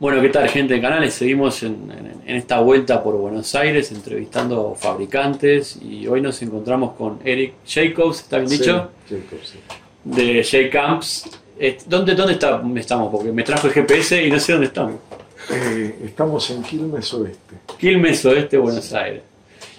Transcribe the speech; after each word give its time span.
Bueno, 0.00 0.20
¿qué 0.22 0.28
tal 0.28 0.48
gente 0.48 0.74
de 0.74 0.80
canales? 0.80 1.14
Seguimos 1.14 1.62
en, 1.64 1.90
en- 1.90 2.22
en 2.28 2.36
esta 2.36 2.60
vuelta 2.60 3.02
por 3.02 3.16
Buenos 3.16 3.52
Aires 3.54 3.90
entrevistando 3.90 4.76
fabricantes 4.78 5.76
y 5.82 6.06
hoy 6.06 6.20
nos 6.20 6.40
encontramos 6.42 6.92
con 6.92 7.18
Eric 7.24 7.54
Jacobs, 7.66 8.20
¿está 8.20 8.38
bien 8.38 8.50
dicho? 8.50 8.90
Sí, 9.08 9.16
Jacob, 9.16 9.38
sí. 9.42 9.58
De 10.04 10.44
J-Camps. 10.44 11.30
Eh, 11.58 11.78
¿Dónde, 11.86 12.14
¿Dónde 12.14 12.34
está- 12.34 12.62
estamos? 12.76 13.10
Porque 13.10 13.32
me 13.32 13.42
trajo 13.42 13.66
el 13.66 13.72
GPS 13.72 14.24
y 14.24 14.30
no 14.30 14.38
sé 14.38 14.52
dónde 14.52 14.68
estamos. 14.68 14.94
Eh, 15.50 15.98
estamos 16.04 16.48
en 16.50 16.62
Quilmes 16.62 17.12
Oeste. 17.14 17.54
Quilmes 17.78 18.24
Oeste, 18.24 18.56
Buenos 18.58 18.92
Aires. 18.92 19.22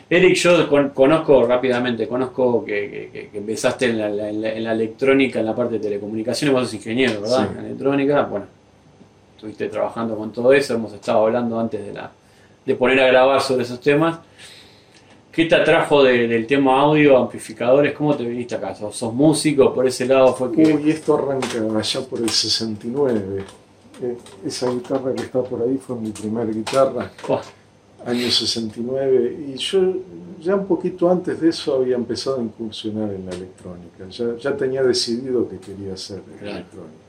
Eric, 0.09 0.33
yo 0.35 0.67
con- 0.67 0.89
conozco 0.89 1.45
rápidamente, 1.45 2.07
conozco 2.07 2.65
que, 2.65 2.89
que- 2.89 3.09
que- 3.13 3.29
que 3.29 3.37
empezaste 3.37 3.85
en 3.85 3.99
la, 3.99 4.09
la- 4.09 4.29
en 4.29 4.41
la- 4.41 4.53
en 4.53 4.63
la 4.65 4.71
electrónica, 4.73 5.39
en 5.39 5.45
la 5.45 5.55
parte 5.55 5.75
de 5.75 5.79
telecomunicaciones, 5.79 6.51
vos 6.53 6.63
sos 6.63 6.73
ingeniero, 6.73 7.21
¿verdad? 7.21 7.47
Sí. 7.53 7.59
En 7.59 7.65
electrónica, 7.65 8.23
bueno, 8.23 8.47
estuviste 9.39 9.69
trabajando 9.69 10.17
con 10.17 10.33
todo 10.33 10.51
eso, 10.51 10.73
hemos 10.73 10.91
estado 10.91 11.25
hablando 11.25 11.57
antes 11.57 11.83
de, 11.85 11.93
la, 11.93 12.11
de 12.65 12.75
poner 12.75 12.99
a 12.99 13.07
grabar 13.07 13.39
sobre 13.41 13.63
esos 13.63 13.79
temas. 13.79 14.19
¿Qué 15.31 15.45
te 15.45 15.55
atrajo 15.55 16.03
de- 16.03 16.27
del 16.27 16.45
tema 16.45 16.81
audio, 16.81 17.15
amplificadores? 17.17 17.93
¿Cómo 17.93 18.15
te 18.17 18.25
viniste 18.25 18.55
acá? 18.55 18.75
¿Sos, 18.75 18.97
sos 18.97 19.13
músico? 19.13 19.73
¿Por 19.73 19.87
ese 19.87 20.05
lado 20.05 20.33
fue 20.33 20.51
que...? 20.51 20.73
Uy, 20.73 20.91
esto 20.91 21.15
arranca 21.15 21.47
allá 21.79 22.01
por 22.01 22.19
el 22.19 22.29
69. 22.29 23.43
Eh, 24.01 24.17
esa 24.45 24.69
guitarra 24.71 25.13
que 25.15 25.21
está 25.23 25.41
por 25.41 25.61
ahí 25.61 25.77
fue 25.77 25.95
mi 25.95 26.09
primera 26.11 26.45
guitarra, 26.51 27.09
Buah, 27.25 27.41
año 28.05 28.29
69. 28.29 29.37
Y 29.53 29.57
yo 29.57 29.93
ya 30.41 30.55
un 30.55 30.65
poquito 30.67 31.09
antes 31.09 31.39
de 31.39 31.49
eso 31.49 31.75
había 31.75 31.95
empezado 31.95 32.39
a 32.39 32.43
incursionar 32.43 33.09
en 33.13 33.25
la 33.25 33.31
electrónica. 33.31 34.05
Ya, 34.09 34.35
ya 34.37 34.57
tenía 34.57 34.83
decidido 34.83 35.47
que 35.47 35.57
quería 35.59 35.93
hacer 35.93 36.21
Claro. 36.39 36.55
electrónica. 36.57 37.08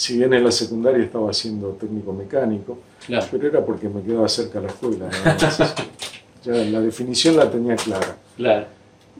Si 0.00 0.16
bien 0.16 0.32
en 0.32 0.42
la 0.42 0.50
secundaria 0.50 1.04
estaba 1.04 1.30
haciendo 1.30 1.72
técnico 1.72 2.14
mecánico, 2.14 2.78
claro, 3.04 3.26
pero 3.30 3.48
era 3.48 3.62
porque 3.62 3.86
me 3.86 4.00
quedaba 4.00 4.26
cerca 4.30 4.58
la 4.58 4.68
escuela. 4.68 5.10
ya 6.42 6.52
la 6.54 6.80
definición 6.80 7.36
la 7.36 7.50
tenía 7.50 7.76
clara. 7.76 8.16
claro. 8.34 8.64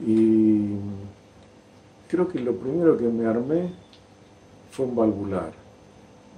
Y 0.06 0.70
creo 2.08 2.27
que 2.27 2.38
lo 2.38 2.54
primero 2.54 2.96
que 2.96 3.04
me 3.04 3.27
armé 3.27 3.69
fue 4.70 4.86
un 4.86 4.96
valvular. 4.96 5.52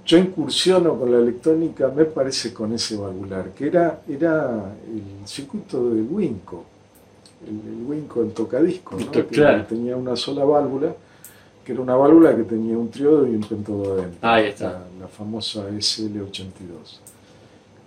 Yo 0.05 0.17
incursiono 0.17 0.99
con 0.99 1.09
la 1.09 1.19
electrónica, 1.19 1.87
me 1.87 2.03
parece, 2.03 2.53
con 2.53 2.73
ese 2.73 2.97
valvular, 2.97 3.51
que 3.51 3.67
era, 3.67 4.01
era 4.09 4.73
el 4.85 5.25
circuito 5.25 5.89
del 5.89 6.05
Winco, 6.11 6.65
el, 7.47 7.79
el 7.79 7.85
Winco, 7.85 8.21
el 8.21 8.33
tocadisco, 8.33 8.97
que 9.09 9.23
tenía 9.23 9.95
una 9.95 10.17
sola 10.17 10.43
válvula, 10.43 10.93
que 11.63 11.71
era 11.71 11.81
una 11.81 11.95
válvula 11.95 12.35
que 12.35 12.43
tenía 12.43 12.77
un 12.77 12.89
triodo 12.89 13.25
y 13.27 13.35
un 13.35 13.41
pentodo 13.43 13.93
adentro. 13.93 14.19
Ahí 14.29 14.47
está. 14.47 14.71
La, 14.71 14.81
la 15.01 15.07
famosa 15.07 15.69
SL82. 15.69 16.99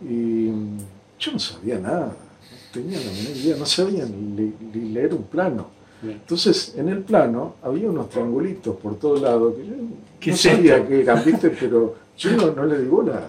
Y 0.02 0.48
mm, 0.50 0.78
yo 1.18 1.32
no 1.32 1.38
sabía 1.38 1.78
nada, 1.78 2.06
no 2.06 2.56
tenía 2.72 2.98
la 2.98 3.04
menor 3.12 3.36
idea, 3.36 3.56
no 3.56 3.66
sabía 3.66 4.04
ni, 4.06 4.36
le- 4.36 4.52
ni 4.74 4.88
leer 4.90 5.14
un 5.14 5.22
plano. 5.24 5.66
Entonces, 6.02 6.74
en 6.76 6.88
el 6.90 7.00
plano 7.00 7.54
había 7.62 7.90
unos 7.90 8.10
triangulitos 8.10 8.76
por 8.76 8.96
todos 8.98 9.22
lados 9.22 9.54
que 9.56 9.66
yo 9.66 9.74
¿Qué 10.20 10.30
no 10.32 10.36
sabía 10.36 10.76
esto? 10.76 10.88
qué 10.88 11.00
eran, 11.00 11.24
¿viste? 11.24 11.50
Pero 11.50 11.94
yo 12.18 12.32
no, 12.36 12.50
no 12.52 12.64
le 12.66 12.78
di 12.78 12.86
bola. 12.86 13.22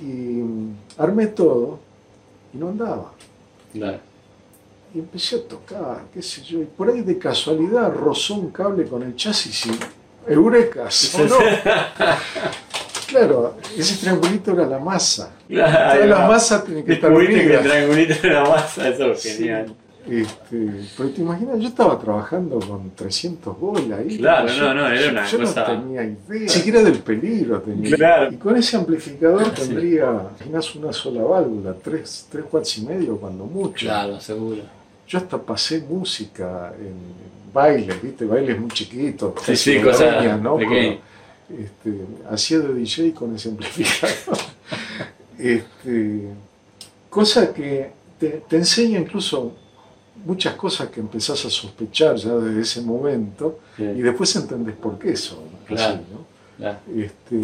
Y 0.00 0.04
mm, 0.04 0.74
armé 0.98 1.26
todo 1.28 1.78
y 2.54 2.56
no 2.58 2.68
andaba. 2.68 3.12
claro. 3.72 3.98
Y 4.98 5.00
empecé 5.00 5.36
a 5.36 5.42
tocar, 5.46 6.02
qué 6.12 6.20
sé 6.20 6.42
yo. 6.42 6.60
Y 6.60 6.64
por 6.64 6.90
ahí 6.90 7.02
de 7.02 7.16
casualidad 7.18 7.94
rozó 7.94 8.34
un 8.34 8.50
cable 8.50 8.84
con 8.84 9.00
el 9.04 9.14
chasis 9.14 9.66
y 9.66 9.70
¡Eureka! 10.26 10.90
sonó. 10.90 11.36
Claro, 13.06 13.54
ese 13.76 13.96
triangulito 13.96 14.52
era 14.52 14.66
la 14.66 14.78
masa. 14.78 15.30
Claro, 15.48 15.94
Toda 15.94 16.06
la 16.06 16.18
va. 16.18 16.28
masa 16.28 16.62
tiene 16.62 16.84
que 16.84 16.92
estar 16.94 17.08
Descubriste 17.10 17.40
que 17.46 17.54
el 17.54 17.58
unida. 17.60 17.70
triangulito 17.72 18.26
era 18.26 18.42
la 18.42 18.48
masa, 18.50 18.88
eso 18.88 19.12
es 19.12 19.22
Sí. 19.22 19.28
genial. 19.30 19.74
Este, 20.10 20.70
pero 20.96 21.08
te 21.10 21.20
imaginas, 21.20 21.58
yo 21.60 21.68
estaba 21.68 21.98
trabajando 21.98 22.58
con 22.60 22.90
300 22.94 23.58
bolas 23.58 23.98
ahí. 24.00 24.18
Claro, 24.18 24.48
yo, 24.48 24.62
no, 24.62 24.74
no, 24.74 24.88
era 24.88 25.10
una 25.10 25.26
yo 25.26 25.38
cosa- 25.38 25.60
no 25.72 25.80
tenía 25.80 26.02
idea, 26.02 26.16
ni 26.28 26.48
siquiera 26.48 26.82
del 26.82 26.98
peligro 26.98 27.60
tenía. 27.62 27.96
Claro. 27.96 28.32
Y 28.32 28.36
con 28.36 28.56
ese 28.56 28.76
amplificador 28.76 29.44
Sí. 29.54 29.62
tendría, 29.68 30.10
imaginas 30.40 30.74
una 30.74 30.92
sola 30.92 31.22
válvula, 31.22 31.74
3, 31.82 32.26
tres 32.30 32.44
watts 32.50 32.78
y 32.78 32.82
medio 32.82 33.16
cuando 33.18 33.44
mucho. 33.44 33.86
Claro, 33.86 34.18
seguro. 34.20 34.62
Yo 35.08 35.18
hasta 35.18 35.38
pasé 35.40 35.80
música 35.80 36.72
en 36.78 36.94
bailes, 37.52 38.00
¿viste? 38.02 38.24
Bailes 38.26 38.60
muy 38.60 38.70
chiquitos. 38.70 39.32
Sí, 39.44 39.56
sí, 39.56 39.80
cosas 39.80 40.40
¿no? 40.42 40.58
este, 40.60 42.04
hacía 42.30 42.58
de 42.58 42.74
DJ 42.74 43.14
con 43.14 43.34
ese 43.34 43.48
amplificador. 43.48 44.38
este, 45.38 46.28
cosa 47.08 47.52
que 47.54 47.90
te, 48.18 48.28
te 48.48 48.56
enseña 48.56 48.98
incluso 48.98 49.54
muchas 50.24 50.54
cosas 50.56 50.88
que 50.88 51.00
empezás 51.00 51.44
a 51.44 51.50
sospechar 51.50 52.16
ya 52.16 52.34
desde 52.34 52.60
ese 52.60 52.80
momento 52.82 53.60
Sí, 53.76 53.84
y 53.84 54.02
después 54.02 54.34
entendés 54.36 54.74
por 54.76 54.98
qué 54.98 55.16
son 55.16 55.38
Claro. 55.66 55.94
así, 55.94 56.02
¿no? 56.12 56.26
claro. 56.58 56.78
Este, 56.96 57.40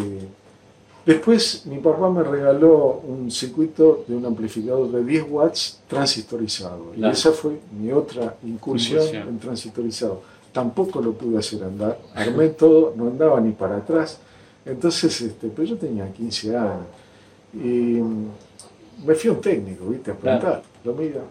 después 1.05 1.65
mi 1.65 1.77
papá 1.77 2.09
me 2.09 2.23
regaló 2.23 3.01
un 3.07 3.29
circuito 3.31 4.03
de 4.07 4.15
un 4.15 4.25
amplificador 4.25 4.89
de 4.91 5.03
10 5.03 5.25
watts 5.29 5.81
transistorizado. 5.87 6.91
Claro. 6.95 7.09
Y 7.09 7.11
esa 7.13 7.31
fue 7.31 7.59
mi 7.79 7.91
otra 7.91 8.35
incursión 8.43 8.99
Incursión. 9.01 9.27
en 9.27 9.39
transistorizado. 9.39 10.21
Tampoco 10.51 11.01
lo 11.01 11.13
pude 11.13 11.37
hacer 11.37 11.63
andar. 11.63 11.99
Armé 12.13 12.49
todo, 12.49 12.93
no 12.95 13.07
andaba 13.07 13.39
ni 13.41 13.51
para 13.51 13.77
atrás. 13.77 14.19
Entonces, 14.65 15.21
este, 15.21 15.47
pero 15.47 15.67
yo 15.67 15.77
tenía 15.77 16.11
15 16.11 16.55
años. 16.55 16.85
Y 17.53 17.57
mm, 18.01 18.27
me 19.05 19.15
fui 19.15 19.29
a 19.29 19.33
un 19.33 19.41
técnico, 19.41 19.85
¿viste? 19.87 20.11
A 20.11 20.15
preguntar. 20.15 20.63
Lo 20.83 20.93
mira. 20.93 21.21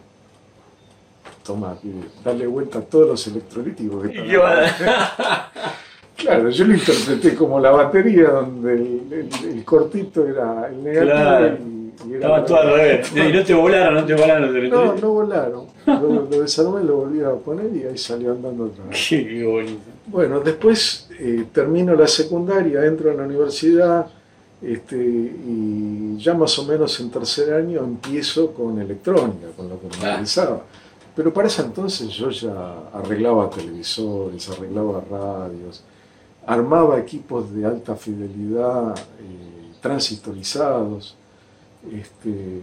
Toma, 1.43 1.77
dale 2.25 2.47
vuelta 2.47 2.79
a 2.79 2.83
todos 2.83 3.07
los 3.09 3.27
electrolíticos 3.27 4.09
que 4.09 4.15
¿Y 4.15 4.35
están 4.35 4.35
qué 6.17 6.23
acá". 6.29 6.31
va 6.31 6.37
a- 6.37 6.39
Claro, 6.45 6.51
yo 6.51 6.65
lo 6.67 6.75
interpreté 6.75 7.35
como 7.35 7.61
la 7.61 7.71
batería 7.71 8.29
donde 8.31 8.73
el, 8.75 9.01
el- 9.11 9.49
el 9.59 9.65
cortito 9.65 10.27
era 10.27 10.69
el 10.69 10.83
negativo 10.83 11.13
Claro. 11.13 11.47
y, 11.47 12.09
y 12.09 12.11
era 12.15 12.17
Estaba 12.19 12.45
todo 12.45 12.57
al 12.59 12.71
revés. 12.75 13.13
Y 13.15 13.33
no 13.33 13.45
te 13.45 13.55
volaron, 13.55 13.95
no 13.95 14.05
te 14.05 14.15
volaron 14.15 14.69
No, 14.71 14.95
no 14.95 15.11
volaron. 15.11 15.67
Lo, 15.87 16.01
lo 16.11 16.41
desarmé, 16.41 16.83
lo 16.85 16.97
volví 16.97 17.21
a 17.23 17.31
poner 17.35 17.75
y 17.77 17.85
ahí 17.85 17.99
salió 17.99 18.33
andando 18.33 18.65
otra 18.65 18.85
vez. 18.87 19.07
Qué, 19.09 19.45
bonito. 19.45 19.81
Bueno, 20.07 20.41
después 20.41 21.09
eh, 21.19 21.45
termino 21.53 21.95
la 21.95 22.07
secundaria, 22.07 22.85
entro 22.85 23.11
a 23.11 23.15
la 23.15 23.23
universidad 23.25 24.07
este, 24.63 24.97
y 24.97 26.17
ya 26.19 26.33
más 26.35 26.59
o 26.59 26.65
menos 26.65 26.99
en 27.01 27.11
tercer 27.11 27.53
año 27.55 27.81
empiezo 27.81 28.53
con 28.53 28.81
electrónica, 28.81 29.49
con 29.57 29.69
lo 29.69 29.79
que 29.81 29.87
me 29.89 30.05
Ah. 30.07 30.11
interesaba. 30.13 30.63
Pero 31.15 31.33
para 31.33 31.47
ese 31.49 31.63
entonces 31.63 32.09
yo 32.09 32.31
ya 32.31 32.55
arreglaba 32.93 33.49
televisores, 33.51 34.49
arreglaba 34.51 35.03
radios, 35.11 35.85
armaba 36.47 36.99
equipos 36.99 37.53
de 37.55 37.67
alta 37.67 37.95
fidelidad 37.97 38.95
eh, 38.97 39.73
transistorizados. 39.81 41.17
Este, 41.93 42.61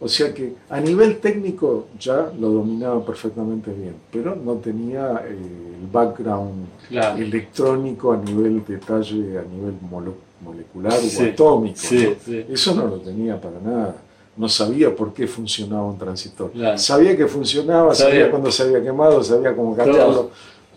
o 0.00 0.08
sea 0.08 0.32
que 0.32 0.54
a 0.70 0.80
nivel 0.80 1.18
técnico 1.18 1.86
ya 1.98 2.30
lo 2.38 2.50
dominaba 2.50 3.04
perfectamente 3.04 3.72
bien, 3.72 3.94
pero 4.12 4.34
no 4.36 4.54
tenía 4.54 5.22
eh, 5.26 5.36
el 5.80 5.86
background 5.90 6.66
Claro. 6.88 7.16
electrónico 7.18 8.12
a 8.12 8.16
nivel 8.18 8.64
detalle, 8.64 9.38
a 9.38 9.42
nivel 9.42 9.74
molo- 9.90 10.14
molecular 10.42 10.92
Sí, 10.92 11.22
o 11.24 11.28
atómico. 11.32 11.76
Sí, 11.78 12.06
¿no? 12.08 12.14
sí. 12.24 12.46
Eso 12.48 12.74
no 12.74 12.86
lo 12.86 12.98
tenía 13.00 13.40
para 13.40 13.58
nada. 13.60 13.96
No 14.36 14.48
sabía 14.48 14.94
por 14.94 15.14
qué 15.14 15.26
funcionaba 15.26 15.84
un 15.86 15.96
transistor. 15.96 16.50
Claro. 16.50 16.76
Sabía 16.78 17.16
que 17.16 17.26
funcionaba, 17.26 17.94
sabía, 17.94 18.14
Sabía. 18.14 18.30
cuando 18.30 18.50
se 18.50 18.62
había 18.64 18.82
quemado, 18.82 19.22
sabía 19.22 19.54
cómo 19.56 19.74
cambiarlo, 19.76 20.30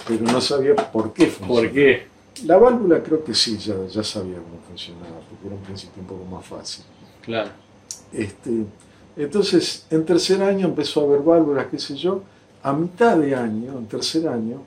pero 0.08 0.24
no 0.26 0.40
sabía 0.40 0.76
por 0.76 1.12
qué 1.12 1.26
funcionaba. 1.28 1.62
¿Por 1.68 1.74
qué? 1.74 2.07
La 2.46 2.58
válvula 2.58 3.02
creo 3.04 3.24
que 3.24 3.34
sí, 3.34 3.58
ya, 3.58 3.76
ya 3.88 4.04
sabía 4.04 4.36
cómo 4.38 4.60
funcionaba, 4.68 5.20
porque 5.30 5.48
era 5.48 5.56
un 5.56 5.62
principio 5.62 6.02
un 6.02 6.08
poco 6.08 6.26
más 6.26 6.46
fácil. 6.46 6.84
Claro. 7.22 7.50
Este, 8.14 8.64
entonces, 9.16 9.86
en 9.90 10.06
tercer 10.06 10.42
año 10.44 10.68
empezó 10.68 11.02
a 11.02 11.04
haber 11.06 11.22
válvulas, 11.22 11.68
qué 11.68 11.80
sé 11.80 11.96
yo. 11.96 12.22
A 12.64 12.74
mitad 12.74 13.18
de 13.18 13.34
año, 13.36 13.78
en 13.78 13.86
tercer 13.88 14.28
año, 14.28 14.62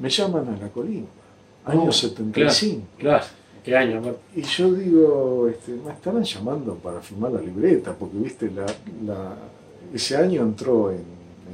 me 0.00 0.08
llaman 0.10 0.48
a 0.48 0.56
la 0.56 0.68
colimba, 0.68 1.08
año 1.64 1.84
Oh, 1.88 1.92
75. 1.92 2.82
Claro. 2.98 3.24
¿Qué 3.64 3.76
año? 3.76 4.00
Y 4.34 4.42
yo 4.42 4.72
digo, 4.74 5.48
este, 5.48 5.72
me 5.72 5.92
estarán 5.92 6.22
llamando 6.22 6.74
para 6.76 7.00
firmar 7.00 7.32
la 7.32 7.40
libreta, 7.40 7.92
porque 7.94 8.16
viste, 8.18 8.50
la, 8.50 8.66
la- 9.04 9.36
ese 9.92 10.16
año 10.16 10.42
entró 10.42 10.90
en 10.92 11.02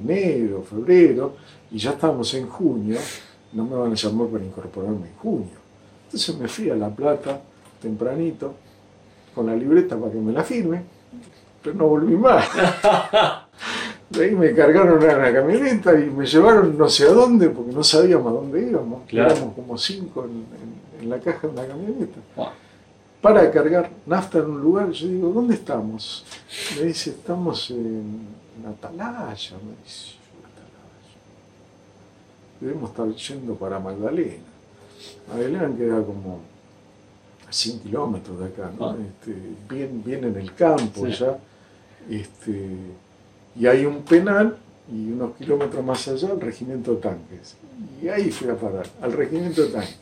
enero, 0.02 0.62
febrero, 0.68 1.36
y 1.70 1.78
ya 1.78 1.90
estábamos 1.92 2.32
en 2.34 2.48
junio, 2.48 2.98
no 3.52 3.64
me 3.64 3.76
van 3.76 3.92
a 3.92 3.94
llamar 3.94 4.28
para 4.28 4.44
incorporarme 4.44 5.06
en 5.08 5.16
junio. 5.16 5.62
Entonces 6.06 6.36
me 6.38 6.48
fui 6.48 6.70
a 6.70 6.74
La 6.76 6.88
Plata 6.90 7.40
tempranito, 7.80 8.54
con 9.34 9.46
la 9.46 9.54
libreta 9.56 9.96
para 9.96 10.12
que 10.12 10.18
me 10.18 10.32
la 10.32 10.42
firme, 10.44 10.82
pero 11.62 11.74
no 11.76 11.86
volví 11.88 12.14
más. 12.16 12.46
De 14.10 14.24
ahí 14.26 14.34
me 14.34 14.54
cargaron 14.54 15.02
a 15.08 15.16
la 15.16 15.32
camioneta 15.32 15.98
y 15.98 16.10
me 16.10 16.26
llevaron 16.26 16.76
no 16.76 16.86
sé 16.88 17.04
a 17.04 17.12
dónde, 17.12 17.48
porque 17.48 17.72
no 17.72 17.82
sabíamos 17.82 18.28
a 18.30 18.34
dónde 18.34 18.60
íbamos. 18.68 19.04
Claro. 19.08 19.32
Éramos 19.32 19.54
como 19.54 19.78
cinco 19.78 20.24
en, 20.24 20.30
en- 20.30 21.02
en 21.04 21.10
la 21.10 21.18
caja 21.18 21.46
de 21.48 21.52
una 21.54 21.66
camioneta. 21.66 22.18
Para 23.22 23.50
cargar 23.50 23.90
nafta 24.04 24.38
en 24.38 24.44
un 24.50 24.60
lugar. 24.60 24.90
Yo 24.90 25.08
digo, 25.08 25.30
¿dónde 25.30 25.54
estamos? 25.54 26.24
Me 26.78 26.86
dice, 26.86 27.10
estamos 27.10 27.70
en 27.70 28.26
Atalaya. 28.68 29.56
Me 29.64 29.82
dice. 29.82 30.12
Debemos 32.62 32.90
estar 32.90 33.08
yendo 33.12 33.56
para 33.56 33.80
Magdalena. 33.80 34.34
Magdalena 35.28 35.76
queda 35.76 36.00
como 36.04 36.40
a 37.48 37.52
100 37.52 37.80
kilómetros 37.80 38.38
de 38.38 38.46
acá, 38.46 38.70
¿no? 38.78 38.90
Ah. 38.90 38.96
Este, 39.04 39.36
bien, 39.68 40.00
bien 40.04 40.22
en 40.24 40.36
el 40.36 40.54
campo 40.54 41.06
Sí. 41.06 41.12
ya. 41.12 41.38
Este, 42.08 42.68
y 43.58 43.66
hay 43.66 43.84
un 43.84 44.02
penal 44.02 44.56
y 44.92 45.10
unos 45.10 45.34
kilómetros 45.36 45.84
más 45.84 46.06
allá 46.06 46.30
el 46.32 46.40
regimiento 46.40 46.94
de 46.94 47.00
tanques. 47.00 47.56
Y 48.00 48.08
ahí 48.08 48.30
fui 48.30 48.48
a 48.48 48.54
parar, 48.54 48.86
al 49.00 49.12
regimiento 49.12 49.62
de 49.62 49.68
tanques. 49.68 49.98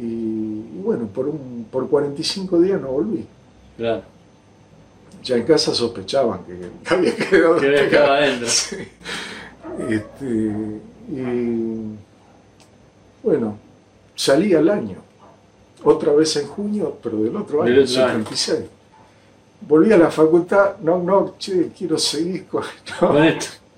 Y, 0.00 0.04
y 0.04 0.80
bueno, 0.82 1.08
por, 1.08 1.28
un, 1.28 1.66
por 1.70 1.90
45 1.90 2.58
días 2.60 2.80
no 2.80 2.88
volví. 2.88 3.26
Claro. 3.76 4.02
Ya 5.22 5.36
en 5.36 5.42
casa 5.42 5.74
sospechaban 5.74 6.40
que, 6.44 6.56
que 6.84 6.94
había 6.94 7.14
quedado 7.16 7.56
Que 7.56 7.66
había 7.66 7.90
quedado 7.90 8.12
adentro. 8.14 8.48
Sí. 8.48 8.76
Este, 9.90 10.80
y 11.08 11.96
bueno, 13.22 13.58
salí 14.14 14.54
al 14.54 14.68
año. 14.68 14.96
Otra 15.84 16.12
vez 16.12 16.36
en 16.36 16.48
junio, 16.48 16.96
pero 17.02 17.22
del 17.22 17.36
otro 17.36 17.62
año, 17.62 17.72
Del 17.72 17.84
otro 17.84 18.04
año. 18.04 18.24
76. 18.24 18.58
Volví 19.60 19.92
a 19.92 19.98
la 19.98 20.10
facultad, 20.10 20.76
no, 20.82 21.02
no, 21.02 21.34
che, 21.38 21.70
quiero 21.76 21.98
seguir 21.98 22.46
con 22.46 22.62
no, 23.00 23.22
esto. 23.22 23.46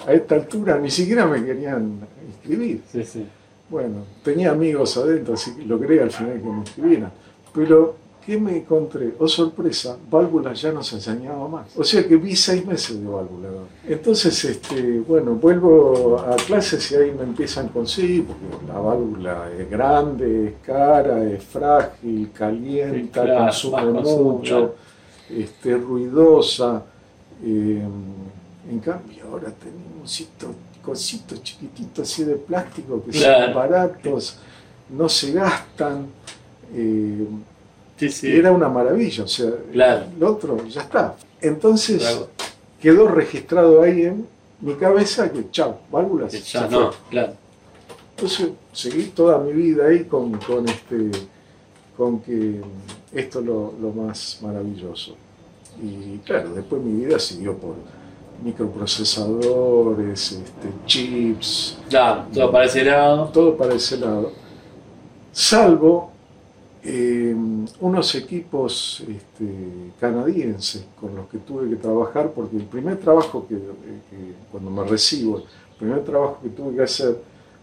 a 0.06 0.12
esta 0.12 0.34
altura, 0.34 0.78
ni 0.78 0.90
siquiera 0.90 1.26
me 1.26 1.44
querían 1.44 2.00
inscribir. 2.26 2.82
Sí, 2.90 3.04
sí. 3.04 3.26
Bueno, 3.68 4.04
tenía 4.24 4.50
amigos 4.50 4.96
adentro, 4.96 5.34
así 5.34 5.54
que 5.54 5.62
logré 5.62 6.02
al 6.02 6.10
final 6.10 6.40
que 6.40 6.48
me 6.48 6.58
inscribieran. 6.58 7.12
Pero, 7.54 7.96
¿qué 8.24 8.38
me 8.38 8.56
encontré? 8.58 9.14
Oh, 9.18 9.26
sorpresa, 9.28 9.96
válvulas 10.10 10.60
ya 10.60 10.72
no 10.72 10.82
se 10.82 10.96
enseñaba 10.96 11.48
más. 11.48 11.66
O 11.76 11.84
sea 11.84 12.06
que 12.06 12.16
vi 12.16 12.36
seis 12.36 12.64
meses 12.66 13.00
de 13.00 13.06
válvula. 13.06 13.48
Entonces, 13.88 14.44
este, 14.44 15.00
bueno, 15.00 15.34
vuelvo 15.34 16.18
a 16.18 16.36
clases 16.36 16.90
y 16.92 16.96
ahí 16.96 17.12
me 17.12 17.22
empiezan 17.24 17.68
con 17.68 17.86
sí, 17.86 18.24
porque 18.26 18.66
la 18.72 18.78
válvula 18.78 19.50
es 19.58 19.68
grande, 19.70 20.48
es 20.48 20.54
cara, 20.64 21.24
es 21.24 21.42
frágil, 21.44 22.30
calienta, 22.32 23.22
claro, 23.22 23.44
consume 23.46 23.82
mucho, 23.84 24.42
claro. 24.48 24.74
este, 25.30 25.76
ruidosa. 25.76 26.82
eh, 27.44 27.82
en 28.70 28.78
cambio, 28.80 29.24
ahora 29.32 29.50
tenemos 29.50 30.20
estos 30.20 30.50
cositos 30.82 31.42
chiquititos 31.42 32.08
así 32.10 32.24
de 32.24 32.36
plástico 32.36 33.02
que 33.04 33.10
Claro. 33.10 33.46
son 33.46 33.54
baratos, 33.54 34.38
no 34.90 35.08
se 35.08 35.32
gastan. 35.32 36.06
eh, 36.74 37.26
Sí, 38.00 38.08
sí. 38.10 38.34
Era 38.36 38.50
una 38.50 38.68
maravilla, 38.68 39.22
o 39.24 39.28
sea, 39.28 39.50
Claro. 39.72 40.06
el 40.16 40.24
otro 40.24 40.66
ya 40.66 40.80
está. 40.82 41.14
Entonces 41.40 41.98
Claro. 42.02 42.28
quedó 42.80 43.06
registrado 43.08 43.82
ahí 43.82 44.02
en 44.02 44.26
mi 44.60 44.74
cabeza 44.74 45.30
que 45.30 45.50
chao, 45.50 45.78
válvulas. 45.92 46.32
Que 46.32 46.40
fue. 46.40 46.68
no, 46.68 46.90
claro. 47.10 47.32
Entonces 48.16 48.50
seguí 48.72 49.04
toda 49.14 49.38
mi 49.38 49.52
vida 49.52 49.86
ahí 49.86 50.04
con, 50.04 50.32
con 50.38 50.68
este 50.68 51.10
con 51.96 52.20
que 52.20 52.60
esto 53.14 53.40
es 53.40 53.44
lo, 53.46 53.74
lo 53.80 53.90
más 53.92 54.38
maravilloso. 54.42 55.14
Y 55.82 56.18
claro, 56.18 56.54
después 56.54 56.82
mi 56.82 57.04
vida 57.04 57.18
siguió 57.18 57.56
por 57.56 57.74
microprocesadores, 58.42 60.32
este, 60.32 60.68
chips, 60.86 61.78
Claro, 61.88 62.24
todo 62.32 62.50
para 62.50 62.64
ese 62.64 62.84
lado. 62.84 63.26
todo 63.32 63.56
para 63.56 63.74
ese 63.74 63.96
lado, 63.98 64.32
salvo 65.32 66.10
eh, 66.82 67.34
unos 67.80 68.14
equipos 68.14 69.00
este, 69.06 69.46
canadienses 70.00 70.84
con 70.98 71.14
los 71.14 71.28
que 71.28 71.38
tuve 71.38 71.68
que 71.68 71.76
trabajar, 71.76 72.32
porque 72.32 72.56
el 72.56 72.64
primer 72.64 72.98
trabajo 72.98 73.46
que, 73.46 73.56
que- 73.56 74.34
cuando 74.50 74.70
me 74.70 74.84
recibo, 74.84 75.38
el 75.38 75.44
primer 75.78 76.04
trabajo 76.04 76.38
que 76.42 76.48
tuve 76.50 76.76
que 76.76 76.82
hacer 76.82 77.18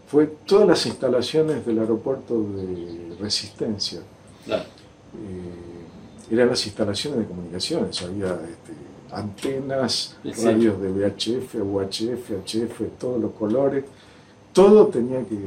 fue 0.06 0.26
todas 0.46 0.66
las 0.68 0.86
instalaciones 0.86 1.66
del 1.66 1.80
aeropuerto 1.80 2.40
de 2.42 3.16
Resistencia. 3.20 4.00
Claro. 4.44 4.62
Eh, 4.62 6.34
eran 6.34 6.48
las 6.48 6.64
instalaciones 6.66 7.20
de 7.20 7.26
comunicaciones, 7.26 8.00
había 8.02 8.32
este, 8.34 8.72
antenas, 9.12 10.16
Sí, 10.22 10.30
radios 10.44 10.80
de 10.80 10.88
VHF, 10.90 11.54
UHF, 11.56 12.30
HF, 12.44 12.82
todos 12.98 13.20
los 13.20 13.32
colores, 13.32 13.84
todo 14.52 14.86
tenía 14.88 15.20
que, 15.24 15.38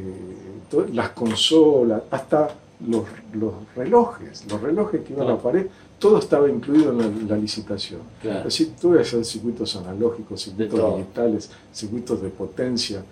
las 0.93 1.09
consolas, 1.11 2.01
hasta 2.11 2.49
los, 2.87 3.03
los 3.33 3.53
relojes, 3.75 4.45
los 4.49 4.61
relojes 4.61 5.01
que 5.01 5.13
iban 5.13 5.27
a 5.27 5.31
Ah. 5.31 5.33
la 5.35 5.41
pared, 5.41 5.67
todo 5.99 6.17
estaba 6.19 6.49
incluido 6.49 6.91
en 6.91 6.97
la, 7.27 7.35
la 7.35 7.37
licitación. 7.41 7.99
Claro. 8.21 8.47
Así 8.47 8.73
que 8.81 8.99
hacer 8.99 9.23
circuitos 9.23 9.75
analógicos, 9.75 10.41
circuitos 10.41 10.97
digitales, 10.97 11.49
circuitos 11.73 12.21
de 12.21 12.29
potencia. 12.29 13.03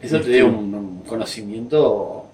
Eso 0.00 0.20
te 0.20 0.30
dio 0.30 0.46
un, 0.46 0.74
un 0.74 1.02
conocimiento 1.06 2.24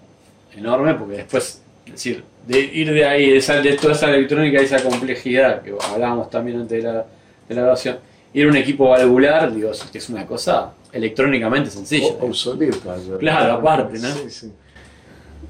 enorme 0.57 0.95
porque 0.95 1.17
después, 1.17 1.61
es 1.87 1.93
decir, 1.93 2.25
de 2.47 2.61
ir 2.61 2.93
de 2.93 3.05
ahí, 3.05 3.31
de, 3.31 3.37
esa- 3.39 3.61
de 3.61 3.73
toda 3.77 3.95
esa 3.95 4.09
electrónica, 4.11 4.61
esa 4.61 4.83
complejidad 4.83 5.63
que 5.63 5.75
hablábamos 5.93 6.31
también 6.31 6.61
antes 6.61 6.83
de 6.83 6.89
la, 6.89 7.05
de 7.49 7.55
la 7.55 7.63
grabación, 7.63 7.99
ir 8.33 8.47
a 8.47 8.51
un 8.51 8.57
equipo 8.57 8.89
valvular, 8.91 9.53
digo, 9.53 9.71
que 9.91 9.99
es 9.99 10.09
una 10.09 10.25
cosa 10.27 10.73
electrónicamente 10.93 11.71
sencilla. 11.71 12.07
O- 12.21 12.27
obsoleta. 12.27 12.97
Claro, 13.19 13.55
aparte, 13.55 13.99
¿no? 13.99 14.09
Sí, 14.15 14.31
sí. 14.31 14.53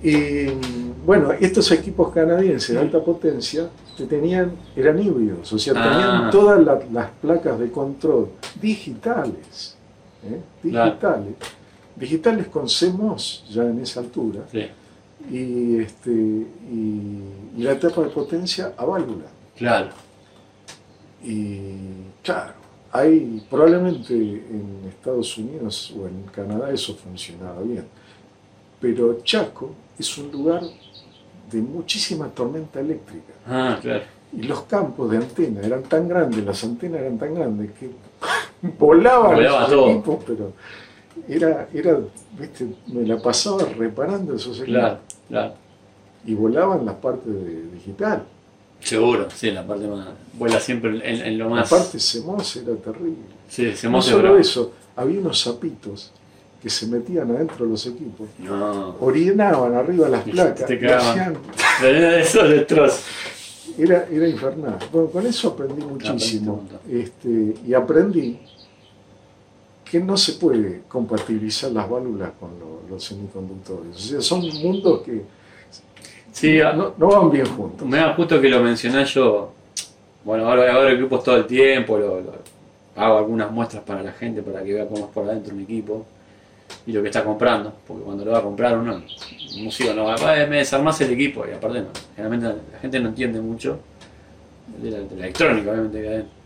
Y 0.02 0.46
bueno, 1.04 1.32
estos 1.32 1.70
equipos 1.72 2.12
canadienses 2.12 2.74
de 2.74 2.80
alta 2.80 3.02
potencia 3.02 3.68
que 3.96 4.04
tenían, 4.04 4.52
eran 4.76 5.00
híbridos, 5.02 5.52
o 5.52 5.58
sea, 5.58 5.72
Ah. 5.76 5.90
tenían 5.90 6.30
todas 6.30 6.62
la- 6.64 6.80
las 6.92 7.10
placas 7.22 7.58
de 7.58 7.70
control 7.70 8.28
digitales, 8.60 9.76
¿eh? 10.24 10.40
Claro. 10.62 10.90
digitales, 10.90 11.34
digitales 11.96 12.46
con 12.48 12.68
CMOS 12.68 13.44
ya 13.50 13.62
en 13.64 13.80
esa 13.80 14.00
altura, 14.00 14.42
Sí, 14.52 14.66
y, 15.30 15.78
este, 15.78 16.10
y, 16.10 17.22
y 17.56 17.62
la 17.62 17.72
etapa 17.72 18.02
de 18.02 18.08
potencia 18.10 18.74
a 18.76 18.84
válvula. 18.84 19.24
claro. 19.56 19.88
Y 21.24 21.70
claro, 22.22 22.52
hay 22.92 23.42
probablemente 23.50 24.12
en 24.14 24.82
Estados 24.88 25.36
Unidos 25.38 25.92
o 25.98 26.06
en 26.06 26.22
Canadá 26.32 26.70
eso 26.70 26.94
funcionaba 26.94 27.62
bien, 27.62 27.84
pero 28.80 29.20
Chaco 29.22 29.70
es 29.98 30.16
un 30.18 30.30
lugar 30.32 30.62
de 31.50 31.60
muchísima 31.60 32.28
tormenta 32.28 32.80
eléctrica 32.80 33.32
Ah, 33.46 33.78
claro. 33.80 34.02
y 34.32 34.42
los 34.42 34.62
campos 34.62 35.10
de 35.10 35.18
antena 35.18 35.60
eran 35.62 35.82
tan 35.84 36.08
grandes, 36.08 36.44
las 36.44 36.62
antenas 36.64 37.00
eran 37.00 37.18
tan 37.18 37.34
grandes 37.34 37.70
que 37.78 37.90
volaban 38.78 39.36
Volaba 39.36 39.58
esos 39.64 39.70
todo. 39.70 39.90
equipos, 39.90 40.24
pero 40.26 40.52
era, 41.28 41.68
era, 41.72 41.98
viste, 42.38 42.66
me 42.88 43.06
la 43.06 43.20
pasaba 43.20 43.64
reparando 43.64 44.34
esos 44.34 44.56
equipos 44.60 44.80
Claro, 44.80 44.98
claro. 45.28 45.54
y 46.26 46.34
volaban 46.34 46.84
las 46.84 46.96
partes 46.96 47.32
de 47.32 47.70
digital. 47.72 48.24
Seguro, 48.80 49.28
sí, 49.34 49.50
la 49.52 49.66
parte 49.66 49.86
más. 49.86 50.08
Vuela 50.34 50.60
siempre 50.60 50.90
en, 50.90 51.22
en 51.26 51.38
lo 51.38 51.48
La 51.48 51.56
más. 51.62 51.70
parte 51.70 51.98
CMOS 51.98 52.56
era 52.56 52.74
terrible. 52.76 53.16
Sí, 53.48 53.72
se 53.74 53.88
No 53.88 54.02
solo 54.02 54.36
eso, 54.36 54.72
había 54.96 55.18
unos 55.20 55.40
sapitos 55.40 56.12
que 56.62 56.70
se 56.70 56.86
metían 56.86 57.30
adentro 57.30 57.64
de 57.64 57.70
los 57.72 57.86
equipos, 57.86 58.28
No. 58.38 58.96
orinaban 59.00 59.74
arriba 59.74 60.08
las 60.08 60.22
placas, 60.24 60.66
te 60.66 60.92
hacían- 60.94 61.36
De 61.82 62.20
eso 62.20 62.42
destrozo. 62.44 62.98
era, 63.78 64.06
era 64.10 64.26
infernal. 64.28 64.78
Bueno, 64.92 65.08
con 65.10 65.26
eso 65.26 65.48
aprendí 65.48 65.84
muchísimo. 65.84 66.62
Este, 66.90 67.54
y 67.66 67.74
aprendí 67.74 68.38
que 69.84 70.00
no 70.00 70.16
se 70.16 70.32
puede 70.32 70.82
compatibilizar 70.88 71.70
las 71.70 71.88
válvulas 71.88 72.30
con 72.40 72.50
lo- 72.58 72.80
los 72.90 73.04
semiconductores. 73.04 73.94
O 73.94 73.98
sea, 73.98 74.20
son 74.20 74.40
mundos 74.62 75.02
que 75.02 75.22
Sí, 76.32 76.60
a- 76.60 76.72
no, 76.72 76.94
no 76.98 77.08
van 77.08 77.30
bien 77.30 77.46
juntos. 77.46 77.86
me 77.86 77.98
da 77.98 78.14
justo 78.14 78.40
que 78.40 78.48
lo 78.48 78.60
mencionás 78.60 79.12
yo. 79.14 79.52
Bueno, 80.24 80.48
ahora 80.48 80.74
hago 80.74 80.88
equipos 80.88 81.22
todo 81.22 81.36
el 81.36 81.46
tiempo, 81.46 81.96
lo- 81.98 82.20
lo- 82.20 82.34
hago 82.96 83.18
algunas 83.18 83.50
muestras 83.50 83.82
para 83.84 84.02
la 84.02 84.12
gente 84.12 84.42
para 84.42 84.62
que 84.64 84.72
vea 84.72 84.86
cómo 84.88 85.04
es 85.06 85.10
por 85.12 85.28
adentro 85.28 85.54
un 85.54 85.60
equipo 85.60 86.04
y 86.86 86.92
lo 86.92 87.02
que 87.02 87.08
está 87.08 87.24
comprando. 87.24 87.72
Porque 87.86 88.02
cuando 88.02 88.24
lo 88.24 88.32
va 88.32 88.38
a 88.38 88.42
comprar 88.42 88.78
uno, 88.78 89.02
un 89.56 89.64
músico 89.64 89.92
no 89.94 90.04
va 90.04 90.14
a 90.14 90.46
me 90.46 90.58
desarmás 90.58 91.00
el 91.00 91.12
equipo 91.12 91.44
y 91.46 91.54
aparte 91.54 91.80
no. 91.80 91.88
Generalmente 92.14 92.62
la 92.72 92.78
gente 92.78 93.00
no 93.00 93.08
entiende 93.08 93.40
mucho 93.40 93.80
de 94.78 94.90
la, 94.90 94.98
de 94.98 95.16
la 95.16 95.24
electrónica, 95.24 95.70
obviamente. 95.70 96.00
que 96.00 96.08
adentro. 96.08 96.36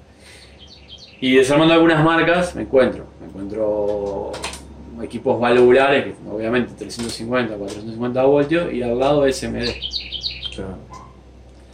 Y 1.21 1.35
desarmando 1.37 1.75
algunas 1.75 2.03
marcas 2.03 2.55
me 2.55 2.63
encuentro. 2.63 3.07
Me 3.21 3.27
encuentro 3.27 4.33
equipos 5.03 5.41
valvulares, 5.41 6.05
que 6.05 6.15
obviamente 6.31 6.73
350, 6.75 7.55
450 7.57 8.23
voltios, 8.25 8.73
y 8.73 8.83
al 8.83 8.99
lado 8.99 9.31
SMD. 9.31 9.69
Claro. 10.55 10.79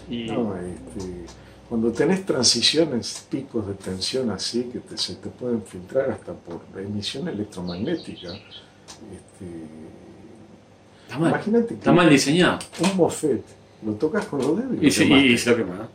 Y, 0.09 0.27
No, 0.27 0.55
este, 0.57 1.25
cuando 1.69 1.91
tenés 1.93 2.25
transiciones, 2.25 3.27
picos 3.31 3.67
de 3.67 3.75
tensión 3.75 4.31
así, 4.31 4.65
que 4.73 4.79
te- 4.81 4.97
se 4.99 5.17
te 5.17 5.29
pueden 5.29 5.63
filtrar 5.63 6.11
hasta 6.11 6.33
por 6.33 6.61
emisión 6.81 7.27
electromagnética, 7.29 8.29
este, 8.33 9.47
está 11.07 11.19
mal, 11.19 11.31
imagínate 11.31 11.67
que 11.69 11.75
está 11.75 11.93
mal 11.93 12.09
diseñado. 12.09 12.59
un 12.83 12.97
MOSFET 12.97 13.43
lo 13.85 13.93
tocas 13.95 14.27
con 14.27 14.41
los 14.41 14.57
dedos 14.57 14.75
y, 14.75 14.79
Y, 14.79 14.85
lo 14.87 14.91
sí, 14.91 15.13
y 15.35 15.39
se 15.39 15.51
lo 15.51 15.57
quema. 15.57 15.89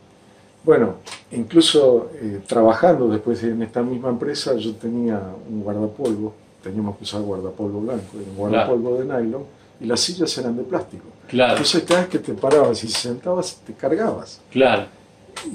Bueno, 0.64 0.96
incluso 1.32 2.10
eh, 2.14 2.40
trabajando 2.46 3.08
después 3.08 3.42
en 3.42 3.62
esta 3.62 3.82
misma 3.82 4.10
empresa, 4.10 4.54
yo 4.56 4.74
tenía 4.76 5.20
un 5.50 5.62
guardapolvo, 5.62 6.34
teníamos 6.62 6.96
que 6.98 7.04
usar 7.04 7.22
guardapolvo 7.22 7.80
blanco, 7.80 8.16
un 8.16 8.36
guardapolvo 8.36 8.98
de 8.98 9.04
nylon, 9.06 9.44
y 9.80 9.86
las 9.86 9.98
sillas 10.00 10.36
eran 10.38 10.56
de 10.56 10.62
plástico. 10.62 11.04
Claro, 11.28 11.52
Entonces 11.54 11.82
cada 11.82 12.00
vez 12.02 12.10
que 12.10 12.18
te 12.20 12.34
parabas 12.34 12.84
y 12.84 12.88
sentabas, 12.88 13.60
te 13.66 13.72
cargabas. 13.72 14.40
claro, 14.50 14.86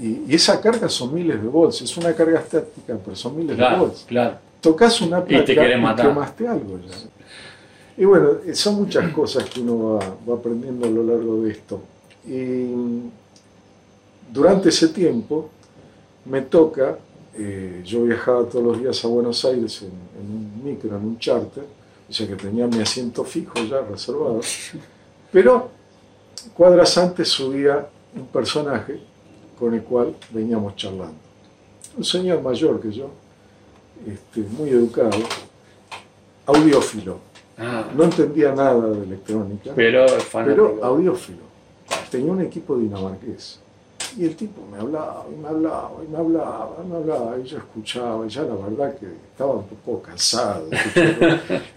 Y, 0.02 0.32
y 0.32 0.36
esa 0.36 0.60
carga 0.60 0.90
son 0.90 1.14
miles 1.14 1.42
de 1.42 1.48
volts, 1.48 1.82
es 1.82 1.98
una 1.98 2.14
carga 2.14 2.40
estática, 2.40 2.98
pero 3.04 3.16
son 3.16 3.38
miles 3.38 3.58
de 3.58 3.76
volts. 3.78 4.06
claro. 4.08 4.38
Tocas 4.60 5.00
una 5.02 5.24
placa 5.24 5.46
te 5.46 5.54
querés 5.56 5.80
matar. 5.80 6.08
quemaste 6.08 6.48
algo 6.48 6.80
ya. 6.80 6.96
Y 7.96 8.06
bueno, 8.06 8.32
son 8.54 8.76
muchas 8.76 9.12
cosas 9.12 9.46
que 9.46 9.62
uno 9.62 9.94
va, 9.94 10.16
va 10.28 10.36
aprendiendo 10.36 10.88
a 10.88 10.90
lo 10.90 11.04
largo 11.04 11.42
de 11.44 11.52
esto. 11.52 11.82
Y 12.28 12.72
durante 14.32 14.70
ese 14.70 14.90
tiempo 14.90 15.50
me 16.26 16.42
toca, 16.42 16.98
eh, 17.36 17.82
yo 17.86 18.04
viajaba 18.04 18.44
todos 18.46 18.66
los 18.66 18.80
días 18.80 19.04
a 19.04 19.08
Buenos 19.08 19.44
Aires 19.46 19.82
en, 19.82 19.88
en 19.88 20.36
un 20.36 20.62
micro, 20.64 20.98
en 20.98 21.06
un 21.06 21.20
charter, 21.20 21.64
o 22.10 22.14
sea 22.14 22.28
que 22.28 22.36
tenía 22.36 22.68
mi 22.68 22.82
asiento 22.82 23.24
fijo 23.24 23.54
ya 23.70 23.82
reservado, 23.82 24.42
pero 25.32 25.70
cuadras 26.54 26.98
antes 26.98 27.30
subía 27.30 27.88
un 28.16 28.26
personaje 28.28 29.00
con 29.60 29.74
el 29.74 29.84
cual 29.84 30.16
veníamos 30.32 30.76
charlando. 30.76 31.16
Un 31.98 32.04
señor 32.04 32.42
mayor 32.42 32.80
que 32.80 32.92
yo, 32.92 33.10
este, 34.06 34.42
muy 34.42 34.70
educado, 34.70 35.18
audiófilo, 36.46 37.20
Ah, 37.60 37.86
no 37.96 38.04
entendía 38.04 38.52
nada 38.54 38.80
de 38.92 39.04
electrónica, 39.04 39.72
pero 39.76 40.08
fanático. 40.08 40.76
pero 40.78 40.86
audiófilo. 40.86 41.40
Tenía 42.12 42.32
un 42.32 42.42
equipo 42.42 42.78
dinamarqués. 42.78 43.60
Y 44.16 44.26
el 44.26 44.36
tipo 44.36 44.62
me 44.72 44.78
hablaba, 44.78 45.26
y 45.34 45.36
me 45.42 45.48
hablaba, 45.48 45.92
y 46.06 46.08
me 46.08 46.18
hablaba, 46.20 46.76
y 46.84 46.88
me 46.88 46.96
hablaba, 46.98 47.40
y 47.40 47.44
yo 47.46 47.58
escuchaba, 47.58 48.28
y 48.28 48.30
ya 48.30 48.44
la 48.44 48.54
verdad 48.54 48.96
que 48.96 49.08
estaba 49.08 49.54
un 49.56 49.66
poco 49.66 50.04
cansado. 50.04 50.70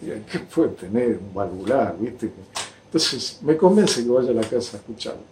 ¿Qué 0.02 0.38
puede 0.54 0.68
tener 0.70 1.18
un 1.18 1.32
valvular? 1.32 1.96
¿viste? 1.98 2.30
Entonces 2.84 3.38
me 3.40 3.56
convence 3.56 4.04
que 4.04 4.10
vaya 4.10 4.32
a 4.32 4.34
la 4.34 4.42
casa 4.42 4.76
a 4.76 4.80
escucharlo. 4.80 5.22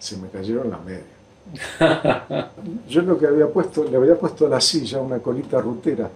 Se 0.00 0.16
me 0.16 0.28
cayeron 0.28 0.70
las 0.70 0.84
medias. 0.84 1.04
Yo 2.88 3.02
lo 3.02 3.18
que 3.18 3.26
había 3.26 3.46
puesto, 3.48 3.84
le 3.84 3.96
había 3.96 4.18
puesto 4.18 4.46
a 4.46 4.48
la 4.48 4.60
silla 4.60 5.00
una 5.00 5.18
colita 5.18 5.60
rutera. 5.60 6.10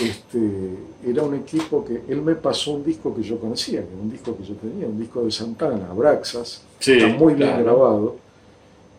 Este, 0.00 0.38
era 1.04 1.22
un 1.22 1.34
equipo 1.34 1.84
que 1.84 2.02
él 2.08 2.22
me 2.22 2.34
pasó 2.34 2.72
un 2.72 2.84
disco 2.84 3.14
que 3.14 3.22
yo 3.22 3.38
conocía, 3.40 3.80
que 3.80 3.88
era 3.88 4.02
un 4.02 4.10
disco 4.10 4.36
que 4.36 4.44
yo 4.44 4.54
tenía, 4.54 4.86
un 4.86 4.98
disco 4.98 5.24
de 5.24 5.30
Santana, 5.30 5.88
Abraxas, 5.90 6.62
Sí, 6.78 6.92
está 6.92 7.08
muy 7.16 7.34
bien 7.34 7.62
grabado. 7.62 8.16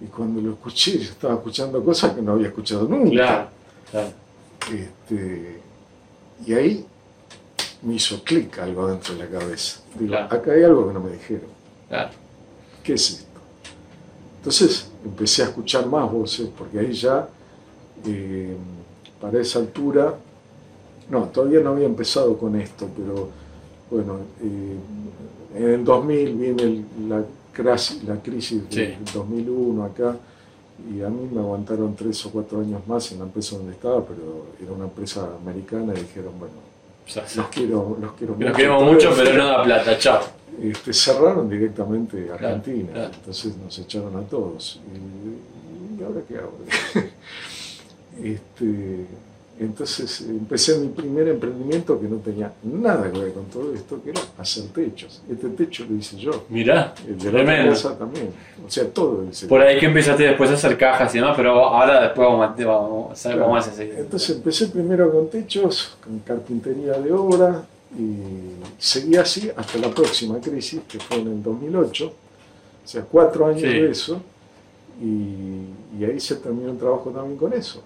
Y 0.01 0.05
cuando 0.07 0.41
lo 0.41 0.53
escuché, 0.53 0.97
yo 0.97 1.11
estaba 1.11 1.35
escuchando 1.35 1.83
cosas 1.83 2.13
que 2.13 2.21
no 2.21 2.33
había 2.33 2.47
escuchado 2.47 2.87
nunca. 2.87 3.11
Claro, 3.11 3.47
claro. 3.91 4.09
Este, 4.73 5.61
y 6.45 6.53
ahí 6.53 6.85
me 7.83 7.95
hizo 7.95 8.23
clic 8.23 8.59
algo 8.59 8.87
dentro 8.87 9.15
de 9.15 9.23
la 9.23 9.39
cabeza. 9.39 9.81
Digo, 9.97 10.15
acá 10.15 10.51
hay 10.51 10.63
algo 10.63 10.87
que 10.87 10.93
no 10.93 10.99
me 10.99 11.11
dijeron. 11.11 11.49
claro. 11.87 12.11
¿Qué 12.83 12.93
es 12.95 13.09
esto? 13.11 13.39
Entonces 14.39 14.89
empecé 15.03 15.43
a 15.43 15.45
escuchar 15.45 15.85
más 15.87 16.11
voces, 16.11 16.47
porque 16.57 16.79
ahí 16.79 16.93
ya, 16.93 17.27
eh, 18.05 18.55
para 19.21 19.39
esa 19.41 19.59
altura, 19.59 20.13
no, 21.09 21.23
todavía 21.25 21.59
no 21.61 21.71
había 21.71 21.85
empezado 21.85 22.37
con 22.37 22.55
esto, 22.59 22.87
pero 22.95 23.29
bueno, 23.91 24.17
eh, 24.41 24.77
en 25.57 25.69
el 25.69 25.83
2000 25.83 26.35
viene 26.35 26.63
el- 26.63 26.85
la, 27.09 27.23
crasi- 27.55 28.01
la 28.03 28.15
crisis 28.21 28.63
Sí. 28.69 28.75
del 28.81 29.05
2001 29.13 29.83
acá, 29.85 30.15
y 30.91 31.01
a 31.01 31.09
mí 31.09 31.29
me 31.31 31.39
aguantaron 31.39 31.95
tres 31.95 32.25
o 32.25 32.31
cuatro 32.31 32.59
años 32.61 32.81
más 32.87 33.11
en 33.11 33.19
la 33.19 33.25
empresa 33.25 33.55
donde 33.57 33.73
estaba, 33.73 34.03
pero 34.03 34.47
era 34.61 34.71
una 34.71 34.85
empresa 34.85 35.27
americana 35.41 35.93
y 35.95 35.99
dijeron, 36.01 36.33
bueno, 36.39 36.55
O 37.05 37.09
sea, 37.09 37.23
los 37.35 37.47
quiero, 37.47 37.97
los 38.01 38.13
quiero 38.13 38.35
Los 38.39 38.53
queremos 38.55 38.83
mucho, 38.83 39.11
pero 39.15 39.37
no 39.37 39.45
da 39.47 39.63
plata, 39.63 39.97
chao. 39.97 40.21
Este, 40.61 40.93
cerraron 40.93 41.49
directamente 41.49 42.29
Argentina, 42.31 42.89
claro. 42.93 43.11
entonces 43.13 43.57
nos 43.57 43.77
echaron 43.79 44.15
a 44.17 44.21
todos. 44.21 44.79
Y, 44.93 46.01
¿y 46.01 46.03
ahora 46.03 46.21
qué 46.27 46.37
hago? 46.37 46.53
este, 48.23 49.05
entonces 49.59 50.21
empecé 50.21 50.77
mi 50.79 50.87
primer 50.89 51.27
emprendimiento 51.27 51.99
que 51.99 52.07
no 52.07 52.17
tenía 52.17 52.51
nada 52.63 53.11
que 53.11 53.19
ver 53.19 53.33
con 53.33 53.45
todo 53.45 53.73
esto, 53.73 54.01
que 54.03 54.09
era 54.09 54.21
hacer 54.37 54.63
techos. 54.73 55.21
Este 55.29 55.49
techo 55.49 55.85
lo 55.87 55.95
hice 55.95 56.17
yo, 56.17 56.45
Mirá, 56.49 56.93
el 57.07 57.17
de 57.19 57.25
la 57.25 57.31
tremendo. 57.31 57.71
casa 57.71 57.97
también, 57.97 58.29
o 58.65 58.69
sea, 58.69 58.85
todo 58.89 59.23
hice 59.29 59.47
Por 59.47 59.61
ahí 59.61 59.79
que 59.79 59.85
empezaste 59.85 60.23
después 60.23 60.49
a 60.49 60.53
hacer 60.53 60.77
cajas 60.77 61.13
y 61.13 61.19
demás, 61.19 61.35
pero 61.37 61.51
ahora 61.65 62.01
después 62.01 62.27
vamos 62.27 62.59
a, 62.59 62.65
vamos 62.65 63.11
a 63.11 63.15
saber 63.15 63.37
Claro. 63.37 63.45
cómo 63.49 63.57
haces. 63.57 63.79
Entonces 63.79 64.35
empecé 64.37 64.67
primero 64.67 65.11
con 65.11 65.29
techos, 65.29 65.97
con 66.03 66.19
carpintería 66.19 66.93
de 66.93 67.11
obra 67.11 67.63
y 67.97 68.55
seguí 68.79 69.15
así 69.17 69.51
hasta 69.55 69.77
la 69.77 69.89
próxima 69.93 70.39
crisis, 70.39 70.81
que 70.87 70.99
fue 70.99 71.17
en 71.17 71.27
el 71.27 71.43
2008, 71.43 72.07
o 72.07 72.87
sea, 72.87 73.01
cuatro 73.03 73.45
años 73.45 73.61
Sí. 73.61 73.67
de 73.67 73.91
eso, 73.91 74.21
y, 75.01 75.99
y 75.99 76.05
ahí 76.05 76.19
se 76.19 76.35
terminó 76.35 76.71
el 76.71 76.77
trabajo 76.77 77.09
también 77.11 77.37
con 77.37 77.53
eso. 77.53 77.81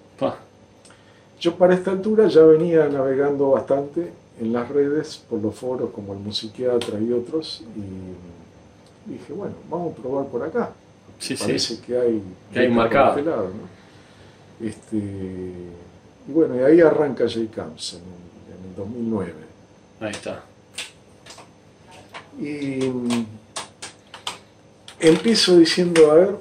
Yo 1.40 1.54
para 1.56 1.74
esta 1.74 1.92
altura 1.92 2.26
ya 2.26 2.42
venía 2.42 2.88
navegando 2.88 3.50
bastante 3.50 4.10
en 4.40 4.52
las 4.52 4.68
redes, 4.68 5.22
por 5.28 5.40
los 5.40 5.54
foros 5.54 5.90
como 5.90 6.12
el 6.12 6.18
Musiquiatra 6.18 6.98
y 7.00 7.12
otros, 7.12 7.62
y 7.76 9.10
dije, 9.12 9.32
bueno, 9.32 9.54
vamos 9.70 9.92
a 9.96 10.02
probar 10.02 10.26
por 10.26 10.42
acá. 10.42 10.72
Sí, 11.18 11.36
sí. 11.36 11.44
Parece 11.44 11.80
que 11.80 11.98
hay, 11.98 12.22
Que 12.52 12.58
hay 12.60 12.68
mercado. 12.68 13.10
este 13.18 13.30
lado, 13.30 13.44
¿no? 13.50 14.66
Este, 14.66 14.96
y 14.96 16.32
bueno, 16.32 16.56
y 16.56 16.60
ahí 16.60 16.80
arranca 16.80 17.24
J-Camps 17.24 17.94
en, 17.94 18.00
el- 18.00 18.64
en 18.64 18.70
el 18.70 18.76
2009. 18.76 19.32
Ahí 20.00 20.10
está. 20.10 20.44
Y 22.38 22.88
mm, 22.88 23.26
empiezo 25.00 25.58
diciendo, 25.58 26.10
a 26.10 26.14
ver, 26.14 26.36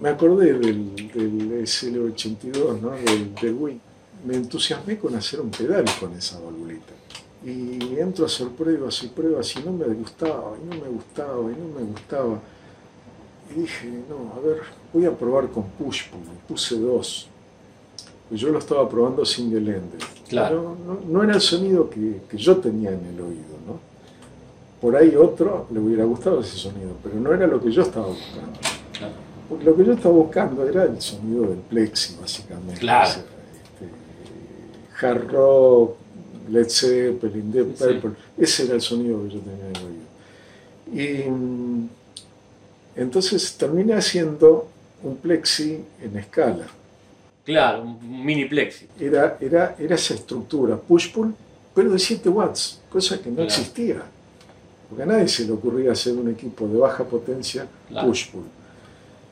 me 0.00 0.08
acordé 0.08 0.54
del, 0.54 0.96
del 1.12 1.50
SL82, 1.62 2.80
¿no? 2.80 2.90
del, 2.90 3.34
del 3.34 3.54
Wii. 3.54 3.80
Me 4.24 4.34
entusiasmé 4.36 4.98
con 4.98 5.14
hacer 5.14 5.40
un 5.40 5.50
pedal 5.50 5.84
con 6.00 6.12
esa 6.14 6.40
valvulita. 6.40 6.92
Y 7.44 7.98
entro 7.98 8.24
a 8.24 8.26
hacer 8.26 8.48
pruebas 8.48 9.02
y 9.04 9.08
pruebas 9.08 9.54
y 9.56 9.60
no 9.60 9.72
me 9.72 9.86
gustaba, 9.86 10.56
y 10.60 10.66
no 10.66 10.82
me 10.82 10.88
gustaba, 10.88 11.42
y 11.50 11.54
no 11.54 11.78
me 11.78 11.86
gustaba. 11.92 12.40
Y 13.50 13.60
dije, 13.60 13.88
no, 14.08 14.34
a 14.34 14.40
ver, 14.40 14.62
voy 14.92 15.04
a 15.06 15.12
probar 15.16 15.48
con 15.48 15.64
push 15.70 16.08
pull. 16.08 16.20
Puse 16.48 16.76
dos. 16.78 17.28
Yo 18.30 18.48
lo 18.50 18.58
estaba 18.58 18.88
probando 18.88 19.24
single 19.24 19.58
ended. 19.76 20.00
Claro. 20.28 20.76
No, 20.86 21.00
no- 21.08 21.22
era 21.24 21.34
el 21.34 21.40
sonido 21.40 21.88
que, 21.88 22.20
que 22.28 22.36
yo 22.36 22.56
tenía 22.58 22.90
en 22.90 23.04
el 23.06 23.20
oído, 23.20 23.56
¿no? 23.66 23.78
Por 24.80 24.94
ahí 24.96 25.16
otro 25.16 25.66
le 25.72 25.80
hubiera 25.80 26.04
gustado 26.04 26.40
ese 26.40 26.56
sonido, 26.56 26.90
pero 27.02 27.14
no 27.16 27.32
era 27.32 27.46
lo 27.46 27.60
que 27.60 27.70
yo 27.70 27.82
estaba 27.82 28.06
buscando. 28.06 28.58
Claro. 28.92 29.14
Porque 29.48 29.64
lo 29.64 29.76
que 29.76 29.84
yo 29.84 29.92
estaba 29.94 30.14
buscando 30.14 30.68
era 30.68 30.84
el 30.84 31.00
sonido 31.00 31.42
del 31.44 31.58
plexi, 31.58 32.16
básicamente. 32.20 32.78
Claro. 32.80 33.08
Este, 33.08 35.06
hard 35.06 35.30
rock, 35.32 35.94
Led 36.50 36.68
Zeppelin, 36.68 37.50
Deep 37.50 37.76
Sí. 37.76 37.84
Purple. 37.84 38.10
Ese 38.36 38.64
era 38.66 38.74
el 38.74 38.80
sonido 38.82 39.22
que 39.24 39.30
yo 39.34 39.40
tenía 39.40 39.64
en 39.68 39.76
el 39.76 39.82
oído. 39.86 41.26
Y 41.26 41.30
mm, 41.30 41.88
entonces 42.96 43.56
terminé 43.56 43.94
haciendo 43.94 44.68
un 45.02 45.16
plexi 45.16 45.82
en 46.02 46.16
escala. 46.18 46.66
Claro, 47.48 47.82
un 47.82 48.24
mini 48.26 48.44
plexi. 48.44 48.86
Era, 49.00 49.38
era, 49.40 49.74
era 49.78 49.94
esa 49.94 50.12
estructura, 50.14 50.76
push-pull, 50.76 51.34
pero 51.74 51.90
de 51.90 51.98
7 51.98 52.28
watts, 52.28 52.80
cosa 52.90 53.18
que 53.18 53.30
no 53.30 53.36
Claro. 53.36 53.48
existía. 53.48 54.02
Porque 54.88 55.02
a 55.02 55.06
nadie 55.06 55.28
se 55.28 55.44
le 55.46 55.52
ocurría 55.52 55.92
hacer 55.92 56.14
un 56.14 56.28
equipo 56.30 56.66
de 56.68 56.76
baja 56.78 57.04
potencia 57.04 57.66
Claro. 57.88 58.06
push-pull. 58.08 58.44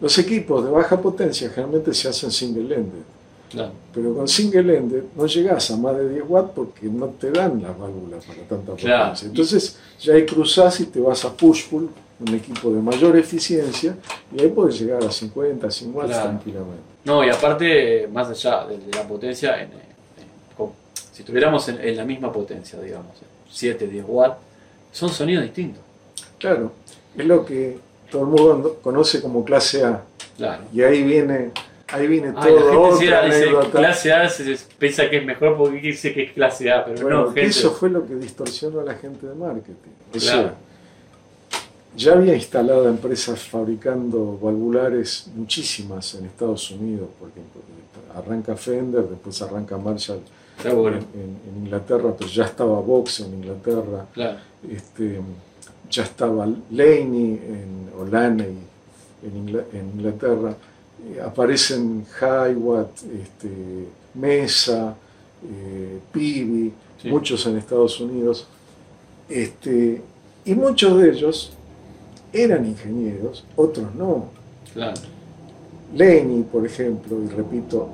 Los 0.00 0.16
equipos 0.18 0.64
de 0.64 0.70
baja 0.70 1.00
potencia 1.00 1.48
generalmente 1.50 1.92
se 1.92 2.08
hacen 2.08 2.30
single-ended, 2.30 3.04
Claro. 3.50 3.72
pero 3.92 4.14
con 4.14 4.26
single-ended 4.28 5.04
no 5.14 5.26
llegas 5.26 5.70
a 5.70 5.76
más 5.76 5.96
de 5.98 6.08
10 6.08 6.24
watts 6.28 6.50
porque 6.54 6.86
no 6.86 7.06
te 7.20 7.30
dan 7.30 7.62
las 7.62 7.78
válvulas 7.78 8.24
para 8.24 8.40
tanta 8.48 8.72
potencia. 8.72 9.26
Entonces 9.28 9.76
ya 10.00 10.14
ahí 10.14 10.24
cruzás 10.24 10.80
y 10.80 10.86
te 10.86 11.00
vas 11.00 11.22
a 11.26 11.36
push-pull, 11.36 11.88
un 12.18 12.34
equipo 12.34 12.70
de 12.70 12.80
mayor 12.80 13.14
eficiencia, 13.16 13.94
y 14.34 14.40
ahí 14.40 14.48
puedes 14.48 14.78
llegar 14.80 15.04
a 15.04 15.10
50, 15.10 15.70
100 15.70 15.94
watts 15.94 16.12
tranquilamente. 16.22 16.95
No, 17.06 17.24
y 17.24 17.30
aparte, 17.30 18.08
más 18.12 18.28
allá 18.28 18.66
de, 18.66 18.78
de 18.78 18.92
la 18.94 19.02
potencia, 19.06 19.62
en, 19.62 19.70
si 21.12 21.22
estuviéramos 21.22 21.66
en, 21.70 21.96
la 21.96 22.04
misma 22.04 22.30
potencia, 22.30 22.78
digamos, 22.78 23.12
7, 23.50 23.86
10 23.86 24.04
watts, 24.06 24.36
son 24.92 25.08
sonidos 25.08 25.44
distintos. 25.44 25.82
Claro, 26.38 26.72
es 27.16 27.24
lo 27.24 27.46
que 27.46 27.78
todo 28.10 28.22
el 28.22 28.28
mundo 28.28 28.78
conoce 28.82 29.22
como 29.22 29.42
clase 29.42 29.82
A. 29.82 30.02
Claro. 30.36 30.64
Y 30.74 30.82
ahí 30.82 31.02
viene, 31.04 31.52
ahí 31.88 32.06
viene 32.06 32.34
Ay, 32.36 32.52
la 32.52 32.60
todo 32.60 32.96
gente 32.98 33.14
otra 33.14 33.24
dice 33.24 33.70
clase 33.70 34.12
A 34.12 34.28
se 34.28 34.58
piensa 34.78 35.08
que 35.08 35.16
es 35.16 35.24
mejor 35.24 35.56
porque 35.56 35.78
dice 35.78 36.12
que 36.12 36.24
es 36.24 36.32
clase 36.32 36.70
A, 36.70 36.84
pero 36.84 37.00
Bueno, 37.00 37.20
no, 37.22 37.26
gente. 37.28 37.46
eso 37.46 37.70
fue 37.72 37.88
lo 37.88 38.06
que 38.06 38.14
distorsionó 38.16 38.80
a 38.80 38.84
la 38.84 38.94
gente 38.96 39.26
de 39.26 39.34
marketing. 39.34 39.72
O 40.14 40.18
Claro. 40.18 40.42
sea, 40.42 40.54
ya 41.96 42.12
había 42.12 42.34
instalado 42.34 42.88
empresas 42.88 43.40
fabricando 43.40 44.38
valvulares, 44.40 45.26
muchísimas 45.34 46.14
en 46.14 46.26
Estados 46.26 46.70
Unidos, 46.70 47.08
porque 47.18 47.40
arranca 48.14 48.56
Fender, 48.56 49.04
después 49.08 49.40
arranca 49.42 49.76
Marshall 49.78 50.20
bueno. 50.74 50.98
en, 51.14 51.38
en 51.48 51.64
Inglaterra, 51.64 52.14
pero 52.18 52.30
ya 52.30 52.44
estaba 52.44 52.80
Vox 52.80 53.20
en 53.20 53.34
Inglaterra, 53.34 54.06
Claro. 54.12 54.38
este, 54.70 55.20
ya 55.90 56.02
estaba 56.02 56.46
Laney 56.70 57.40
en, 57.46 57.90
o 57.98 58.04
Laney 58.04 58.56
en, 59.22 59.46
Ingla- 59.46 59.64
en 59.72 59.90
Inglaterra, 59.96 60.54
eh, 61.14 61.20
aparecen 61.20 62.06
Hiwatt, 62.20 62.90
este, 63.22 63.86
Mesa, 64.14 64.94
eh, 65.44 65.98
Sí. 67.02 67.08
muchos 67.10 67.44
en 67.46 67.58
Estados 67.58 68.00
Unidos, 68.00 68.46
este, 69.28 70.00
y 70.44 70.54
muchos 70.54 70.98
de 70.98 71.10
ellos 71.10 71.52
eran 72.32 72.66
ingenieros, 72.66 73.44
otros 73.56 73.94
no. 73.94 74.26
Claro. 74.72 75.00
Lenny, 75.94 76.42
por 76.42 76.66
ejemplo, 76.66 77.22
y 77.22 77.28
repito, 77.28 77.88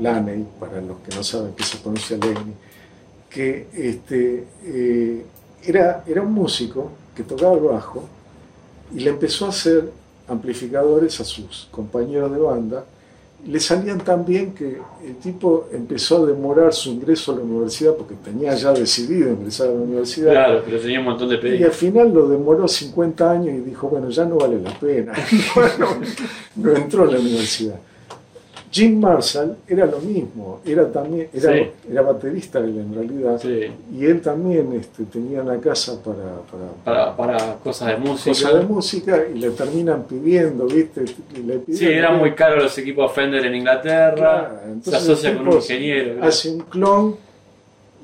Laney, 0.00 0.46
para 0.58 0.80
los 0.80 0.98
que 0.98 1.14
no 1.14 1.22
saben 1.22 1.52
que 1.54 1.64
se 1.64 1.78
pronuncia 1.78 2.16
Lenny, 2.16 2.54
que 3.28 3.68
este, 3.74 4.46
eh, 4.64 5.24
era, 5.64 6.04
era 6.06 6.22
un 6.22 6.32
músico 6.32 6.90
que 7.14 7.22
tocaba 7.22 7.54
el 7.54 7.60
bajo 7.60 8.04
y 8.94 9.00
le 9.00 9.10
empezó 9.10 9.46
a 9.46 9.48
hacer 9.50 9.90
amplificadores 10.28 11.20
a 11.20 11.24
sus 11.24 11.68
compañeros 11.70 12.32
de 12.32 12.38
banda. 12.38 12.84
Le 13.44 13.58
salían 13.58 13.98
tan 13.98 14.24
bien 14.24 14.52
que 14.54 14.78
el 15.04 15.16
tipo 15.16 15.68
empezó 15.72 16.22
a 16.22 16.26
demorar 16.26 16.72
su 16.72 16.90
ingreso 16.90 17.32
a 17.32 17.36
la 17.36 17.42
universidad 17.42 17.94
porque 17.94 18.14
tenía 18.14 18.54
ya 18.54 18.72
decidido 18.72 19.30
ingresar 19.30 19.68
a 19.68 19.72
la 19.72 19.80
universidad. 19.80 20.30
Claro, 20.30 20.62
pero 20.64 20.78
tenía 20.78 21.00
un 21.00 21.06
montón 21.06 21.28
de 21.28 21.34
Y 21.34 21.38
al 21.38 21.42
pedidos. 21.42 21.76
final 21.76 22.12
lo 22.14 22.28
demoró 22.28 22.68
50 22.68 23.30
años 23.30 23.48
y 23.48 23.60
dijo, 23.60 23.88
bueno, 23.88 24.10
ya 24.10 24.24
no 24.24 24.36
vale 24.36 24.60
la 24.60 24.78
pena. 24.78 25.12
bueno, 25.56 25.88
no 26.56 26.76
entró 26.76 27.02
a 27.02 27.06
la 27.06 27.18
universidad. 27.18 27.80
Jim 28.74 28.98
Marshall 28.98 29.54
era 29.68 29.84
lo 29.84 29.98
mismo, 29.98 30.60
era 30.64 30.90
también, 30.90 31.28
era, 31.34 31.52
Sí. 31.52 31.60
era 31.90 32.00
baterista 32.00 32.58
él 32.58 32.78
en 32.78 32.94
realidad, 32.94 33.38
Sí. 33.38 33.66
y 33.94 34.04
él 34.06 34.22
también 34.22 34.72
este, 34.72 35.04
tenía 35.04 35.42
una 35.42 35.58
casa 35.58 36.02
para, 36.02 36.40
para 36.50 37.14
Para, 37.14 37.36
para 37.38 37.54
cosas 37.56 37.88
de 37.88 37.96
música. 37.98 38.30
cosas 38.30 38.54
de 38.54 38.62
música 38.66 39.24
y 39.34 39.38
le 39.38 39.50
terminan 39.50 40.04
pidiendo, 40.04 40.64
¿viste? 40.66 41.02
Le 41.02 41.08
Sí, 41.58 41.58
pidieron- 41.66 41.98
eran 41.98 42.18
muy 42.18 42.32
caros 42.32 42.62
los 42.62 42.78
equipos 42.78 43.12
Fender 43.12 43.44
en 43.44 43.54
Inglaterra. 43.56 44.14
Claro, 44.62 44.80
se 44.82 44.96
asocia 44.96 45.30
el 45.30 45.36
con 45.36 45.48
un 45.48 45.54
ingeniero. 45.56 46.12
creo. 46.14 46.24
Hace 46.24 46.50
un 46.50 46.60
clon, 46.60 47.16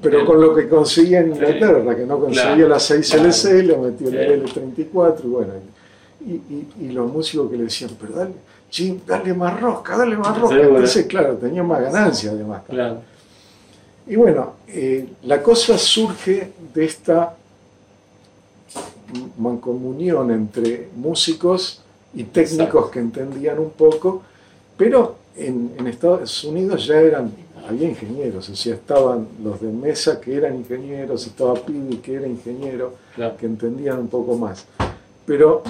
pero 0.03 0.21
El- 0.21 0.27
con 0.27 0.39
lo 0.39 0.55
que 0.55 0.69
conseguía 0.69 1.21
en 1.21 1.29
Inglaterra, 1.33 1.97
que 1.97 2.05
no 2.05 2.21
conseguía 2.21 2.55
Claro, 2.55 2.69
la 2.69 2.79
6LC, 2.79 3.63
le 3.63 3.77
metió 3.79 4.11
Sí. 4.11 4.17
L34 4.17 5.25
y 5.25 5.29
bueno. 5.29 5.53
Y, 6.27 6.33
y- 6.33 6.69
y 6.83 6.89
los 6.91 7.11
músicos 7.11 7.51
que 7.51 7.57
le 7.57 7.65
decían, 7.65 7.93
pero 7.99 8.13
dale, 8.13 8.33
Jim, 8.71 9.01
dale 9.07 9.33
más 9.35 9.61
rosca, 9.61 9.97
dale 9.97 10.17
más 10.17 10.39
rosca. 10.39 10.57
Seguro. 10.57 10.77
Entonces, 10.77 11.07
claro, 11.07 11.35
tenía 11.37 11.63
más 11.63 11.81
ganancia 11.81 12.31
además. 12.33 12.63
Claro. 12.69 13.01
Y 14.07 14.17
bueno, 14.17 14.55
eh, 14.69 15.07
la 15.23 15.43
cosa 15.43 15.77
surge 15.79 16.53
de 16.75 16.85
esta 16.85 17.35
mancomunión 19.39 20.31
entre 20.31 20.89
músicos 20.97 21.83
y 22.15 22.25
técnicos 22.25 22.63
Exacto. 22.67 22.91
que 22.91 22.99
entendían 23.01 23.59
un 23.59 23.71
poco, 23.71 24.23
pero 24.77 25.17
en, 25.37 25.73
en 25.79 25.87
Estados 25.87 26.45
Unidos 26.45 26.87
ya 26.87 27.01
eran, 27.01 27.31
había 27.69 27.89
ingenieros, 27.89 28.49
o 28.49 28.57
sea, 28.57 28.75
estaban 28.75 29.29
los 29.43 29.61
de 29.61 29.69
mesa 29.69 30.21
que 30.21 30.35
eran 30.35 30.57
ingenieros, 30.57 31.27
estaba 31.27 31.55
Pibi 31.55 31.97
que 31.99 32.15
era 32.15 32.27
ingeniero, 32.27 32.95
Claro. 33.15 33.37
que 33.37 33.47
entendían 33.47 33.99
un 33.99 34.09
poco 34.09 34.37
más. 34.37 34.65
Pero 35.27 35.63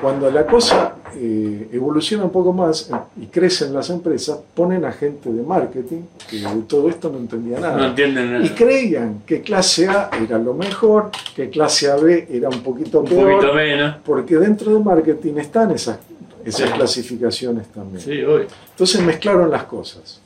cuando 0.00 0.30
la 0.30 0.46
cosa 0.46 0.94
eh, 1.16 1.68
evoluciona 1.72 2.24
un 2.24 2.30
poco 2.30 2.52
más 2.52 2.90
y 3.20 3.26
crecen 3.26 3.72
las 3.74 3.90
empresas, 3.90 4.38
ponen 4.54 4.84
a 4.84 4.92
gente 4.92 5.32
de 5.32 5.42
marketing 5.42 6.02
que 6.28 6.38
de 6.38 6.62
todo 6.68 6.88
esto 6.88 7.08
no 7.10 7.18
entendía 7.18 7.58
nada. 7.58 7.76
No 7.76 7.84
entienden 7.86 8.32
nada. 8.32 8.44
Y 8.44 8.50
creían 8.50 9.22
que 9.26 9.40
clase 9.40 9.88
A 9.88 10.10
era 10.22 10.38
lo 10.38 10.54
mejor, 10.54 11.10
que 11.34 11.48
clase 11.50 11.90
AB 11.90 12.26
era 12.30 12.48
un 12.48 12.60
poquito 12.62 13.00
un 13.00 13.06
peor, 13.06 13.32
poquito 13.32 13.54
menos. 13.54 13.96
porque 14.04 14.36
dentro 14.36 14.72
de 14.72 14.80
marketing 14.84 15.34
están 15.38 15.70
esas, 15.72 15.98
esas 16.44 16.68
Sí. 16.68 16.74
clasificaciones 16.76 17.66
también. 17.68 18.00
Sí, 18.00 18.22
hoy. 18.22 18.46
Entonces 18.70 19.02
mezclaron 19.02 19.50
las 19.50 19.64
cosas. 19.64 20.20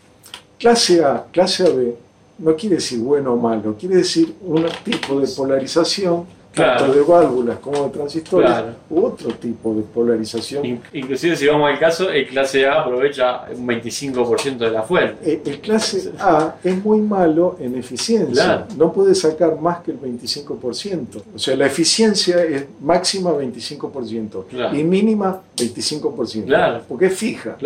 Clase 0.59 1.05
A, 1.05 1.25
clase 1.33 1.65
AB, 1.65 1.95
no 2.39 2.55
quiere 2.57 2.77
decir 2.77 2.99
bueno 3.01 3.33
o 3.35 3.37
malo, 3.37 3.77
quiere 3.79 3.97
decir 3.97 4.35
un 4.43 4.65
tipo 4.85 5.21
de 5.21 5.27
polarización, 5.29 6.25
Claro. 6.53 6.79
tanto 6.85 6.95
de 6.99 7.03
válvulas 7.03 7.59
como 7.61 7.85
de 7.85 7.91
transistores, 7.91 8.51
Claro. 8.51 8.75
otro 8.91 9.31
tipo 9.35 9.75
de 9.75 9.83
polarización. 9.83 10.65
In- 10.67 10.81
Inclusive 10.93 11.35
si 11.37 11.47
vamos 11.47 11.71
al 11.71 11.79
caso, 11.79 12.11
el 12.11 12.27
clase 12.29 12.67
A 12.67 12.83
aprovecha 12.83 13.47
un 13.57 13.67
25% 13.67 14.59
de 14.65 14.71
la 14.71 14.83
fuente. 14.83 15.17
Eh, 15.33 15.41
El 15.47 15.61
clase 15.61 16.13
A 16.21 16.57
es 16.63 16.85
muy 16.85 17.01
malo 17.01 17.57
en 17.59 17.75
eficiencia, 17.77 18.45
Claro. 18.45 18.67
no 18.77 18.93
puede 18.93 19.15
sacar 19.15 19.59
más 19.61 19.79
que 19.81 19.93
el 19.93 19.99
25%. 19.99 21.23
O 21.35 21.39
sea, 21.39 21.57
la 21.57 21.67
eficiencia 21.67 22.43
es 22.45 22.67
máxima 22.81 23.33
25% 23.33 24.45
Claro. 24.51 24.77
y 24.77 24.85
mínima 24.85 25.41
25%, 25.57 26.47
Claro. 26.47 26.83
porque 26.89 27.07
es 27.07 27.15
fija. 27.15 27.57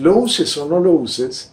Lo 0.00 0.16
uses 0.16 0.56
o 0.56 0.66
no 0.68 0.80
lo 0.80 0.92
uses, 0.92 1.52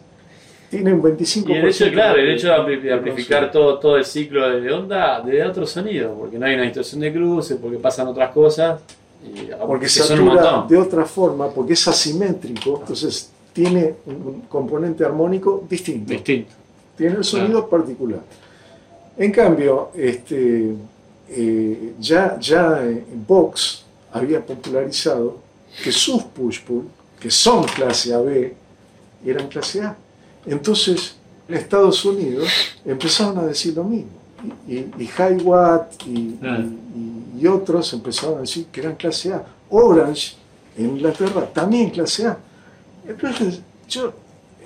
tiene 0.69 0.93
un 0.93 1.01
25%. 1.01 1.49
Y 1.49 1.53
el 1.53 1.67
hecho, 1.67 1.91
claro, 1.91 2.19
el 2.19 2.29
hecho 2.29 2.47
de 2.47 2.53
ampli- 2.53 2.82
de 2.82 2.88
de 2.89 2.93
amplificar 2.93 3.51
todo, 3.51 3.79
todo 3.79 3.97
el 3.97 4.05
ciclo 4.05 4.49
de 4.60 4.71
onda 4.71 5.21
de 5.21 5.43
otro 5.43 5.65
sonido, 5.65 6.13
porque 6.13 6.38
no 6.38 6.45
hay 6.45 6.53
una 6.55 6.63
distorsión 6.63 7.01
de 7.01 7.12
cruces, 7.12 7.58
porque 7.62 7.77
pasan 7.77 8.08
otras 8.08 8.32
cosas. 8.32 8.82
Y, 9.23 9.49
Porque 9.67 9.86
que 9.86 9.89
se 9.89 10.01
un 10.01 10.08
satura 10.08 10.65
de 10.69 10.77
otra 10.77 11.05
forma, 11.05 11.49
porque 11.49 11.73
es 11.73 11.88
asimétrico, 11.88 12.77
entonces 12.79 13.32
tiene 13.51 13.95
un 14.05 14.41
componente 14.47 15.03
armónico 15.03 15.65
distinto. 15.69 16.12
Distinto. 16.13 16.51
tiene 16.95 17.15
el 17.15 17.23
sonido 17.23 17.67
particular. 17.67 18.21
En 19.17 19.32
cambio, 19.32 19.89
este, 19.95 20.73
eh, 21.29 21.93
ya, 21.99 22.38
ya 22.39 22.82
Vox 23.27 23.84
había 24.13 24.39
popularizado 24.45 25.38
que 25.84 25.91
sus 25.91 26.23
push-pull, 26.23 26.86
que 27.19 27.29
son 27.29 27.63
clase 27.65 28.13
AB, 28.13 28.53
eran 29.25 29.47
clase 29.47 29.82
A. 29.82 29.97
Entonces, 30.45 31.15
en 31.47 31.56
Estados 31.56 32.04
Unidos 32.06 32.47
empezaron 32.86 33.38
a 33.39 33.45
decir 33.45 33.75
lo 33.75 33.84
mismo. 33.84 34.10
Y, 34.67 34.75
y, 36.08 36.38
y 37.38 37.45
Ah. 37.47 37.52
otros 37.54 37.91
empezaron 37.93 38.38
a 38.38 38.41
decir 38.41 38.65
que 38.71 38.82
eran 38.82 38.95
clase 38.95 39.34
A. 39.34 39.43
Orange, 39.69 40.36
en 40.78 40.89
Inglaterra, 40.91 41.45
también 41.54 41.89
clase 41.89 42.28
A. 42.28 42.38
Entonces, 43.08 43.62
yo 43.89 44.13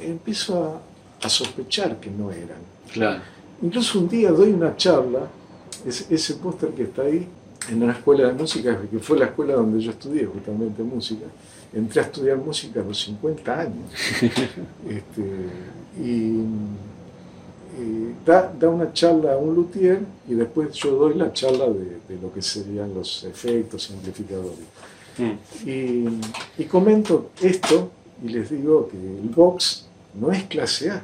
empiezo 0.02 0.82
a, 1.22 1.26
a 1.26 1.30
sospechar 1.30 2.00
que 2.00 2.10
no 2.12 2.32
eran. 2.32 2.58
Claro. 2.92 3.22
Incluso 3.62 4.00
un 4.00 4.10
día 4.10 4.32
doy 4.32 4.52
una 4.52 4.76
charla, 4.76 5.22
es- 5.88 6.06
ese 6.12 6.36
póster 6.36 6.70
que 6.72 6.84
está 6.84 7.04
ahí, 7.04 7.28
en 7.70 7.82
una 7.82 7.94
escuela 7.94 8.28
de 8.28 8.34
música, 8.34 8.78
que 8.92 9.00
fue 9.00 9.18
la 9.18 9.26
escuela 9.26 9.54
donde 9.54 9.80
yo 9.82 9.92
estudié 9.92 10.26
justamente 10.26 10.84
música. 10.84 11.26
Entré 11.74 12.02
a 12.02 12.04
estudiar 12.04 12.38
música 12.38 12.82
a 12.82 12.84
los 12.84 13.00
50 13.02 13.60
años. 13.60 13.90
Este, 14.90 15.24
y 16.00 16.40
da, 18.26 18.54
da 18.60 18.70
una 18.70 18.94
charla 18.94 19.34
a 19.34 19.38
un 19.38 19.56
luthier 19.56 20.00
y 20.28 20.36
después 20.36 20.74
yo 20.74 20.92
doy 20.96 21.16
la 21.16 21.34
charla 21.34 21.66
de, 21.66 21.98
de 22.08 22.22
lo 22.22 22.32
que 22.34 22.42
serían 22.42 22.94
los 22.94 23.24
efectos 23.24 23.90
amplificadores. 23.92 24.60
Mm. 25.18 25.68
Y, 25.70 26.06
y 26.60 26.66
comento 26.66 27.32
esto 27.42 27.92
y 28.24 28.30
les 28.30 28.50
digo 28.50 28.88
que 28.90 28.98
el 28.98 29.30
box 29.30 29.86
no 30.14 30.32
es 30.32 30.44
clase 30.44 30.92
A. 30.92 31.02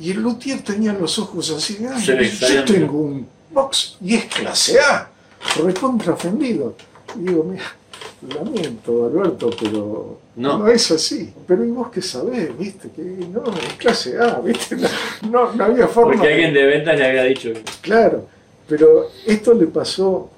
Y 0.00 0.10
el 0.10 0.22
luthier 0.22 0.62
tenía 0.62 0.92
los 0.92 1.18
ojos 1.18 1.50
así, 1.50 1.78
"Ay, 1.90 2.02
Se 2.02 2.14
le 2.14 2.30
yo 2.30 2.64
tengo 2.64 2.98
un 2.98 3.26
box 3.50 3.96
y 4.00 4.14
es 4.14 4.24
clase 4.26 4.78
A. 4.80 5.10
Recontra 5.62 6.14
ofendido. 6.14 6.74
Y 7.16 7.20
digo, 7.28 7.44
mira, 7.44 7.64
lamento 8.28 9.06
Alberto, 9.06 9.50
pero 9.60 10.18
No. 10.36 10.58
no. 10.58 10.68
es 10.68 10.90
así. 10.90 11.32
Pero 11.46 11.64
¿y 11.64 11.70
vos 11.70 11.90
qué 11.90 12.02
sabés? 12.02 12.56
¿Viste? 12.58 12.88
Que 12.90 13.02
no, 13.02 13.44
es 13.52 13.74
clase 13.74 14.18
A, 14.18 14.40
¿viste? 14.40 14.76
No, 15.30 15.52
no, 15.54 15.64
había 15.64 15.88
forma. 15.88 16.12
Porque 16.12 16.32
alguien 16.32 16.54
de 16.54 16.64
ventas 16.64 16.98
le 16.98 17.06
había 17.06 17.24
dicho. 17.24 17.50
Claro, 17.80 18.26
pero 18.68 19.06
esto 19.26 19.54
le 19.54 19.66
pasó, 19.66 20.30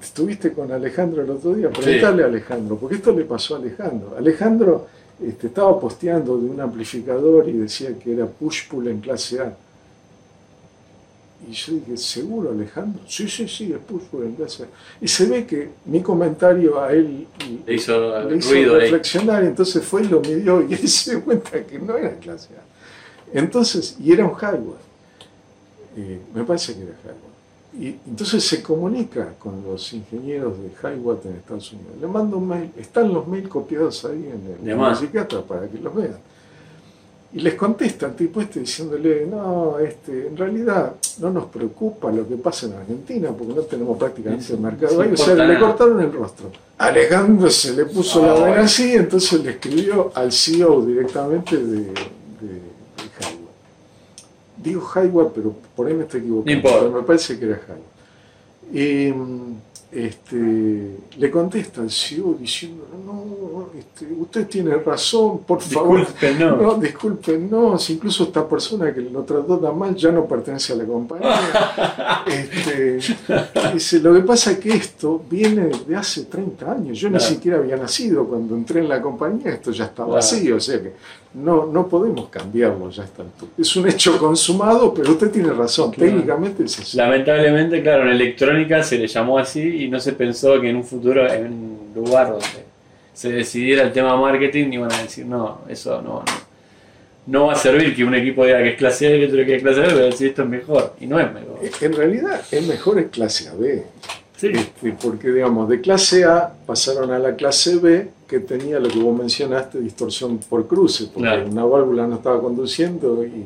estuviste 0.00 0.52
con 0.52 0.70
Alejandro 0.72 1.22
el 1.22 1.30
otro 1.30 1.54
día, 1.54 1.70
preguntale 1.70 2.22
a 2.22 2.26
Alejandro, 2.26 2.76
porque 2.76 2.96
esto 2.96 3.12
le 3.12 3.24
pasó 3.24 3.56
a 3.56 3.58
Alejandro. 3.58 4.14
Alejandro 4.16 4.86
este, 5.24 5.48
estaba 5.48 5.78
posteando 5.78 6.36
de 6.38 6.46
un 6.50 6.60
amplificador 6.60 7.48
y 7.48 7.52
decía 7.52 7.90
que 7.98 8.12
era 8.12 8.26
push-pull 8.26 8.88
en 8.88 9.00
clase 9.00 9.40
A. 9.40 9.52
Y 11.48 11.52
yo 11.52 11.72
dije, 11.74 11.96
¿seguro 11.96 12.50
Alejandro? 12.50 13.02
Sí, 13.06 13.28
sí, 13.28 13.48
sí, 13.48 13.72
es 13.72 13.78
push-pull 13.80 14.24
en 14.24 14.34
clase 14.34 14.64
A. 14.64 14.66
Y 15.00 15.08
se 15.08 15.26
ve 15.26 15.44
que 15.46 15.70
mi 15.86 16.00
comentario 16.00 16.80
a 16.80 16.92
él 16.92 17.26
Le 17.66 17.74
hizo 17.74 18.28
le 18.28 18.36
hizo 18.36 18.50
ruido 18.50 18.74
ahí. 18.76 18.80
reflexionar, 18.82 19.42
entonces 19.44 19.84
fue 19.84 20.02
y 20.02 20.08
lo 20.08 20.20
midió 20.20 20.62
y 20.62 20.74
él 20.80 20.88
se 20.88 21.12
dio 21.12 21.24
cuenta 21.24 21.62
que 21.64 21.78
no 21.78 21.96
era 21.96 22.14
clase 22.16 22.50
A. 22.54 23.38
Entonces, 23.38 23.96
y 23.98 24.12
era 24.12 24.24
un 24.24 24.34
hardware. 24.34 24.80
Eh, 25.96 26.20
me 26.34 26.44
parece 26.44 26.74
que 26.74 26.82
era 26.82 26.94
hardware. 27.02 27.32
Y 27.78 27.96
entonces 28.06 28.44
se 28.44 28.62
comunica 28.62 29.32
con 29.38 29.64
los 29.64 29.92
ingenieros 29.94 30.54
de 30.58 30.68
Highwatt 30.82 31.24
en 31.24 31.36
Estados 31.36 31.72
Unidos. 31.72 31.92
Le 32.00 32.06
manda 32.06 32.36
un 32.36 32.46
mail, 32.46 32.70
están 32.76 33.12
los 33.12 33.26
mails 33.26 33.48
copiados 33.48 34.04
ahí 34.04 34.30
en 34.62 34.68
el 34.68 34.96
psiquiatra 34.96 35.40
para 35.40 35.66
que 35.66 35.78
los 35.78 35.94
vean. 35.94 36.18
Y 37.34 37.40
les 37.40 37.54
contesta 37.54 38.06
el 38.06 38.14
tipo 38.14 38.42
este 38.42 38.60
diciéndole, 38.60 39.24
no, 39.26 39.78
este, 39.78 40.26
en 40.28 40.36
realidad 40.36 40.92
no 41.18 41.30
nos 41.30 41.46
preocupa 41.46 42.12
lo 42.12 42.28
que 42.28 42.36
pasa 42.36 42.66
en 42.66 42.74
Argentina 42.74 43.30
porque 43.30 43.54
no 43.54 43.62
tenemos 43.62 43.96
prácticamente 43.96 44.44
Sí, 44.44 44.52
el 44.52 44.60
mercado 44.60 45.00
ahí. 45.00 45.12
O 45.12 45.16
sea, 45.16 45.34
le 45.34 45.58
cortaron 45.58 46.00
el 46.02 46.12
rostro. 46.12 46.50
Alejandro 46.76 47.48
se 47.48 47.72
le 47.74 47.86
puso 47.86 48.20
la 48.20 48.32
Ah, 48.32 48.38
bueno. 48.40 48.62
así, 48.62 48.92
entonces 48.92 49.42
le 49.42 49.50
escribió 49.52 50.12
al 50.14 50.30
CEO 50.30 50.82
directamente 50.84 51.56
de, 51.56 51.76
de, 51.76 51.82
de. 51.86 52.62
Digo 54.62 54.82
Highwatt, 54.94 55.32
pero 55.34 55.54
por 55.74 55.86
ahí 55.86 55.94
me 55.94 56.02
estoy 56.02 56.20
equivocando. 56.20 56.60
Pero 56.62 56.90
me 56.90 57.02
parece 57.02 57.38
que 57.38 57.46
era 57.46 57.60
Highwatt. 57.66 58.74
Y 58.74 59.12
mm, 59.12 59.56
este, 59.92 60.96
le 61.18 61.30
contesta 61.30 61.82
al 61.82 61.90
CEO 61.90 62.34
diciendo, 62.40 62.86
no, 63.04 63.68
este, 63.78 64.06
usted 64.12 64.46
tiene 64.46 64.74
razón, 64.76 65.40
por 65.46 65.60
favor. 65.60 65.98
Disculpen, 66.00 66.38
no. 66.38 66.56
No, 66.56 66.74
disculpen, 66.78 67.50
no, 67.50 67.78
si 67.78 67.92
incluso 67.94 68.24
esta 68.24 68.48
persona 68.48 68.92
que 68.94 69.02
lo 69.02 69.22
trató 69.22 69.58
tan 69.58 69.78
mal 69.78 69.94
ya 69.94 70.10
no 70.10 70.24
pertenece 70.26 70.72
a 70.72 70.76
la 70.76 70.84
compañía. 70.84 72.22
Este, 72.26 72.98
dice, 73.74 73.98
lo 74.00 74.14
que 74.14 74.20
pasa 74.20 74.52
es 74.52 74.58
que 74.58 74.70
esto 74.70 75.22
viene 75.28 75.68
de 75.86 75.96
hace 75.96 76.24
30 76.24 76.72
años. 76.72 76.98
Yo 76.98 77.08
Claro. 77.08 77.22
ni 77.24 77.28
siquiera 77.34 77.58
había 77.58 77.76
nacido 77.76 78.26
cuando 78.26 78.54
entré 78.54 78.80
en 78.80 78.88
la 78.88 79.02
compañía, 79.02 79.52
esto 79.52 79.70
ya 79.72 79.84
estaba 79.86 80.08
Claro. 80.08 80.18
así, 80.20 80.50
o 80.52 80.60
sea 80.60 80.80
que 80.80 80.92
no, 81.34 81.66
no 81.66 81.88
podemos 81.88 82.28
cambiarlo 82.28 82.90
ya 82.90 83.04
está. 83.04 83.22
Es 83.58 83.74
un 83.76 83.88
hecho 83.88 84.18
consumado, 84.18 84.92
pero 84.92 85.12
usted 85.12 85.30
tiene 85.30 85.50
razón, 85.50 85.90
Claro. 85.90 86.10
técnicamente 86.12 86.64
es 86.64 86.78
así. 86.78 86.96
Lamentablemente, 86.96 87.82
claro, 87.82 88.02
en 88.02 88.08
electrónica 88.10 88.82
se 88.82 88.98
le 88.98 89.06
llamó 89.06 89.38
así 89.38 89.84
y 89.84 89.88
no 89.88 89.98
se 89.98 90.12
pensó 90.12 90.60
que 90.60 90.68
en 90.70 90.76
un 90.76 90.84
futuro, 90.84 91.26
en 91.30 91.46
un 91.46 91.90
lugar 91.94 92.30
donde 92.30 92.46
se 93.14 93.30
decidiera 93.30 93.82
el 93.82 93.92
tema 93.92 94.16
marketing, 94.20 94.72
iban 94.72 94.92
a 94.92 95.02
decir, 95.02 95.24
no, 95.26 95.60
eso 95.68 96.00
no, 96.02 96.22
no, 96.24 96.24
no 97.26 97.46
va 97.46 97.52
a 97.52 97.56
servir 97.56 97.94
que 97.94 98.04
un 98.04 98.14
equipo 98.14 98.44
diga 98.44 98.58
que 98.62 98.70
es 98.70 98.76
clase 98.76 99.06
A 99.06 99.16
y 99.16 99.24
otro 99.24 99.44
que 99.44 99.56
es 99.56 99.62
clase 99.62 99.80
B, 99.80 99.86
pero 99.88 100.04
decir 100.06 100.28
esto 100.28 100.42
es 100.42 100.48
mejor. 100.48 100.94
Y 101.00 101.06
no 101.06 101.18
es 101.20 101.32
mejor. 101.32 101.58
En 101.80 101.92
realidad 101.92 102.40
es 102.50 102.66
mejor 102.66 102.98
es 102.98 103.10
clase 103.10 103.48
AB. 103.48 103.82
Sí, 104.36 104.48
Este, 104.48 104.92
porque 105.00 105.28
digamos, 105.30 105.68
de 105.68 105.80
clase 105.80 106.24
A 106.24 106.52
pasaron 106.66 107.12
a 107.12 107.18
la 107.18 107.36
clase 107.36 107.76
B, 107.76 108.08
que 108.32 108.40
tenía 108.40 108.80
lo 108.80 108.88
que 108.88 108.98
vos 108.98 109.14
mencionaste, 109.16 109.78
distorsión 109.78 110.38
por 110.48 110.66
cruce, 110.66 111.04
porque 111.12 111.20
Claro. 111.28 111.46
una 111.50 111.64
válvula 111.66 112.06
no 112.06 112.16
estaba 112.16 112.40
conduciendo 112.40 113.22
y 113.24 113.44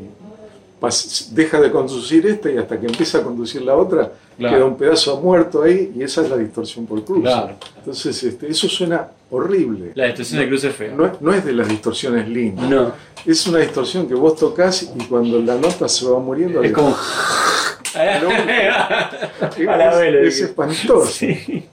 deja 1.33 1.61
de 1.61 1.72
conducir 1.72 2.25
esta 2.27 2.49
y 2.51 2.59
hasta 2.59 2.79
que 2.79 2.87
empieza 2.87 3.18
a 3.18 3.22
conducir 3.22 3.62
la 3.62 3.75
otra, 3.77 4.12
Claro. 4.38 4.55
queda 4.57 4.64
un 4.66 4.77
pedazo 4.77 5.20
muerto 5.20 5.62
ahí 5.62 5.92
y 5.96 6.03
esa 6.03 6.22
es 6.22 6.31
la 6.31 6.37
distorsión 6.37 6.87
por 6.87 7.03
cruce. 7.05 7.22
Claro. 7.22 7.55
Entonces, 7.79 8.22
este, 8.22 8.49
eso 8.49 8.68
suena 8.68 9.09
horrible. 9.31 9.90
la 9.96 10.05
distorsión 10.07 10.40
de 10.40 10.49
cruce 10.49 10.68
es 10.68 10.75
fea. 10.77 10.94
No, 10.94 11.07
es- 11.07 11.20
no 11.20 11.33
es 11.35 11.44
de 11.44 11.53
las 11.53 11.66
distorsiones 11.68 12.29
lindas, 12.29 12.68
No, 12.70 12.92
es 13.25 13.46
una 13.49 13.59
distorsión 13.59 14.07
que 14.07 14.14
vos 14.14 14.37
tocas 14.37 14.83
y 14.94 15.05
cuando 15.07 15.40
la 15.40 15.57
nota 15.57 15.88
se 15.88 16.07
va 16.09 16.20
muriendo, 16.20 16.62
es 16.62 16.70
como... 16.72 16.94
es, 17.96 18.22
vela, 19.57 20.20
es 20.20 20.35
digo. 20.37 20.46
espantoso. 20.49 21.07
Sí. 21.07 21.64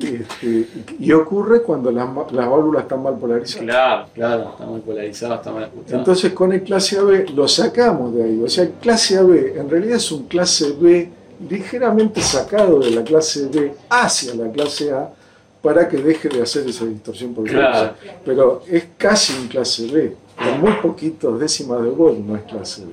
Este, 0.00 0.68
y 0.98 1.12
ocurre 1.12 1.62
cuando 1.62 1.90
las, 1.90 2.08
las 2.32 2.48
válvulas 2.48 2.82
están 2.82 3.02
mal 3.02 3.16
polarizadas. 3.16 3.64
Claro, 3.64 4.06
claro, 4.14 4.50
está 4.52 4.66
mal 4.66 4.80
polarizado, 4.80 5.34
está 5.34 5.52
mal 5.52 5.64
ajustado. 5.64 5.98
Entonces 5.98 6.32
con 6.32 6.52
el 6.52 6.62
clase 6.62 6.98
AB 6.98 7.30
lo 7.34 7.48
sacamos 7.48 8.14
de 8.14 8.24
ahí. 8.24 8.42
O 8.42 8.48
sea, 8.48 8.64
el 8.64 8.70
clase 8.72 9.18
AB 9.18 9.56
en 9.56 9.68
realidad 9.68 9.96
es 9.96 10.12
un 10.12 10.24
clase 10.24 10.72
B 10.72 11.10
ligeramente 11.48 12.20
sacado 12.20 12.80
de 12.80 12.90
la 12.90 13.02
clase 13.02 13.46
B 13.46 13.72
hacia 13.88 14.34
la 14.34 14.50
clase 14.50 14.92
A 14.92 15.10
para 15.62 15.88
que 15.88 15.96
deje 15.96 16.28
de 16.28 16.42
hacer 16.42 16.66
esa 16.68 16.84
distorsión 16.84 17.34
por 17.34 17.44
Claro. 17.44 17.94
Pero 18.24 18.62
es 18.68 18.86
casi 18.96 19.34
un 19.34 19.48
clase 19.48 19.86
B. 19.86 20.16
Con 20.36 20.60
muy 20.60 20.72
poquitos 20.80 21.38
décimas 21.40 21.82
de 21.82 21.90
volt 21.90 22.18
no 22.18 22.36
es 22.36 22.42
clase 22.42 22.84
B. 22.84 22.92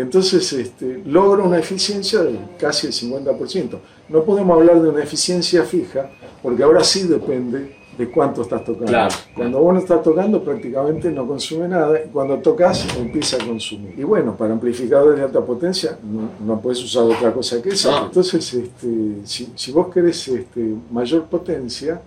Entonces 0.00 0.52
este, 0.52 1.02
logra 1.04 1.42
una 1.42 1.58
eficiencia 1.58 2.22
de 2.22 2.38
casi 2.58 2.86
el 2.86 2.92
50%. 2.92 3.78
No 4.08 4.22
podemos 4.24 4.56
hablar 4.58 4.80
de 4.80 4.88
una 4.90 5.02
eficiencia 5.02 5.64
fija, 5.64 6.10
porque 6.42 6.62
ahora 6.62 6.82
sí 6.84 7.02
depende 7.08 7.76
de 7.98 8.08
cuánto 8.10 8.42
estás 8.42 8.62
tocando. 8.64 8.86
Claro. 8.86 9.12
Cuando 9.34 9.58
vos 9.60 9.74
no 9.74 9.80
estás 9.80 10.02
tocando 10.04 10.42
prácticamente 10.44 11.10
no 11.10 11.26
consume 11.26 11.66
nada, 11.66 11.98
y 12.04 12.08
cuando 12.10 12.36
tocas 12.38 12.86
empieza 12.96 13.36
a 13.36 13.44
consumir. 13.44 13.94
Y 13.98 14.04
bueno, 14.04 14.36
para 14.36 14.52
amplificadores 14.52 15.18
de 15.18 15.24
alta 15.24 15.40
potencia 15.44 15.98
no, 16.04 16.30
no 16.46 16.60
puedes 16.60 16.80
usar 16.84 17.02
otra 17.02 17.32
cosa 17.32 17.60
que 17.60 17.70
esa. 17.70 17.90
No. 17.90 18.06
Entonces, 18.06 18.54
este, 18.54 18.88
si, 19.24 19.52
si 19.56 19.72
vos 19.72 19.88
querés 19.92 20.28
este, 20.28 20.74
mayor 20.92 21.24
potencia, 21.24 22.00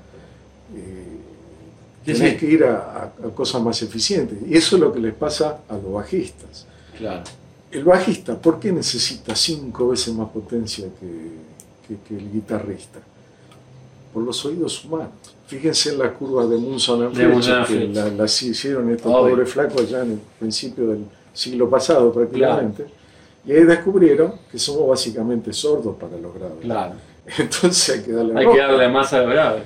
eh, 0.73 1.07
tenés 2.05 2.37
que 2.39 2.45
ir 2.45 2.63
a, 2.63 3.11
a- 3.23 3.27
a 3.27 3.29
cosas 3.35 3.61
más 3.61 3.81
eficientes. 3.81 4.37
Y 4.47 4.55
eso 4.55 4.77
es 4.77 4.81
lo 4.81 4.93
que 4.93 4.99
les 5.01 5.13
pasa 5.13 5.59
a 5.67 5.73
los 5.73 5.91
bajistas. 5.91 6.65
Claro. 6.97 7.23
El 7.71 7.83
bajista, 7.85 8.35
¿por 8.39 8.59
qué 8.59 8.71
necesita 8.71 9.35
cinco 9.35 9.89
veces 9.89 10.13
más 10.13 10.29
potencia 10.29 10.85
que, 10.99 11.87
que- 11.87 12.01
que 12.07 12.17
el 12.17 12.31
guitarrista? 12.31 12.99
Por 14.13 14.23
los 14.23 14.43
oídos 14.45 14.83
humanos. 14.83 15.09
Fíjense 15.47 15.91
en 15.91 15.99
la 15.99 16.13
curva 16.13 16.45
de 16.45 16.57
Munson 16.57 17.03
and 17.03 17.15
Fletcher, 17.15 17.65
que 17.65 17.87
la, 17.93 18.07
las 18.09 18.41
hicieron 18.41 18.89
estos 18.89 19.11
Obvio. 19.13 19.31
pobres 19.35 19.49
flacos 19.49 19.89
ya 19.89 20.01
en 20.03 20.11
el 20.11 20.19
principio 20.39 20.87
del 20.87 21.05
siglo 21.33 21.69
pasado 21.69 22.11
prácticamente. 22.13 22.85
Y 23.45 23.51
ahí 23.53 23.63
descubrieron 23.63 24.33
que 24.51 24.59
somos 24.59 24.87
básicamente 24.89 25.51
sordos 25.53 25.95
para 25.97 26.17
los 26.17 26.33
graves. 26.33 26.57
Claro. 26.61 26.95
Entonces 27.37 27.89
hay 27.97 28.03
que 28.03 28.11
darle 28.11 28.37
Hay 28.39 28.51
que 28.53 28.57
darle 28.59 28.89
más 28.89 29.13
a 29.13 29.21
lo 29.21 29.29
grave. 29.29 29.63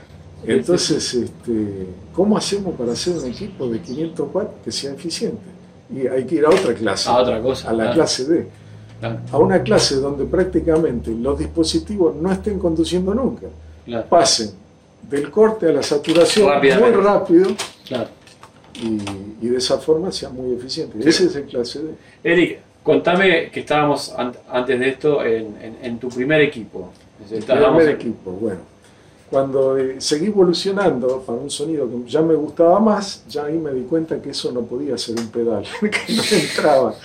Entonces, 0.47 1.11
este, 1.15 1.87
¿cómo 2.13 2.37
hacemos 2.37 2.75
para 2.75 2.91
hacer 2.91 3.17
un 3.17 3.25
equipo 3.25 3.67
de 3.67 3.79
500 3.81 4.29
watts 4.31 4.51
que 4.63 4.71
sea 4.71 4.93
eficiente? 4.93 5.41
Y 5.93 6.07
hay 6.07 6.25
que 6.25 6.35
ir 6.35 6.45
a 6.45 6.49
otra 6.49 6.73
clase, 6.73 7.09
A 7.09 7.17
otra 7.17 7.41
cosa. 7.41 7.69
a 7.69 7.73
la 7.73 7.83
claro. 7.83 7.93
clase 7.95 8.25
D, 8.25 8.47
Claro, 8.99 9.19
a 9.31 9.37
una 9.37 9.61
clase 9.61 9.95
donde 9.95 10.25
prácticamente 10.25 11.11
los 11.11 11.37
dispositivos 11.37 12.15
no 12.15 12.31
estén 12.31 12.57
conduciendo 12.59 13.13
nunca, 13.13 13.47
claro, 13.85 14.05
pasen 14.09 14.51
del 15.09 15.29
corte 15.29 15.69
a 15.69 15.73
la 15.73 15.83
saturación 15.83 16.49
muy 16.79 16.91
rápido 16.91 17.49
y, 18.81 19.45
y 19.45 19.49
de 19.49 19.57
esa 19.57 19.77
forma 19.77 20.11
sea 20.11 20.29
muy 20.29 20.53
eficiente. 20.55 21.01
Sí. 21.01 21.09
Ese 21.09 21.25
es 21.25 21.35
el 21.35 21.43
clase 21.45 21.79
D. 21.83 21.89
Eric, 22.23 22.59
contame 22.83 23.49
que 23.51 23.59
estábamos 23.61 24.13
an- 24.17 24.33
antes 24.51 24.79
de 24.79 24.89
esto 24.89 25.23
en, 25.23 25.55
en- 25.61 25.77
en 25.81 25.99
tu 25.99 26.09
primer 26.09 26.41
equipo. 26.41 26.89
El 27.31 27.43
primer 27.43 27.89
equipo, 27.89 28.31
bueno. 28.31 28.59
Cuando 29.35 29.77
eh, 29.77 29.95
seguí 29.99 30.27
evolucionando 30.27 31.19
para 31.27 31.37
un 31.37 31.49
sonido 31.49 31.89
que 31.89 32.09
ya 32.09 32.21
me 32.21 32.35
gustaba 32.35 32.79
más, 32.79 33.21
ya 33.27 33.43
ahí 33.43 33.57
me 33.57 33.73
di 33.73 33.81
cuenta 33.81 34.21
que 34.21 34.29
eso 34.29 34.49
no 34.53 34.61
podía 34.61 34.97
ser 34.97 35.19
un 35.19 35.27
pedal, 35.27 35.65
que 35.81 36.13
no 36.13 36.23
entraba. 36.31 36.95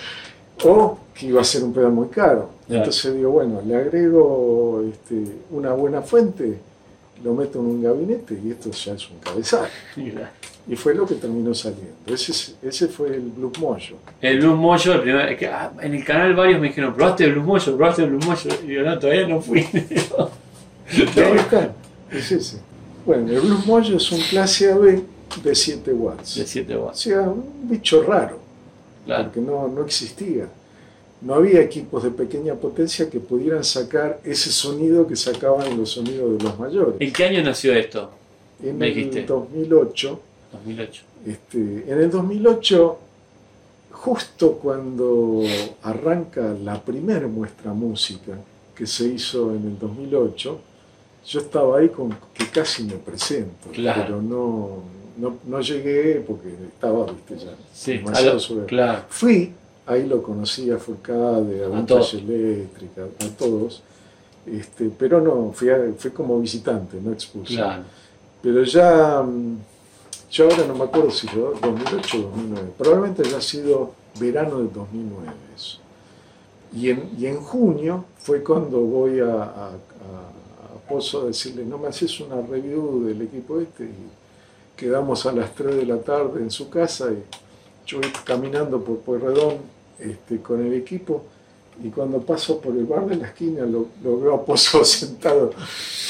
O 0.62 0.96
que 1.12 1.26
iba 1.26 1.40
a 1.40 1.44
ser 1.44 1.64
un 1.64 1.72
pedal 1.72 1.90
muy 1.90 2.06
caro. 2.06 2.50
Entonces 2.68 3.16
digo, 3.16 3.32
bueno, 3.32 3.60
le 3.66 3.74
agrego 3.74 4.80
este, 4.88 5.24
una 5.50 5.72
buena 5.72 6.02
fuente, 6.02 6.56
lo 7.24 7.34
meto 7.34 7.58
en 7.58 7.64
un 7.66 7.82
gabinete 7.82 8.38
y 8.44 8.52
esto 8.52 8.70
ya 8.70 8.92
es 8.94 9.10
un 9.10 9.18
cabezal. 9.18 9.68
Y 10.68 10.76
fue 10.76 10.94
lo 10.94 11.04
que 11.06 11.16
terminó 11.16 11.52
saliendo. 11.52 11.94
Ese, 12.06 12.30
es- 12.30 12.54
ese 12.62 12.86
fue 12.86 13.08
el 13.08 13.22
Blue 13.22 13.50
Mojo. 13.58 13.96
El 14.20 14.38
Blues 14.38 14.56
Mojo, 14.56 14.92
el 14.92 15.00
primer, 15.00 15.36
que, 15.36 15.48
ah, 15.48 15.72
en 15.82 15.94
el 15.96 16.04
canal 16.04 16.32
varios 16.36 16.60
me 16.60 16.68
dijeron, 16.68 16.94
¿probaste 16.94 17.24
el 17.24 17.32
Blues 17.32 17.44
Mojo? 17.46 17.76
¿Probaste 17.76 18.04
el 18.04 18.10
Blues 18.10 18.24
Mojo? 18.24 18.48
Y 18.64 18.74
yo, 18.74 18.82
no, 18.84 18.96
todavía 19.00 19.26
no 19.26 19.40
fui. 19.40 19.66
Está, 20.90 21.72
es 22.10 22.32
ese. 22.32 22.58
Bueno, 23.06 23.30
el 23.32 23.40
Blue 23.40 23.58
Mojo 23.66 23.94
es 23.96 24.12
un 24.12 24.20
clase 24.20 24.70
AB 24.70 25.02
de 25.42 25.54
7 25.54 25.92
watts. 25.92 26.34
De 26.36 26.46
7 26.46 26.74
O 26.76 26.84
watts. 26.86 27.00
sea, 27.00 27.22
un 27.22 27.44
bicho 27.68 28.02
raro, 28.02 28.38
Claro. 29.06 29.24
porque 29.24 29.40
no, 29.40 29.68
no 29.68 29.84
existía. 29.84 30.48
No 31.22 31.34
había 31.34 31.60
equipos 31.60 32.02
de 32.02 32.10
pequeña 32.10 32.54
potencia 32.54 33.08
que 33.10 33.20
pudieran 33.20 33.62
sacar 33.62 34.20
ese 34.24 34.50
sonido 34.50 35.06
que 35.06 35.16
sacaban 35.16 35.76
los 35.78 35.90
sonidos 35.90 36.38
de 36.38 36.44
los 36.44 36.58
mayores. 36.58 36.94
¿En 36.98 37.12
qué 37.12 37.24
año 37.26 37.42
nació 37.42 37.74
esto? 37.74 38.10
En 38.62 38.76
me 38.78 38.86
dijiste? 38.86 39.20
el 39.20 39.26
2008, 39.26 40.20
2008. 40.52 41.02
este, 41.26 41.58
en 41.58 42.00
el 42.00 42.10
2008, 42.10 42.98
justo 43.92 44.52
cuando 44.62 45.42
arranca 45.82 46.54
la 46.62 46.80
primera 46.82 47.26
muestra 47.28 47.72
música 47.72 48.32
que 48.74 48.86
se 48.86 49.06
hizo 49.08 49.50
en 49.54 49.66
el 49.66 49.78
2008, 49.78 50.60
yo 51.30 51.40
estaba 51.40 51.78
ahí 51.78 51.88
con 51.90 52.10
que 52.34 52.46
casi 52.48 52.82
me 52.84 52.94
presento, 52.94 53.68
Claro. 53.72 54.02
pero 54.02 54.22
no, 54.22 54.68
no, 55.16 55.36
no 55.46 55.60
llegué 55.60 56.24
porque 56.26 56.48
estaba, 56.66 57.06
viste, 57.06 57.36
ya 57.38 57.52
Sí, 57.72 57.92
demasiado 57.98 58.40
sobre- 58.40 58.66
claro. 58.66 59.02
Fui, 59.08 59.52
ahí 59.86 60.06
lo 60.06 60.22
conocí 60.22 60.70
a 60.72 60.78
Furcade, 60.78 61.64
a 61.64 61.78
A 61.78 61.86
todos. 61.86 62.14
Eléctrica, 62.14 63.02
a 63.04 63.28
todos, 63.38 63.82
este, 64.46 64.90
pero 64.98 65.20
no, 65.20 65.52
fui, 65.52 65.68
a- 65.70 65.92
fui 65.96 66.10
como 66.10 66.40
visitante, 66.40 66.98
no 67.00 67.12
expulsado. 67.12 67.56
Claro. 67.68 67.82
Pero 68.42 68.62
ya, 68.64 69.22
mm, 69.22 69.56
yo 70.32 70.44
ahora 70.50 70.64
no 70.66 70.74
me 70.74 70.84
acuerdo 70.84 71.10
si 71.12 71.28
fue 71.28 71.42
2008 71.62 72.18
o 72.18 72.20
2009, 72.22 72.68
probablemente 72.76 73.22
haya 73.28 73.40
sido 73.40 73.92
verano 74.18 74.58
del 74.58 74.72
2009 74.72 75.30
eso. 75.54 75.78
Y 76.74 76.90
en, 76.90 77.08
y 77.18 77.26
en 77.26 77.36
junio 77.40 78.04
fue 78.18 78.42
cuando 78.42 78.80
voy 78.80 79.20
a, 79.20 79.34
a, 79.42 79.70
a- 80.98 81.22
a 81.22 81.24
decirle, 81.26 81.64
no 81.64 81.78
me 81.78 81.88
haces 81.88 82.18
una 82.20 82.40
review 82.40 83.04
del 83.04 83.22
equipo 83.22 83.60
este. 83.60 83.84
Y 83.84 84.10
quedamos 84.76 85.26
a 85.26 85.32
las 85.32 85.54
3 85.54 85.76
de 85.76 85.86
la 85.86 85.98
tarde 85.98 86.40
en 86.40 86.50
su 86.50 86.68
casa 86.70 87.10
y 87.12 87.22
yo 87.86 88.00
voy 88.00 88.10
caminando 88.24 88.82
por 88.82 88.98
Pueyrredón 88.98 89.56
este, 89.98 90.38
con 90.40 90.64
el 90.64 90.72
equipo 90.74 91.24
y 91.82 91.88
cuando 91.90 92.20
paso 92.20 92.60
por 92.60 92.74
el 92.76 92.84
bar 92.84 93.06
de 93.06 93.16
la 93.16 93.26
esquina 93.28 93.64
lo, 93.64 93.86
lo 94.02 94.20
veo 94.20 94.34
a 94.34 94.44
Pozo 94.44 94.84
sentado 94.84 95.52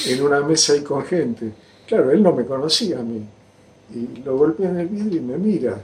en 0.07 0.23
una 0.23 0.41
mesa 0.41 0.73
ahí 0.75 0.81
con 0.83 1.05
gente. 1.05 1.53
Claro, 1.87 2.11
él 2.13 2.23
no 2.23 2.33
me 2.33 2.45
conocía 2.45 3.01
a 3.01 3.03
mí. 3.03 3.23
Y 3.93 4.23
lo 4.25 4.37
golpea 4.37 4.69
en 4.71 4.79
el 4.81 4.87
vidrio 4.89 5.19
y 5.21 5.25
me 5.25 5.37
mira. 5.37 5.81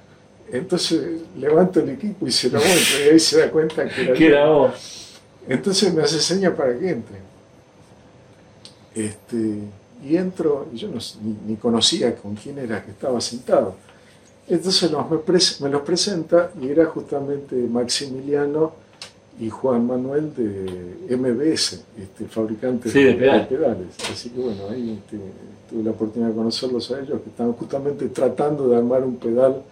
Entonces 0.52 1.22
levanto 1.38 1.80
el 1.80 1.88
equipo 1.90 2.24
y 2.26 2.30
se 2.30 2.48
lo 2.50 2.61
muestro 2.61 3.04
y 3.04 3.09
ahí 3.11 3.18
se 3.18 3.40
da 3.40 3.50
cuenta 3.50 3.88
que 3.88 4.02
era 4.02 4.14
¿Qué 4.14 4.20
yo. 4.20 4.26
era 4.28 4.48
vos? 4.48 5.18
Entonces 5.48 5.92
me 5.92 6.02
hace 6.02 6.20
seña 6.20 6.54
para 6.54 6.78
que 6.78 6.88
entre. 6.88 7.16
Este, 8.96 9.59
y 10.04 10.16
entro, 10.16 10.66
y 10.72 10.78
yo 10.78 10.88
no, 10.88 10.98
ni, 11.22 11.37
ni 11.52 11.56
conocía 11.56 12.16
con 12.16 12.35
quién 12.35 12.59
era 12.59 12.85
que 12.85 12.90
estaba 12.90 13.20
sentado. 13.20 13.74
Entonces 14.48 14.90
los 14.90 15.04
me, 15.61 15.68
los 15.68 15.82
presenta 15.82 16.50
y 16.61 16.68
era 16.68 16.87
justamente 16.87 17.54
Maximiliano 17.56 18.72
y 19.38 19.50
Juan 19.50 19.87
Manuel 19.87 20.32
de 20.35 21.16
MBS, 21.16 21.82
este, 22.00 22.24
fabricante 22.26 22.88
Sí, 22.90 23.02
de 23.04 23.14
pedal. 23.14 23.46
pedales. 23.48 23.88
Así 24.11 24.30
que 24.30 24.40
bueno, 24.40 24.62
ahí 24.70 24.98
este, 25.02 25.18
tuve 25.68 25.82
la 25.85 25.90
oportunidad 25.90 26.30
de 26.30 26.37
conocerlos 26.37 26.90
a 26.90 27.00
ellos, 27.00 27.20
que 27.22 27.28
estaban 27.30 27.52
justamente 27.52 28.09
tratando 28.09 28.68
de 28.68 28.76
armar 28.76 29.04
un 29.04 29.16
pedal 29.16 29.62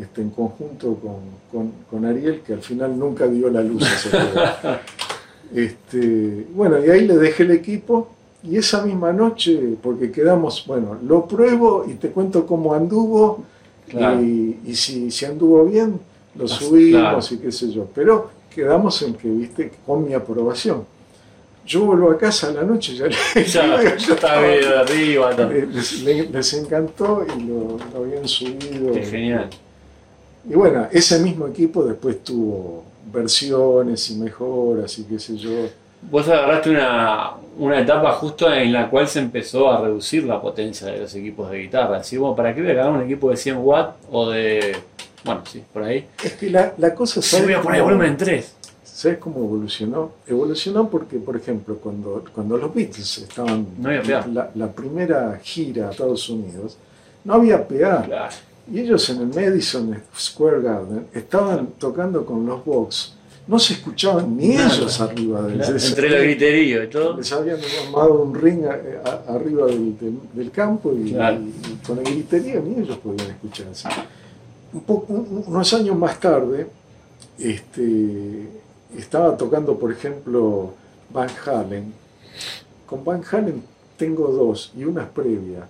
este, 0.00 0.22
en 0.22 0.30
conjunto 0.30 0.94
con, 0.96 1.16
con- 1.50 1.72
con 1.90 2.04
Ariel, 2.04 2.42
que 2.46 2.52
al 2.52 2.62
final 2.62 2.96
nunca 2.98 3.26
dio 3.26 3.50
la 3.50 3.62
luz 3.62 3.82
a 3.82 3.94
ese 3.94 4.08
pedal. 4.10 4.80
Este, 5.54 6.46
bueno, 6.54 6.82
y 6.82 6.88
ahí 6.88 7.06
le 7.06 7.16
dejé 7.18 7.42
el 7.42 7.50
equipo 7.50 8.08
y 8.44 8.56
esa 8.56 8.84
misma 8.84 9.12
noche, 9.12 9.76
porque 9.82 10.10
quedamos, 10.10 10.64
bueno, 10.66 10.96
lo 11.06 11.26
pruebo 11.26 11.84
y 11.88 11.94
te 11.94 12.10
cuento 12.10 12.46
cómo 12.46 12.74
anduvo 12.74 13.44
Claro. 13.88 14.22
y, 14.22 14.58
y 14.64 14.74
si, 14.74 15.10
si 15.10 15.24
anduvo 15.26 15.64
bien, 15.66 16.00
lo 16.34 16.48
subimos 16.48 17.28
claro. 17.28 17.42
y 17.42 17.44
qué 17.44 17.52
sé 17.52 17.70
yo. 17.70 17.86
Pero 17.94 18.30
quedamos 18.54 19.02
en 19.02 19.14
que, 19.14 19.28
viste, 19.28 19.72
con 19.86 20.04
mi 20.06 20.14
aprobación. 20.14 20.84
Yo 21.66 21.84
vuelvo 21.84 22.10
a 22.10 22.16
casa 22.18 22.48
a 22.48 22.52
la 22.52 22.62
noche, 22.64 22.94
ya, 22.96 23.06
Ya, 23.34 23.82
ya 23.82 24.14
estaba 24.14 24.38
arriba. 24.80 25.36
todo. 25.36 25.50
les, 25.50 26.02
les- 26.02 26.30
les 26.30 26.52
encantó 26.54 27.24
y 27.36 27.42
lo, 27.42 27.76
lo 27.92 28.04
habían 28.04 28.26
subido. 28.26 28.92
Qué 28.94 29.02
genial. 29.04 29.50
Y 30.48 30.54
bueno, 30.54 30.86
ese 30.90 31.18
mismo 31.20 31.46
equipo 31.46 31.84
después 31.84 32.24
tuvo 32.24 32.82
versiones 33.12 34.10
y 34.10 34.16
mejoras 34.16 34.98
y 34.98 35.04
qué 35.04 35.18
sé 35.18 35.36
yo. 35.36 35.50
Vos 36.10 36.28
agarraste 36.28 36.70
una, 36.70 37.32
una 37.58 37.80
etapa 37.80 38.12
justo 38.12 38.52
en 38.52 38.72
la 38.72 38.88
cual 38.90 39.08
se 39.08 39.20
empezó 39.20 39.70
a 39.70 39.80
reducir 39.80 40.24
la 40.24 40.40
potencia 40.40 40.88
de 40.88 40.98
los 40.98 41.14
equipos 41.14 41.50
de 41.50 41.58
guitarra. 41.58 41.98
Así, 41.98 42.16
bueno, 42.16 42.34
¿para 42.34 42.54
qué 42.54 42.60
voy 42.60 42.70
a 42.70 42.72
agarrar 42.74 42.92
un 42.92 43.02
equipo 43.02 43.30
de 43.30 43.36
100 43.36 43.56
watts 43.58 43.94
o 44.10 44.30
de. 44.30 44.76
Bueno, 45.24 45.42
sí, 45.50 45.62
por 45.72 45.84
ahí. 45.84 46.08
Es 46.22 46.32
que 46.34 46.50
la, 46.50 46.74
la 46.78 46.94
cosa, 46.94 47.22
¿sabes 47.22 47.46
voy 47.46 47.54
a 47.54 47.62
poner 47.62 47.82
volumen 47.82 48.08
en 48.08 48.16
3. 48.16 48.54
¿Sabes 48.84 49.18
cómo 49.18 49.38
evolucionó? 49.38 50.12
Evolucionó 50.26 50.88
porque, 50.88 51.16
por 51.16 51.36
ejemplo, 51.36 51.76
cuando, 51.76 52.24
cuando 52.34 52.56
los 52.56 52.74
Beatles 52.74 53.18
estaban 53.18 53.66
No 53.78 53.88
PA. 53.88 54.26
la, 54.32 54.50
la 54.54 54.66
primera 54.70 55.40
gira 55.42 55.88
a 55.88 55.90
Estados 55.92 56.28
Unidos, 56.28 56.76
no 57.24 57.34
había 57.34 57.66
PA. 57.66 58.02
Claro. 58.04 58.34
Y 58.70 58.80
ellos 58.80 59.08
en 59.10 59.22
el 59.22 59.26
Madison 59.28 60.00
Square 60.16 60.60
Garden 60.60 61.06
estaban 61.14 61.68
tocando 61.78 62.24
con 62.24 62.46
los 62.46 62.64
Vox. 62.64 63.14
No 63.46 63.58
se 63.58 63.74
escuchaban 63.74 64.36
ni 64.36 64.48
Nada. 64.54 64.72
ellos 64.74 65.00
arriba 65.00 65.42
del 65.42 65.56
Claro, 65.58 65.76
Entre 65.76 66.08
los 66.10 66.20
griteríos 66.22 66.84
y 66.84 66.88
todo. 66.88 67.16
Les 67.16 67.32
habían 67.32 67.58
armado 67.86 68.22
un 68.22 68.34
ring 68.34 68.64
a- 68.66 69.08
a- 69.28 69.34
arriba 69.34 69.66
del, 69.66 69.98
del- 69.98 70.18
del 70.32 70.50
campo 70.52 70.92
y, 70.92 71.12
Claro. 71.12 71.38
y 71.40 71.86
con 71.86 71.98
el 71.98 72.04
griterío 72.04 72.62
ni 72.62 72.80
ellos 72.82 72.98
podían 72.98 73.30
escucharse. 73.30 73.88
Un 74.72 74.80
poco- 74.82 75.12
un- 75.12 75.44
unos 75.46 75.74
años 75.74 75.96
más 75.98 76.18
tarde, 76.20 76.68
este, 77.38 78.48
estaba 78.96 79.36
tocando, 79.36 79.76
por 79.78 79.90
ejemplo, 79.92 80.72
Van 81.12 81.28
Halen. 81.44 81.92
Con 82.86 83.04
Van 83.04 83.22
Halen 83.30 83.62
tengo 83.96 84.28
dos 84.28 84.72
y 84.76 84.84
una 84.84 85.02
es 85.02 85.08
previa. 85.08 85.66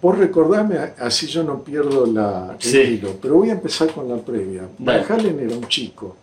Vos 0.00 0.16
recordame, 0.16 0.76
así 0.98 1.26
yo 1.26 1.42
no 1.42 1.62
pierdo 1.62 2.06
la, 2.06 2.56
el 2.58 2.62
Sí. 2.62 2.78
hilo, 2.78 3.16
pero 3.20 3.34
voy 3.34 3.50
a 3.50 3.54
empezar 3.54 3.90
con 3.92 4.08
la 4.08 4.16
previa. 4.16 4.62
Van. 4.78 5.04
Halen 5.08 5.40
era 5.40 5.56
un 5.56 5.66
chico, 5.68 6.16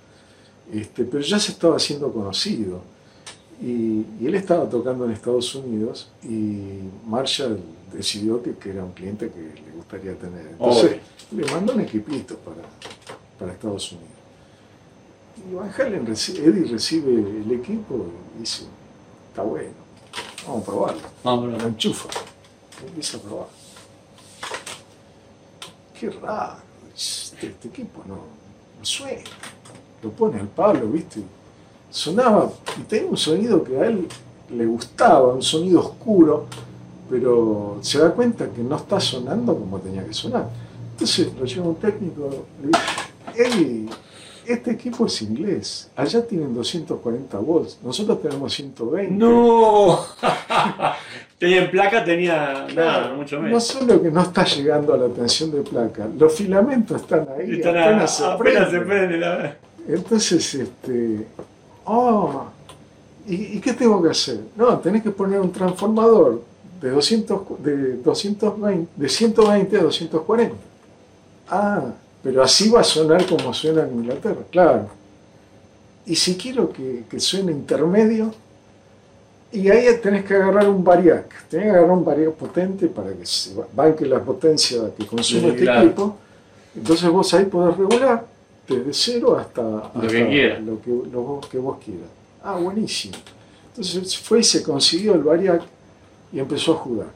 este, 0.74 1.04
pero 1.06 1.22
ya 1.24 1.40
se 1.40 1.52
estaba 1.52 1.76
haciendo 1.78 2.12
conocido. 2.12 2.82
Y, 3.62 4.06
y 4.20 4.26
él 4.28 4.36
estaba 4.36 4.70
tocando 4.70 5.06
en 5.06 5.12
Estados 5.12 5.56
Unidos 5.56 6.10
y 6.24 6.80
Marshall 7.06 7.60
decidió 7.94 8.44
que, 8.44 8.54
que 8.58 8.72
era 8.72 8.84
un 8.84 8.92
cliente 8.92 9.30
que 9.30 9.62
le 9.62 9.72
gustaría 9.76 10.14
tener. 10.18 10.48
Entonces 10.48 10.98
le 11.32 11.46
mandó 11.52 11.74
un 11.74 11.82
equipito 11.82 12.36
para, 12.40 12.62
para 13.40 13.54
Estados 13.54 13.92
Unidos. 13.94 14.10
Y 15.50 15.54
Van 15.54 15.72
Halen, 15.78 16.06
Eddie 16.08 16.66
recibe 16.72 17.14
el 17.14 17.52
equipo 17.52 18.08
y 18.36 18.40
dice, 18.42 18.64
está 19.30 19.44
bueno, 19.44 19.72
vamos 20.48 20.62
a 20.62 20.66
probarlo. 20.66 21.02
Vamos, 21.24 21.52
Lo 21.52 21.58
bro. 21.58 21.68
enchufa, 21.68 22.10
empieza 22.86 23.18
a 23.18 23.22
probar. 23.22 23.48
Qué 26.00 26.10
raro, 26.10 26.58
este, 26.96 27.48
este 27.48 27.68
equipo 27.70 28.04
no, 28.06 28.16
no 28.16 28.86
suena. 28.86 29.24
Lo 30.06 30.12
pone 30.12 30.40
al 30.40 30.48
palo, 30.48 30.86
¿viste? 30.88 31.20
Sonaba 31.90 32.52
y 32.80 32.84
tenía 32.84 33.10
un 33.10 33.18
sonido 33.18 33.64
que 33.64 33.76
a 33.80 33.88
él 33.88 34.08
le 34.56 34.66
gustaba, 34.68 35.34
un 35.34 35.42
sonido 35.42 35.80
oscuro, 35.80 36.46
pero 37.10 37.80
se 37.82 37.98
da 37.98 38.12
cuenta 38.12 38.48
que 38.50 38.62
no 38.62 38.76
está 38.76 39.00
sonando 39.00 39.56
como 39.58 39.80
tenía 39.80 40.06
que 40.06 40.14
sonar. 40.14 40.48
Entonces 40.92 41.30
lo 41.40 41.46
lleva 41.46 41.68
un 41.68 41.76
técnico, 41.76 42.46
le 42.62 42.68
dice, 42.68 42.82
"Eddie, 43.44 43.90
este 44.46 44.72
equipo 44.72 45.08
es 45.08 45.22
inglés, 45.24 45.90
allá 45.96 46.24
tienen 46.28 46.54
240 46.54 47.40
volts, 47.40 47.80
nosotros 47.84 48.22
tenemos 48.22 48.54
120. 48.54 49.12
¡No! 49.16 50.00
tenía 51.40 51.64
en 51.66 51.72
placa, 51.72 52.04
tenía 52.04 52.36
nada, 52.52 52.68
Claro, 52.68 53.16
mucho 53.16 53.38
No 53.38 53.42
menos. 53.44 53.64
solo 53.66 54.02
que 54.02 54.12
no 54.12 54.22
está 54.22 54.44
llegando 54.46 54.94
a 54.94 54.98
la 54.98 55.08
tensión 55.08 55.50
de 55.52 55.62
placa, 55.62 56.08
los 56.18 56.34
filamentos 56.34 57.02
están 57.02 57.28
ahí, 57.38 57.54
Están 57.56 57.78
a- 57.78 57.86
apenas, 57.86 58.18
se 58.18 58.26
apenas 58.26 58.70
se 58.70 58.80
prenden. 58.80 58.88
prende 58.88 59.18
la. 59.18 59.56
Entonces, 59.88 60.54
este, 60.56 61.28
oh, 61.86 62.46
¿y, 63.28 63.58
y 63.58 63.62
qué 63.62 63.74
tengo 63.74 64.02
que 64.02 64.10
hacer? 64.10 64.40
No, 64.56 64.80
tenés 64.80 65.04
que 65.04 65.12
poner 65.12 65.40
un 65.40 65.52
transformador 65.52 66.42
de 66.82 66.90
200, 66.90 67.42
cu- 67.42 67.58
de 67.62 67.98
220, 67.98 68.88
de 68.96 69.10
120 69.10 69.78
a 69.78 69.84
240. 69.84 70.56
Ah, 71.50 71.84
pero 72.24 72.42
así 72.44 72.70
va 72.70 72.82
a 72.82 72.84
sonar 72.84 73.26
como 73.28 73.54
suena 73.54 73.84
en 73.84 73.94
Inglaterra, 74.00 74.42
claro. 74.52 74.88
Y 76.08 76.16
si 76.16 76.36
quiero 76.36 76.72
que, 76.72 77.04
que 77.10 77.20
suene 77.20 77.52
intermedio, 77.52 78.34
y 79.52 79.70
ahí 79.70 79.86
tenés 80.02 80.26
que 80.26 80.36
agarrar 80.36 80.68
un 80.68 80.84
variac, 80.84 81.48
tenés 81.48 81.66
que 81.68 81.72
agarrar 81.72 81.92
un 81.92 82.04
variac 82.04 82.32
potente 82.34 82.88
para 82.88 83.14
que 83.14 83.26
se 83.26 83.54
ba- 83.54 83.68
banque 83.74 84.06
la 84.06 84.20
potencia 84.20 84.82
que 84.98 85.06
consume 85.06 85.42
Sí, 85.42 85.48
este 85.50 85.62
claro. 85.62 85.82
equipo. 85.86 86.18
Entonces 86.76 87.10
vos 87.10 87.34
ahí 87.34 87.46
podés 87.46 87.78
regular 87.78 88.26
desde 88.68 88.94
cero 88.94 89.38
hasta, 89.38 89.62
Lo 89.62 89.78
hasta 89.86 90.08
que 90.08 90.28
quieras. 90.28 90.62
lo 90.64 90.82
que, 90.82 90.90
lo 90.90 91.42
que 91.50 91.58
vos 91.58 91.78
quieras. 91.84 92.08
Ah, 92.44 92.56
buenísimo. 92.58 93.16
Entonces 93.70 94.18
fue 94.18 94.40
y 94.40 94.44
se 94.44 94.64
consiguió 94.64 95.14
el 95.16 95.24
variac 95.24 95.62
y 96.32 96.40
empezó 96.40 96.74
a 96.74 96.76
jugar. 96.78 97.08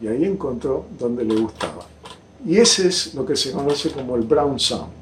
Y 0.00 0.06
ahí 0.06 0.24
encontró 0.24 0.86
donde 0.98 1.24
le 1.24 1.34
gustaba. 1.34 1.84
Y 2.46 2.56
ese 2.58 2.86
es 2.86 3.14
lo 3.14 3.26
que 3.26 3.34
se 3.34 3.50
conoce 3.50 3.90
como 3.90 4.14
el 4.14 4.22
brown 4.22 4.60
sound, 4.60 4.92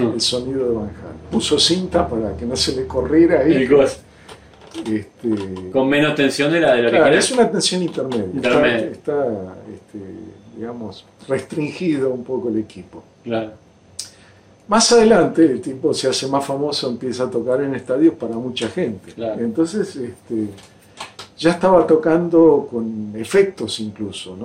el 0.00 0.20
sonido 0.20 0.68
de 0.68 0.74
Van 0.74 0.84
Halen. 0.88 1.30
Puso 1.30 1.58
cinta 1.60 2.08
para 2.08 2.36
que 2.36 2.44
no 2.44 2.56
se 2.56 2.74
le 2.74 2.86
corriera 2.88 3.40
ahí. 3.40 3.68
Este, 4.74 5.70
Con 5.70 5.88
menos 5.88 6.14
tensión 6.16 6.50
de 6.52 6.58
la 6.60 6.74
de 6.74 6.82
lo 6.82 6.90
claro, 6.90 7.12
que 7.12 7.18
es 7.18 7.30
una 7.30 7.48
tensión 7.50 7.82
intermedia. 7.82 8.24
Está- 8.24 8.36
Intermedia. 8.36 8.86
Está, 8.90 9.54
este, 9.72 9.98
digamos, 10.56 11.04
restringido 11.28 12.10
un 12.10 12.24
poco 12.24 12.48
el 12.48 12.58
equipo. 12.58 13.04
Claro. 13.22 13.52
Más 14.68 14.90
adelante 14.92 15.44
el 15.44 15.60
tipo 15.60 15.92
se 15.92 16.08
hace 16.08 16.26
más 16.28 16.44
famoso, 16.44 16.88
empieza 16.88 17.24
a 17.24 17.30
tocar 17.30 17.60
en 17.62 17.74
estadios 17.74 18.14
para 18.14 18.34
mucha 18.34 18.68
gente. 18.68 19.12
Claro. 19.12 19.40
Entonces 19.42 19.94
este, 19.96 20.48
ya 21.38 21.50
estaba 21.50 21.86
tocando 21.86 22.68
con 22.70 23.12
efectos 23.16 23.80
incluso, 23.80 24.36
¿no? 24.36 24.44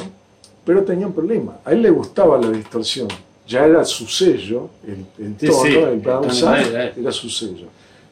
Pero 0.65 0.83
tenía 0.83 1.07
un 1.07 1.13
problema. 1.13 1.59
A 1.63 1.71
él 1.71 1.81
le 1.81 1.89
gustaba 1.91 2.37
la 2.39 2.49
distorsión. 2.49 3.07
Ya 3.47 3.65
era 3.65 3.85
su 3.85 4.05
sello, 4.07 4.69
el, 4.85 5.05
el 5.25 5.35
tono, 5.35 5.63
sí, 5.63 5.75
el 5.75 6.03
sound, 6.33 6.67
era 6.67 6.87
él. 6.87 6.93
era 6.99 7.11
su 7.13 7.29
sello. 7.29 7.67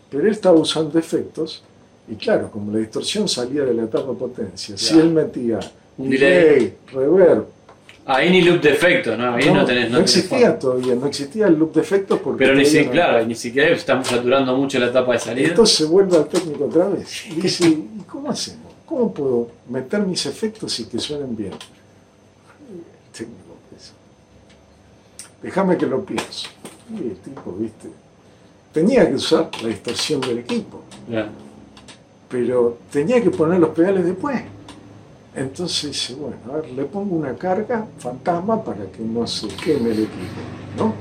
Pero 0.09 0.23
él 0.23 0.31
estaba 0.31 0.57
usando 0.57 0.97
efectos 0.97 1.61
y 2.07 2.15
claro, 2.15 2.49
como 2.51 2.71
la 2.71 2.79
distorsión 2.79 3.27
salía 3.27 3.63
de 3.63 3.73
la 3.73 3.83
etapa 3.83 4.13
potencia, 4.13 4.77
si 4.77 4.97
él 4.97 5.09
metía 5.09 5.59
Un 5.97 6.09
delay. 6.09 6.75
reverb, 6.93 7.45
Ahí 8.07 8.29
ni 8.29 8.41
loop 8.41 8.61
de 8.61 8.69
efecto, 8.71 9.17
¿no? 9.17 9.33
Ahí 9.33 9.51
no, 9.51 9.65
tenés. 9.65 9.89
No, 9.89 9.99
existía 9.99 10.59
todavía, 10.59 10.93
no 10.93 11.07
existía 11.07 11.47
el 11.47 11.55
loop 11.57 11.73
de 11.73 11.81
efecto 11.81 12.21
porque. 12.21 12.37
Pero 12.45 12.55
ni 12.55 12.63
siquiera, 12.65 12.91
claro, 12.91 13.25
ni 13.25 13.33
siquiera 13.35 13.69
estamos 13.75 14.07
saturando 14.07 14.55
mucho 14.55 14.77
la 14.77 14.87
etapa 14.87 15.13
de 15.13 15.19
salida. 15.19 15.47
Entonces 15.49 15.87
vuelve 15.87 16.15
al 16.17 16.27
técnico 16.27 16.65
otra 16.65 16.87
vez 16.89 17.25
y 17.27 17.41
dice, 17.41 17.67
¿y 17.67 18.03
cómo 18.07 18.29
hacemos? 18.29 18.73
¿Cómo 18.85 19.11
puedo 19.11 19.49
meter 19.69 20.01
mis 20.01 20.23
efectos 20.27 20.79
y 20.79 20.85
que 20.85 20.99
suenen 20.99 21.35
bien? 21.35 21.53
El 21.53 23.11
técnico 23.11 23.57
pues, 23.71 23.91
déjame 25.41 25.75
que 25.75 25.87
lo 25.87 26.05
pienso. 26.05 26.49
Y 26.93 27.07
el 27.09 27.15
tipo, 27.17 27.51
viste, 27.53 27.87
tenía 28.71 29.09
que 29.09 29.15
usar 29.15 29.49
la 29.63 29.69
distorsión 29.69 30.21
del 30.21 30.37
equipo, 30.39 30.83
Claro. 31.09 31.29
pero 32.29 32.77
tenía 32.91 33.19
que 33.23 33.31
poner 33.31 33.59
los 33.59 33.69
pedales 33.71 34.05
después. 34.05 34.39
Entonces 35.35 35.91
dice, 35.91 36.15
bueno, 36.15 36.37
a 36.51 36.57
ver, 36.57 36.71
le 36.71 36.85
pongo 36.85 37.15
una 37.15 37.33
carga 37.35 37.85
fantasma 37.99 38.63
para 38.63 38.85
que 38.85 39.03
no 39.03 39.27
se 39.27 39.47
queme 39.47 39.91
el 39.91 39.99
equipo, 40.03 40.41
¿no? 40.77 40.93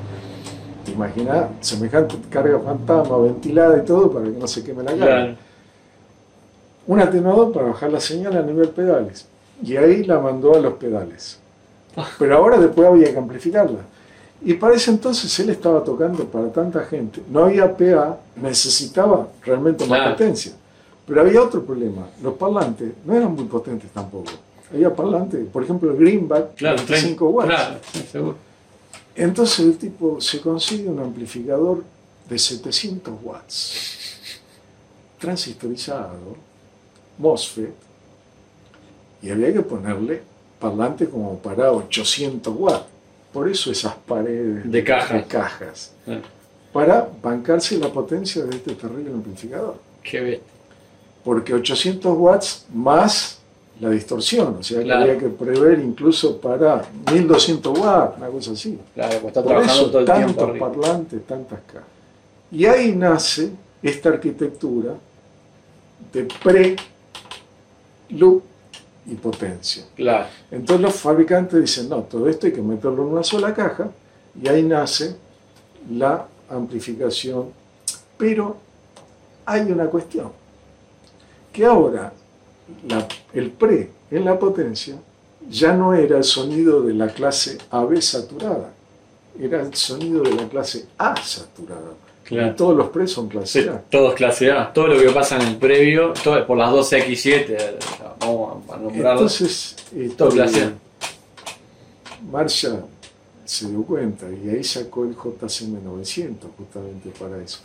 Imagina 0.93 1.49
semejante 1.61 2.17
carga 2.29 2.59
fantasma 2.59 3.17
ventilada 3.19 3.79
y 3.79 3.85
todo 3.87 4.11
para 4.11 4.25
que 4.27 4.33
no 4.33 4.47
se 4.47 4.63
queme 4.65 4.83
la 4.83 4.91
carga. 4.91 5.07
Claro. 5.07 5.35
Un 6.87 7.01
atenuador 7.01 7.53
para 7.53 7.67
bajar 7.69 7.91
la 7.93 8.01
señal 8.01 8.37
a 8.37 8.43
nivel 8.43 8.69
pedales. 8.71 9.27
Y 9.63 9.77
ahí 9.77 10.03
la 10.05 10.19
mandó 10.19 10.55
a 10.55 10.59
los 10.59 10.75
pedales. 10.75 11.39
Pero 12.19 12.37
ahora 12.37 12.59
después 12.59 12.89
había 12.89 13.11
que 13.13 13.19
amplificarla. 13.19 13.79
Y 14.43 14.55
para 14.55 14.75
ese 14.75 14.91
entonces 14.91 15.39
él 15.39 15.49
estaba 15.51 15.83
tocando 15.83 16.25
para 16.25 16.49
tanta 16.53 16.85
gente. 16.85 17.23
No 17.31 17.45
había 17.45 17.75
PA, 17.75 18.19
necesitaba 18.37 19.29
realmente 19.43 19.87
más 19.87 20.01
Claro. 20.01 20.17
potencia. 20.17 20.53
Pero 21.07 21.21
había 21.21 21.43
otro 21.43 21.65
problema. 21.65 22.09
Los 22.23 22.35
parlantes 22.35 22.93
no 23.05 23.15
eran 23.15 23.35
muy 23.35 23.45
potentes 23.45 23.91
tampoco. 23.91 24.31
Había 24.73 24.95
parlantes, 24.95 25.47
por 25.53 25.63
ejemplo, 25.63 25.91
el 25.91 25.97
Greenback, 25.99 26.55
Claro, 26.57 26.77
25 26.79 27.29
watts. 27.29 27.49
Claro, 27.49 27.79
seguro. 28.11 28.37
Entonces 29.15 29.59
el 29.61 29.77
tipo 29.77 30.21
se 30.21 30.41
consigue 30.41 30.89
un 30.89 30.99
amplificador 30.99 31.85
de 32.29 32.39
700 32.39 33.15
watts, 33.23 34.41
transistorizado, 35.19 36.37
MOSFET, 37.19 37.71
y 39.23 39.31
había 39.31 39.53
que 39.53 39.61
ponerle 39.61 40.23
parlante 40.59 41.09
como 41.09 41.39
para 41.39 41.71
800 41.73 42.55
watts. 42.57 42.87
Por 43.33 43.49
eso 43.49 43.71
esas 43.71 43.95
paredes 43.95 44.71
De 44.71 44.85
cajas. 44.85 45.27
cajas, 45.27 45.93
Claro. 46.05 46.23
para 46.73 47.09
bancarse 47.23 47.77
la 47.79 47.93
potencia 47.93 48.45
de 48.45 48.57
este 48.57 48.75
terrible 48.75 49.11
amplificador. 49.13 49.77
Qué 50.03 50.21
bestia. 50.21 50.54
Porque 51.25 51.55
800 51.55 52.17
watts 52.19 52.67
más 52.73 53.39
la 53.81 53.91
distorsión, 53.91 54.59
o 54.61 54.63
sea 54.63 54.79
que 54.79 54.85
Claro. 54.85 55.03
había 55.03 55.19
que 55.19 55.29
prever 55.29 55.81
incluso 55.81 56.39
para 56.41 56.85
1200 57.13 57.77
watts, 57.79 58.17
una 58.19 58.29
cosa 58.29 58.53
así. 58.53 58.79
Claro, 58.95 59.13
pues 59.21 59.25
está 59.29 59.43
Por 59.43 59.51
trabajando 59.53 59.83
eso 59.83 59.91
todo 59.91 59.99
el 60.01 60.05
tantos 60.07 60.59
parlantes, 60.59 61.27
tantas 61.27 61.61
cajas. 61.67 61.89
Y 62.53 62.67
ahí 62.67 62.95
nace 62.95 63.51
esta 63.83 64.11
arquitectura 64.11 64.93
de 66.13 66.29
pre-loop 68.11 68.43
y 69.07 69.15
potencia. 69.17 69.85
Claro. 69.97 70.27
Entonces 70.51 70.81
los 70.83 70.95
fabricantes 70.95 71.61
dicen, 71.61 71.89
no, 71.89 72.03
todo 72.03 72.29
esto 72.29 72.47
hay 72.47 72.53
que 72.53 72.63
meterlo 72.63 73.03
en 73.03 73.09
una 73.13 73.23
sola 73.25 73.53
caja 73.55 73.89
y 74.41 74.49
ahí 74.49 74.63
nace 74.63 75.17
la 75.91 76.27
amplificación. 76.49 77.47
Pero 78.17 78.57
hay 79.45 79.63
una 79.63 79.87
cuestión, 79.87 80.31
que 81.55 81.65
ahora 81.65 82.13
la- 82.89 83.09
el 83.33 83.51
pre 83.51 83.89
en 84.11 84.25
la 84.27 84.39
potencia 84.39 84.97
ya 85.49 85.73
no 85.75 85.95
era 85.95 86.19
el 86.19 86.25
sonido 86.25 86.83
de 86.83 86.93
la 86.95 87.09
clase 87.09 87.59
AB 87.71 88.01
saturada, 88.03 88.73
era 89.41 89.63
el 89.63 89.75
sonido 89.75 90.23
de 90.23 90.33
la 90.35 90.49
clase 90.49 90.87
A 90.99 91.15
saturada. 91.23 91.93
Claro. 92.25 92.49
Y 92.53 92.55
todos 92.57 92.77
los 92.77 92.89
pre 92.89 93.07
son 93.07 93.27
Sí, 93.27 93.31
clase 93.33 93.69
A. 93.69 93.83
todos 93.91 94.15
clase 94.15 94.51
A. 94.51 94.73
Todo 94.73 94.87
lo 94.89 94.99
que 94.99 95.11
pasa 95.11 95.37
en 95.37 95.43
el 95.49 95.57
previo, 95.59 96.13
todo 96.25 96.47
por 96.47 96.57
las 96.57 96.71
12X7, 96.73 97.77
vamos 98.21 98.63
a 98.73 98.77
nombrarlo. 98.79 99.13
Entonces, 99.13 99.77
este, 99.95 100.09
Todo 100.17 100.31
clase 100.31 100.63
A. 100.65 100.73
Marshall 102.33 102.85
se 103.45 103.69
dio 103.69 103.83
cuenta 103.83 104.27
y 104.31 104.49
ahí 104.49 104.65
sacó 104.65 105.05
el 105.05 105.15
JCM 105.15 105.83
900 105.85 106.51
justamente 106.57 107.11
para 107.11 107.43
eso. 107.43 107.59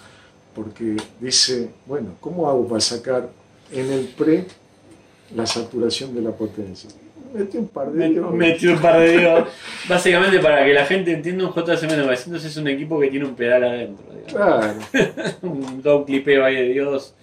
Porque 0.53 0.97
dice, 1.21 1.69
bueno, 1.85 2.09
¿cómo 2.19 2.49
hago 2.49 2.67
para 2.67 2.81
sacar 2.81 3.29
en 3.71 3.91
el 3.91 4.05
pre 4.17 4.45
la 5.35 5.45
saturación 5.45 6.13
de 6.15 6.21
la 6.21 6.31
potencia? 6.31 6.89
Mete 7.33 7.59
un 7.59 7.67
par 7.67 7.91
de 7.91 7.99
Me- 7.99 8.09
dedos. 8.13 8.33
Metió 8.33 8.73
un 8.73 8.79
par 8.79 8.99
de 8.99 9.07
dedos. 9.17 9.47
Básicamente, 9.87 10.39
para 10.39 10.65
que 10.65 10.73
la 10.73 10.85
gente 10.85 11.11
entienda, 11.13 11.45
un 11.45 11.53
JSM 11.53 11.95
900 11.95 12.43
es 12.45 12.57
un 12.57 12.67
equipo 12.67 12.99
que 12.99 13.07
tiene 13.09 13.25
un 13.25 13.35
pedal 13.35 13.63
adentro. 13.63 14.05
digamos. 14.11 14.33
Claro, 14.91 15.33
Un 15.43 15.81
doble 15.83 16.05
clipeo 16.05 16.43
ahí 16.43 16.55
de 16.55 16.63
Dios 16.69 17.13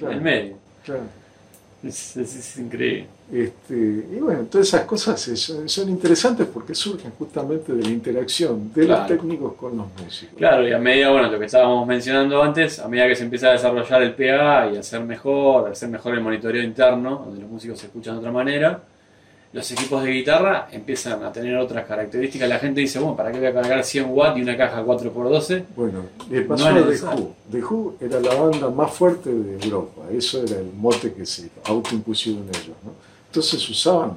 en 0.00 0.08
el 0.12 0.20
medio. 0.22 0.56
claro. 0.84 1.02
Es, 1.82 2.16
es- 2.16 2.36
es 2.36 2.56
increíble. 2.58 3.06
Este, 3.32 3.74
y 4.12 4.18
bueno, 4.20 4.42
todas 4.50 4.66
esas 4.68 4.82
cosas 4.82 5.20
son, 5.20 5.68
son 5.68 5.88
interesantes 5.88 6.46
porque 6.52 6.74
surgen 6.74 7.12
justamente 7.18 7.72
de 7.72 7.82
la 7.82 7.88
interacción 7.88 8.72
de 8.74 8.84
Claro. 8.84 9.00
los 9.02 9.08
técnicos 9.08 9.54
con 9.54 9.76
los 9.76 9.86
músicos. 10.02 10.36
Claro, 10.36 10.66
y 10.68 10.72
a 10.72 10.78
medida, 10.78 11.10
bueno, 11.10 11.30
lo 11.30 11.38
que 11.38 11.46
estábamos 11.46 11.86
mencionando 11.86 12.42
antes, 12.42 12.80
a 12.80 12.88
medida 12.88 13.06
que 13.08 13.14
se 13.16 13.22
empieza 13.24 13.48
a 13.48 13.52
desarrollar 13.52 14.02
el 14.02 14.12
PA 14.14 14.70
y 14.72 14.76
a 14.76 14.80
hacer 14.80 15.00
mejor, 15.00 15.68
a 15.68 15.70
hacer 15.72 15.88
mejor 15.88 16.14
el 16.14 16.20
monitoreo 16.20 16.62
interno, 16.62 17.22
donde 17.24 17.40
los 17.42 17.50
músicos 17.50 17.78
se 17.78 17.86
escuchan 17.86 18.14
de 18.14 18.18
otra 18.18 18.32
manera, 18.32 18.82
los 19.52 19.68
equipos 19.72 20.02
de 20.04 20.12
guitarra 20.12 20.68
empiezan 20.70 21.24
a 21.24 21.32
tener 21.32 21.56
otras 21.56 21.84
características. 21.86 22.48
La 22.48 22.58
gente 22.60 22.80
dice, 22.80 22.98
bueno, 23.00 23.16
¿para 23.16 23.32
qué 23.32 23.38
voy 23.38 23.48
a 23.48 23.52
cargar 23.54 23.82
100 23.84 24.06
watts 24.10 24.38
y 24.38 24.42
una 24.42 24.56
caja 24.56 24.82
4x12? 24.84 25.64
Bueno, 25.74 26.04
le 26.30 26.42
pasó 26.42 26.70
No 26.70 26.84
necesario. 26.86 27.24
Who. 27.24 27.34
The 27.50 27.64
Who 27.64 27.94
era 28.00 28.20
la 28.20 28.34
banda 28.34 28.70
más 28.70 28.92
fuerte 28.92 29.30
de 29.32 29.64
Europa, 29.64 30.02
eso 30.12 30.42
era 30.44 30.56
el 30.60 30.70
mote 30.76 31.12
que 31.12 31.26
se 31.26 31.50
autoimpusieron 31.64 32.44
ellos. 32.48 32.76
¿no? 32.84 32.92
Entonces 33.26 33.68
usaban, 33.68 34.14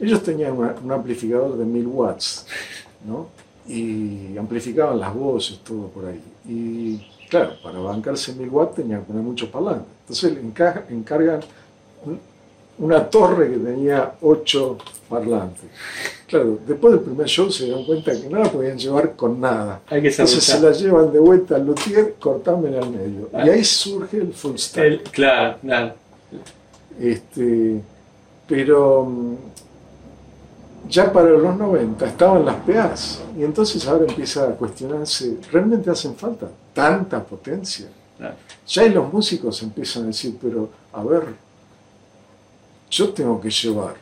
ellos 0.00 0.22
tenían 0.22 0.52
una- 0.56 0.74
un 0.82 0.90
amplificador 0.90 1.56
de 1.58 1.64
1000 1.66 1.86
watts, 1.86 2.46
¿no? 3.06 3.28
y 3.68 4.36
amplificaban 4.38 4.98
las 4.98 5.14
voces, 5.14 5.58
todo 5.62 5.86
por 5.88 6.06
ahí. 6.06 6.20
Y 6.48 6.96
claro, 7.28 7.52
para 7.62 7.78
bancarse 7.78 8.32
1000 8.32 8.48
watts 8.48 8.74
tenían 8.76 9.00
que 9.00 9.06
poner 9.06 9.22
muchos 9.22 9.48
parlantes. 9.50 9.86
Entonces 10.00 10.36
encargan 10.90 11.40
una 12.82 13.08
torre 13.08 13.48
que 13.48 13.58
tenía 13.58 14.14
8 14.20 14.78
parlantes. 15.08 15.70
Claro, 16.26 16.58
después 16.66 16.94
del 16.94 17.02
primer 17.02 17.28
show 17.28 17.50
se 17.50 17.66
dieron 17.66 17.84
cuenta 17.84 18.10
que 18.12 18.28
no 18.28 18.38
la 18.38 18.50
podían 18.50 18.76
llevar 18.76 19.14
con 19.14 19.40
nada. 19.40 19.82
Hay 19.88 20.02
que 20.02 20.08
Entonces 20.08 20.42
se 20.42 20.60
la 20.60 20.72
llevan 20.72 21.12
de 21.12 21.20
vuelta 21.20 21.56
al 21.56 21.64
luthier, 21.64 22.14
cortámela 22.18 22.80
al 22.80 22.90
medio. 22.90 23.28
Ah. 23.32 23.46
Y 23.46 23.50
ahí 23.50 23.64
surge 23.64 24.16
el 24.16 24.32
full 24.32 24.56
stack. 24.56 24.84
el, 24.84 25.02
Claro, 25.02 25.58
claro. 25.60 25.94
Este, 26.98 27.80
pero 28.48 29.04
mm, 29.04 29.34
ya 30.88 31.12
para 31.12 31.30
los 31.30 31.56
90 31.56 32.04
estaban 32.04 32.44
las 32.44 32.56
PAs. 32.56 33.20
Y 33.38 33.44
entonces 33.44 33.86
ahora 33.86 34.06
empieza 34.08 34.44
a 34.44 34.50
cuestionarse, 34.56 35.36
¿realmente 35.52 35.88
hacen 35.88 36.16
falta 36.16 36.48
tanta 36.74 37.22
potencia? 37.22 37.86
Claro. 38.18 38.34
Ya 38.66 38.82
ahí 38.82 38.90
los 38.90 39.12
músicos 39.12 39.62
empiezan 39.62 40.04
a 40.04 40.06
decir, 40.06 40.36
pero 40.42 40.68
a 40.92 41.04
ver, 41.04 41.51
yo 42.92 43.08
tengo 43.10 43.40
que 43.40 43.50
llevar 43.50 43.94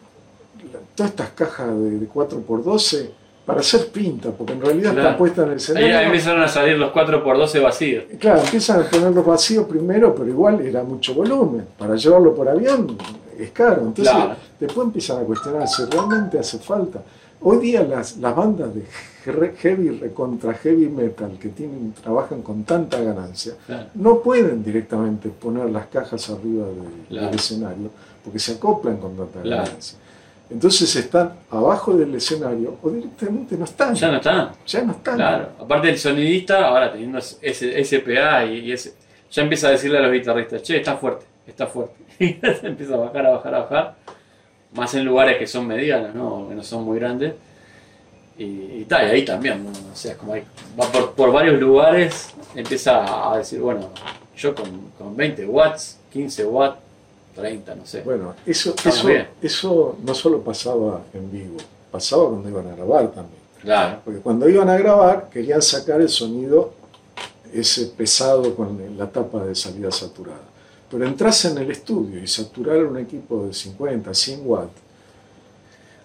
todas 0.95 1.11
estas 1.13 1.31
cajas 1.31 1.69
de, 1.69 1.99
de 2.01 2.09
4x12 2.09 3.09
para 3.47 3.61
hacer 3.61 3.89
pinta, 3.89 4.31
porque 4.31 4.53
en 4.53 4.61
realidad 4.61 4.93
Claro. 4.93 5.01
están 5.09 5.19
puestas 5.19 5.39
en 5.39 5.45
el 5.45 5.51
Ahí 5.53 5.57
escenario. 5.57 6.01
empezaron 6.09 6.43
a 6.43 6.49
salir 6.49 6.77
los 6.77 6.93
4x12 6.93 7.63
vacíos. 7.63 8.05
Claro, 8.19 8.41
empiezan 8.43 8.81
a 8.83 8.85
ponerlos 8.91 9.25
vacíos 9.27 9.67
primero, 9.67 10.15
pero 10.15 10.29
igual 10.29 10.61
era 10.61 10.83
mucho 10.85 11.15
volumen. 11.15 11.67
Para 11.79 11.97
llevarlo 11.97 12.35
por 12.35 12.49
avión 12.49 12.97
es 13.39 13.51
caro. 13.53 13.83
Entonces, 13.83 14.13
Claro. 14.15 14.37
después 14.61 14.87
empiezan 14.87 15.19
a 15.19 15.21
cuestionarse, 15.23 15.87
¿realmente 15.87 16.39
hace 16.39 16.59
falta? 16.59 17.03
Hoy 17.43 17.57
día 17.59 17.83
las, 17.83 18.19
las 18.19 18.37
bandas 18.37 18.75
de 18.75 18.83
he- 18.83 19.57
heavy 19.57 19.89
recontra 19.99 20.53
heavy 20.55 20.89
metal 20.91 21.39
que 21.41 21.49
tienen, 21.49 21.95
trabajan 21.95 22.43
con 22.43 22.65
tanta 22.65 23.01
ganancia, 23.01 23.55
Claro. 23.67 23.87
no 23.95 24.19
pueden 24.21 24.63
directamente 24.63 25.31
poner 25.31 25.71
las 25.71 25.87
cajas 25.87 26.29
arriba 26.29 26.67
del 27.09 27.35
escenario, 27.35 27.89
porque 28.25 28.39
se 28.39 28.53
acoplan 28.53 28.97
con 28.99 29.17
tanta 29.17 29.41
Claro. 29.43 29.71
Entonces 30.51 30.97
están 30.97 31.33
abajo 31.51 31.93
del 31.97 32.13
escenario 32.17 32.77
o 32.83 32.91
directamente 32.91 33.57
no 33.57 33.65
están. 33.65 33.95
Ya 33.95 34.11
no 34.11 34.17
están. 34.17 34.51
Ya 34.67 34.83
no 34.83 34.93
están. 34.93 35.15
Claro. 35.17 35.49
Aparte 35.61 35.91
el 35.91 35.99
sonidista, 35.99 36.67
ahora 36.67 36.91
teniendo 36.93 37.19
ese 37.19 37.85
SPA 37.85 38.45
y, 38.47 38.59
y 38.67 38.73
ese, 38.73 38.95
ya 39.31 39.43
empieza 39.43 39.69
a 39.69 39.71
decirle 39.71 39.99
a 39.99 40.03
los 40.03 40.13
guitarristas, 40.13 40.61
che, 40.63 40.79
está 40.79 40.97
fuerte, 40.97 41.25
está 41.47 41.67
fuerte. 41.67 41.95
Y 42.21 42.35
se 42.35 42.67
empieza 42.67 42.95
a 42.95 42.99
bajar, 42.99 43.27
a 43.27 43.31
bajar, 43.31 43.55
a 43.55 43.59
bajar. 43.61 43.95
Más 44.75 44.93
en 44.95 45.05
lugares 45.05 45.39
que 45.39 45.47
son 45.47 45.67
medianos, 45.67 46.15
¿no? 46.15 46.49
Que 46.49 46.55
no 46.57 46.63
son 46.65 46.85
muy 46.85 46.99
grandes. 46.99 47.33
Y, 48.37 48.43
y 48.45 48.87
tal, 48.89 49.07
y 49.07 49.11
ahí 49.11 49.25
también, 49.25 49.65
¿no? 49.65 49.71
O 49.71 49.95
sea, 49.97 50.17
como 50.17 50.33
hay- 50.35 50.45
va 50.79 50.87
por, 50.91 51.13
por 51.13 51.33
varios 51.33 51.61
lugares, 51.61 52.31
empieza 52.55 53.33
a 53.33 53.39
decir, 53.39 53.61
bueno, 53.61 53.91
yo 54.37 54.55
con, 54.55 54.91
con 54.99 55.17
20 55.17 55.47
watts, 55.47 55.99
15 56.13 56.45
watts, 56.47 56.79
30, 57.35 57.75
no 57.75 57.87
sé. 57.87 58.03
Bueno, 58.03 58.35
eso, 58.47 58.75
eso, 58.85 59.09
eso 59.41 59.99
no 60.03 60.15
solo 60.15 60.41
pasaba 60.43 61.03
en 61.13 61.31
vivo, 61.31 61.57
pasaba 61.91 62.29
cuando 62.29 62.49
iban 62.49 62.69
a 62.69 62.75
grabar 62.75 63.11
también. 63.13 63.41
Claro. 63.61 64.01
Porque 64.05 64.21
cuando 64.21 64.49
iban 64.49 64.69
a 64.69 64.77
grabar 64.77 65.29
querían 65.31 65.61
sacar 65.61 66.01
el 66.01 66.09
sonido 66.09 66.73
ese 67.53 67.87
pesado 67.87 68.55
con 68.55 68.79
la 68.97 69.11
tapa 69.11 69.45
de 69.45 69.55
salida 69.55 69.91
saturada. 69.91 70.41
Pero 70.91 71.07
entras 71.07 71.45
en 71.45 71.59
el 71.59 71.71
estudio 71.71 72.23
y 72.23 72.27
saturar 72.27 72.85
un 72.85 72.99
equipo 72.99 73.47
de 73.47 73.55
50, 73.55 74.13
100 74.13 74.41
watts. 74.45 74.73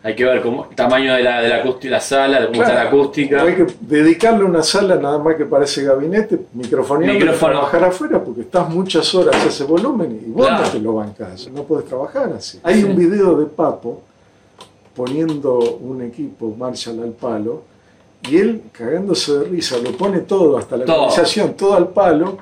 Hay 0.05 0.15
que 0.15 0.23
ver 0.23 0.41
cómo, 0.43 0.67
el 0.69 0.75
tamaño 0.75 1.15
de 1.15 1.23
la, 1.23 1.41
de 1.41 1.49
la, 1.49 1.55
acústica, 1.57 1.89
la 1.95 1.99
sala, 1.99 2.45
cómo 2.45 2.61
está 2.61 2.75
la 2.75 2.81
Claro, 2.81 2.89
acústica. 3.01 3.41
Hay 3.41 3.55
que 3.55 3.65
dedicarle 3.81 4.43
una 4.43 4.61
sala 4.61 4.97
nada 4.97 5.17
más 5.17 5.35
que 5.35 5.45
parece 5.45 5.83
gabinete, 5.83 6.39
microfonía 6.53 7.07
para 7.07 7.19
Micrófono. 7.19 7.51
trabajar 7.53 7.83
afuera 7.85 8.23
porque 8.23 8.41
estás 8.41 8.69
muchas 8.69 9.15
horas 9.15 9.35
a 9.35 9.47
ese 9.47 9.63
volumen 9.63 10.21
y 10.23 10.29
vos 10.29 10.45
Claro. 10.45 10.63
no 10.65 10.69
te 10.71 10.79
lo 10.79 10.93
bancás, 10.93 11.49
no 11.51 11.63
puedes 11.63 11.85
trabajar 11.87 12.31
así. 12.33 12.59
Hay 12.61 12.83
un 12.83 12.95
video 12.95 13.35
de 13.35 13.47
Papo 13.47 14.01
poniendo 14.95 15.57
un 15.59 16.01
equipo 16.03 16.53
Marshall 16.57 17.01
al 17.03 17.11
palo 17.11 17.63
y 18.29 18.37
él 18.37 18.61
cagándose 18.71 19.39
de 19.39 19.43
risa, 19.45 19.77
lo 19.83 19.91
pone 19.91 20.19
todo, 20.19 20.57
hasta 20.57 20.77
la 20.77 20.83
organización, 20.85 21.53
todo 21.55 21.73
al 21.75 21.89
palo, 21.89 22.37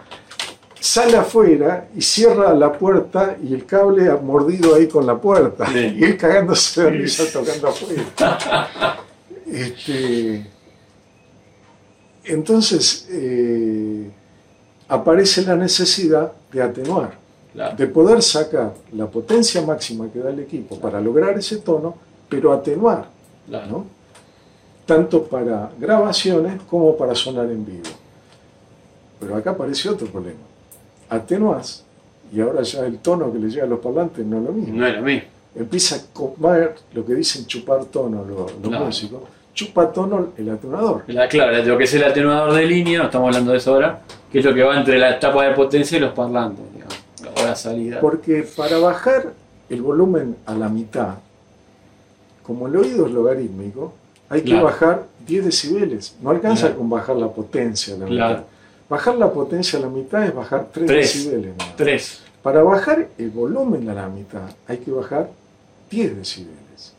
sale 0.84 1.16
afuera 1.16 1.88
y 1.96 2.02
cierra 2.02 2.54
la 2.54 2.74
puerta 2.74 3.38
y 3.42 3.54
el 3.54 3.66
cable 3.66 4.10
ha 4.10 4.18
mordido 4.18 4.76
ahí 4.76 4.88
con 4.90 5.08
la 5.08 5.16
puerta. 5.18 5.66
Sí. 5.68 5.78
Y 5.98 6.04
él 6.04 6.18
cagándose 6.18 6.84
de 6.84 6.90
risa 6.90 7.24
tocando 7.32 7.70
afuera. 7.70 9.00
Este, 9.46 10.48
entonces 12.24 13.08
eh, 13.12 14.10
aparece 14.88 15.44
la 15.44 15.56
necesidad 15.56 16.32
de 16.52 16.64
atenuar, 16.64 17.14
Claro. 17.54 17.76
de 17.76 17.86
poder 17.86 18.24
sacar 18.24 18.74
la 18.94 19.06
potencia 19.06 19.62
máxima 19.62 20.10
que 20.12 20.20
da 20.20 20.32
el 20.32 20.40
equipo 20.40 20.80
para 20.80 21.00
lograr 21.00 21.38
ese 21.38 21.58
tono, 21.58 21.96
pero 22.28 22.52
atenuar, 22.52 23.06
claro. 23.48 23.68
¿no? 23.68 23.86
tanto 24.88 25.24
para 25.24 25.70
grabaciones 25.80 26.60
como 26.68 26.98
para 26.98 27.14
sonar 27.14 27.46
en 27.52 27.64
vivo. 27.64 27.84
Pero 29.20 29.36
acá 29.36 29.52
aparece 29.52 29.88
otro 29.88 30.08
problema. 30.08 30.40
Atenuás 31.16 31.84
y 32.34 32.42
ahora 32.42 32.62
ya 32.64 32.86
el 32.86 32.98
tono 33.00 33.32
que 33.32 33.40
le 33.40 33.50
llega 33.50 33.64
a 33.66 33.68
los 33.68 33.80
parlantes 33.80 34.26
no 34.26 34.38
es 34.40 34.44
lo 34.44 34.52
mismo 34.52 34.76
No 34.76 34.88
es 34.88 34.96
lo 34.96 35.02
mismo. 35.04 35.28
empieza 35.56 35.96
a 35.98 36.00
comer 36.14 36.76
lo 36.94 37.06
que 37.06 37.14
dicen 37.14 37.46
chupar 37.46 37.86
tono 37.86 38.26
los, 38.26 38.80
músicos, 38.80 39.22
chupa 39.54 39.92
tono 39.92 40.30
el 40.38 40.50
atenuador. 40.50 41.04
La- 41.08 41.28
claro, 41.28 41.64
lo 41.64 41.78
que 41.78 41.84
es 41.84 41.94
el 41.94 42.04
atenuador 42.04 42.54
de 42.54 42.66
línea, 42.66 43.00
no 43.00 43.06
estamos 43.06 43.28
hablando 43.28 43.52
de 43.52 43.58
eso 43.60 43.74
ahora, 43.76 44.02
que 44.32 44.40
es 44.40 44.46
lo 44.46 44.54
que 44.54 44.64
va 44.64 44.78
entre 44.78 44.98
la 44.98 45.12
etapa 45.16 45.46
de 45.46 45.54
potencia 45.54 45.98
y 45.98 46.02
los 46.02 46.12
parlantes, 46.14 46.66
digamos, 46.74 46.96
o 47.40 47.46
la 47.46 47.56
salida. 47.56 48.00
Porque 48.00 48.48
para 48.58 48.80
bajar 48.80 49.32
el 49.70 49.82
volumen 49.84 50.36
a 50.48 50.56
la 50.56 50.70
mitad, 50.70 51.16
como 52.42 52.68
el 52.68 52.76
oído 52.76 53.06
es 53.06 53.12
logarítmico, 53.14 53.94
hay 54.30 54.42
que 54.42 54.50
Claro. 54.52 54.66
bajar 54.66 55.04
10 55.28 55.46
decibeles. 55.46 56.16
No 56.22 56.32
alcanza 56.32 56.64
Claro. 56.68 56.78
con 56.80 56.90
bajar 56.90 57.16
la 57.16 57.28
potencia 57.28 57.94
a 57.94 57.98
la 58.00 58.06
Claro. 58.08 58.34
mitad. 58.38 58.44
Bajar 58.94 59.16
la 59.16 59.34
potencia 59.34 59.80
a 59.80 59.82
la 59.82 59.90
mitad 59.90 60.24
es 60.24 60.36
bajar 60.36 60.68
3 60.72 60.86
Tres. 60.86 61.14
decibeles. 61.16 61.58
más. 61.58 61.76
Tres. 61.76 62.20
Para 62.44 62.62
bajar 62.62 63.08
el 63.18 63.32
volumen 63.32 63.90
a 63.90 63.96
la 63.96 64.08
mitad 64.08 64.48
hay 64.68 64.78
que 64.78 64.92
bajar 64.92 65.32
10 65.90 66.16
decibeles. 66.18 66.94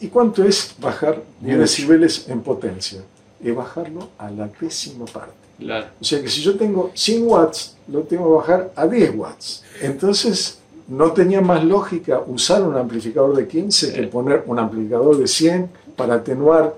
¿Y 0.00 0.08
cuánto 0.08 0.42
es 0.42 0.74
bajar 0.80 1.22
10 1.42 1.42
Mucho. 1.42 1.58
decibeles 1.60 2.28
en 2.28 2.40
potencia? 2.40 3.02
Es 3.40 3.54
bajarlo 3.54 4.08
a 4.18 4.32
la 4.32 4.48
décima 4.60 5.04
parte. 5.04 5.32
Claro. 5.60 5.86
O 6.00 6.04
sea 6.04 6.20
que 6.20 6.28
si 6.28 6.40
yo 6.42 6.56
tengo 6.56 6.90
100 6.92 7.22
watts, 7.24 7.76
lo 7.86 8.00
tengo 8.00 8.24
que 8.28 8.36
bajar 8.38 8.72
a 8.74 8.84
10 8.88 9.14
watts. 9.14 9.62
Entonces 9.82 10.58
no 10.88 11.12
tenía 11.12 11.40
más 11.40 11.62
lógica 11.62 12.20
usar 12.26 12.62
un 12.62 12.76
amplificador 12.76 13.36
de 13.36 13.46
15 13.46 13.92
que 13.92 14.02
poner 14.08 14.42
un 14.46 14.58
amplificador 14.58 15.16
de 15.18 15.28
100 15.28 15.70
para 15.94 16.14
atenuar 16.14 16.74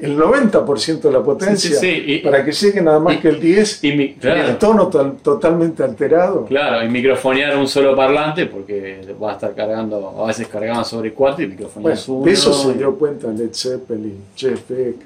el 0.00 0.16
90% 0.16 1.00
de 1.08 1.10
la 1.12 1.22
potencia, 1.22 1.70
Sí, 1.70 1.74
sí, 1.74 1.80
sí, 1.80 2.02
y- 2.06 2.18
para 2.20 2.44
que 2.44 2.52
llegue 2.52 2.80
nada 2.80 3.00
más 3.00 3.14
y- 3.14 3.18
que 3.18 3.28
el 3.28 3.40
10 3.40 3.82
Y 3.82 3.92
mi- 3.92 4.16
el 4.22 4.56
tono 4.58 4.86
to- 4.88 5.16
totalmente 5.22 5.82
alterado. 5.82 6.44
claro, 6.46 6.84
y 6.84 6.88
microfonear 6.88 7.56
un 7.56 7.66
solo 7.66 7.96
parlante 7.96 8.46
porque 8.46 9.00
va 9.20 9.30
a 9.30 9.34
estar 9.34 9.54
cargando, 9.54 10.14
a 10.22 10.26
veces 10.26 10.46
cargaban 10.46 10.84
sobre 10.84 11.12
cuatro 11.12 11.42
y 11.42 11.46
Bueno, 11.46 11.58
microfoneas 11.58 12.08
uno. 12.08 12.24
de 12.24 12.32
eso 12.32 12.52
se 12.52 12.74
dio 12.74 12.94
cuenta 12.96 13.26
Led 13.28 13.50
Zeppelin, 13.52 14.22
Jeff 14.36 14.60
Beck, 14.68 14.96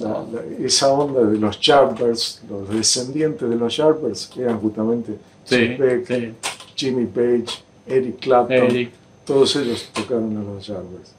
la- 0.00 0.24
esa 0.64 0.88
onda 0.92 1.22
de 1.24 1.38
los 1.38 1.60
Yardbirds, 1.60 2.42
los 2.48 2.68
descendientes 2.70 3.48
de 3.48 3.56
los 3.56 3.76
Yardbirds, 3.76 4.26
que 4.34 4.42
eran 4.42 4.58
justamente 4.60 5.12
Jeff 5.46 5.78
Beck, 5.78 6.34
Jimmy 6.74 7.06
Page, 7.06 7.62
Eric 7.86 8.20
Clapton, 8.20 8.56
Eric, 8.56 8.90
todos 9.24 9.54
ellos 9.56 9.88
tocaron 9.92 10.36
a 10.36 10.42
los 10.54 10.66
Yardbirds. 10.66 11.12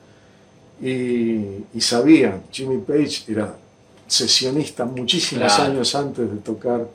Y, 0.82 1.66
y 1.74 1.82
sabían, 1.82 2.44
Jimmy 2.52 2.78
Page 2.78 3.24
era 3.32 3.54
sesionista 4.08 4.86
muchísimos 4.86 5.54
Claro. 5.54 5.72
años 5.74 5.94
antes 5.96 6.30
de 6.32 6.38
tocar 6.38 6.88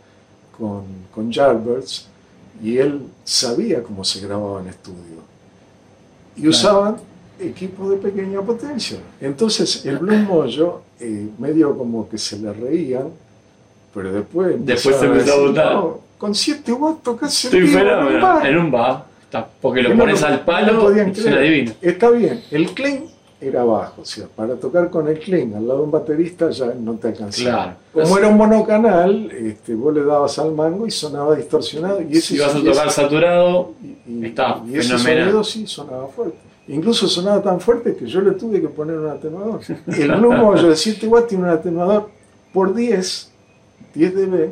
con, 0.57 0.85
con 1.15 1.31
Yardbirds, 1.31 2.07
y 2.63 2.79
él 2.79 3.03
sabía 3.25 3.83
cómo 3.83 4.05
se 4.05 4.21
grababa 4.21 4.61
en 4.61 4.69
estudio. 4.69 5.23
Y 6.37 6.41
Claro. 6.43 6.51
usaban 6.51 6.97
equipos 7.39 7.91
de 7.91 7.97
pequeña 7.97 8.41
potencia. 8.41 8.99
Entonces 9.21 9.85
el 9.85 9.99
Blue 9.99 10.17
Mojo, 10.17 10.83
eh, 11.01 11.29
medio 11.39 11.77
como 11.77 12.09
que 12.09 12.17
se 12.17 12.39
le 12.39 12.53
reían, 12.53 13.09
pero 13.93 14.13
después, 14.13 14.55
Después 14.65 14.97
se 14.97 15.07
empezó 15.07 15.49
a. 15.49 15.53
"No, 15.75 16.01
con 16.17 16.35
7 16.35 16.73
watts 16.73 17.03
tocas 17.03 17.45
en 17.47 17.65
un 17.65 18.21
bar". 18.21 18.47
en 18.47 18.57
un 18.59 18.71
bar, 18.71 19.05
porque 19.61 19.83
lo 19.83 19.91
no 19.91 19.99
pones 20.01 20.21
lo- 20.21 20.27
al 20.29 20.33
no 20.35 20.39
lo 20.39 20.45
palo 20.47 20.81
podían 20.81 21.11
y 21.11 21.15
suena 21.15 21.37
creer. 21.37 21.53
divino. 21.53 21.73
Está 21.83 22.11
bien, 22.11 22.43
el 22.51 22.71
clean 22.73 23.05
era 23.49 23.65
bajo, 23.65 24.03
o 24.03 24.05
sea, 24.05 24.27
para 24.35 24.55
tocar 24.57 24.91
con 24.91 25.09
el 25.09 25.19
clean 25.19 25.55
al 25.55 25.67
lado 25.67 25.81
de 25.81 25.85
un 25.87 25.91
baterista 25.91 26.51
ya 26.51 26.73
no 26.75 26.95
te 26.95 27.09
alcanzaba. 27.09 27.77
Claro. 27.93 28.09
Como 28.09 28.19
era 28.19 28.29
un 28.29 28.37
monocanal, 28.37 29.31
este, 29.31 29.75
vos 29.75 29.95
le 29.95 30.03
dabas 30.05 30.39
al 30.39 30.53
mango 30.53 30.87
y 30.87 30.91
sonaba 30.91 31.35
distorsionado. 31.37 32.01
Y 32.03 32.13
ese, 32.19 32.35
Si 32.35 32.39
vas 32.39 32.55
a 32.55 32.59
tocar 32.59 32.87
ese- 32.89 32.91
saturado, 33.03 33.73
y, 33.83 34.13
y- 34.13 34.27
está 34.27 34.63
y 34.67 34.77
ese 34.79 34.89
fenomenal. 34.97 35.23
sonido 35.25 35.45
sí 35.45 35.67
sonaba 35.67 36.09
fuerte. 36.09 36.39
Incluso 36.69 37.07
sonaba 37.09 37.43
tan 37.43 37.61
fuerte 37.61 37.95
que 37.95 38.07
yo 38.07 38.21
le 38.23 38.33
tuve 38.33 38.61
que 38.61 38.69
poner 38.69 38.97
un 38.99 39.09
atenuador. 39.11 39.61
El 39.87 40.13
Blue 40.13 40.33
Mojo 40.33 40.63
de 40.69 40.75
7 40.77 41.07
watts 41.07 41.29
tiene 41.29 41.45
un 41.45 41.51
atenuador 41.51 42.09
por 42.55 42.75
10, 42.75 43.31
10 43.95 44.15
dB, 44.15 44.51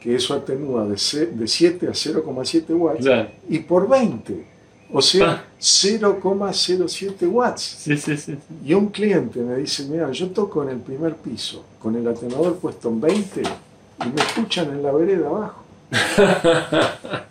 que 0.00 0.14
eso 0.16 0.34
atenúa 0.34 0.86
de, 0.88 0.96
ce- 0.98 1.26
de 1.26 1.46
7 1.46 1.86
a 1.88 1.90
0,7 1.92 2.74
watts, 2.74 3.00
claro. 3.04 3.28
y 3.48 3.58
por 3.60 3.88
20, 3.88 4.46
o 4.92 5.02
sea, 5.02 5.30
Ah. 5.30 5.44
0,07 5.60 7.26
watts. 7.28 7.62
Sí, 7.62 7.96
sí, 7.96 8.16
sí. 8.16 8.36
Y 8.64 8.74
un 8.74 8.88
cliente 8.88 9.40
me 9.40 9.56
dice, 9.56 9.84
mira, 9.84 10.10
yo 10.12 10.28
toco 10.28 10.62
en 10.62 10.70
el 10.70 10.78
primer 10.78 11.14
piso, 11.16 11.64
con 11.80 11.96
el 11.96 12.06
atenuador 12.06 12.56
puesto 12.58 12.88
en 12.88 13.00
20, 13.00 13.42
y 13.42 14.08
me 14.08 14.22
escuchan 14.22 14.70
en 14.70 14.82
la 14.82 14.92
vereda 14.92 15.26
abajo. 15.28 15.62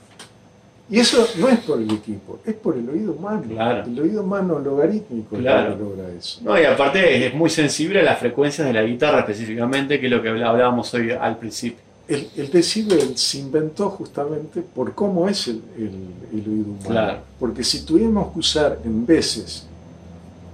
Y 0.90 1.02
eso 1.02 1.28
no 1.38 1.50
es 1.50 1.60
por 1.60 1.82
el 1.82 1.92
equipo, 1.92 2.40
es 2.46 2.54
por 2.54 2.78
el 2.78 2.88
oído 2.90 3.12
humano. 3.12 3.44
Claro. 3.50 3.84
El 3.84 4.00
oído 4.00 4.22
humano 4.24 4.58
logarítmico 4.60 5.36
Claro. 5.36 5.76
que 5.78 5.84
logra 5.84 6.04
eso. 6.18 6.40
No, 6.44 6.58
y 6.58 6.64
aparte 6.64 7.28
es 7.28 7.34
muy 7.34 7.50
sensible 7.50 8.00
a 8.00 8.04
las 8.04 8.20
frecuencias 8.20 8.66
de 8.66 8.72
la 8.74 8.84
guitarra 8.84 9.20
específicamente, 9.20 10.00
que 10.00 10.06
es 10.06 10.12
lo 10.14 10.22
que 10.22 10.30
hablábamos 10.30 10.94
hoy 10.94 11.12
al 11.12 11.38
principio. 11.40 11.80
El, 12.08 12.30
el 12.38 12.50
decibel 12.52 13.18
se 13.18 13.40
inventó 13.40 13.90
justamente 13.90 14.62
por 14.62 14.94
cómo 14.96 15.28
es 15.28 15.48
el, 15.48 15.62
el- 15.78 16.40
el 16.40 16.50
oído 16.50 16.66
humano. 16.72 16.86
Claro. 16.88 17.20
Porque 17.40 17.64
si 17.64 17.82
tuviéramos 17.84 18.32
que 18.34 18.40
usar 18.40 18.80
en 18.86 19.06
veces, 19.06 19.66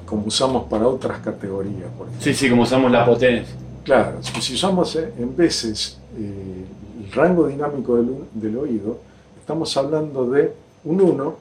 como 0.06 0.26
usamos 0.26 0.64
para 0.68 0.88
otras 0.88 1.20
categorías, 1.20 1.90
por 1.98 2.08
ejemplo, 2.08 2.24
Sí, 2.24 2.34
sí, 2.34 2.50
como 2.50 2.64
usamos 2.64 2.92
la 2.92 3.06
potencia. 3.06 3.56
Claro, 3.84 4.20
si 4.24 4.42
si 4.42 4.54
usamos 4.56 4.96
eh, 4.96 5.14
en 5.20 5.36
veces 5.36 5.98
eh, 6.18 6.66
el 7.06 7.12
rango 7.12 7.48
dinámico 7.48 7.98
del, 7.98 8.16
del 8.34 8.58
oído, 8.58 9.00
estamos 9.40 9.76
hablando 9.78 10.26
de 10.32 10.54
un 10.86 11.02
1 11.02 11.36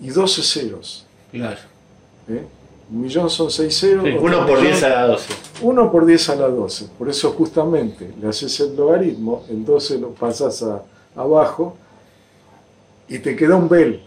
y 0.00 0.08
12 0.08 0.42
ceros. 0.42 1.06
Claro. 1.30 1.58
¿eh? 2.28 2.44
Un 2.90 3.00
millón 3.00 3.28
son 3.28 3.50
6 3.50 3.78
ceros. 3.78 4.04
Sí, 4.04 4.10
otro 4.12 4.22
uno 4.24 4.46
por 4.46 4.58
millón, 4.58 4.72
10 4.72 4.82
a 4.84 4.88
la 4.90 5.06
12. 5.08 5.34
1 5.62 5.90
por 5.92 6.06
10 6.06 6.28
a 6.30 6.36
la 6.36 6.48
12. 6.48 6.86
Por 6.98 7.08
eso 7.08 7.32
justamente 7.32 8.12
le 8.20 8.28
haces 8.28 8.60
el 8.60 8.76
logaritmo, 8.76 9.44
el 9.50 9.64
12 9.64 9.98
lo 9.98 10.10
pasas 10.10 10.62
a, 10.62 10.82
abajo 11.16 11.76
y 13.08 13.18
te 13.18 13.34
queda 13.34 13.56
un 13.56 13.68
bel. 13.68 14.02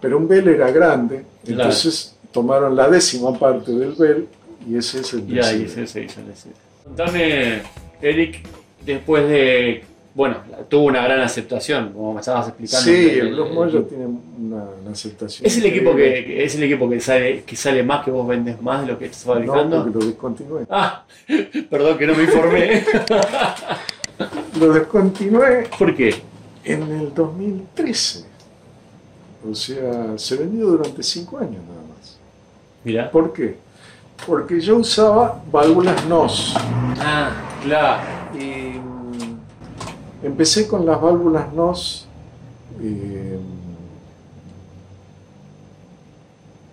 Pero 0.00 0.16
un 0.18 0.26
bel 0.26 0.48
era 0.48 0.70
grande, 0.70 1.24
Claro. 1.44 1.62
entonces 1.62 2.16
tomaron 2.32 2.74
la 2.76 2.88
décima 2.88 3.32
parte 3.38 3.72
del 3.72 3.92
bel 3.92 4.28
y 4.68 4.76
ese 4.76 5.00
es 5.00 5.12
el 5.14 5.20
Y 5.32 5.38
ahí 5.40 5.62
decibel. 5.64 5.88
se, 5.88 6.02
hizo 6.04 6.20
el 6.20 6.26
decir. 6.26 6.52
Contame, 6.84 7.62
Eric, 8.02 8.40
después 8.84 9.28
de. 9.28 9.84
Bueno, 10.12 10.38
tuvo 10.68 10.86
una 10.86 11.02
gran 11.04 11.20
aceptación, 11.20 11.92
como 11.92 12.14
me 12.14 12.20
estabas 12.20 12.48
explicando. 12.48 12.84
Sí, 12.84 12.90
El- 13.10 13.18
el 13.20 13.26
el- 13.28 13.36
Mojo 13.54 13.82
tiene 13.84 14.06
una, 14.06 14.64
una 14.82 14.90
aceptación. 14.92 15.46
¿Es 15.46 15.56
el 15.56 15.66
equipo 15.66 15.94
que, 15.94 16.44
es 16.44 16.54
el 16.56 16.64
equipo 16.64 16.90
que 16.90 17.00
sale, 17.00 17.44
que 17.44 17.54
sale 17.56 17.82
más, 17.84 18.04
que 18.04 18.10
vos 18.10 18.26
vendes 18.26 18.60
más 18.60 18.80
de 18.82 18.88
lo 18.88 18.98
que 18.98 19.06
estás 19.06 19.24
No, 19.26 19.32
fabricando? 19.34 19.82
porque 19.84 19.98
lo 20.00 20.04
descontinué. 20.06 20.66
Ah, 20.68 21.04
perdón 21.70 21.96
que 21.98 22.06
no 22.06 22.14
me 22.14 22.24
informé. 22.24 22.84
Lo 24.60 24.72
descontinué 24.74 25.68
¿Por 25.78 25.94
qué? 25.96 26.14
en 26.64 26.82
el 26.82 27.14
2013. 27.14 28.26
O 29.50 29.54
sea, 29.54 30.18
se 30.18 30.36
vendió 30.36 30.66
durante 30.66 31.02
cinco 31.02 31.38
años 31.38 31.62
nada 31.66 31.80
más. 31.88 32.18
Mira. 32.84 33.10
¿Por 33.10 33.32
qué? 33.32 33.56
Porque 34.26 34.60
yo 34.60 34.76
usaba 34.76 35.42
válvulas 35.50 36.04
NOS. 36.06 36.54
Ah, 36.98 37.30
claro. 37.64 38.19
Y 40.22 40.26
empecé 40.26 40.66
con 40.66 40.84
las 40.84 41.00
válvulas 41.00 41.52
NOS 41.52 42.06
eh, 42.82 43.38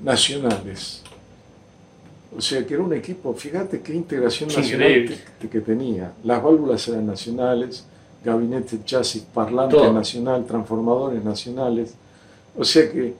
nacionales. 0.01 1.01
O 2.35 2.41
sea 2.41 2.65
que 2.65 2.73
era 2.73 2.83
un 2.83 2.93
equipo, 2.93 3.33
fíjate 3.33 3.81
qué 3.81 3.95
integración 3.95 4.49
nacional 4.49 5.17
que, 5.39 5.49
que 5.49 5.61
tenía. 5.61 6.11
Las 6.23 6.43
válvulas 6.43 6.87
eran 6.87 7.07
nacionales, 7.07 7.85
gabinete 8.23 8.79
chasis, 8.83 9.23
parlante 9.33 9.75
Todo. 9.75 9.93
nacional, 9.93 10.45
transformadores 10.45 11.23
nacionales. 11.23 11.95
O 12.57 12.63
sea 12.63 12.91
que 12.91 13.15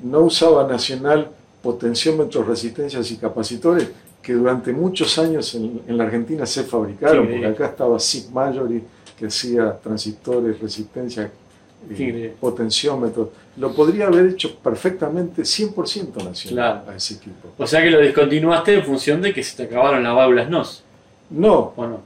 no 0.00 0.20
usaba 0.20 0.66
nacional 0.66 1.30
potenciómetros, 1.62 2.46
resistencias 2.46 3.10
y 3.10 3.16
capacitores 3.16 3.88
que 4.22 4.34
durante 4.34 4.72
muchos 4.72 5.18
años 5.18 5.54
en, 5.54 5.80
en 5.86 5.96
la 5.96 6.04
Argentina 6.04 6.44
se 6.46 6.64
fabricaron, 6.64 7.26
porque 7.26 7.46
acá 7.46 7.66
estaba 7.66 7.98
SIG 7.98 8.30
Majory 8.30 8.82
que 9.18 9.26
hacía 9.26 9.76
transistores, 9.82 10.60
resistencia, 10.60 11.30
eh, 11.90 12.34
potenciómetros. 12.40 13.28
Lo 13.56 13.72
podría 13.72 14.06
haber 14.06 14.26
hecho 14.26 14.56
perfectamente 14.56 15.42
100% 15.42 16.22
nacional 16.24 16.82
Claro. 16.82 16.90
a 16.90 16.96
ese 16.96 17.14
equipo. 17.14 17.48
O 17.58 17.66
sea 17.66 17.82
que 17.82 17.90
lo 17.90 18.00
discontinuaste 18.00 18.74
en 18.74 18.84
función 18.84 19.20
de 19.22 19.32
que 19.34 19.42
se 19.42 19.56
te 19.56 19.62
acabaron 19.64 20.02
las 20.02 20.14
válvulas 20.14 20.48
NOS. 20.48 20.82
No, 21.30 21.72
¿O 21.76 21.86
no? 21.86 22.00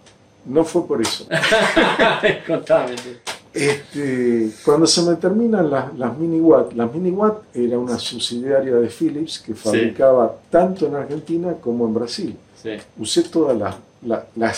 no 0.46 0.64
fue 0.64 0.86
por 0.86 1.00
eso. 1.00 1.26
Contame. 2.46 2.94
Este, 3.54 4.48
cuando 4.64 4.86
se 4.86 5.02
me 5.02 5.14
terminan 5.16 5.70
las, 5.70 5.94
las 5.98 6.16
mini 6.16 6.40
watt, 6.40 6.72
las 6.72 6.92
mini 6.92 7.10
watt 7.10 7.42
era 7.54 7.78
una 7.78 7.98
subsidiaria 7.98 8.74
de 8.76 8.88
Philips 8.88 9.38
que 9.40 9.54
fabricaba 9.54 10.34
tanto 10.50 10.86
en 10.86 10.94
Argentina 10.94 11.52
como 11.60 11.86
en 11.86 11.92
Brasil. 11.94 12.36
Sí. 12.62 12.70
Usé 12.98 13.24
todas 13.24 13.56
las, 13.58 14.56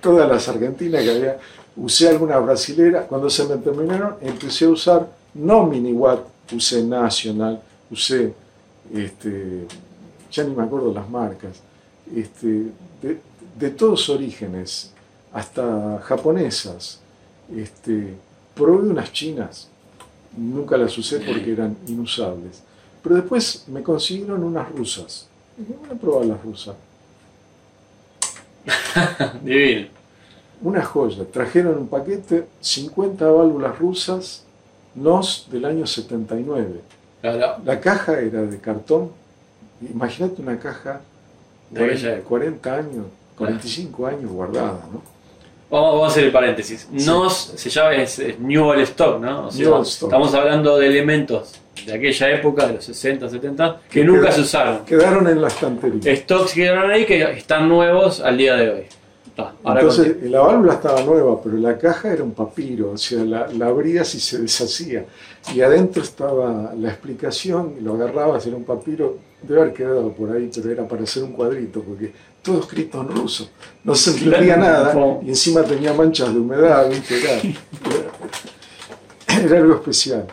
todas 0.00 0.28
las 0.28 0.48
argentinas 0.48 1.02
que 1.04 1.10
había, 1.10 1.36
usé 1.76 2.08
algunas 2.08 2.42
brasileras. 2.42 3.06
Cuando 3.06 3.30
se 3.30 3.44
me 3.46 3.56
terminaron, 3.56 4.16
empecé 4.20 4.64
a 4.64 4.70
usar 4.70 5.08
no 5.34 5.66
mini 5.66 5.92
watt, 5.92 6.20
usé 6.52 6.82
National, 6.82 7.60
usé, 7.90 8.34
este, 8.94 9.66
ya 10.30 10.44
ni 10.44 10.54
me 10.54 10.62
acuerdo 10.62 10.92
las 10.92 11.08
marcas, 11.08 11.60
este, 12.14 12.70
de, 13.02 13.20
de 13.58 13.70
todos 13.70 14.08
orígenes, 14.08 14.92
hasta 15.32 16.00
japonesas. 16.04 17.00
Este, 17.54 18.14
probé 18.54 18.88
unas 18.88 19.12
chinas, 19.12 19.68
nunca 20.36 20.76
las 20.76 20.96
usé 20.96 21.20
porque 21.20 21.52
eran 21.52 21.76
inusables. 21.86 22.62
Pero 23.02 23.16
después 23.16 23.64
me 23.68 23.82
consiguieron 23.82 24.42
unas 24.42 24.70
rusas. 24.72 25.28
Y 25.56 25.60
dije, 25.60 25.74
voy 25.80 25.96
a 25.96 26.00
probar 26.00 26.26
las 26.26 26.42
rusas. 26.42 26.74
Divino. 29.42 29.95
Una 30.62 30.82
joya. 30.82 31.24
Trajeron 31.30 31.78
un 31.78 31.88
paquete, 31.88 32.46
50 32.60 33.24
válvulas 33.26 33.78
rusas, 33.78 34.44
NOS 34.94 35.48
del 35.50 35.64
año 35.64 35.86
79. 35.86 36.80
Claro. 37.20 37.62
La 37.64 37.80
caja 37.80 38.20
era 38.20 38.42
de 38.42 38.58
cartón. 38.58 39.10
Imagínate 39.80 40.40
una 40.40 40.58
caja 40.58 41.00
De 41.70 41.84
aquella 41.84 42.20
40, 42.20 42.28
40 42.28 42.74
años, 42.74 43.06
45 43.36 44.06
años 44.06 44.30
guardada, 44.30 44.80
¿no? 44.92 45.02
Vamos, 45.68 45.92
vamos 45.94 46.04
a 46.04 46.06
hacer 46.12 46.24
el 46.24 46.32
paréntesis. 46.32 46.88
NOS 46.90 47.52
se 47.56 47.70
llama 47.70 47.94
es, 47.94 48.18
es 48.20 48.38
New 48.38 48.64
Old 48.64 48.80
Stock, 48.82 49.20
¿no? 49.20 49.48
O 49.48 49.50
sea, 49.50 49.68
New 49.68 49.82
Stock. 49.82 50.08
Estamos 50.08 50.32
hablando 50.32 50.78
de 50.78 50.86
elementos 50.86 51.60
de 51.84 51.92
aquella 51.92 52.30
época, 52.30 52.66
de 52.66 52.74
los 52.74 52.84
60, 52.84 53.28
70, 53.28 53.80
que 53.90 54.00
Que 54.00 54.04
nunca 54.06 54.32
se 54.32 54.40
usaron. 54.40 54.84
Quedaron 54.84 55.26
en 55.28 55.42
la 55.42 55.48
estantería. 55.48 56.16
Stocks 56.16 56.52
que 56.52 56.62
quedaron 56.62 56.90
ahí 56.90 57.04
que 57.04 57.20
están 57.32 57.68
nuevos 57.68 58.20
al 58.20 58.38
día 58.38 58.54
de 58.54 58.70
hoy. 58.70 58.86
Ta, 59.36 59.54
ahora 59.62 59.80
Entonces, 59.82 60.12
contigo. 60.14 60.30
la 60.32 60.40
válvula 60.40 60.72
estaba 60.72 61.02
nueva, 61.02 61.40
pero 61.42 61.56
la 61.58 61.76
caja 61.76 62.10
era 62.12 62.24
un 62.24 62.32
papiro, 62.32 62.92
o 62.92 62.96
sea, 62.96 63.22
la, 63.22 63.46
la 63.48 63.66
abrías 63.66 64.14
y 64.14 64.20
se 64.20 64.38
deshacía. 64.38 65.04
Y 65.54 65.60
adentro 65.60 66.02
estaba 66.02 66.72
la 66.74 66.88
explicación, 66.88 67.74
y 67.78 67.82
lo 67.82 67.94
agarrabas, 67.94 68.46
era 68.46 68.56
un 68.56 68.64
papiro, 68.64 69.18
debe 69.42 69.60
haber 69.60 69.74
quedado 69.74 70.10
por 70.12 70.32
ahí, 70.32 70.50
pero 70.54 70.70
era 70.70 70.88
para 70.88 71.02
hacer 71.02 71.22
un 71.22 71.32
cuadrito, 71.32 71.82
porque 71.82 72.12
todo 72.42 72.60
escrito 72.60 73.02
en 73.02 73.08
ruso, 73.08 73.50
no 73.84 73.94
se 73.94 74.10
entendía 74.12 74.54
Claro, 74.54 74.60
nada, 74.62 74.94
no. 74.94 75.20
y 75.22 75.28
encima 75.28 75.62
tenía 75.64 75.92
manchas 75.92 76.32
de 76.32 76.40
humedad, 76.40 76.88
¿viste? 76.88 77.20
Era, 77.22 77.32
era- 79.28 79.44
era 79.44 79.58
algo 79.58 79.74
especial. 79.74 80.26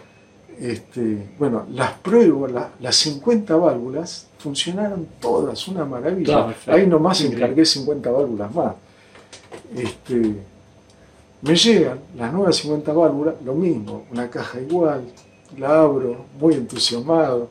Este, 0.60 1.18
bueno, 1.38 1.66
las 1.72 1.92
pruebas, 1.94 2.52
la- 2.52 2.70
las 2.80 2.96
50 2.96 3.56
válvulas 3.58 4.28
funcionaron 4.38 5.08
todas, 5.20 5.68
una 5.68 5.84
maravilla. 5.84 6.54
Claro. 6.64 6.78
Ahí 6.80 6.88
nomás 6.88 7.20
encargué 7.22 7.66
50 7.66 8.10
válvulas 8.12 8.54
más. 8.54 8.74
Este, 9.76 10.36
me 11.42 11.56
llegan 11.56 12.00
las 12.16 12.32
nuevas 12.34 12.56
50 12.58 12.94
válvulas, 12.94 13.36
lo 13.44 13.54
mismo, 13.54 14.06
una 14.12 14.30
caja 14.30 14.60
igual, 14.62 15.04
la 15.58 15.82
abro, 15.82 16.26
muy 16.40 16.54
entusiasmado, 16.56 17.50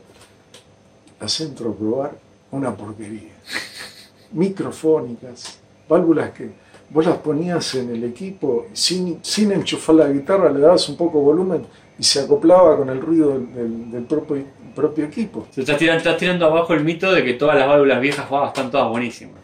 las 1.21 1.41
entro 1.41 1.71
a 1.71 1.75
probar, 1.75 2.13
una 2.51 2.75
porquería. 2.75 3.33
Microfónicas, 4.33 5.59
válvulas 5.89 6.31
que 6.31 6.51
vos 6.91 7.07
las 7.07 7.19
ponías 7.19 7.75
en 7.75 7.91
el 7.91 8.05
equipo 8.05 8.67
sin, 8.73 9.19
sin 9.23 9.53
enchufar 9.53 9.97
la 9.97 10.09
guitarra, 10.09 10.51
le 10.51 10.61
dabas 10.61 10.89
un 10.89 10.97
poco 10.97 11.19
de 11.19 11.25
volumen 11.25 11.67
y 11.99 12.03
se 12.03 12.21
acoplaba 12.21 12.77
con 12.77 12.89
el 12.89 13.01
ruido 13.01 13.31
del, 13.31 13.55
del- 13.55 13.91
del 13.91 14.03
propio, 14.05 14.43
propio 14.75 15.05
equipo. 15.05 15.47
Se 15.53 15.61
estás 15.61 15.79
tirando, 15.79 15.99
estás 15.99 16.17
tirando 16.19 16.47
abajo 16.47 16.73
el 16.75 16.83
mito 16.85 17.13
de 17.13 17.23
que 17.25 17.35
todas 17.35 17.57
las 17.57 17.69
válvulas 17.69 18.01
viejas 18.01 18.27
están 18.49 18.71
todas 18.71 18.89
buenísimas. 18.91 19.37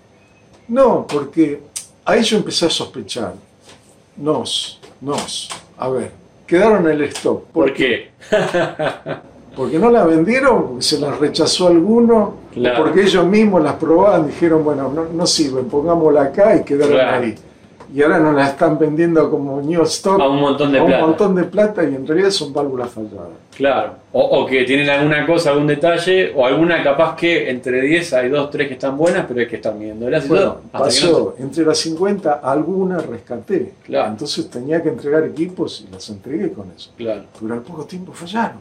No, 0.68 1.06
porque 1.06 1.60
ahí 2.08 2.22
yo 2.22 2.38
empecé 2.38 2.66
a 2.66 2.70
sospechar. 2.70 3.34
Nos, 4.16 4.80
nos, 5.00 5.48
a 5.76 5.88
ver, 5.88 6.10
quedaron 6.46 6.86
en 6.86 6.92
el 6.92 7.02
stock. 7.04 7.44
¿Por 7.52 7.72
qué? 7.72 8.10
Porque 9.56 9.78
no 9.78 9.90
la 9.90 10.04
vendieron, 10.04 10.66
porque 10.68 10.82
se 10.84 11.00
las 11.00 11.18
rechazó 11.18 11.66
alguno, 11.66 12.34
Claro. 12.54 12.84
porque 12.84 13.02
ellos 13.02 13.26
mismos 13.26 13.60
las 13.62 13.74
probaban, 13.74 14.26
dijeron, 14.28 14.62
bueno, 14.64 14.88
no, 14.92 15.06
no 15.12 15.26
sirven, 15.26 15.64
pongámosla 15.68 16.22
acá 16.22 16.56
y 16.56 16.62
quedaron 16.64 16.92
Claro. 16.94 17.24
ahí. 17.24 17.34
Y 17.94 18.02
ahora 18.02 18.18
nos 18.18 18.34
la 18.34 18.48
están 18.48 18.78
vendiendo 18.78 19.30
como 19.30 19.62
new 19.62 19.82
stock 19.84 20.20
A 20.20 20.28
un 20.28 20.40
montón 20.40 20.72
de 20.72 20.78
a 20.78 20.82
un 20.82 20.88
plata. 20.88 21.06
montón 21.06 21.34
de 21.34 21.44
plata 21.44 21.82
y 21.84 21.94
en 21.94 22.06
realidad 22.06 22.30
son 22.30 22.52
válvulas 22.52 22.90
falladas. 22.90 23.28
Claro. 23.56 23.92
O, 24.12 24.20
o 24.22 24.46
que 24.46 24.64
tienen 24.64 24.90
alguna 24.90 25.26
cosa, 25.26 25.50
algún 25.50 25.66
detalle, 25.66 26.32
o 26.34 26.44
alguna 26.44 26.82
capaz 26.82 27.16
que 27.16 27.48
entre 27.48 27.80
10 27.80 28.12
hay 28.12 28.28
2, 28.28 28.50
3 28.50 28.68
que 28.68 28.74
están 28.74 28.96
buenas, 28.96 29.24
pero 29.26 29.40
hay 29.40 29.46
que 29.48 29.56
estar 29.56 29.74
midiéndolas 29.74 30.26
y 30.26 30.28
Bueno, 30.28 30.44
todo. 30.44 30.60
que 30.60 30.66
no 30.78 30.84
pasó, 30.84 31.36
entre 31.38 31.64
las 31.64 31.78
50 31.78 32.32
algunas 32.42 33.06
rescaté. 33.06 33.72
Claro. 33.84 34.08
Entonces 34.10 34.50
tenía 34.50 34.82
que 34.82 34.90
entregar 34.90 35.24
equipos 35.24 35.84
y 35.88 35.92
las 35.92 36.08
entregué 36.10 36.52
con 36.52 36.70
eso. 36.76 36.90
Claro, 36.96 37.22
Pero 37.40 37.54
al 37.54 37.62
poco 37.62 37.84
tiempo 37.84 38.12
fallaron. 38.12 38.58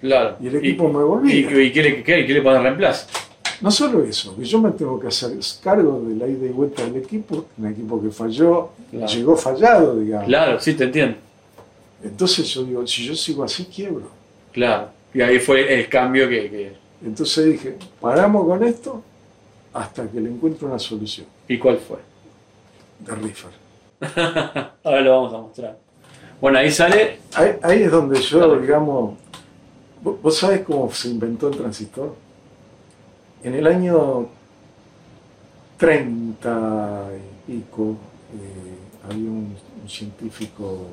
claro. 0.00 0.36
Y 0.40 0.48
el 0.48 0.56
equipo 0.56 0.88
me 0.88 1.02
volvía. 1.02 1.34
¿Y, 1.34 1.38
y 1.38 1.72
qué, 1.72 1.82
le, 1.82 2.02
qué, 2.02 2.26
qué 2.26 2.32
le 2.34 2.40
reemplazo? 2.42 3.06
No 3.60 3.70
solo 3.70 4.04
eso, 4.04 4.36
que 4.36 4.44
yo 4.44 4.60
me 4.60 4.70
tengo 4.70 5.00
que 5.00 5.08
hacer 5.08 5.32
cargo 5.62 6.00
de 6.02 6.14
la 6.14 6.26
ida 6.28 6.46
y 6.46 6.50
vuelta 6.50 6.84
del 6.84 6.96
equipo, 6.96 7.46
un 7.58 7.66
equipo 7.66 8.00
que 8.00 8.10
falló, 8.10 8.70
Claro. 8.90 9.06
llegó 9.12 9.36
fallado, 9.36 9.98
digamos. 9.98 10.26
Claro, 10.28 10.60
sí, 10.60 10.74
te 10.74 10.84
entiendo. 10.84 11.16
Entonces 12.02 12.46
yo 12.48 12.62
digo, 12.64 12.86
si 12.86 13.04
yo 13.04 13.14
sigo 13.16 13.42
así, 13.42 13.64
quiebro. 13.64 14.08
Claro. 14.52 14.88
Y 15.12 15.20
ahí 15.20 15.38
fue 15.40 15.72
el 15.74 15.88
cambio 15.88 16.28
que. 16.28 16.48
que- 16.50 16.72
Entonces 17.04 17.46
dije, 17.46 17.76
paramos 18.00 18.46
con 18.46 18.62
esto 18.64 19.02
hasta 19.72 20.06
que 20.08 20.20
le 20.20 20.28
encuentre 20.30 20.66
una 20.66 20.78
solución 20.78 21.26
¿Y 21.48 21.58
cuál 21.58 21.78
fue? 21.78 21.98
de 23.00 23.14
Riffer. 23.14 23.50
Ahora 24.84 25.00
lo 25.00 25.10
vamos 25.10 25.34
a 25.34 25.38
mostrar. 25.38 25.78
Bueno, 26.40 26.58
ahí 26.58 26.70
sale. 26.70 27.18
Ahí, 27.34 27.50
ahí 27.62 27.82
es 27.82 27.90
donde 27.90 28.20
yo, 28.20 28.38
Claro. 28.38 28.60
digamos, 28.60 29.14
¿vos 30.02 30.22
vos 30.22 30.36
sabés 30.36 30.60
cómo 30.62 30.90
se 30.92 31.08
inventó 31.08 31.48
el 31.48 31.56
transistor? 31.56 32.14
En 33.42 33.54
el 33.54 33.66
año 33.66 34.28
30 35.78 37.08
y 37.46 37.52
pico 37.52 37.96
eh, 38.34 39.08
había 39.08 39.30
un, 39.30 39.56
un 39.82 39.88
científico 39.88 40.86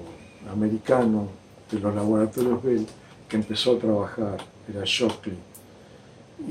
americano 0.51 1.27
de 1.71 1.79
los 1.79 1.95
laboratorios 1.95 2.63
Bell 2.63 2.85
que 3.27 3.35
empezó 3.37 3.75
a 3.75 3.79
trabajar, 3.79 4.37
era 4.69 4.83
Shockley. 4.85 5.37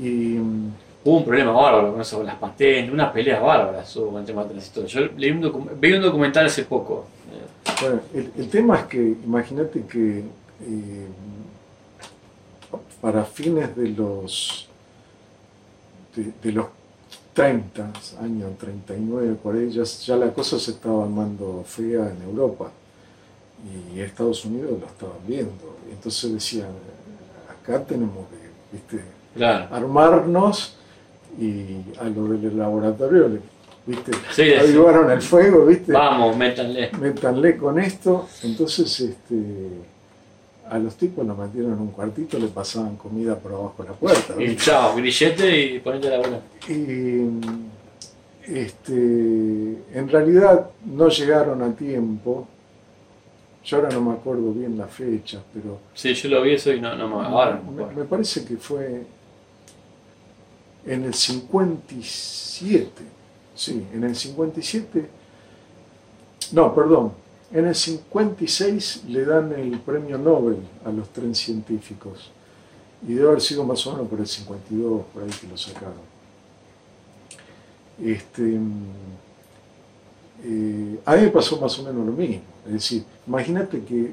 Y 0.01 0.37
mm, 0.37 0.71
Hubo 1.05 1.17
un 1.17 1.23
problema 1.25 1.51
bárbaro 1.51 1.91
con 1.91 2.01
eso, 2.01 2.23
las 2.23 2.35
patentes, 2.35 2.91
unas 2.91 3.11
peleas 3.11 3.39
bárbaras 3.39 3.95
hubo 3.95 4.09
con 4.09 4.21
el 4.21 4.25
tema 4.25 4.41
del 4.41 4.53
transistor. 4.53 4.85
Yo 4.87 5.01
leí 5.15 5.29
un 5.29 5.69
vi 5.79 5.93
un 5.93 6.01
documental 6.01 6.47
hace 6.47 6.63
poco. 6.63 7.05
Bueno, 7.79 7.99
el, 8.11 8.31
el 8.35 8.49
tema 8.49 8.79
es 8.79 8.85
que, 8.85 9.15
imagínate 9.23 9.83
que 9.85 10.23
eh, 10.61 11.07
para 12.99 13.23
fines 13.23 13.75
de 13.75 13.89
los, 13.89 14.64
de, 16.15 16.31
de 16.43 16.51
los 16.51 16.67
30, 17.33 17.91
años 18.21 18.57
39, 18.57 19.35
por 19.43 19.55
ahí, 19.55 19.69
ya, 19.69 19.83
ya 19.83 20.15
la 20.15 20.31
cosa 20.33 20.57
se 20.59 20.71
estaba 20.71 21.03
armando 21.03 21.63
fea 21.67 22.09
en 22.09 22.21
Europa 22.29 22.71
y 23.93 23.99
Estados 23.99 24.45
Unidos 24.45 24.71
lo 24.79 24.85
estaban 24.87 25.17
viendo. 25.27 25.75
Entonces 25.91 26.33
decían, 26.33 26.69
acá 27.49 27.83
tenemos 27.83 28.25
que, 28.29 28.75
¿viste? 28.77 29.03
Claro. 29.35 29.67
armarnos 29.75 30.75
y 31.39 31.77
a 31.99 32.05
lo 32.05 32.27
del 32.29 32.57
laboratorio, 32.57 33.27
le- 33.27 33.41
¿viste? 33.85 34.13
Sí, 34.31 34.43
sí. 34.45 34.53
Avivaron 34.53 35.11
el 35.11 35.21
fuego, 35.21 35.65
¿viste? 35.65 35.91
Vamos, 35.91 36.37
métanle. 36.37 36.89
Métanle 37.01 37.57
con 37.57 37.77
esto. 37.79 38.27
Entonces, 38.43 38.97
este, 39.01 39.35
a 40.69 40.77
los 40.79 40.95
tipos 40.95 41.25
los 41.25 41.37
metieron 41.37 41.73
en 41.73 41.79
un 41.79 41.91
cuartito, 41.91 42.39
le 42.39 42.47
pasaban 42.47 42.95
comida 42.97 43.37
por 43.37 43.53
abajo 43.53 43.83
de 43.83 43.89
la 43.89 43.95
puerta. 43.95 44.41
Y 44.41 44.55
chao, 44.55 44.95
grillete 44.95 45.61
y 45.75 45.79
ponete 45.79 46.09
la 46.09 46.17
bola. 46.17 46.39
Y 46.67 47.21
este, 48.47 48.93
en 48.93 50.09
realidad 50.09 50.69
no 50.85 51.09
llegaron 51.09 51.61
a 51.61 51.73
tiempo. 51.75 52.47
Yo 53.63 53.77
ahora 53.77 53.89
no 53.89 54.01
me 54.01 54.13
acuerdo 54.13 54.51
bien 54.53 54.77
la 54.77 54.87
fecha, 54.87 55.41
pero 55.53 55.79
Sí, 55.93 56.13
yo 56.13 56.29
lo 56.29 56.41
vi 56.43 56.51
eso 56.53 56.71
y 56.71 56.79
no, 56.79 56.95
no 56.95 57.07
me 57.07 57.25
ahora 57.25 57.59
no 57.65 57.71
me 57.71 57.77
me, 57.77 57.83
acuerdo. 57.83 57.99
me 58.01 58.05
parece 58.05 58.45
que 58.45 58.57
fue 58.57 59.03
en 60.85 61.03
el 61.03 61.13
57. 61.13 62.89
Sí, 63.55 63.85
en 63.93 64.03
el 64.03 64.15
57. 64.15 65.09
No, 66.51 66.75
perdón. 66.75 67.13
En 67.55 67.65
el 67.67 67.73
56 67.73 69.03
le 69.07 69.23
dan 69.25 69.53
el 69.53 69.79
premio 69.79 70.17
Nobel 70.17 70.57
a 70.85 70.91
los 70.91 71.07
tres 71.09 71.37
científicos. 71.37 72.29
Y 73.07 73.13
debe 73.13 73.29
haber 73.29 73.41
sido 73.41 73.63
más 73.63 73.85
o 73.87 73.93
menos 73.93 74.09
por 74.09 74.19
el 74.19 74.27
52, 74.27 75.03
por 75.13 75.23
ahí 75.23 75.29
que 75.29 75.47
lo 75.47 75.57
sacaron. 75.57 75.93
Este, 78.03 78.59
eh, 80.43 80.99
a 81.05 81.15
mí 81.15 81.21
me 81.21 81.27
pasó 81.29 81.57
más 81.59 81.79
o 81.79 81.83
menos 81.83 82.05
lo 82.05 82.11
mismo. 82.11 82.41
Es 82.67 82.73
decir, 82.73 83.03
imagínate 83.25 83.81
que 83.83 84.11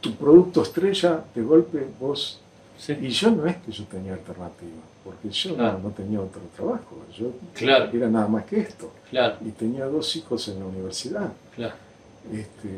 tu 0.00 0.14
producto 0.14 0.62
estrella, 0.62 1.24
de 1.34 1.42
golpe 1.42 1.86
vos 2.00 2.40
Sí, 2.78 2.92
y 3.00 3.08
yo 3.08 3.30
no 3.30 3.46
es 3.46 3.56
que 3.56 3.72
yo 3.72 3.84
tenía 3.84 4.12
alternativa, 4.12 4.82
porque 5.02 5.30
yo 5.30 5.56
no- 5.56 5.78
tenía 5.96 6.20
otro 6.20 6.42
trabajo, 6.54 6.98
yo 7.18 7.30
Claro. 7.54 7.90
era 7.90 8.06
nada 8.10 8.28
más 8.28 8.44
que 8.44 8.60
esto. 8.60 8.92
claro, 9.10 9.36
Y 9.44 9.48
tenía 9.50 9.86
dos 9.86 10.14
hijos 10.14 10.46
en 10.48 10.60
la 10.60 10.66
universidad. 10.66 11.32
claro. 11.54 11.74
Este, 12.32 12.68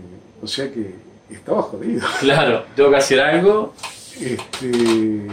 o 0.42 0.46
sea 0.46 0.70
que 0.72 0.94
estaba 1.30 1.62
jodido. 1.62 2.06
Claro, 2.20 2.64
tengo 2.74 2.90
que 2.90 2.96
hacer 2.96 3.20
algo. 3.20 3.72
Este, 4.20 5.26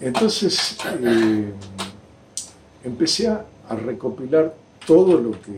entonces 0.00 0.76
eh, 1.02 1.52
empecé 2.84 3.28
a, 3.28 3.44
recopilar 3.84 4.54
todo 4.86 5.20
lo 5.20 5.32
que 5.32 5.50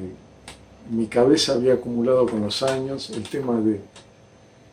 mi 0.91 1.07
cabeza 1.07 1.53
había 1.53 1.75
acumulado 1.75 2.27
con 2.27 2.41
los 2.41 2.63
años, 2.63 3.11
el 3.11 3.23
tema 3.25 3.61
de... 3.61 3.81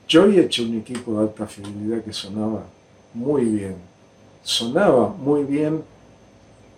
Yo 0.07 0.23
había 0.23 0.43
hecho 0.43 0.63
un 0.63 0.77
equipo 0.77 1.13
de 1.13 1.19
alta 1.27 1.45
fidelidad 1.45 2.01
que 2.01 2.13
sonaba 2.13 2.63
muy 3.13 3.43
bien, 3.43 3.75
sonaba 4.41 5.09
muy 5.09 5.43
bien, 5.43 5.83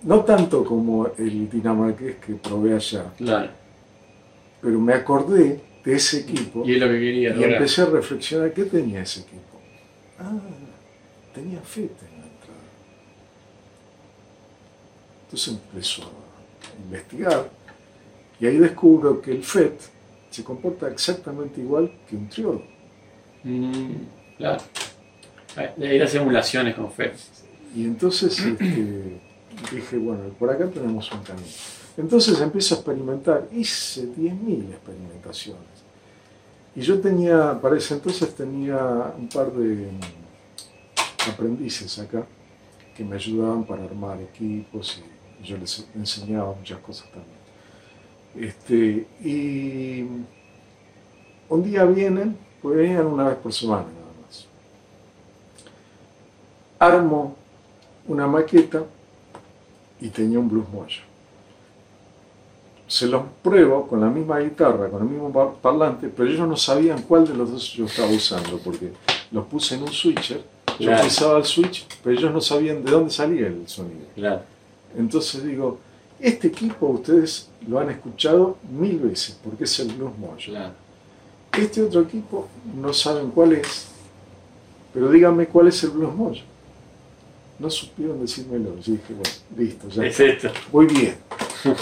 no 0.02 0.22
tanto 0.22 0.64
como 0.64 1.08
el 1.20 1.48
dinamarqués 1.48 2.16
que 2.16 2.34
probé 2.34 2.74
allá, 2.74 3.06
Claro. 3.18 3.52
pero 4.60 4.80
me 4.80 4.94
acordé 4.94 5.62
de 5.88 5.96
ese 5.96 6.20
equipo 6.20 6.64
Y 6.66 6.74
es 6.74 6.82
lo 6.82 6.88
que 6.88 7.00
quería. 7.00 7.30
y 7.30 7.34
lograr. 7.34 7.54
empecé 7.54 7.82
a 7.82 7.86
reflexionar, 7.86 8.54
¿qué 8.54 8.66
tenía 8.66 9.02
ese 9.02 9.22
equipo? 9.22 9.58
Ah, 10.20 10.38
tenía 11.34 11.62
feta 11.62 12.06
en 12.06 12.20
la 12.20 12.28
entrada. 12.28 12.60
Entonces 15.24 15.54
empezó 15.54 16.04
a 16.04 16.84
investigar 16.84 17.50
y 18.38 18.48
ahí 18.48 18.58
descubro 18.58 19.22
que 19.22 19.32
el 19.32 19.44
FET 19.44 19.80
se 20.30 20.44
comporta 20.44 20.90
exactamente 20.90 21.62
igual 21.62 21.90
que 22.10 22.18
un 22.18 22.28
triodo. 22.28 22.64
Mm, 23.46 23.94
claro. 24.38 24.62
De 25.78 25.96
ir 25.96 26.04
a 26.04 26.08
simulaciones 26.08 26.76
con 26.76 26.92
fe. 26.92 27.14
Y 27.74 27.86
entonces 27.86 28.38
este, 28.38 29.20
dije, 29.72 29.98
bueno, 29.98 30.24
por 30.38 30.50
acá 30.50 30.68
tenemos 30.68 31.10
un 31.14 31.24
camino. 31.24 31.48
Entonces 31.96 32.40
empiezo 32.42 32.76
a 32.76 32.78
experimentar, 32.80 33.48
hice 33.54 34.04
10.000 34.04 34.70
experimentaciones. 34.72 35.77
Y 36.78 36.82
yo 36.82 37.02
tenía, 37.02 37.60
para 37.60 37.76
ese 37.76 37.96
entonces 37.96 38.36
tenía 38.36 38.78
un 39.18 39.28
par 39.30 39.52
de 39.52 39.88
mm, 39.88 41.30
aprendices 41.32 41.98
acá 41.98 42.24
que 42.96 43.04
me 43.04 43.16
ayudaban 43.16 43.64
para 43.64 43.84
armar 43.84 44.22
equipos 44.22 45.02
y 45.42 45.44
yo 45.44 45.58
les 45.58 45.88
enseñaba 45.96 46.54
muchas 46.54 46.78
cosas 46.82 47.10
también. 47.10 47.36
Este, 48.48 49.08
y 49.28 50.06
un 51.50 51.64
día 51.64 51.84
vienen, 51.86 52.38
pues 52.62 52.78
venían 52.78 53.08
una 53.08 53.30
vez 53.30 53.38
por 53.38 53.52
semana 53.52 53.82
nada 53.82 54.14
más. 54.22 54.46
Armo 56.78 57.36
una 58.08 58.28
maqueta 58.28 58.84
y 60.00 60.10
tenía 60.10 60.38
un 60.38 60.48
blues 60.48 60.70
mojo. 60.70 61.02
Se 62.88 63.06
los 63.08 63.24
pruebo 63.44 63.86
con 63.88 64.00
la 64.00 64.08
misma 64.08 64.40
guitarra, 64.40 64.90
con 64.90 65.02
el 65.04 65.10
mismo 65.10 65.32
par- 65.32 65.54
parlante, 65.62 66.08
pero 66.08 66.30
ellos 66.30 66.48
no 66.48 66.56
sabían 66.56 67.02
cuál 67.02 67.28
de 67.28 67.34
los 67.34 67.52
dos 67.52 67.74
yo 67.74 67.86
estaba 67.86 68.08
usando, 68.10 68.58
porque 68.64 68.92
los 69.32 69.46
puse 69.48 69.76
en 69.76 69.84
un 69.84 69.92
switcher, 69.92 70.42
yo 70.80 70.86
Claro. 70.88 71.04
pisaba 71.04 71.38
el 71.40 71.44
switch, 71.46 71.86
pero 72.04 72.18
ellos 72.18 72.32
no 72.34 72.40
sabían 72.40 72.84
de 72.86 72.92
dónde 72.92 73.10
salía 73.12 73.48
el 73.48 73.68
sonido. 73.68 74.06
Claro. 74.16 74.42
Entonces 74.98 75.44
digo, 75.44 75.80
este 76.20 76.48
equipo 76.48 76.88
ustedes 76.88 77.50
lo 77.68 77.78
han 77.80 77.90
escuchado 77.90 78.58
mil 78.72 79.00
veces, 79.00 79.38
porque 79.44 79.66
es 79.66 79.80
el 79.82 79.90
blues 79.94 80.18
mojo. 80.18 80.36
Claro. 80.46 80.74
Este 81.60 81.82
otro 81.84 82.02
equipo 82.02 82.48
no 82.80 82.94
saben 82.94 83.32
cuál 83.32 83.52
es, 83.54 83.88
pero 84.94 85.10
díganme 85.12 85.48
cuál 85.48 85.68
es 85.68 85.84
el 85.84 85.90
blues 85.90 86.16
mojo. 86.16 86.36
No 87.60 87.70
supieron 87.70 88.22
decírmelo. 88.22 88.78
Yo 88.80 88.94
dije, 88.94 89.14
bueno, 89.14 89.32
listo, 89.58 89.90
ya 89.90 90.06
Es 90.06 90.20
esto. 90.20 90.50
Muy 90.72 90.86
bien, 90.86 91.16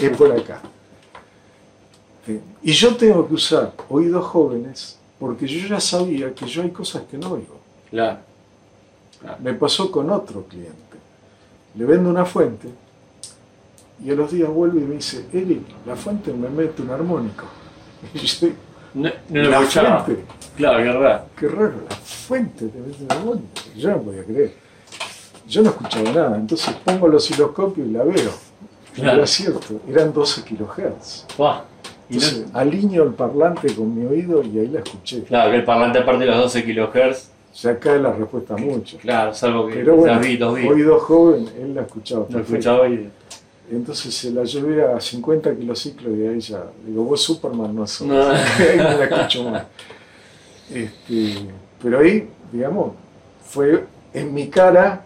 es 0.02 0.18
por 0.18 0.32
acá. 0.32 0.62
Y 2.64 2.72
yo 2.72 2.96
tengo 2.96 3.28
que 3.28 3.34
usar 3.36 3.74
oídos 3.90 4.26
jóvenes 4.26 4.98
porque 5.20 5.48
yo 5.48 5.68
ya 5.68 5.80
sabía 5.80 6.34
que 6.34 6.46
yo 6.48 6.64
hay 6.64 6.72
cosas 6.72 7.04
que 7.10 7.18
no 7.18 7.32
oigo. 7.34 7.58
Claro. 7.90 8.18
Me 9.42 9.54
pasó 9.54 9.92
con 9.92 10.10
otro 10.12 10.44
cliente. 10.46 10.74
Le 11.76 11.86
vendo 11.86 12.10
una 12.10 12.26
fuente 12.26 12.68
y 14.04 14.12
a 14.12 14.16
los 14.16 14.32
días 14.32 14.50
vuelve 14.50 14.82
y 14.82 14.84
me 14.86 14.96
dice, 14.96 15.26
Eric, 15.32 15.62
la 15.86 15.96
fuente 15.96 16.34
me 16.34 16.50
mete 16.50 16.82
un 16.82 16.90
armónico. 16.92 17.46
Y 18.14 18.20
yo 18.20 18.48
No, 18.94 19.10
no 19.30 19.42
lo 19.44 19.50
la 19.50 19.60
escuchaba. 19.62 20.04
fuente, 20.04 20.26
Claro, 20.58 20.84
qué 20.84 20.92
raro. 20.94 21.26
qué 21.38 21.48
raro, 21.48 21.74
la 21.90 21.96
fuente 21.96 22.68
te 22.68 22.78
mete 22.80 23.04
un 23.04 23.12
armónico. 23.12 23.48
Yo 23.76 23.90
no 23.92 24.02
podía 24.02 24.24
creer. 24.24 24.54
Yo 25.48 25.62
no 25.64 25.70
escuchaba 25.70 26.12
nada, 26.12 26.38
entonces 26.38 26.74
pongo 26.84 27.08
el 27.08 27.16
osciloscopio 27.16 27.86
y 27.86 27.92
la 27.92 28.04
veo. 28.04 28.32
Y 28.96 29.02
Claro. 29.02 29.18
Era 29.18 29.28
cierto, 29.28 29.82
eran 29.88 30.14
12 30.14 30.44
kilohertz. 30.44 31.26
Buah. 31.38 31.62
No- 32.10 32.16
Entonces 32.18 32.46
alineo 32.54 33.04
el 33.04 33.14
parlante 33.14 33.74
con 33.74 33.96
mi 33.98 34.06
oído 34.06 34.44
y 34.44 34.60
ahí 34.60 34.68
la 34.68 34.80
escuché. 34.80 35.24
claro, 35.24 35.52
que 35.52 35.58
el 35.58 35.64
parlante 35.64 36.00
aparte 36.00 36.26
de 36.26 36.32
los 36.32 36.38
12 36.54 36.64
kHz, 36.64 37.30
Ya 37.62 37.80
cae 37.80 38.00
la 38.00 38.12
respuesta 38.14 38.56
mucho. 38.58 38.98
claro, 38.98 39.34
salvo 39.34 39.68
que 39.68 39.76
Pero 39.76 39.96
bueno, 39.96 40.20
vi, 40.20 40.38
dos 40.38 40.54
oído 40.54 41.00
joven, 41.00 41.48
él 41.60 41.74
la 41.74 41.82
escuchaba. 41.82 42.22
No 42.22 42.28
perfecto. 42.28 42.54
escuchaba 42.58 42.90
y. 42.90 43.10
Entonces 43.72 44.14
se 44.14 44.30
la 44.32 44.44
llevé 44.44 44.84
a 44.84 45.00
50 45.02 45.56
kilociclos 45.56 46.16
y 46.16 46.28
ahí 46.28 46.40
ya, 46.40 46.64
digo, 46.86 47.04
vos 47.06 47.22
Superman 47.24 47.74
no 47.76 47.88
sos. 47.88 48.08
No. 48.08 48.22
ahí 48.30 48.78
no 48.78 48.84
la 48.84 49.06
escucho 49.06 49.50
más. 49.50 49.64
Este, 50.72 51.36
pero 51.82 52.00
ahí, 52.00 52.28
digamos, 52.52 52.92
fue 53.44 53.86
en 54.14 54.34
mi 54.34 54.48
cara, 54.48 55.04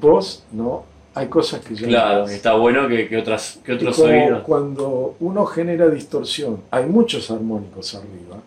vos, 0.00 0.44
no, 0.52 0.84
hay 1.14 1.26
cosas 1.28 1.60
que 1.64 1.74
ya 1.74 1.86
Claro, 1.88 2.26
está 2.26 2.54
bueno 2.54 2.88
que, 2.88 3.08
que, 3.08 3.18
otras, 3.18 3.58
que 3.64 3.72
otros 3.74 3.96
como 3.96 4.08
oídos. 4.12 4.42
cuando 4.44 5.14
uno 5.20 5.44
genera 5.46 5.88
distorsión, 5.88 6.62
hay 6.70 6.86
muchos 6.86 7.30
armónicos 7.30 7.94
arriba, 7.94 8.38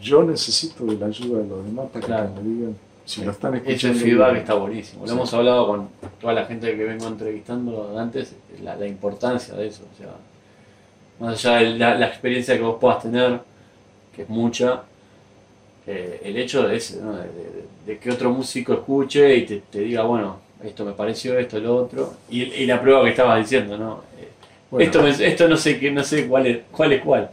yo 0.00 0.22
necesito 0.22 0.84
de 0.86 0.96
la 0.96 1.06
ayuda 1.06 1.42
de 1.42 1.48
los 1.48 1.64
demás 1.64 1.86
para 1.92 2.06
Claro. 2.06 2.34
que 2.34 2.40
me 2.40 2.48
digan 2.54 2.76
si 3.04 3.24
lo 3.24 3.32
están 3.32 3.54
Ese 3.56 3.70
escuchando. 3.72 3.98
feedback 4.00 4.28
bien. 4.30 4.36
está 4.42 4.54
buenísimo. 4.54 5.02
Lo 5.02 5.08
Sí. 5.08 5.12
hemos 5.14 5.34
hablado 5.34 5.66
con 5.66 5.88
toda 6.20 6.32
la 6.32 6.44
gente 6.46 6.74
que 6.76 6.84
vengo 6.84 7.06
entrevistando 7.06 7.98
antes, 7.98 8.34
la, 8.62 8.76
la 8.76 8.86
importancia 8.86 9.54
de 9.54 9.66
eso. 9.66 9.82
O 9.92 9.96
sea, 9.98 10.12
más 11.20 11.44
allá 11.44 11.58
de 11.58 11.78
la, 11.78 11.94
la 11.98 12.06
experiencia 12.06 12.56
que 12.56 12.62
vos 12.62 12.76
puedas 12.80 13.02
tener, 13.02 13.40
que 14.16 14.22
es 14.22 14.28
mucha, 14.28 14.82
eh, 15.86 16.20
el 16.24 16.36
hecho 16.38 16.66
de 16.66 16.76
ese, 16.76 17.00
¿no? 17.02 17.12
de, 17.12 17.22
de- 17.24 17.64
de 17.86 17.98
que 17.98 18.10
otro 18.10 18.30
músico 18.30 18.72
escuche 18.72 19.36
y 19.36 19.44
te, 19.44 19.58
te 19.70 19.80
diga, 19.80 20.04
bueno, 20.04 20.38
esto 20.64 20.84
me 20.84 20.92
pareció, 20.92 21.38
esto, 21.38 21.58
lo 21.60 21.76
otro, 21.76 22.14
y, 22.30 22.42
y 22.42 22.66
la 22.66 22.80
prueba 22.80 23.02
que 23.04 23.10
estabas 23.10 23.38
diciendo, 23.40 23.76
¿no? 23.78 24.02
Eh, 24.18 24.28
Bueno, 24.70 24.84
esto, 24.86 25.02
me- 25.02 25.26
esto 25.28 25.48
no 25.48 25.56
sé 25.56 25.90
no 25.90 26.02
sé 26.04 26.26
cuál 26.26 26.46
es 26.46 26.62
cuál. 26.70 26.92
Es 26.92 27.02
cuál. 27.02 27.30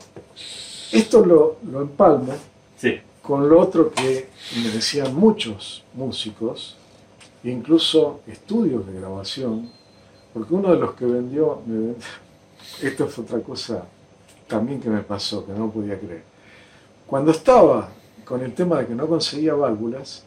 esto 0.92 1.26
lo, 1.26 1.58
lo 1.72 1.82
empalmo 1.82 2.34
Sí, 2.78 3.00
con 3.22 3.48
lo 3.48 3.60
otro 3.60 3.92
que 3.92 4.28
me 4.64 4.70
decían 4.70 5.16
muchos 5.16 5.84
músicos, 5.94 6.76
incluso 7.44 8.22
estudios 8.28 8.86
de 8.88 9.00
grabación, 9.00 9.70
porque 10.34 10.54
uno 10.54 10.72
de 10.74 10.80
los 10.80 10.94
que 10.96 11.06
vendió, 11.06 11.62
me 11.66 11.76
vendió- 11.78 11.96
esto 12.82 13.08
fue 13.08 13.24
otra 13.24 13.40
cosa 13.40 13.86
también 14.48 14.82
que 14.82 14.90
me 14.90 15.02
pasó, 15.02 15.46
que 15.46 15.54
no 15.54 15.70
podía 15.72 15.98
creer. 16.00 16.24
Cuando 17.08 17.32
estaba 17.32 17.90
con 18.26 18.42
el 18.42 18.54
tema 18.54 18.80
de 18.80 18.88
que 18.88 18.96
no 18.96 19.08
conseguía 19.08 19.54
válvulas, 19.54 20.24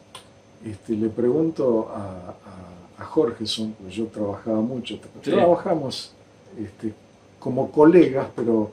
este, 0.65 0.93
le 0.93 1.09
pregunto 1.09 1.91
a, 1.93 2.33
a- 3.05 3.09
Jorgeson, 3.09 3.73
porque 3.77 3.93
yo 3.93 4.05
trabajaba 4.05 4.61
mucho, 4.61 4.95
Sí. 5.23 5.31
trabajamos 5.31 6.11
este, 6.59 6.93
como 7.39 7.69
colegas, 7.71 8.27
pero 8.35 8.71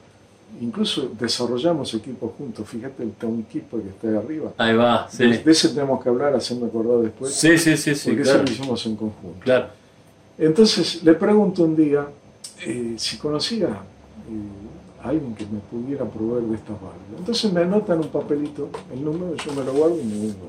incluso 0.61 1.11
desarrollamos 1.19 1.93
equipos 1.95 2.31
juntos. 2.37 2.69
Fíjate 2.69 3.03
el 3.03 3.13
Town 3.13 3.43
Keeper 3.51 3.81
que 3.81 3.89
está 3.89 4.09
ahí 4.09 4.17
arriba. 4.17 4.53
Ahí 4.59 4.75
va, 4.77 5.09
sí. 5.11 5.25
De, 5.27 5.39
de 5.39 5.51
ese 5.53 5.69
tenemos 5.71 6.03
que 6.03 6.09
hablar, 6.09 6.35
hacerme 6.35 6.67
acordar 6.67 6.99
después, 6.99 7.35
Sí, 7.35 7.57
sí, 7.59 7.77
sí, 7.77 7.95
sí, 7.95 8.11
porque 8.11 8.23
claro. 8.23 8.39
eso 8.45 8.47
lo 8.47 8.53
hicimos 8.53 8.87
en 8.87 8.97
conjunto. 8.97 9.41
Claro. 9.41 9.67
Entonces 10.39 11.03
le 11.05 11.15
pregunto 11.15 11.63
un 11.65 11.77
día 11.77 12.07
eh, 12.65 12.95
si 12.97 13.17
conocía 13.19 13.67
eh, 13.69 15.03
a 15.03 15.09
alguien 15.09 15.35
que 15.35 15.45
me 15.47 15.59
pudiera 15.71 16.05
proveer 16.05 16.45
de 16.45 16.55
estas 16.57 16.77
válvulas. 16.81 17.19
Entonces 17.19 17.53
me 17.53 17.61
anotan 17.63 17.99
un 17.99 18.09
papelito, 18.09 18.69
el 18.93 19.05
número, 19.05 19.35
yo 19.37 19.53
me 19.53 19.65
lo 19.65 19.73
guardo 19.73 20.01
y 20.01 20.05
me 20.05 20.19
vengo. 20.27 20.49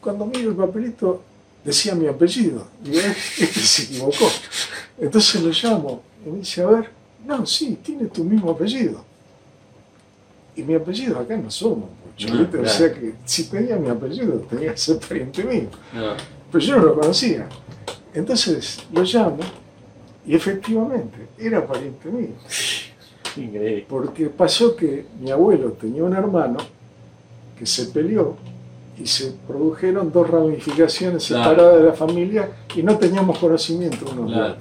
Cuando 0.00 0.26
miro 0.26 0.50
el 0.50 0.56
papelito, 0.56 1.22
decía 1.64 1.94
mi 1.94 2.06
apellido. 2.06 2.66
Y 2.84 2.96
este 2.98 3.46
se 3.46 3.82
equivocó. 3.84 4.28
Entonces 4.98 5.42
lo 5.42 5.50
llamo 5.50 6.02
y 6.24 6.30
me 6.30 6.38
dice, 6.38 6.62
a 6.62 6.66
ver, 6.66 6.90
no, 7.26 7.44
sí, 7.46 7.78
tiene 7.82 8.06
tu 8.06 8.22
mismo 8.24 8.50
apellido. 8.50 9.02
Y 10.56 10.62
mi 10.62 10.74
apellido 10.74 11.18
acá 11.18 11.36
no 11.36 11.50
somos, 11.50 11.88
muchos, 12.06 12.30
¿viste? 12.30 12.58
claro. 12.58 12.64
O 12.66 12.68
sea 12.70 12.92
que 12.94 13.14
si 13.24 13.44
tenía 13.44 13.76
mi 13.76 13.88
apellido, 13.88 14.34
tenía 14.48 14.70
que 14.72 14.78
ser 14.78 14.98
pariente 14.98 15.42
mío 15.42 15.68
No. 15.92 16.14
pero 16.52 16.64
yo 16.64 16.76
no 16.76 16.82
lo 16.84 16.94
conocía. 17.00 17.48
Entonces 18.14 18.78
lo 18.92 19.02
llamo 19.02 19.38
y 20.24 20.36
efectivamente 20.36 21.26
era 21.38 21.66
pariente 21.66 22.08
mío, 22.08 22.28
Increíble. 23.36 23.86
porque 23.88 24.26
pasó 24.26 24.76
que 24.76 25.06
mi 25.20 25.32
abuelo 25.32 25.72
tenía 25.72 26.04
un 26.04 26.14
hermano 26.14 26.58
que 27.58 27.66
se 27.66 27.86
peleó 27.86 28.36
y 28.98 29.06
se 29.06 29.32
produjeron 29.46 30.12
dos 30.12 30.28
ramificaciones 30.30 31.26
Claro. 31.26 31.50
separadas 31.50 31.78
de 31.80 31.84
la 31.88 31.92
familia 31.94 32.48
y 32.74 32.82
no 32.82 32.96
teníamos 32.96 33.38
conocimiento 33.38 34.04
unos 34.12 34.30
de 34.30 34.40
otros. 34.40 34.58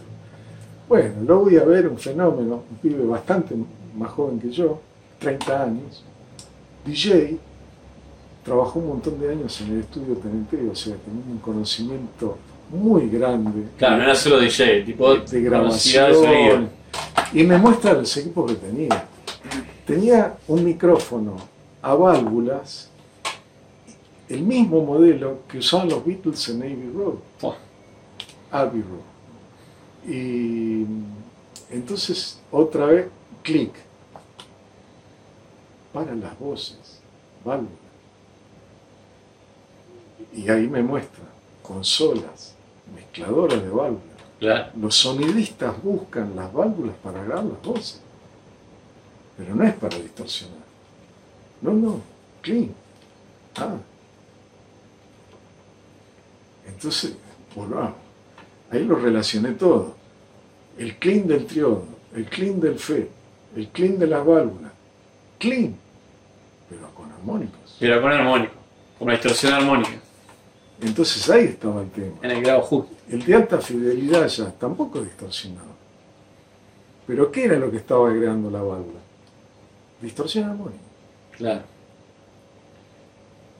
Bueno, 0.89 1.13
lo 1.25 1.39
voy 1.39 1.57
a 1.57 1.63
ver, 1.63 1.87
un 1.87 1.97
fenómeno, 1.97 2.63
un 2.69 2.77
pibe 2.81 3.05
bastante 3.05 3.55
más 3.97 4.11
joven 4.11 4.39
que 4.39 4.49
yo, 4.49 4.79
30 5.19 5.63
años, 5.63 6.03
DJ, 6.85 7.37
trabajó 8.43 8.79
un 8.79 8.87
montón 8.89 9.19
de 9.19 9.31
años 9.31 9.59
en 9.61 9.73
el 9.73 9.79
estudio 9.81 10.15
TNT, 10.15 10.69
o 10.71 10.75
sea, 10.75 10.95
tenía 10.97 11.23
un 11.31 11.37
conocimiento 11.39 12.37
muy 12.69 13.07
grande 13.09 13.67
Claro, 13.77 13.97
no 13.97 14.03
era 14.03 14.15
solo 14.15 14.39
DJ, 14.39 14.81
tipo 14.83 15.15
de 15.15 15.37
el 15.37 15.43
grabación. 15.43 16.69
Y 17.31 17.43
me 17.43 17.57
muestra 17.57 17.93
los 17.93 18.15
equipos 18.17 18.51
que 18.51 18.57
tenía. 18.57 19.05
Tenía 19.85 20.35
un 20.47 20.63
micrófono 20.63 21.35
a 21.81 21.93
válvulas, 21.93 22.89
el 24.29 24.43
mismo 24.43 24.81
modelo 24.81 25.39
que 25.47 25.59
usaban 25.59 25.89
los 25.89 26.05
Beatles 26.05 26.49
en 26.49 26.61
Abbey 26.61 26.91
Road. 26.93 27.15
Buah. 27.41 27.55
Abbey 28.51 28.81
Road. 28.81 30.11
Y 30.11 30.85
entonces, 31.69 32.39
otra 32.51 32.85
vez, 32.85 33.07
clic. 33.41 33.73
Para 35.91 36.15
las 36.15 36.37
voces, 36.39 36.99
válvulas. 37.43 37.71
Y 40.33 40.49
ahí 40.49 40.67
me 40.67 40.81
muestra 40.81 41.23
consolas, 41.61 42.55
mezcladoras 42.95 43.61
de 43.61 43.69
válvulas. 43.69 44.03
Claro. 44.39 44.71
Los 44.79 44.95
sonidistas 44.95 45.81
buscan 45.83 46.35
las 46.35 46.51
válvulas 46.51 46.95
para 47.03 47.23
grabar 47.23 47.45
las 47.45 47.61
voces, 47.61 48.01
pero 49.37 49.55
no 49.55 49.63
es 49.63 49.73
para 49.75 49.97
distorsionar. 49.97 50.63
No, 51.61 51.71
no, 51.73 52.01
clean. 52.41 52.73
Ah. 53.55 53.77
Entonces, 56.75 57.13
volvamos. 57.55 57.93
Ahí 58.71 58.83
lo 58.83 58.95
relacioné 58.95 59.51
todo. 59.51 59.95
El 60.77 60.97
clean 60.97 61.27
del 61.27 61.45
triodo, 61.45 61.85
el 62.15 62.25
clean 62.25 62.59
del 62.59 62.79
fe, 62.79 63.07
el 63.55 63.67
clean 63.69 63.99
de 63.99 64.07
las 64.07 64.25
válvulas. 64.25 64.71
Clean, 65.37 65.75
pero 66.69 66.89
con 66.95 67.11
armónicos. 67.11 67.77
Pero 67.79 68.01
con 68.01 68.11
armónico, 68.11 68.53
con 68.97 69.07
una 69.07 69.13
distorsión 69.13 69.53
armónica, 69.53 69.91
Entonces 70.81 71.29
ahí 71.29 71.45
estaba 71.45 71.81
el 71.81 71.91
tema. 71.91 72.15
en 72.23 72.31
el 72.31 72.41
grado 72.41 72.61
justo. 72.61 72.91
El 73.09 73.23
de 73.23 73.35
alta 73.35 73.59
fidelidad 73.59 74.27
ya 74.27 74.51
tampoco 74.51 75.01
distorsionado. 75.01 75.73
Pero 77.05 77.31
¿qué 77.31 77.45
era 77.45 77.57
lo 77.57 77.69
que 77.69 77.77
estaba 77.77 78.09
agregando 78.09 78.49
la 78.49 78.61
válvula? 78.61 78.99
Distorsión 80.01 80.49
armónica. 80.49 80.83
Claro. 81.37 81.61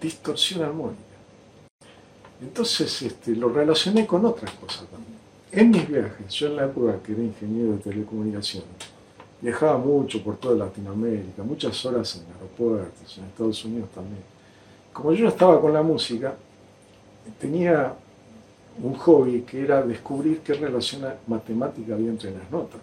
Distorsión 0.01 0.63
armónica. 0.63 1.01
Entonces 2.43 3.01
este, 3.01 3.35
lo 3.35 3.49
relacioné 3.49 4.05
con 4.05 4.25
otras 4.25 4.51
cosas 4.51 4.85
también. 4.91 5.13
En 5.51 5.69
mis 5.71 5.87
viajes, 5.87 6.31
yo 6.33 6.47
en 6.47 6.55
la 6.57 6.65
época 6.65 6.97
que 7.03 7.13
era 7.13 7.21
ingeniero 7.23 7.73
de 7.73 7.77
telecomunicaciones, 7.77 8.67
viajaba 9.41 9.77
mucho 9.77 10.23
por 10.23 10.37
toda 10.37 10.55
Latinoamérica, 10.65 11.43
muchas 11.43 11.85
horas 11.85 12.15
en 12.15 12.23
aeropuertos, 12.33 13.17
en 13.17 13.23
Estados 13.25 13.63
Unidos 13.65 13.89
también. 13.93 14.21
Como 14.91 15.13
yo 15.13 15.27
estaba 15.27 15.59
con 15.61 15.73
la 15.73 15.81
música, 15.83 16.33
tenía 17.39 17.93
un 18.81 18.93
hobby 18.95 19.41
que 19.41 19.61
era 19.61 19.81
descubrir 19.83 20.39
qué 20.39 20.53
relación 20.53 21.03
matemática 21.27 21.93
había 21.93 22.09
entre 22.09 22.31
las 22.31 22.49
notas. 22.51 22.79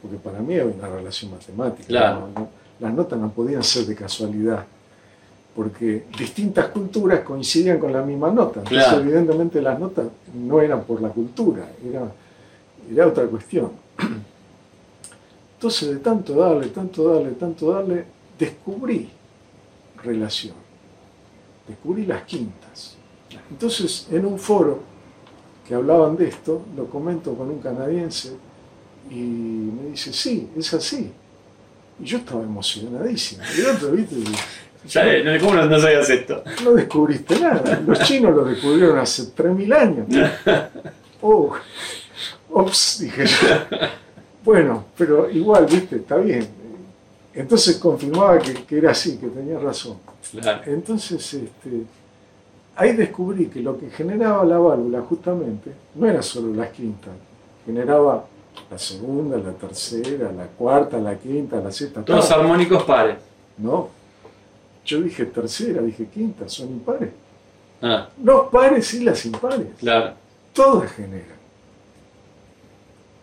Porque 0.00 0.16
para 0.16 0.40
mí 0.40 0.54
había 0.58 0.74
una 0.74 0.88
relación 0.88 1.30
matemática. 1.30 1.86
Claro. 1.88 2.28
¿no? 2.34 2.40
No- 2.40 2.48
Las 2.80 2.92
notas 2.92 3.18
no 3.18 3.30
podían 3.30 3.62
ser 3.62 3.86
de 3.86 3.94
casualidad. 3.94 4.64
Porque 5.54 6.06
distintas 6.18 6.66
culturas 6.68 7.20
coincidían 7.20 7.78
con 7.78 7.92
la 7.92 8.02
misma 8.02 8.30
nota. 8.30 8.60
Entonces, 8.60 8.84
Claro. 8.88 9.02
evidentemente, 9.02 9.62
las 9.62 9.78
notas 9.78 10.06
no 10.34 10.60
eran 10.60 10.82
por 10.82 11.00
la 11.00 11.08
cultura, 11.10 11.68
era, 11.88 12.10
era 12.90 13.06
otra 13.06 13.24
cuestión. 13.26 13.70
Entonces, 15.56 15.90
de 15.90 15.96
tanto 15.96 16.34
darle, 16.34 16.68
tanto 16.68 17.08
darle, 17.14 17.30
tanto 17.32 17.70
darle, 17.70 18.04
descubrí 18.38 19.08
relación. 20.02 20.54
Descubrí 21.68 22.04
las 22.04 22.22
quintas. 22.24 22.96
Entonces, 23.50 24.06
en 24.10 24.26
un 24.26 24.38
foro 24.38 24.80
que 25.66 25.74
hablaban 25.74 26.16
de 26.16 26.28
esto, 26.28 26.62
lo 26.76 26.86
comento 26.86 27.34
con 27.34 27.48
un 27.48 27.60
canadiense 27.60 28.32
y 29.10 29.14
me 29.14 29.90
dice, 29.90 30.12
sí, 30.12 30.48
es 30.56 30.74
así. 30.74 31.10
Y 32.00 32.04
yo 32.04 32.18
estaba 32.18 32.42
emocionadísimo. 32.42 33.42
Y 33.56 33.60
el 33.60 33.66
otro, 33.76 33.92
¿viste? 33.92 34.16
Ya, 34.88 35.06
eh, 35.06 35.38
¿Cómo 35.40 35.54
no, 35.54 35.66
no 35.66 35.78
sabías 35.78 36.08
esto? 36.10 36.42
No 36.62 36.72
descubriste 36.72 37.38
nada. 37.40 37.80
Los 37.86 38.00
chinos 38.00 38.34
lo 38.34 38.44
descubrieron 38.44 38.98
hace 38.98 39.34
3.000 39.34 39.74
años. 39.74 40.06
Oh, 41.26 41.54
ops, 42.50 42.98
dije 43.00 43.24
yo. 43.24 43.48
Bueno, 44.44 44.84
pero 44.94 45.30
igual, 45.30 45.64
viste, 45.64 45.96
está 45.96 46.16
bien. 46.16 46.46
Entonces 47.32 47.78
confirmaba 47.78 48.38
que, 48.38 48.52
que 48.52 48.76
era 48.76 48.90
así, 48.90 49.16
que 49.16 49.28
tenía 49.28 49.58
razón. 49.58 49.96
Claro. 50.30 50.60
Entonces, 50.66 51.32
este, 51.32 51.84
ahí 52.76 52.92
descubrí 52.92 53.46
que 53.46 53.60
lo 53.60 53.78
que 53.78 53.88
generaba 53.90 54.44
la 54.44 54.58
válvula 54.58 55.00
justamente 55.00 55.72
no 55.94 56.06
era 56.06 56.20
solo 56.22 56.54
las 56.54 56.68
quintas, 56.70 57.12
generaba 57.64 58.26
la 58.70 58.78
segunda, 58.78 59.38
la 59.38 59.52
tercera, 59.52 60.30
la 60.30 60.46
cuarta, 60.46 60.98
la 60.98 61.16
quinta, 61.16 61.60
la 61.60 61.72
sexta. 61.72 62.02
Todos 62.02 62.28
todo. 62.28 62.40
armónicos 62.40 62.82
pares. 62.84 63.16
No, 63.58 63.88
yo 64.84 65.00
dije 65.00 65.24
tercera, 65.26 65.80
dije 65.82 66.06
quinta, 66.12 66.48
son 66.48 66.68
impares. 66.68 67.10
Ah, 67.82 68.08
Los 68.22 68.48
pares 68.50 68.92
y 68.94 69.04
las 69.04 69.24
impares, 69.26 69.68
claro. 69.78 70.12
todas 70.52 70.90
generan. 70.92 71.34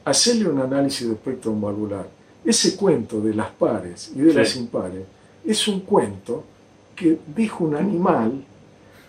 Hacerle 0.06 0.50
un 0.50 0.60
análisis 0.60 1.08
de 1.08 1.14
espectro 1.14 1.54
valvular. 1.54 2.08
Ese 2.44 2.76
cuento 2.76 3.22
de 3.22 3.34
las 3.36 3.50
pares 3.50 4.12
y 4.16 4.20
de 4.22 4.32
Sí. 4.32 4.38
las 4.38 4.56
impares 4.56 5.04
es 5.46 5.68
un 5.68 5.82
cuento 5.82 6.44
que 6.96 7.20
dijo 7.36 7.64
un 7.66 7.76
animal 7.76 8.44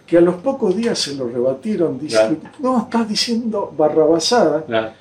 que 0.07 0.19
a 0.19 0.21
los 0.21 0.35
pocos 0.37 0.77
días 0.77 0.99
se 0.99 1.15
lo 1.15 1.29
rebatieron 1.29 1.99
Claro. 1.99 2.29
diciendo, 2.31 2.51
no, 2.59 2.79
estás 2.83 3.09
diciendo 3.09 3.73
barrabasada, 3.77 4.65
Claro. 4.65 4.93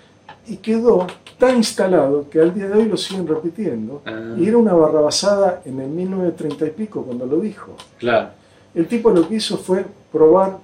Y 0.48 0.58
quedó 0.58 1.08
tan 1.38 1.58
instalado 1.58 2.30
que 2.30 2.39
al 2.39 2.54
día 2.54 2.68
de 2.68 2.74
hoy 2.74 2.86
lo 2.86 2.98
siguen 2.98 3.28
repitiendo. 3.28 4.02
Ah, 4.06 4.36
Y 4.38 4.48
era 4.48 4.58
una 4.58 4.74
barrabasada 4.74 5.62
en 5.66 5.80
el 5.80 5.89
1930 5.89 6.66
y 6.68 6.70
pico 6.72 7.04
cuando 7.04 7.26
lo 7.26 7.39
dijo. 7.39 7.76
claro. 8.00 8.30
El 8.74 8.88
tipo 8.88 9.10
lo 9.12 9.28
que 9.28 9.36
hizo 9.36 9.58
fue 9.58 9.86
probar 10.14 10.58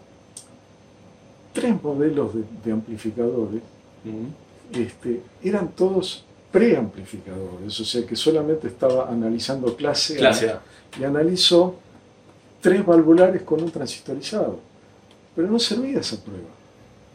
tres 1.54 1.82
modelos 1.84 2.34
de, 2.34 2.44
de 2.64 2.72
amplificadores. 2.72 3.62
Mm. 4.06 4.78
Este, 4.80 5.22
eran 5.44 5.70
todos 5.70 6.24
preamplificadores, 6.52 7.78
o 7.80 7.84
sea 7.86 8.06
que 8.06 8.16
solamente 8.16 8.68
estaba 8.68 9.10
analizando 9.10 9.76
clase, 9.76 10.16
Clase 10.16 10.52
A. 10.52 10.62
y 11.00 11.04
analizó 11.04 11.76
tres 12.62 12.86
valvulares 12.86 13.42
con 13.42 13.62
un 13.62 13.72
transistorizado. 13.72 14.60
Pero 15.36 15.50
no 15.50 15.60
servía 15.60 16.00
esa 16.00 16.18
prueba, 16.24 16.48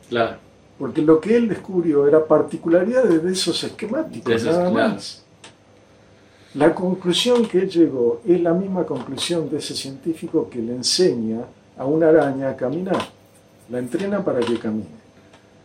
Claro. 0.09 0.37
Porque 0.83 1.01
lo 1.01 1.21
que 1.21 1.37
él 1.37 1.49
descubrió 1.49 2.09
era 2.09 2.27
particularidades 2.27 3.23
de 3.23 3.33
esos 3.33 3.63
esquemáticos, 3.63 4.35
esos, 4.35 4.53
nada 4.53 4.69
claro. 4.69 4.95
más. 4.95 5.23
La 6.55 6.75
conclusión 6.75 7.47
que 7.47 7.59
él 7.59 7.71
llegó 7.71 8.21
es 8.27 8.41
la 8.41 8.53
misma 8.53 8.85
conclusión 8.85 9.49
de 9.49 9.59
ese 9.59 9.77
científico 9.77 10.51
que 10.51 10.59
le 10.59 10.75
enseña 10.75 11.43
a 11.79 11.85
una 11.85 12.09
araña 12.09 12.51
a 12.51 12.57
caminar. 12.57 13.01
La 13.71 13.79
entrena 13.79 14.25
para 14.25 14.41
que 14.41 14.59
camine. 14.59 14.89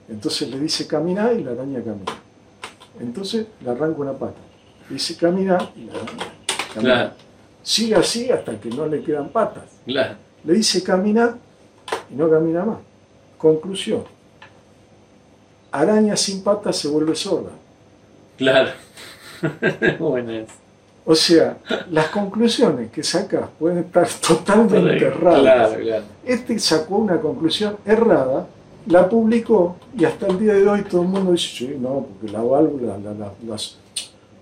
Entonces 0.07 0.51
le 0.51 0.59
dice 0.59 0.85
caminar 0.85 1.33
y 1.33 1.43
la 1.43 1.53
araña 1.53 1.81
camina. 1.83 2.13
Entonces 2.99 3.47
le 3.63 3.71
arranca 3.71 3.99
una 3.99 4.13
pata. 4.13 4.37
Le 4.87 4.93
dice 4.93 5.15
caminar 5.15 5.71
y 5.75 5.85
la 5.85 5.93
araña 5.93 6.31
camina. 6.75 6.93
Claro, 6.93 7.13
Sigue 7.63 7.95
así 7.95 8.29
hasta 8.29 8.61
que 8.61 8.69
no 8.69 8.85
le 8.85 9.01
quedan 9.01 9.29
patas. 9.29 9.63
claro. 9.83 10.13
Le 10.43 10.53
dice 10.53 10.83
caminar 10.83 11.37
y 12.11 12.13
no 12.15 12.29
camina 12.29 12.63
más. 12.63 12.77
Conclusión. 13.39 14.16
Araña 15.79 16.15
sin 16.17 16.43
patas 16.43 16.77
se 16.77 16.87
vuelve 16.87 17.15
sorda. 17.15 17.51
Claro. 18.37 18.69
bueno, 19.99 20.31
es. 20.31 20.47
O 21.05 21.15
sea, 21.15 21.57
las 21.91 22.07
conclusiones 22.09 22.91
que 22.91 23.01
sacas 23.01 23.47
pueden 23.57 23.77
estar 23.79 24.07
totalmente 24.27 25.05
erradas. 25.05 25.41
Claro, 25.69 25.81
claro. 25.83 26.03
Este 26.25 26.59
sacó 26.59 26.97
una 26.97 27.19
conclusión 27.21 27.77
errada, 27.85 28.45
la 28.87 29.07
publicó 29.07 29.77
y 29.97 30.03
hasta 30.05 30.27
el 30.27 30.37
día 30.39 30.53
de 30.53 30.67
hoy 30.67 30.81
todo 30.83 31.03
el 31.03 31.07
mundo 31.07 31.31
dice, 31.31 31.47
sí, 31.55 31.77
no, 31.79 32.05
porque 32.07 32.31
la 32.33 32.41
válvula, 32.41 32.97
la- 32.97 33.13
la- 33.13 33.31
las, 33.47 33.77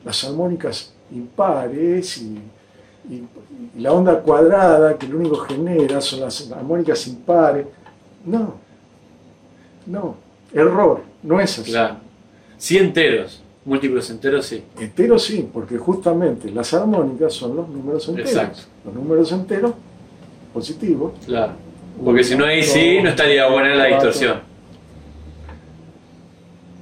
las 0.03 0.23
armónicas 0.23 0.91
impares 1.11 2.17
y, 2.17 2.39
y- 3.09 3.23
y 3.75 3.79
la 3.81 3.91
onda 3.93 4.19
cuadrada 4.21 4.97
que 4.97 5.07
lo 5.07 5.17
único 5.19 5.43
que 5.45 5.53
genera 5.53 6.01
son 6.01 6.21
las 6.21 6.51
armónicas 6.51 7.05
impares. 7.07 7.67
No, 8.25 8.55
no, 9.85 10.15
error, 10.51 11.01
no 11.25 11.39
es 11.39 11.59
así. 11.59 11.71
Claro. 11.71 11.97
Sí 12.57 12.77
enteros, 12.77 13.41
múltiplos 13.65 14.09
enteros 14.09 14.45
sí. 14.45 14.63
Enteros 14.79 15.23
sí, 15.23 15.49
porque 15.51 15.77
justamente 15.77 16.49
las 16.51 16.73
armónicas 16.73 17.33
son 17.33 17.55
los 17.55 17.67
números 17.67 18.07
enteros. 18.07 18.31
Exacto. 18.31 18.59
Los 18.85 18.93
números 18.93 19.31
enteros 19.31 19.73
positivos. 20.53 21.13
Claro. 21.25 21.53
Porque 22.03 22.23
si 22.23 22.35
no 22.35 22.45
ahí 22.45 22.63
sí, 22.63 22.99
no 23.01 23.09
estaría 23.09 23.47
buena 23.49 23.75
la 23.75 23.85
distorsión. 23.85 24.39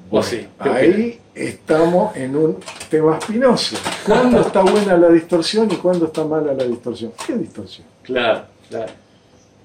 O 0.10 0.22
sí. 0.22 0.46
Ahí 0.60 1.20
estamos 1.34 2.16
en 2.16 2.36
un 2.36 2.58
tema 2.90 3.18
espinoso. 3.18 3.78
¿Cuándo 4.06 4.42
está 4.42 4.62
buena 4.62 4.98
la 4.98 5.10
distorsión 5.10 5.72
y 5.72 5.76
cuándo 5.76 6.06
está 6.06 6.24
mala 6.24 6.54
la 6.54 6.66
distorsión? 6.66 7.14
¿Qué 7.26 7.34
distorsión? 7.34 7.88
Claro, 8.04 8.46
claro. 8.70 8.92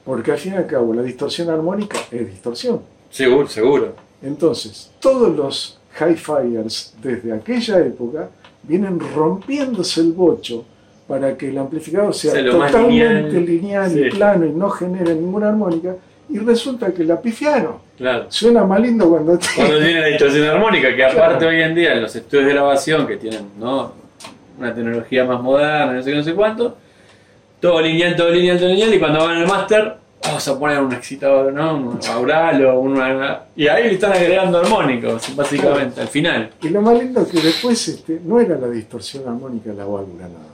Porque 0.04 0.32
al 0.32 0.38
fin 0.38 0.54
y 0.54 0.56
al 0.56 0.66
cabo 0.66 0.94
la 0.94 1.02
distorsión 1.02 1.50
armónica 1.50 1.98
es 2.10 2.26
distorsión. 2.26 2.80
Seguro, 3.10 3.48
seguro. 3.48 4.07
Entonces, 4.22 4.90
todos 5.00 5.34
los 5.34 5.78
hi-fiers 5.98 6.94
desde 7.02 7.32
aquella 7.32 7.80
época 7.80 8.28
vienen 8.62 8.98
rompiéndose 9.00 10.00
el 10.00 10.12
bocho 10.12 10.64
para 11.06 11.36
que 11.36 11.48
el 11.48 11.58
amplificador 11.58 12.14
sea 12.14 12.32
totalmente 12.44 13.40
lineal. 13.40 13.92
lineal, 13.92 13.98
y 13.98 14.10
plano 14.10 14.46
y 14.46 14.50
no 14.50 14.68
genere 14.70 15.14
ninguna 15.14 15.48
armónica. 15.48 15.96
Y 16.28 16.38
resulta 16.38 16.92
que 16.92 17.04
la 17.04 17.20
pifiaron. 17.20 17.76
Claro. 17.96 18.26
Suena 18.28 18.64
más 18.64 18.80
lindo 18.80 19.08
cuando 19.08 19.38
Cuando 19.56 19.78
tiene 19.78 20.00
la 20.00 20.06
distorsión 20.08 20.46
armónica, 20.46 20.94
que 20.94 21.04
aparte 21.04 21.46
hoy 21.46 21.62
en 21.62 21.74
día 21.74 21.94
en 21.94 22.02
los 22.02 22.14
estudios 22.14 22.46
de 22.46 22.52
grabación 22.52 23.06
que 23.06 23.16
tienen 23.16 23.46
¿no? 23.58 23.92
una 24.58 24.74
tecnología 24.74 25.24
más 25.24 25.40
moderna, 25.40 25.94
no 25.94 26.02
sé 26.02 26.10
qué, 26.10 26.16
no 26.16 26.22
sé 26.22 26.34
cuánto, 26.34 26.76
todo 27.60 27.80
lineal, 27.80 28.14
todo 28.14 28.30
lineal, 28.30 28.58
todo 28.58 28.68
lineal, 28.68 28.94
y 28.94 28.98
cuando 28.98 29.20
van 29.20 29.36
al 29.38 29.46
máster, 29.46 29.94
vamos 30.28 30.48
a 30.48 30.58
poner 30.58 30.80
un 30.80 30.92
excitador, 30.92 31.52
¿no? 31.52 31.76
Un 31.76 31.98
aural 32.10 32.64
o 32.66 32.80
una... 32.80 33.42
Y 33.56 33.66
ahí 33.68 33.84
le 33.84 33.94
están 33.94 34.12
agregando 34.12 34.58
armónicos, 34.58 35.34
básicamente, 35.34 36.00
al 36.00 36.08
final. 36.08 36.50
Y 36.62 36.68
lo 36.68 36.80
más 36.82 36.98
lindo 36.98 37.22
es 37.22 37.28
que 37.28 37.40
después 37.40 37.88
este, 37.88 38.20
no 38.24 38.40
era 38.40 38.56
la 38.56 38.68
distorsión 38.68 39.26
armónica 39.26 39.70
de 39.70 39.76
la 39.76 39.84
válvula 39.84 40.28
nada 40.28 40.38
más. 40.38 40.48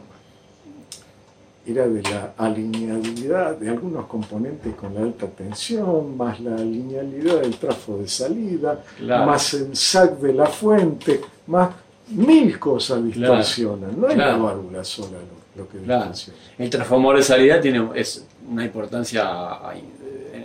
Era 1.66 1.87
de 1.89 2.03
la 2.03 2.33
alineabilidad 2.37 3.57
de 3.57 3.70
algunos 3.70 4.05
componentes 4.07 4.75
con 4.75 4.95
la 4.95 5.01
alta 5.01 5.27
tensión, 5.27 6.14
más 6.16 6.39
la 6.41 6.57
linealidad 6.57 7.41
del 7.41 7.57
trafo 7.57 7.97
de 7.99 8.07
salida, 8.09 8.83
Claro. 8.99 9.27
más 9.27 9.55
el 9.55 9.75
SAC 9.75 10.18
de 10.18 10.35
la 10.35 10.47
fuente, 10.47 11.22
más 11.47 11.70
mil 12.09 12.59
cosas 12.59 13.03
distorsionan. 13.03 13.99
No 13.99 14.09
es 14.09 14.16
la 14.16 14.37
válvula 14.37 14.85
sola 14.85 15.16
lo, 15.57 15.62
lo 15.62 15.68
que 15.70 15.79
distorsiona. 15.79 16.39
El 16.59 16.68
transformador 16.68 17.16
de 17.16 17.22
salida 17.22 17.61
tiene 17.62 17.89
es 17.95 18.27
una 18.51 18.65
importancia 18.65 19.25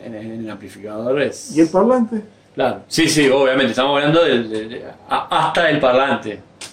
en, 0.06 0.14
en- 0.16 0.32
el 0.44 0.50
amplificador. 0.50 1.22
Es, 1.22 1.56
¿Y 1.56 1.62
el 1.62 1.70
parlante? 1.70 2.22
Claro, 2.56 2.82
sí, 2.88 3.08
sí, 3.08 3.30
obviamente, 3.30 3.72
estamos 3.72 3.96
hablando 3.98 4.24
del, 4.24 4.50
del- 4.50 4.84
hasta 5.08 5.70
el 5.70 5.80
parlante. 5.80 6.32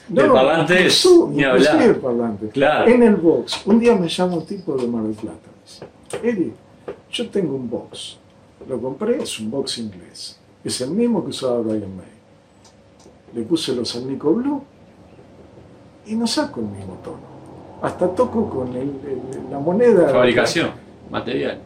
el 0.08 0.14
No, 0.28 0.32
parlante 0.32 0.86
es 0.86 1.04
incluso- 1.04 1.28
ni 1.32 1.44
hablar. 1.44 1.82
el 1.82 1.96
parlante. 1.96 2.48
Claro. 2.48 2.90
En 2.90 3.02
el 3.02 3.16
box, 3.16 3.62
un 3.66 3.78
día 3.78 3.94
me 3.94 4.08
llama 4.08 4.34
un 4.36 4.46
tipo 4.46 4.76
de 4.76 4.86
Mar 4.86 5.02
del 5.02 5.14
Plata. 5.14 5.48
dice, 5.64 5.86
Eddie, 6.28 6.52
yo 7.12 7.28
tengo 7.30 7.54
un 7.56 7.68
box. 7.70 8.18
Lo 8.68 8.80
compré, 8.80 9.22
es 9.22 9.38
un 9.38 9.50
box 9.50 9.78
inglés. 9.78 10.38
Es 10.64 10.80
el 10.80 10.90
mismo 10.90 11.22
que 11.22 11.30
usaba 11.30 11.58
Brian 11.60 11.94
May. 11.96 12.06
Le 13.34 13.42
puse 13.42 13.74
los 13.74 13.94
Alnico 13.94 14.32
Blue 14.32 14.62
y 16.06 16.14
no 16.14 16.26
saco 16.26 16.60
el 16.60 16.66
mismo 16.66 16.94
tono. 17.04 17.36
Hasta 17.82 18.08
toco 18.08 18.48
con 18.48 18.68
el- 18.68 18.76
el- 19.06 19.50
la 19.50 19.58
moneda. 19.58 20.08
Fabricación, 20.08 20.70
material. 21.10 21.58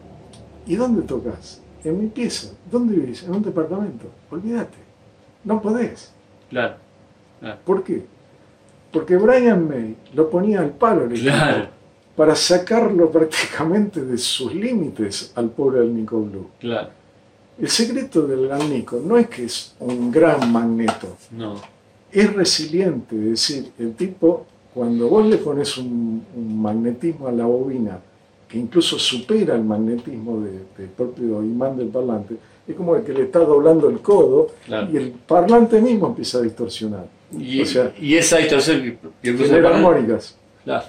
¿Y 0.65 0.75
dónde 0.75 1.01
tocas? 1.03 1.61
En 1.83 1.99
mi 1.99 2.07
pieza. 2.07 2.51
¿Dónde 2.71 2.95
vivís? 2.95 3.23
En 3.23 3.35
un 3.35 3.41
departamento. 3.41 4.05
Olvídate. 4.29 4.77
No 5.43 5.61
podés. 5.61 6.11
Claro, 6.49 6.75
¿Por 7.65 7.83
qué? 7.83 8.05
Porque 8.91 9.17
Brian 9.17 9.67
May 9.67 9.95
lo 10.13 10.29
ponía 10.29 10.59
al 10.59 10.71
palo 10.71 11.05
el 11.05 11.19
claro, 11.19 11.67
para 12.15 12.35
sacarlo 12.35 13.09
prácticamente 13.09 14.01
de 14.03 14.17
sus 14.17 14.53
límites 14.53 15.31
al 15.35 15.49
pobre 15.49 15.79
Alnico 15.79 16.19
Blue. 16.21 16.49
claro. 16.59 16.89
El 17.59 17.69
secreto 17.69 18.25
del 18.25 18.51
Alnico 18.51 18.99
no 19.03 19.17
es 19.17 19.27
que 19.27 19.45
es 19.45 19.75
un 19.79 20.11
gran 20.11 20.51
magneto, 20.51 21.15
No, 21.31 21.55
es 22.11 22.33
resiliente, 22.33 23.15
es 23.15 23.29
decir, 23.29 23.71
el 23.77 23.93
tipo, 23.93 24.45
cuando 24.73 25.07
vos 25.07 25.25
le 25.27 25.37
pones 25.37 25.77
un, 25.77 26.25
un 26.35 26.61
magnetismo 26.61 27.27
a 27.27 27.31
la 27.31 27.45
bobina 27.45 27.99
que 28.51 28.57
incluso 28.57 28.99
supera 28.99 29.55
el 29.55 29.63
magnetismo 29.63 30.41
de- 30.41 30.59
del 30.77 30.89
propio 30.95 31.41
imán 31.41 31.77
del 31.77 31.87
parlante, 31.87 32.35
es 32.67 32.75
como 32.75 32.95
el 32.95 33.03
que 33.03 33.13
le 33.13 33.23
está 33.23 33.39
doblando 33.39 33.89
el 33.89 33.99
codo 34.01 34.47
claro. 34.65 34.87
y 34.91 34.97
el 34.97 35.11
parlante 35.11 35.79
mismo 35.81 36.07
empieza 36.07 36.37
a 36.39 36.41
distorsionar. 36.41 37.05
Y, 37.37 37.61
o 37.61 37.65
sea, 37.65 37.93
y 37.99 38.15
esa 38.15 38.37
distorsión 38.37 38.97
que, 39.21 39.33
Genera 39.33 39.69
armónicas, 39.75 40.35
Claro. 40.65 40.85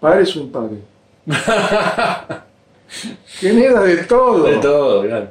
pares 0.00 0.34
o 0.36 0.40
impares. 0.40 0.78
Genera 3.26 3.82
de 3.82 3.96
todo. 4.04 4.44
De 4.44 4.56
todo, 4.56 5.02
claro. 5.02 5.30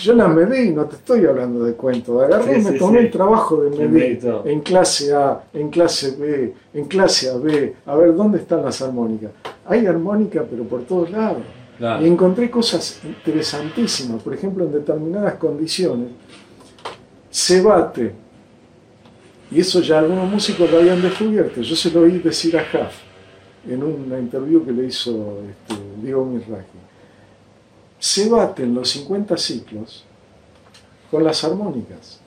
Yo 0.00 0.14
la 0.14 0.28
medí, 0.28 0.70
no 0.70 0.84
te 0.84 0.96
estoy 0.96 1.26
hablando 1.26 1.64
de 1.64 1.72
cuentos. 1.72 2.22
Agarré 2.22 2.58
y 2.58 2.60
Sí, 2.62 2.66
me 2.66 2.72
sí, 2.72 2.78
tomé 2.78 2.98
sí. 3.00 3.04
el 3.06 3.10
trabajo 3.10 3.62
de 3.62 3.70
Me 3.70 3.88
medir 3.88 4.20
en 4.44 4.60
clase 4.60 5.12
A, 5.12 5.42
en 5.52 5.70
clase 5.70 6.16
B, 6.16 6.54
en 6.74 6.84
clase 6.84 7.30
AB. 7.30 7.72
A 7.86 7.96
ver, 7.96 8.14
¿dónde 8.14 8.38
están 8.38 8.64
las 8.64 8.80
armónicas? 8.80 9.32
Hay 9.66 9.84
armónica, 9.86 10.44
pero 10.48 10.64
por 10.64 10.84
todos 10.84 11.10
lados. 11.10 11.42
Claro. 11.78 12.04
Y 12.04 12.08
encontré 12.08 12.50
cosas 12.50 13.00
interesantísimas. 13.04 14.22
Por 14.22 14.32
ejemplo, 14.34 14.64
en 14.64 14.72
determinadas 14.72 15.34
condiciones 15.34 16.08
se 17.28 17.60
bate. 17.60 18.12
Y 19.50 19.60
eso 19.60 19.80
ya 19.80 19.98
algunos 19.98 20.28
músicos 20.30 20.70
lo 20.70 20.78
habían 20.78 21.02
descubierto. 21.02 21.60
Yo 21.60 21.76
se 21.76 21.90
lo 21.90 22.00
oí 22.02 22.18
decir 22.18 22.56
a 22.56 22.62
Huff 22.62 22.94
en 23.68 23.82
una 23.82 24.18
interview 24.18 24.64
que 24.64 24.72
le 24.72 24.86
hizo 24.86 25.38
este, 25.50 25.82
Diego 26.02 26.24
Mirraji. 26.24 26.75
Se 28.06 28.28
baten 28.28 28.72
los 28.72 28.90
50 28.90 29.36
ciclos 29.36 30.04
con 31.10 31.24
las 31.24 31.42
armónicas. 31.42 32.20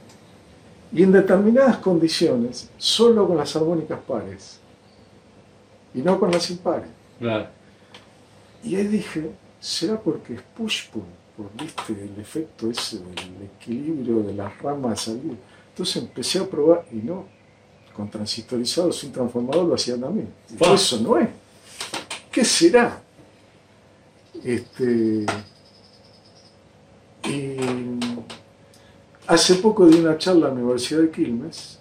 Y 0.91 1.03
en 1.03 1.13
determinadas 1.13 1.77
condiciones, 1.77 2.69
solo 2.77 3.25
con 3.25 3.38
las 3.38 3.55
armónicas 3.55 3.97
pares. 4.05 4.59
Y 5.93 5.99
no 6.01 6.19
con 6.19 6.32
las 6.32 6.51
impares. 6.51 6.89
Claro. 7.17 7.47
Y 8.61 8.75
ahí 8.75 8.88
dije, 8.88 9.32
¿será 9.61 9.97
porque 9.97 10.34
es 10.34 10.41
push-pull? 10.57 11.01
Por, 11.38 11.49
¿viste? 11.53 11.93
El 11.93 12.19
efecto 12.19 12.69
ese 12.69 12.97
del 12.97 13.49
equilibrio 13.57 14.21
de 14.21 14.34
las 14.34 14.61
ramas 14.61 14.99
salir. 14.99 15.38
Entonces 15.69 15.95
empecé 15.95 16.39
a 16.39 16.45
probar 16.45 16.86
y 16.91 16.97
no. 16.97 17.23
Con 17.95 18.09
transistorizado 18.09 18.91
sin 18.91 19.13
transformador 19.13 19.65
lo 19.65 19.75
hacía 19.75 19.97
también. 19.97 20.27
Y 20.49 20.73
eso 20.73 20.99
no 20.99 21.17
es. 21.17 21.30
¿Qué 22.30 22.43
será? 22.43 23.01
Este, 24.43 25.25
y 27.24 27.55
hace 29.28 29.55
poco 29.55 29.86
di 29.88 29.99
una 29.99 30.17
charla 30.17 30.49
en 30.49 30.55
la 30.55 30.61
Universidad 30.61 31.01
de 31.01 31.11
Quilmes 31.11 31.80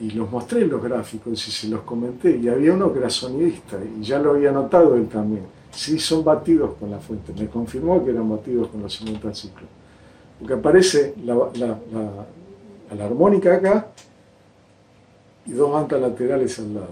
y 0.00 0.10
los 0.10 0.30
mostré 0.30 0.66
los 0.66 0.82
gráficos 0.82 1.46
y 1.48 1.50
se 1.50 1.68
los 1.68 1.82
comenté. 1.82 2.36
Y 2.36 2.48
había 2.48 2.72
uno 2.72 2.92
que 2.92 2.98
era 2.98 3.10
sonidista 3.10 3.78
y 3.98 4.02
ya 4.02 4.18
lo 4.18 4.32
había 4.32 4.50
notado 4.52 4.94
él 4.96 5.08
también. 5.08 5.44
Sí, 5.70 5.98
son 5.98 6.22
batidos 6.24 6.74
con 6.78 6.90
la 6.90 6.98
fuente. 6.98 7.32
Me 7.32 7.46
confirmó 7.48 8.04
que 8.04 8.10
eran 8.10 8.28
batidos 8.28 8.68
con 8.68 8.82
los 8.82 8.94
50 8.94 9.34
ciclos. 9.34 9.68
Porque 10.38 10.54
aparece 10.54 11.14
la, 11.24 11.34
la- 11.54 11.78
la- 11.92 13.04
armónica 13.06 13.54
acá 13.54 13.86
y 15.46 15.52
dos 15.52 15.72
bancas 15.72 15.98
laterales 16.00 16.58
al 16.58 16.74
lado, 16.74 16.90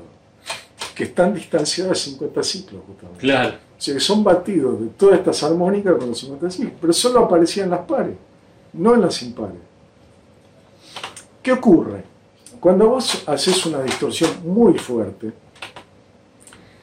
que 0.95 1.05
están 1.05 1.35
distanciadas 1.35 1.99
50 1.99 2.43
ciclos 2.43 2.83
justamente. 2.87 3.21
Claro. 3.21 3.55
O 3.81 3.83
sea 3.83 3.95
que 3.95 4.01
son 4.01 4.23
batidos 4.23 4.79
de 4.79 4.89
todas 4.89 5.21
estas 5.21 5.43
armónicas 5.43 5.97
con 5.97 6.11
los 6.11 6.19
50 6.19 6.51
ciclos, 6.51 6.75
pero 6.79 6.93
solo 6.93 7.21
aparecían 7.21 7.71
las 7.71 7.81
pares. 7.81 8.15
no 8.75 8.95
en 8.95 9.01
las 9.01 9.23
impares. 9.23 9.57
¿Qué 11.43 11.53
ocurre? 11.53 12.05
Cuando 12.61 12.91
vos 12.91 13.25
haces 13.27 13.65
una 13.65 13.83
distorsión 13.83 14.33
muy 14.45 14.79
fuerte, 14.79 15.33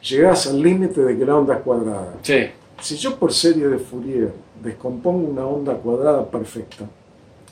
llegás 0.02 0.48
al 0.48 0.60
límite 0.60 1.02
de 1.02 1.16
que 1.16 1.24
la 1.24 1.36
onda 1.36 1.58
es 1.58 1.62
cuadrada. 1.62 2.16
Sí. 2.24 2.48
Si 2.82 2.98
yo 2.98 3.16
por 3.16 3.32
serie 3.32 3.68
de 3.68 3.78
Fourier 3.78 4.34
descompongo 4.64 5.30
una 5.30 5.46
onda 5.46 5.76
cuadrada 5.76 6.26
perfecta, 6.26 6.86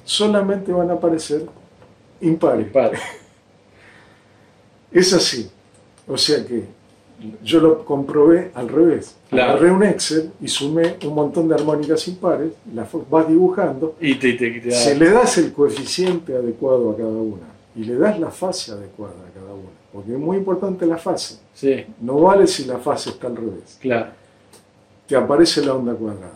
solamente 0.04 0.72
van 0.72 0.90
a 0.90 0.94
aparecer 0.94 1.46
impares. 2.20 2.72
Es 4.92 5.14
así. 5.14 5.52
O 6.08 6.18
sea 6.18 6.44
que 6.46 6.64
yo 7.44 7.60
lo 7.60 7.86
comprobé 7.86 8.52
al 8.56 8.70
revés. 8.70 9.16
Claro. 9.30 9.54
Agarré 9.54 9.72
un 9.72 9.84
Excel 9.84 10.32
y 10.42 10.48
sumé 10.48 10.96
un 11.06 11.14
montón 11.16 11.48
de 11.48 11.56
armónicas 11.56 12.08
impares, 12.08 12.54
las 12.74 12.88
vas 13.10 13.28
dibujando, 13.28 13.96
Y 14.00 14.16
te, 14.16 14.34
te, 14.34 14.96
le 14.96 15.10
das 15.12 15.38
el 15.38 15.54
coeficiente 15.54 16.36
adecuado 16.36 16.92
a 16.92 16.98
cada 16.98 17.10
una 17.10 17.48
y 17.76 17.84
le 17.84 17.96
das 17.96 18.20
la 18.20 18.32
fase 18.32 18.72
adecuada 18.72 19.16
a 19.30 19.34
cada 19.40 19.54
una. 19.54 19.70
Porque 19.92 20.12
es 20.14 20.20
muy 20.20 20.38
importante 20.38 20.86
la 20.86 20.98
fase. 20.98 21.40
Sí, 21.54 21.86
No 22.02 22.20
vale 22.20 22.48
si 22.48 22.66
la 22.66 22.78
fase 22.80 23.12
está 23.12 23.28
al 23.28 23.36
revés. 23.36 23.78
claro. 23.82 24.08
Te 25.08 25.16
aparece 25.16 25.64
la 25.64 25.74
onda 25.76 25.94
cuadrada. 25.94 26.34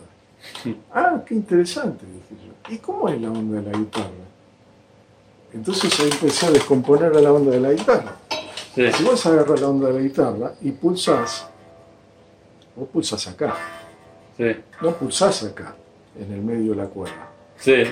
Ah, 0.94 1.22
qué 1.26 1.34
interesante, 1.34 2.04
dije 2.06 2.46
yo. 2.46 2.74
¿Y 2.74 2.78
cómo 2.78 3.08
es 3.08 3.20
la 3.20 3.30
onda 3.30 3.60
de 3.60 3.70
la 3.70 3.76
guitarra? 3.78 4.06
Entonces 5.52 5.98
ahí 6.00 6.08
empecé 6.10 6.46
a 6.46 6.50
descomponer 6.52 7.12
a 7.16 7.20
la 7.20 7.32
onda 7.32 7.50
de 7.50 7.60
la 7.60 7.72
guitarra. 7.72 8.16
Sí, 8.74 8.92
Si 8.92 9.02
vos 9.04 9.24
agarras 9.26 9.60
la 9.60 9.68
onda 9.68 9.88
de 9.88 9.94
la 9.94 10.00
guitarra 10.00 10.52
y 10.62 10.70
pulsás, 10.70 11.46
vos 12.76 12.88
pulsás 12.92 13.26
acá, 13.28 13.54
sí, 14.36 14.44
no 14.80 14.92
pulsás 14.92 15.42
acá, 15.44 15.74
en 16.18 16.32
el 16.32 16.40
medio 16.40 16.70
de 16.72 16.76
la 16.76 16.86
cuerda. 16.86 17.28
sí. 17.56 17.84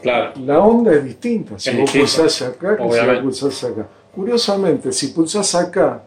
Claro. 0.00 0.32
La 0.46 0.60
onda 0.60 0.92
es 0.94 1.02
distinta 1.02 1.58
si 1.58 1.70
Es 1.70 1.76
vos 1.76 1.92
distinta, 1.92 2.22
pulsás 2.22 2.42
acá 2.42 2.76
que 2.76 2.82
si 2.84 3.06
vos 3.06 3.18
pulsás 3.20 3.64
acá. 3.64 3.88
Curiosamente, 4.14 4.92
si 4.92 5.08
pulsás 5.08 5.54
acá, 5.56 6.02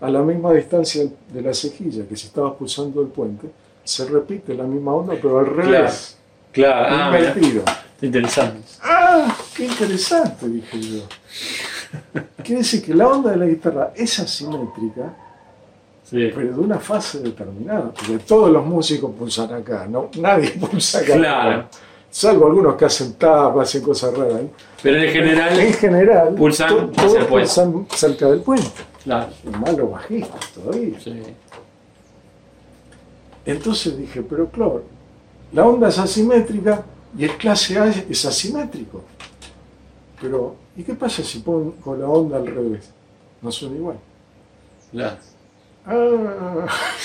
a 0.00 0.08
la 0.08 0.22
misma 0.22 0.54
distancia 0.54 1.04
de 1.28 1.42
la 1.42 1.52
cejilla 1.52 2.06
que 2.08 2.16
si 2.16 2.28
estabas 2.28 2.54
pulsando 2.54 3.02
el 3.02 3.08
puente, 3.08 3.50
se 3.84 4.06
repite 4.06 4.54
la 4.54 4.64
misma 4.64 4.94
onda, 4.94 5.14
pero 5.20 5.38
al 5.40 5.46
revés. 5.46 6.16
Claro. 6.50 6.86
Ah, 6.90 7.10
mira. 7.10 7.28
Invertido. 7.28 7.62
Interesante. 8.00 8.62
¡Ah! 8.82 9.36
¡Qué 9.54 9.66
interesante! 9.66 10.48
dije 10.48 10.80
yo. 10.80 11.02
Quiere 12.44 12.58
decir 12.62 12.84
que 12.84 12.94
la 12.94 13.08
onda 13.08 13.30
de 13.32 13.36
la 13.36 13.46
guitarra 13.46 13.92
es 13.96 14.18
asimétrica, 14.18 15.12
Sí. 16.04 16.30
pero 16.34 16.54
de 16.54 16.60
una 16.60 16.78
fase 16.78 17.20
determinada. 17.20 17.92
Porque 17.92 18.18
todos 18.18 18.50
los 18.50 18.64
músicos 18.66 19.12
pulsan 19.16 19.52
acá, 19.54 19.86
¿no? 19.88 20.08
Nadie 20.18 20.50
pulsa 20.60 20.98
acá. 21.00 21.14
Claro. 21.14 21.68
Salvo 22.10 22.46
algunos 22.46 22.74
que 22.74 22.84
hacen 22.86 23.12
tap, 23.14 23.56
hacen 23.60 23.82
cosas 23.82 24.12
raras. 24.16 24.40
¿eh? 24.40 24.48
Pero 24.82 25.00
en 25.02 25.12
general, 25.12 25.60
En 25.60 25.72
general, 25.74 26.34
Pulsan 26.34 26.68
to- 26.68 26.76
hacia 26.76 26.92
todos 27.02 27.14
el 27.14 27.26
puente. 27.26 27.28
pulsan 27.48 27.86
cerca 27.94 28.26
del 28.30 28.40
puente. 28.40 28.68
claro. 29.04 29.28
Y 29.44 29.48
más 29.50 29.76
los 29.76 29.90
bajistas 29.92 30.50
todavía. 30.52 30.98
Sí. 31.00 31.22
Entonces 33.46 33.96
dije, 33.96 34.22
pero 34.22 34.48
claro, 34.48 34.82
la 35.52 35.66
onda 35.66 35.88
es 35.88 35.98
asimétrica 35.98 36.82
y 37.16 37.24
el 37.24 37.36
clase 37.36 37.78
A 37.78 37.86
es 37.86 38.24
asimétrico. 38.24 39.02
Pero, 40.20 40.56
¿y 40.76 40.82
qué 40.82 40.94
pasa 40.94 41.22
si 41.22 41.38
pongo 41.40 41.96
la 41.96 42.06
onda 42.08 42.36
al 42.38 42.46
revés? 42.46 42.92
No 43.42 43.50
suena 43.50 43.76
igual. 43.76 43.96
Claro. 44.92 45.16
Ah. 45.86 46.66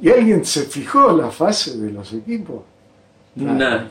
¿Y 0.00 0.10
alguien 0.10 0.44
se 0.44 0.62
fijó 0.62 1.12
la 1.12 1.30
fase 1.30 1.78
de 1.78 1.92
los 1.92 2.12
equipos? 2.12 2.62
Nada. 3.36 3.88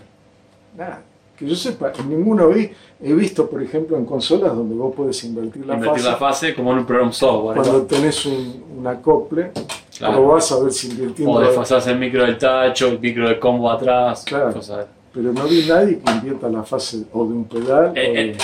Nada. 0.78 1.02
Que 1.38 1.48
yo 1.48 1.56
sepa, 1.56 1.92
ninguno 2.08 2.50
vi. 2.50 2.70
He 3.02 3.14
visto, 3.14 3.50
por 3.50 3.64
ejemplo, 3.64 3.98
en 3.98 4.06
consolas 4.06 4.54
donde 4.56 4.76
vos 4.76 4.94
puedes 4.96 5.24
invertir 5.24 5.66
la 5.66 5.76
Invertir 5.76 6.00
fase. 6.04 6.12
la 6.12 6.18
fase 6.18 6.56
como 6.56 6.72
en 6.74 6.80
un 6.80 6.86
programa 6.86 7.12
software. 7.14 7.56
cuando 7.58 7.80
¿no? 7.80 7.84
tenés 7.86 8.26
un, 8.26 8.64
un 8.78 8.88
acople, 8.88 9.52
Claro. 9.98 10.28
vas 10.28 10.52
a 10.52 10.60
ver 10.60 10.72
si 10.72 10.90
invirtiendo. 10.90 11.34
O 11.34 11.40
desfasás 11.40 11.88
el 11.88 11.98
micro 11.98 12.24
del 12.26 12.38
tacho, 12.38 12.88
el 12.90 13.00
micro 13.00 13.28
de 13.30 13.40
combo 13.40 13.72
atrás. 13.72 14.24
Claro. 14.26 14.54
cosas. 14.54 14.86
Pero 15.14 15.34
no 15.34 15.44
vi 15.46 15.66
nadie 15.68 16.00
que 16.00 16.12
invierta 16.12 16.48
la 16.50 16.64
fase 16.64 17.04
o 17.12 17.26
de 17.28 17.34
un 17.34 17.46
pedal. 17.46 17.88
o 17.90 17.94
Eh, 17.96 18.14
de- 18.14 18.32
eh, 18.32 18.36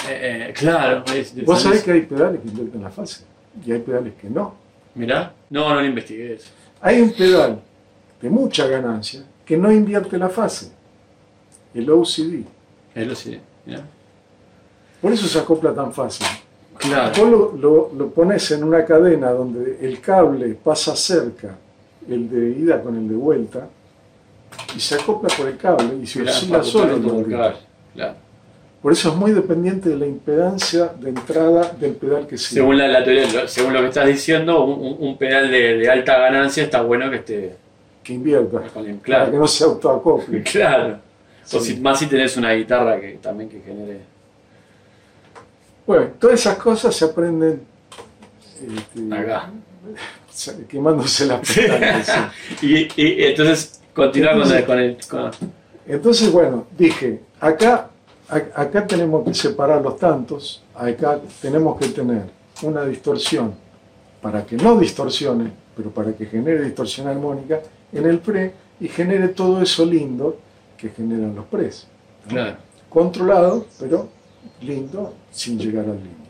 eh, 0.50 0.54
claro. 0.54 1.04
es- 1.14 1.34
Vos 1.46 1.62
sabés 1.62 1.82
que 1.84 1.92
hay 1.92 2.02
pedales 2.02 2.42
que 2.42 2.48
invierten 2.50 2.82
la 2.84 2.90
fase 2.90 3.24
y 3.66 3.72
hay 3.72 3.80
pedales 3.80 4.14
que 4.20 4.30
no. 4.30 4.54
Mirá. 4.96 5.32
No, 5.50 5.70
no 5.70 5.76
lo 5.82 5.86
investigué 5.86 6.34
eso. 6.34 6.50
Hay 6.82 7.02
un 7.02 7.12
pedal 7.14 7.60
de 8.22 8.30
mucha 8.30 8.68
ganancia 8.68 9.24
que 9.46 9.56
no 9.58 9.72
invierte 9.72 10.18
la 10.18 10.28
fase, 10.30 10.72
el 11.74 11.90
OCD. 11.90 12.44
Es 12.94 13.08
lo 13.08 13.16
sí. 13.16 13.40
Mirá. 13.66 13.82
Por 15.02 15.14
eso 15.14 15.28
se 15.28 15.40
acopla 15.40 15.74
tan 15.74 15.94
fácil. 15.94 16.26
Claro. 16.78 17.14
Vos 17.18 17.30
lo, 17.30 17.58
lo- 17.58 17.92
lo 17.98 18.10
pones 18.10 18.52
en 18.52 18.64
una 18.64 18.84
cadena 18.86 19.32
donde 19.32 19.78
el 19.82 20.02
cable 20.02 20.54
pasa 20.62 20.96
cerca, 20.96 21.56
el 22.10 22.30
de 22.30 22.50
ida 22.60 22.82
con 22.82 22.96
el 22.98 23.08
de 23.08 23.16
vuelta, 23.16 23.68
y 24.76 24.80
se 24.80 24.96
acopla 24.96 25.30
por 25.36 25.48
el 25.48 25.58
cable 25.58 25.98
y 26.02 26.08
se 26.08 26.20
Mirá, 26.20 26.32
oscila 26.32 26.64
solo. 26.64 26.98
por 27.02 27.16
el 27.26 27.32
cable. 27.32 27.58
Claro. 27.94 28.16
Por 28.82 28.92
eso 28.94 29.10
es 29.10 29.16
muy 29.16 29.32
dependiente 29.32 29.90
de 29.90 29.98
la 29.98 30.06
impedancia 30.06 30.92
de 31.00 31.10
entrada 31.10 31.72
del 31.80 31.94
pedal 31.94 32.28
que 32.28 32.38
sigue. 32.38 32.62
Según 32.62 32.78
la, 32.78 32.88
la 32.88 33.04
teoría, 33.04 33.28
lo- 33.32 33.48
según 33.48 33.74
lo 33.74 33.82
que 33.82 33.88
estás 33.88 34.08
diciendo, 34.08 34.64
un, 34.64 35.18
pedal 35.18 35.50
de, 35.50 35.78
de 35.78 35.90
alta 35.90 36.18
ganancia 36.20 36.64
está 36.64 36.82
bueno 36.84 37.10
que 37.10 37.18
esté 37.18 37.56
que 38.04 38.14
invierta, 38.14 38.64
el- 38.64 38.70
para 38.70 38.86
que 38.86 38.96
Claro. 39.00 39.32
no 39.34 39.48
se 39.48 39.64
autoacople. 39.64 40.44
Claro. 40.52 41.00
O 41.52 41.60
si, 41.60 41.78
más 41.80 41.98
si 42.00 42.08
tenés 42.08 42.36
una 42.38 42.52
guitarra 42.54 43.00
que 43.00 43.14
también 43.22 43.50
que 43.50 43.62
genere. 43.62 44.02
Bueno, 45.86 46.08
todas 46.20 46.40
esas 46.40 46.58
cosas 46.58 46.94
se 46.96 47.06
aprenden 47.06 47.62
este, 48.78 49.16
Acá. 49.16 49.50
se- 50.30 50.66
quemándose 50.68 51.26
las 51.26 51.40
pestañas. 51.40 52.12
sí. 52.60 52.88
Y, 52.98 53.02
y- 53.02 53.24
entonces 54.04 54.66
continúa 54.66 54.66
con 54.66 54.78
el, 54.80 54.98
con 55.08 55.20
el- 55.20 55.32
con- 55.42 55.50
Entonces, 55.88 56.32
bueno, 56.32 56.68
dije, 56.78 57.22
acá, 57.40 57.90
a- 58.30 58.62
acá 58.62 58.86
tenemos 58.86 59.24
que 59.26 59.34
separar 59.34 59.82
los 59.82 59.98
tantos, 59.98 60.64
acá 60.76 61.20
tenemos 61.42 61.78
que 61.80 61.88
tener 61.90 62.24
una 62.64 62.84
distorsión 62.86 63.54
para 64.22 64.46
que 64.46 64.58
no 64.58 64.78
distorsione, 64.78 65.52
pero 65.76 65.92
para 65.92 66.14
que 66.14 66.26
genere 66.26 66.64
distorsión 66.66 67.08
armónica 67.08 67.62
en 67.94 68.06
el 68.06 68.20
pre 68.20 68.54
y 68.80 68.88
genere 68.88 69.30
todo 69.30 69.62
eso 69.62 69.86
lindo 69.86 70.38
que 70.78 70.90
generan 70.90 71.36
los 71.36 71.46
pres. 71.46 71.88
¿no? 72.26 72.30
Claro. 72.32 72.58
Controlado, 72.90 73.66
pero 73.80 74.10
lindo, 74.62 75.14
sin 75.32 75.58
llegar 75.60 75.86
al 75.86 75.96
límite. 75.98 76.28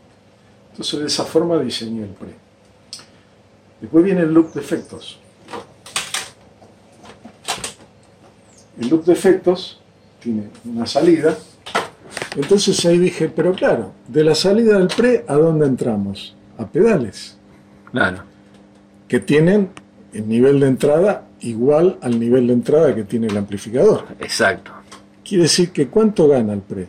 Entonces, 0.70 1.00
de 1.00 1.06
esa 1.06 1.24
forma 1.24 1.58
diseñé 1.58 2.04
el 2.04 2.10
pre. 2.10 2.30
Después 3.80 4.04
viene 4.04 4.22
el 4.22 4.32
loop 4.32 4.52
de 4.54 4.60
efectos. 4.60 5.18
El 8.80 8.88
loop 8.88 9.04
de 9.04 9.12
efectos 9.12 9.80
tiene 10.20 10.44
una 10.64 10.86
salida. 10.86 11.36
Entonces 12.36 12.84
ahí 12.86 12.98
dije, 12.98 13.28
pero 13.28 13.52
claro, 13.52 13.92
de 14.06 14.24
la 14.24 14.34
salida 14.34 14.78
del 14.78 14.88
pre, 14.88 15.24
¿a 15.28 15.34
dónde 15.34 15.66
entramos? 15.66 16.34
A 16.56 16.66
pedales, 16.66 17.36
Claro. 17.90 18.22
que 19.06 19.20
tienen 19.20 19.70
el 20.12 20.28
nivel 20.28 20.60
de 20.60 20.66
entrada 20.68 21.24
igual 21.40 21.98
al 22.02 22.18
nivel 22.18 22.46
de 22.48 22.52
entrada 22.54 22.94
que 22.94 23.04
tiene 23.04 23.26
el 23.28 23.36
amplificador. 23.36 24.04
Exacto. 24.20 24.72
Quiere 25.24 25.44
decir 25.44 25.70
que 25.70 25.88
¿cuánto 25.88 26.26
gana 26.28 26.52
el 26.54 26.60
pre? 26.60 26.88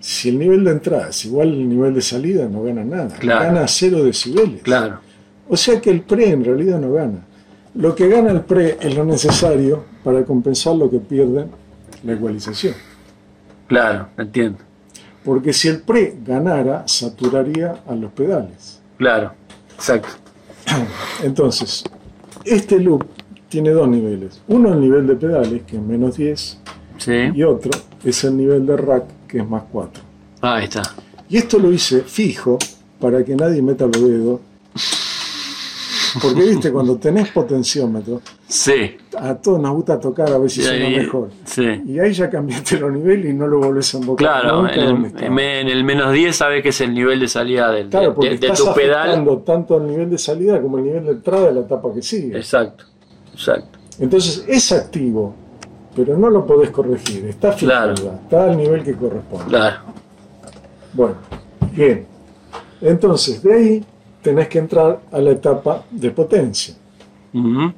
Si 0.00 0.28
el 0.28 0.38
nivel 0.38 0.64
de 0.64 0.70
entrada 0.72 1.08
es 1.10 1.24
igual 1.24 1.48
al 1.48 1.68
nivel 1.68 1.94
de 1.94 2.02
salida, 2.02 2.46
no 2.48 2.62
gana 2.62 2.84
nada. 2.84 3.08
Claro. 3.18 3.44
Gana 3.46 3.68
cero 3.68 4.04
decibeles. 4.04 4.62
Claro. 4.62 5.00
O 5.48 5.56
sea 5.56 5.80
que 5.80 5.90
el 5.90 6.02
pre 6.02 6.30
en 6.30 6.44
realidad 6.44 6.78
no 6.78 6.92
gana. 6.92 7.24
Lo 7.74 7.94
que 7.94 8.08
gana 8.08 8.30
el 8.30 8.42
pre 8.42 8.78
es 8.80 8.94
lo 8.94 9.04
necesario 9.04 9.84
para 10.04 10.24
compensar 10.24 10.76
lo 10.76 10.88
que 10.90 10.98
pierde 10.98 11.46
la 12.04 12.12
ecualización. 12.12 12.74
Claro, 13.66 14.08
entiendo. 14.16 14.58
Porque 15.24 15.52
si 15.52 15.68
el 15.68 15.80
pre 15.80 16.16
ganara, 16.24 16.86
saturaría 16.86 17.82
a 17.86 17.94
los 17.94 18.12
pedales. 18.12 18.80
Claro. 18.98 19.32
Exacto. 19.74 20.08
Entonces, 21.22 21.82
este 22.44 22.78
loop 22.78 23.04
tiene 23.48 23.70
dos 23.70 23.88
niveles. 23.88 24.40
Uno 24.48 24.72
el 24.72 24.80
nivel 24.80 25.06
de 25.06 25.16
pedales, 25.16 25.62
que 25.62 25.76
es 25.76 25.82
menos 25.82 26.16
10, 26.16 26.60
Sí. 26.98 27.12
y 27.34 27.42
otro 27.42 27.72
es 28.04 28.22
el 28.24 28.36
nivel 28.36 28.66
de 28.66 28.76
rack, 28.76 29.04
que 29.26 29.38
es 29.38 29.48
más 29.48 29.64
4. 29.72 30.02
Ahí 30.42 30.64
está. 30.64 30.82
Y 31.28 31.38
esto 31.38 31.58
lo 31.58 31.72
hice 31.72 32.02
fijo 32.02 32.58
para 33.00 33.24
que 33.24 33.34
nadie 33.34 33.60
meta 33.62 33.86
los 33.86 34.00
dedos. 34.00 34.40
Porque 36.22 36.42
viste, 36.42 36.70
cuando 36.72 36.96
tenés 36.96 37.28
potenciómetro, 37.30 38.20
Sí. 38.46 38.96
a 39.18 39.34
todos 39.34 39.60
nos 39.60 39.72
gusta 39.74 39.98
tocar 39.98 40.30
a 40.32 40.38
ver 40.38 40.48
si 40.50 40.62
suena 40.62 40.88
mejor. 40.88 41.30
Sí. 41.44 41.64
Y 41.86 41.98
ahí 41.98 42.12
ya 42.12 42.30
cambiaste 42.30 42.78
los 42.78 42.92
niveles 42.92 43.30
y 43.30 43.34
no 43.34 43.46
lo 43.46 43.58
volvés 43.60 43.94
a 43.94 43.98
invocar. 43.98 44.26
Claro, 44.42 44.68
en 44.68 44.80
el, 44.80 45.04
estaba. 45.06 45.26
en 45.42 45.68
el 45.68 45.84
menos 45.84 46.12
10 46.12 46.36
sabes 46.36 46.62
que 46.62 46.68
es 46.68 46.80
el 46.80 46.94
nivel 46.94 47.20
de 47.20 47.28
salida 47.28 47.70
del, 47.72 47.88
Claro, 47.88 48.14
porque 48.14 48.30
de, 48.30 48.38
de 48.38 48.46
estás 48.46 48.64
tu 48.64 48.74
pedal. 48.74 49.42
tanto 49.44 49.76
el 49.78 49.86
nivel 49.88 50.10
de 50.10 50.18
salida 50.18 50.60
como 50.62 50.78
el 50.78 50.84
nivel 50.84 51.04
de 51.06 51.10
entrada 51.12 51.46
de 51.48 51.54
la 51.54 51.60
etapa 51.60 51.92
que 51.92 52.02
sigue. 52.02 52.36
Exacto, 52.36 52.84
exacto. 53.32 53.78
Entonces 53.98 54.44
es 54.48 54.70
activo, 54.72 55.34
pero 55.96 56.16
no 56.18 56.28
lo 56.30 56.44
podés 56.46 56.70
corregir, 56.70 57.24
está 57.26 57.52
fijado, 57.52 57.94
Claro. 57.94 58.18
está 58.24 58.44
al 58.44 58.56
nivel 58.56 58.82
que 58.82 58.94
corresponde. 58.94 59.46
Claro. 59.46 59.76
Bueno, 60.92 61.14
bien. 61.72 62.06
Entonces, 62.80 63.42
de 63.42 63.52
ahí 63.54 63.84
tenés 64.24 64.48
que 64.48 64.58
entrar 64.58 64.98
a 65.12 65.18
la 65.20 65.30
etapa 65.30 65.84
de 65.90 66.10
potencia. 66.10 66.74
Ujú. 67.32 67.72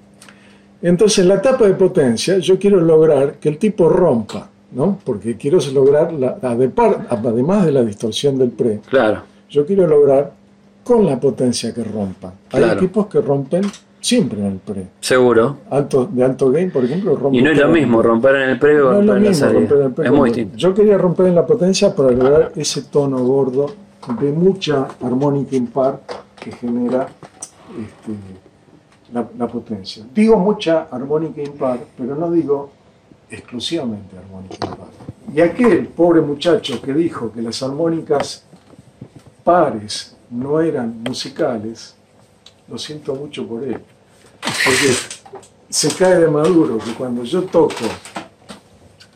Entonces, 0.80 1.18
en 1.18 1.28
la 1.28 1.34
etapa 1.34 1.66
de 1.66 1.74
potencia, 1.74 2.38
yo 2.38 2.58
quiero 2.58 2.80
lograr 2.80 3.34
que 3.34 3.48
el 3.48 3.58
tipo 3.58 3.88
rompa, 3.88 4.48
¿no? 4.72 4.98
Porque 5.04 5.36
quiero 5.36 5.58
lograr, 5.74 6.12
la, 6.12 6.38
además 6.40 7.66
de 7.66 7.72
la 7.72 7.82
distorsión 7.82 8.38
del 8.38 8.50
pre, 8.50 8.80
Claro. 8.88 9.22
yo 9.50 9.66
quiero 9.66 9.86
lograr 9.86 10.32
con 10.84 11.04
la 11.04 11.18
potencia 11.18 11.74
que 11.74 11.82
rompa. 11.82 12.32
Hay 12.52 12.62
equipos 12.64 13.06
que 13.06 13.20
rompen 13.20 13.62
siempre 14.00 14.38
en 14.38 14.46
el 14.46 14.58
pre. 14.58 14.86
Seguro. 15.00 15.56
Alto, 15.70 16.08
de 16.12 16.22
alto 16.22 16.50
gain, 16.52 16.70
por 16.70 16.84
ejemplo, 16.84 17.16
rompen. 17.16 17.40
Y 17.40 17.42
no 17.42 17.50
es 17.50 17.58
lo 17.58 17.68
mismo 17.68 17.98
pre. 17.98 18.08
romper 18.08 18.36
en 18.36 18.50
el 18.50 18.58
previo 18.58 18.88
o 18.90 18.92
No 18.92 18.98
romper 18.98 19.16
en 19.16 19.22
la 19.24 19.28
mismo 19.30 19.46
salida. 19.46 19.58
romper 19.60 19.78
en 19.78 19.84
el 19.86 19.92
pre 19.92 20.04
Es 20.04 20.10
que 20.10 20.16
muy 20.16 20.30
romper- 20.30 20.34
distinto. 20.34 20.56
Yo 20.58 20.74
quería 20.74 20.98
romper 20.98 21.26
en 21.26 21.34
la 21.34 21.44
potencia 21.46 21.94
para 21.94 22.10
lograr 22.12 22.52
ese 22.54 22.82
tono 22.82 23.18
gordo 23.24 23.66
de 24.20 24.32
mucha 24.32 24.88
armónica 25.02 25.56
impar 25.56 26.00
que 26.36 26.52
genera 26.52 27.08
este, 27.70 28.12
la, 29.12 29.28
la 29.36 29.48
potencia. 29.48 30.04
Digo 30.14 30.38
mucha 30.38 30.88
armónica 30.90 31.42
impar, 31.42 31.80
pero 31.96 32.14
no 32.14 32.30
digo 32.30 32.70
exclusivamente 33.30 34.16
armónica 34.16 34.54
impar. 34.66 34.88
Y 35.34 35.40
aquel 35.40 35.88
pobre 35.88 36.20
muchacho 36.20 36.80
que 36.80 36.94
dijo 36.94 37.32
que 37.32 37.42
las 37.42 37.62
armónicas 37.62 38.44
pares 39.42 40.16
no 40.30 40.60
eran 40.60 41.02
musicales, 41.02 41.94
lo 42.68 42.78
siento 42.78 43.14
mucho 43.14 43.46
por 43.46 43.62
él. 43.64 43.80
Porque 44.40 44.92
se 45.68 45.94
cae 45.94 46.20
de 46.20 46.28
maduro 46.28 46.78
que 46.78 46.94
cuando 46.94 47.24
yo 47.24 47.42
toco 47.44 47.84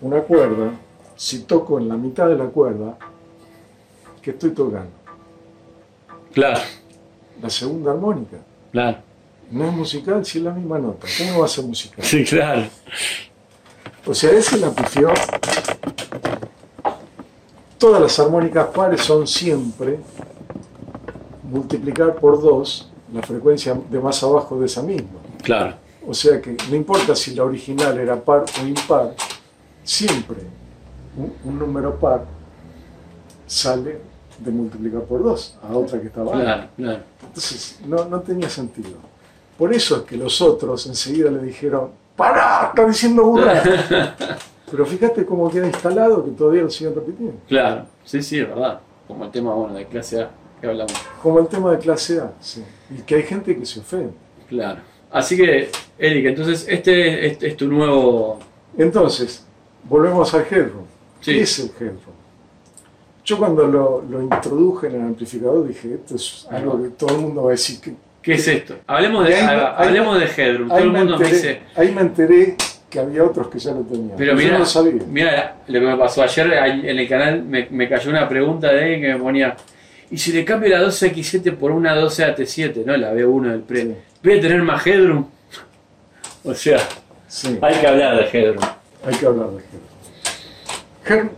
una 0.01 0.21
cuerda, 0.23 0.73
si 1.17 1.41
toco 1.41 1.79
en 1.79 1.89
la 1.89 1.97
mitad 1.97 2.29
de 2.29 2.37
la 2.37 2.47
cuerda, 2.47 2.97
¿qué 4.23 4.31
estoy 4.31 4.51
tocando? 4.51 4.91
Claro, 6.33 6.61
La 7.43 7.51
segunda 7.51 7.91
armónica. 7.93 8.37
claro. 8.73 8.99
No 9.51 9.65
es 9.67 9.73
musical 9.73 10.25
si 10.25 10.39
es 10.39 10.45
la 10.45 10.53
misma 10.53 10.79
nota. 10.79 11.09
¿Cómo 11.19 11.41
va 11.41 11.47
a 11.47 11.49
ser 11.49 11.65
musical? 11.65 12.05
Sí, 12.05 12.23
claro. 12.25 12.63
O 14.07 14.15
sea, 14.15 14.31
ese 14.31 14.59
la 14.59 14.71
pifió. 14.71 15.09
Todas 17.77 18.01
las 18.01 18.17
armónicas 18.21 18.69
pares 18.69 19.01
son 19.01 19.27
siempre 19.27 19.99
multiplicar 21.43 22.15
por 22.15 22.41
dos 22.41 22.91
la 23.13 23.23
frecuencia 23.23 23.75
de 23.91 23.99
más 23.99 24.23
abajo 24.23 24.57
de 24.61 24.67
esa 24.67 24.83
misma. 24.83 25.19
Claro. 25.43 25.75
O 26.07 26.15
sea 26.15 26.41
que 26.41 26.57
no 26.69 26.77
importa 26.77 27.17
si 27.17 27.35
la 27.35 27.43
original 27.43 27.99
era 27.99 28.17
par 28.23 28.45
o 28.63 28.67
impar, 28.67 29.15
siempre 29.83 30.39
un, 31.17 31.33
un 31.45 31.59
número 31.59 31.99
par 31.99 32.25
sale 33.49 33.99
de 34.41 34.51
multiplicar 34.51 35.03
por 35.03 35.23
dos 35.23 35.57
a 35.63 35.77
otra 35.77 36.01
que 36.01 36.09
estaba. 36.09 36.33
Claro, 36.33 36.69
claro. 36.77 37.03
Entonces 37.23 37.79
no, 37.87 38.05
no 38.07 38.21
tenía 38.21 38.49
sentido. 38.49 38.91
Por 39.59 39.73
eso 39.75 39.97
es 39.99 40.03
que 40.03 40.17
los 40.17 40.41
otros 40.41 40.87
enseguida 40.87 41.31
le 41.31 41.43
dijeron, 41.43 41.91
¡Pará! 42.17 42.69
¡Está 42.69 42.87
diciendo 42.87 43.25
burrada! 43.25 44.17
Pero 44.71 44.87
fíjate 44.87 45.25
cómo 45.25 45.51
queda 45.51 45.67
instalado 45.67 46.25
que 46.25 46.31
todavía 46.31 46.63
lo 46.63 46.71
siguen 46.71 46.95
repitiendo. 46.95 47.37
Claro. 47.49 47.87
Sí, 48.05 48.23
sí, 48.23 48.39
es 48.39 48.49
verdad. 48.49 48.81
Como 49.07 49.25
el 49.25 49.31
tema 49.31 49.55
bueno 49.55 49.75
de 49.75 49.87
clase 49.87 50.23
A 50.23 50.31
que 50.61 50.67
hablamos. 50.67 50.93
Como 51.23 51.39
el 51.41 51.49
tema 51.49 51.73
de 51.73 51.79
clase 51.79 52.21
A. 52.21 52.33
sí. 52.41 52.63
Y 52.91 53.03
que 53.03 53.17
hay 53.17 53.23
gente 53.23 53.57
que 53.57 53.67
se 53.67 53.81
ofende. 53.81 54.13
Claro. 54.49 54.81
Así 55.11 55.37
que, 55.37 55.71
Eric, 55.99 56.27
entonces 56.27 56.67
este, 56.69 57.27
este 57.27 57.49
es 57.49 57.57
tu 57.57 57.67
nuevo. 57.67 58.39
Entonces, 58.77 59.45
volvemos 59.85 60.33
al 60.35 60.43
headroom. 60.43 60.85
Sí. 61.21 61.33
¿Qué 61.33 61.41
es 61.43 61.59
el 61.59 61.71
headroom? 61.79 62.20
Yo 63.31 63.39
cuando 63.39 63.65
lo, 63.69 64.03
lo 64.11 64.23
introduje 64.23 64.89
en 64.89 64.95
el 64.97 65.01
amplificador 65.03 65.69
dije, 65.69 65.95
esto 65.95 66.17
es 66.17 66.49
algo 66.51 66.83
que 66.83 66.89
todo 66.91 67.15
el 67.15 67.21
mundo 67.23 67.43
va 67.45 67.51
a 67.51 67.53
decir 67.53 67.81
que... 67.81 67.95
¿Qué 68.21 68.35
es 68.35 68.49
esto? 68.49 68.75
Hablemos 68.89 69.25
de, 69.27 69.35
Ahí 69.37 69.45
me- 69.45 69.51
haga- 69.53 69.81
ahí 69.81 69.87
hablemos 69.89 70.19
de 70.19 70.27
Headroom. 70.27 70.69
Todo 70.69 70.77
Ahí 70.79 70.83
el 70.85 70.91
me, 70.91 71.05
me 71.05 71.13
enteré, 71.13 71.33
dice. 71.33 71.61
ahí 71.77 71.93
me 71.93 72.01
enteré 72.01 72.57
que 72.91 72.99
había 72.99 73.23
otros 73.25 73.47
que 73.49 73.59
ya 73.61 73.71
lo 73.73 73.83
tenían. 73.83 74.17
Pero 74.19 74.35
mira, 74.35 74.53
no 74.55 74.59
lo 74.59 74.67
sabía. 74.67 75.03
mira 75.09 75.57
lo 75.69 75.81
que 75.81 75.87
me 75.87 75.97
pasó 75.97 76.23
ayer 76.25 76.53
en 76.53 76.99
el 76.99 77.09
canal, 77.09 77.45
me, 77.45 77.69
me 77.71 77.89
cayó 77.89 78.11
una 78.11 78.29
pregunta 78.29 78.73
de 78.73 78.81
alguien 78.83 79.01
que 79.01 79.09
me 79.15 79.19
ponía, 79.21 79.55
¿y 80.11 80.19
si 80.19 80.33
le 80.33 80.45
cambio 80.45 80.71
la 80.71 80.83
12X7 80.85 81.55
por 81.55 81.71
una 81.71 81.95
12AT7, 81.97 82.85
no 82.85 82.97
la 82.97 83.15
B1 83.15 83.43
del 83.53 83.61
pre? 83.61 83.83
Sí. 83.83 83.95
¿Voy 84.25 84.39
a 84.39 84.41
tener 84.41 84.61
más 84.63 84.85
Headroom? 84.85 85.25
O 86.45 86.53
sea, 86.55 86.79
Sí, 87.29 87.57
hay 87.63 87.75
que 87.77 87.87
hablar 87.87 88.17
de 88.17 88.25
Headroom. 88.39 88.65
hay 89.07 89.15
que 89.15 89.25
hablar 89.27 89.47
de 89.51 89.59
Headroom. 89.59 89.90
Her- 91.07 91.31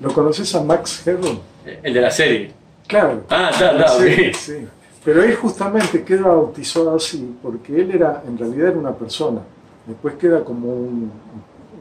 ¿Lo 0.00 0.12
conoces 0.12 0.54
a 0.54 0.62
Max 0.62 1.06
Headroom? 1.06 1.38
El 1.82 1.92
de 1.94 2.00
la 2.00 2.10
serie. 2.10 2.52
Claro. 2.86 3.22
Ah, 3.28 3.50
está, 3.52 3.76
está, 3.76 4.32
Sí. 4.38 4.66
Pero 5.04 5.22
él 5.22 5.34
justamente 5.36 6.02
queda 6.04 6.28
bautizado 6.28 6.94
así 6.94 7.34
porque 7.42 7.80
él 7.80 7.90
era, 7.92 8.22
en 8.26 8.36
realidad 8.36 8.68
era 8.70 8.78
una 8.78 8.92
persona. 8.92 9.40
Después 9.86 10.14
queda 10.16 10.44
como 10.44 10.70
un, 10.72 11.10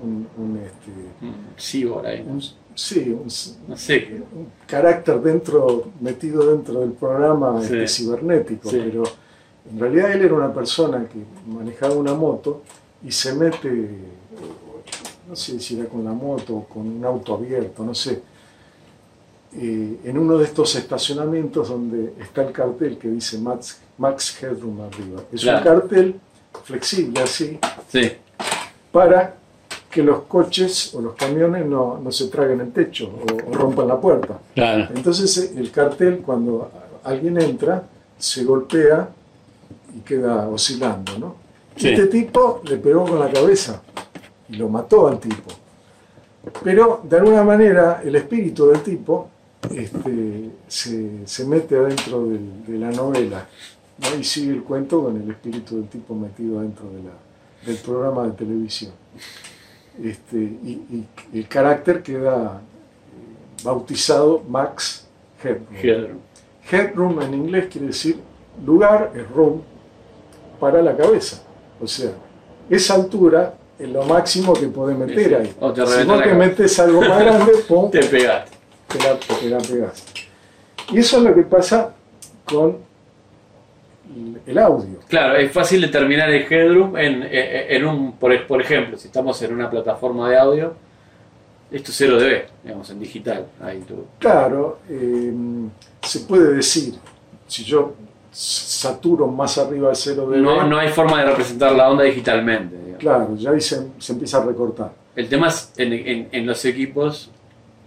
un, 0.04 0.28
un, 0.38 0.58
este, 0.58 0.92
Mm, 1.20 1.34
Cyborg 1.60 2.06
ahí. 2.06 2.26
un- 2.28 2.42
sí, 2.76 3.10
un, 3.10 3.28
No 3.68 3.76
sé. 3.76 4.22
un 4.34 4.48
carácter 4.68 5.20
dentro, 5.20 5.88
metido 6.00 6.46
dentro 6.52 6.80
del 6.80 6.92
programa 6.92 7.60
Sí. 7.62 7.74
este, 7.74 7.88
cibernético, 7.88 8.70
Sí. 8.70 8.82
pero 8.86 9.04
en 9.72 9.80
realidad 9.80 10.12
él 10.14 10.22
era 10.22 10.34
una 10.36 10.54
persona 10.54 11.06
que 11.12 11.20
manejaba 11.52 11.96
una 11.96 12.14
moto 12.14 12.62
y 13.04 13.12
se 13.12 13.34
mete, 13.34 13.90
no 15.28 15.36
sé 15.36 15.60
si 15.60 15.80
era 15.80 15.88
con 15.90 16.04
la 16.04 16.12
moto 16.14 16.56
o 16.56 16.64
con 16.66 16.88
un 16.88 17.04
auto 17.06 17.36
abierto, 17.36 17.84
no 17.84 17.94
sé, 17.94 18.22
eh, 19.56 19.98
en 20.04 20.18
uno 20.18 20.38
de 20.38 20.46
estos 20.46 20.76
estacionamientos 20.76 21.70
donde 21.70 22.14
está 22.22 22.44
el 22.44 22.52
cartel 22.52 22.98
que 22.98 23.08
dice 23.10 23.38
Max, 23.40 23.80
Max 23.98 24.42
Headroom 24.44 24.82
arriba. 24.82 25.22
Es 25.32 25.44
un 25.46 25.60
cartel 25.64 26.16
flexible 26.64 27.22
así 27.22 27.58
Sí, 27.90 28.12
para 28.92 29.36
que 29.90 30.04
los 30.04 30.24
coches 30.24 30.94
o 30.94 31.02
los 31.02 31.16
camiones 31.16 31.66
no, 31.66 31.98
no 32.04 32.12
se 32.12 32.28
traguen 32.28 32.60
el 32.62 32.72
techo 32.72 33.08
o- 33.10 33.50
o 33.50 33.54
rompan 33.54 33.88
la 33.88 34.00
puerta. 34.00 34.40
claro. 34.54 34.90
Entonces 34.94 35.36
eh, 35.38 35.54
el 35.58 35.72
cartel 35.72 36.20
cuando 36.26 36.70
alguien 37.04 37.40
entra 37.42 37.84
se 38.20 38.44
golpea 38.44 39.10
y 39.96 40.00
queda 40.02 40.48
oscilando, 40.50 41.18
¿no? 41.18 41.36
Sí. 41.78 41.90
Este 41.90 42.08
tipo 42.08 42.62
le 42.66 42.78
pegó 42.78 43.06
con 43.06 43.20
la 43.20 43.32
cabeza 43.32 43.82
y 44.50 44.56
lo 44.56 44.70
mató 44.70 45.08
al 45.08 45.20
tipo. 45.20 45.52
Pero 46.64 47.02
de 47.04 47.18
alguna 47.18 47.44
manera 47.44 48.02
el 48.04 48.16
espíritu 48.16 48.68
del 48.68 48.82
tipo 48.82 49.30
este, 49.70 50.50
se, 50.68 51.28
se 51.28 51.46
mete 51.46 51.76
adentro 51.78 52.26
del- 52.28 52.66
de 52.66 52.78
la 52.78 52.92
novela 52.92 53.48
¿no? 53.98 54.16
y 54.20 54.24
sigue 54.24 54.54
el 54.54 54.64
cuento 54.64 55.04
con 55.04 55.22
el 55.22 55.30
espíritu 55.30 55.76
del 55.78 55.90
tipo 55.90 56.16
metido 56.16 56.62
dentro 56.62 56.86
de 56.90 57.04
la- 57.04 57.66
del 57.66 57.76
programa 57.78 58.24
de 58.26 58.32
televisión. 58.32 58.92
Este, 60.02 60.38
y, 60.38 61.06
y 61.34 61.38
el 61.40 61.48
carácter 61.48 62.04
queda 62.04 62.62
eh, 62.62 63.64
bautizado 63.64 64.44
Max 64.48 65.06
Headroom. 65.44 65.76
Headroom. 65.76 66.18
Headroom 66.72 67.22
en 67.24 67.34
inglés 67.34 67.68
quiere 67.72 67.88
decir 67.88 68.20
lugar, 68.66 69.12
es 69.16 69.28
room, 69.32 69.62
para 70.60 70.82
la 70.82 70.96
cabeza. 70.96 71.42
O 71.82 71.88
sea, 71.88 72.12
esa 72.70 72.94
altura 72.96 73.56
es 73.80 73.90
lo 73.90 74.04
máximo 74.04 74.54
que 74.54 74.68
podés 74.68 74.98
meter 74.98 75.36
ahí. 75.36 75.54
o 75.60 75.72
te 75.72 75.86
si 75.86 76.04
vos 76.04 76.24
te 76.24 76.34
metes 76.34 76.80
algo 76.80 77.02
más 77.02 77.20
grande, 77.20 77.52
pum, 77.68 77.92
Te 77.92 78.04
pegaste. 78.04 78.52
te 78.88 78.98
la, 79.00 79.20
te 79.20 79.50
la 79.50 79.58
pegás. 79.60 80.04
Y 80.92 81.00
eso 81.00 81.18
es 81.18 81.24
lo 81.24 81.36
que 81.36 81.44
pasa 81.44 81.94
con 82.46 82.78
el 84.46 84.58
audio. 84.58 85.00
Claro, 85.08 85.36
es 85.36 85.52
fácil 85.52 85.82
determinar 85.82 86.30
el 86.30 86.52
headroom 86.52 86.98
en, 86.98 87.24
en- 87.24 87.32
en 87.76 87.86
un, 87.86 88.14
por, 88.14 88.48
por 88.48 88.62
ejemplo, 88.62 88.98
si 88.98 89.08
estamos 89.08 89.42
en 89.42 89.54
una 89.54 89.70
plataforma 89.70 90.30
de 90.30 90.38
audio, 90.38 90.74
esto 91.70 91.92
es 91.92 91.98
0 91.98 92.20
dB, 92.20 92.44
digamos, 92.64 92.90
en 92.90 93.00
digital. 93.00 93.46
Ahí 93.62 93.84
tú. 93.88 94.06
Claro, 94.20 94.80
eh, 94.90 95.34
se 96.02 96.22
puede 96.22 96.54
decir, 96.56 96.94
si 97.48 97.64
yo 97.66 97.94
saturo 98.32 99.28
más 99.28 99.58
arriba 99.58 99.88
del 99.88 99.96
0 99.96 100.28
dB, 100.28 100.38
No, 100.38 100.68
no 100.68 100.78
hay 100.78 100.90
forma 100.90 101.20
de 101.20 101.26
representar 101.30 101.74
la 101.74 101.90
onda 101.90 102.04
digitalmente. 102.04 102.76
digamos. 102.76 103.00
claro, 103.00 103.36
ya 103.36 103.52
ahí 103.52 103.62
se, 103.62 103.88
se 104.00 104.14
empieza 104.14 104.38
a 104.38 104.46
recortar. 104.46 104.92
El 105.16 105.28
tema 105.30 105.48
es 105.48 105.72
en, 105.78 105.94
en- 105.94 106.28
en 106.32 106.46
los 106.46 106.64
equipos 106.66 107.32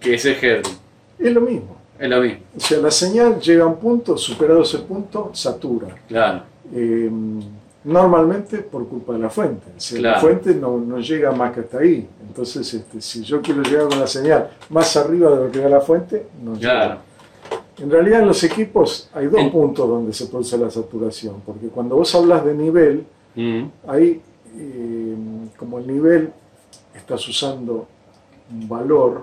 que 0.01 0.15
ese 0.15 0.33
headroom. 0.33 0.75
Es 1.19 1.33
lo 1.33 1.41
mismo. 1.43 1.77
Es 1.99 2.09
lo 2.09 2.21
mismo. 2.21 2.41
O 2.57 2.61
sea, 2.61 2.79
la 2.79 2.91
señal 2.91 3.39
llega 3.41 3.65
a 3.65 3.67
un 3.67 3.77
punto, 3.77 4.17
superado 4.17 4.62
ese 4.62 4.79
punto, 4.79 5.31
satura. 5.35 5.89
Claro, 6.09 6.43
Eh, 6.75 7.11
normalmente 7.85 8.59
por 8.59 8.87
culpa 8.89 9.12
de 9.15 9.19
la 9.21 9.31
fuente. 9.31 9.67
O 9.77 9.81
sea, 9.81 10.01
La 10.01 10.09
Claro. 10.12 10.21
fuente 10.21 10.55
no, 10.55 10.79
no 10.79 10.99
llega 10.99 11.33
más 11.33 11.53
que 11.53 11.61
hasta 11.61 11.79
ahí. 11.79 12.07
Entonces, 12.27 12.73
este, 12.75 13.01
si 13.01 13.23
yo 13.23 13.41
quiero 13.41 13.62
llegar 13.62 13.89
con 13.89 13.99
la 14.01 14.07
señal 14.07 14.51
más 14.71 14.97
arriba 14.97 15.31
de 15.31 15.45
lo 15.47 15.51
que 15.51 15.59
da 15.61 15.69
la 15.69 15.81
fuente, 15.81 16.27
no 16.43 16.53
claro. 16.55 16.81
llega. 16.91 17.03
En 17.81 17.90
realidad 17.90 18.20
en 18.20 18.28
los 18.28 18.43
equipos 18.44 19.09
hay 19.15 19.27
dos 19.27 19.40
En- 19.40 19.51
puntos 19.51 19.89
donde 19.89 20.12
se 20.12 20.27
produce 20.27 20.59
la 20.59 20.70
saturación, 20.70 21.36
porque 21.47 21.69
cuando 21.69 21.97
vos 21.97 22.15
hablas 22.15 22.44
de 22.44 22.55
nivel, 22.55 23.07
Mm, 23.36 23.62
ahí 23.86 24.20
eh, 24.57 25.16
como 25.57 25.78
el 25.78 25.86
nivel 25.86 26.32
estás 26.97 27.27
usando 27.28 27.86
un 28.51 28.69
valor, 28.69 29.23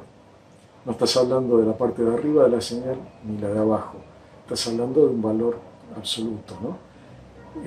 no 0.86 0.92
estás 0.94 1.18
hablando 1.18 1.58
de 1.58 1.66
la 1.66 1.78
parte 1.78 2.02
de 2.04 2.14
arriba 2.14 2.46
de 2.46 2.50
la 2.52 2.62
señal 2.62 2.96
ni 3.26 3.38
la 3.40 3.50
de 3.50 3.60
abajo, 3.60 3.98
estás 4.44 4.66
hablando 4.68 5.02
de 5.06 5.14
un 5.14 5.22
valor 5.22 5.58
absoluto, 5.98 6.56
¿no? 6.64 6.78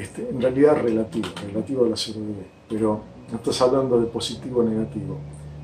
Este, 0.01 0.31
en 0.31 0.41
realidad 0.41 0.81
relativo, 0.81 1.29
relativo 1.47 1.85
a 1.85 1.89
la 1.91 1.97
0 1.97 2.21
dB, 2.21 2.47
pero 2.71 3.01
no 3.31 3.37
estás 3.37 3.61
hablando 3.61 4.01
de 4.01 4.07
positivo 4.07 4.61
o 4.61 4.63
negativo. 4.65 5.19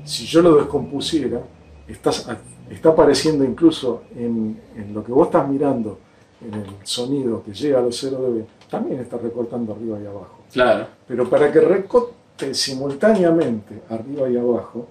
Si 0.05 0.25
yo 0.25 0.43
lo 0.43 0.55
descompusiera, 0.57 1.41
estás, 1.87 2.29
está 2.69 2.89
apareciendo 2.89 3.43
incluso 3.43 4.03
en, 4.15 4.59
en 4.75 4.93
lo 4.93 5.03
que 5.03 5.11
vos 5.11 5.27
estás 5.27 5.47
mirando, 5.47 5.99
en 6.41 6.53
el 6.53 6.65
sonido 6.83 7.43
que 7.43 7.53
llega 7.53 7.79
a 7.79 7.81
los 7.81 7.97
0 7.99 8.17
dB, 8.17 8.69
también 8.69 8.99
está 8.99 9.17
recortando 9.17 9.73
arriba 9.73 9.99
y 10.01 10.05
abajo. 10.05 10.39
Claro. 10.51 10.87
Pero 11.07 11.29
para 11.29 11.51
que 11.51 11.59
recorte 11.61 12.53
simultáneamente 12.53 13.81
arriba 13.89 14.29
y 14.29 14.37
abajo, 14.37 14.87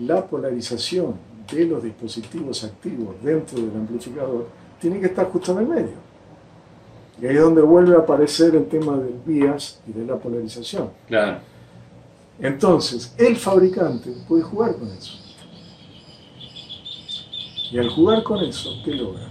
la 0.00 0.24
polarización 0.26 1.14
de 1.50 1.64
los 1.64 1.82
dispositivos 1.82 2.64
activos 2.64 3.14
dentro 3.22 3.58
del 3.58 3.74
amplificador 3.74 4.46
tiene 4.80 5.00
que 5.00 5.06
estar 5.06 5.26
justo 5.30 5.52
en 5.52 5.58
el 5.58 5.66
medio. 5.66 6.06
Y 7.20 7.26
ahí 7.26 7.36
es 7.36 7.42
donde 7.42 7.62
vuelve 7.62 7.94
a 7.94 8.00
aparecer 8.00 8.54
el 8.54 8.66
tema 8.66 8.96
del 8.98 9.14
bias 9.24 9.80
y 9.88 9.92
de 9.92 10.04
la 10.04 10.16
polarización. 10.16 10.90
Claro. 11.06 11.38
Entonces, 12.38 13.14
el 13.16 13.36
fabricante 13.36 14.12
puede 14.28 14.42
jugar 14.42 14.76
con 14.76 14.88
eso. 14.88 15.18
Y 17.76 17.78
al 17.78 17.90
jugar 17.90 18.22
con 18.22 18.42
eso, 18.42 18.70
¿qué 18.82 18.94
logra? 18.94 19.28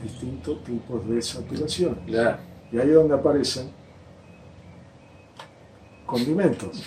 Distintos 0.00 0.62
tipos 0.62 1.08
de 1.08 1.20
saturación. 1.20 1.96
Claro. 2.06 2.38
Y 2.70 2.78
ahí 2.78 2.88
es 2.90 2.94
donde 2.94 3.12
aparecen 3.12 3.72
condimentos. 6.06 6.80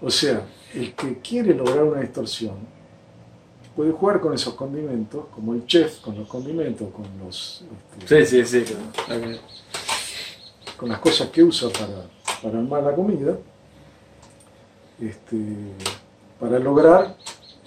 O 0.00 0.08
sea, 0.08 0.46
el 0.74 0.94
que 0.94 1.18
quiere 1.18 1.52
lograr 1.54 1.82
una 1.82 2.02
distorsión 2.02 2.54
puede 3.74 3.90
jugar 3.90 4.20
con 4.20 4.32
esos 4.32 4.54
condimentos, 4.54 5.24
como 5.34 5.54
el 5.54 5.66
chef 5.66 5.98
con 5.98 6.16
los 6.16 6.28
condimentos, 6.28 6.88
con 6.92 7.06
los 7.24 7.64
este, 7.98 8.26
Sí, 8.26 8.44
sí, 8.44 8.64
sí. 8.64 8.74
claro. 9.06 9.38
Con 10.76 10.88
las 10.88 11.00
cosas 11.00 11.30
que 11.30 11.42
usa 11.42 11.68
para, 11.68 12.06
para 12.40 12.58
armar 12.60 12.84
la 12.84 12.94
comida, 12.94 13.36
este, 15.00 15.36
para 16.38 16.60
lograr 16.60 17.16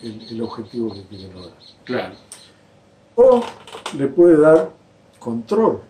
el, 0.04 0.28
el 0.30 0.42
objetivo 0.42 0.94
que 0.94 1.02
quiere 1.04 1.34
lograr. 1.34 1.58
Claro. 1.84 2.16
O 3.16 3.44
le 3.98 4.08
puede 4.08 4.38
dar 4.38 4.70
control 5.20 5.82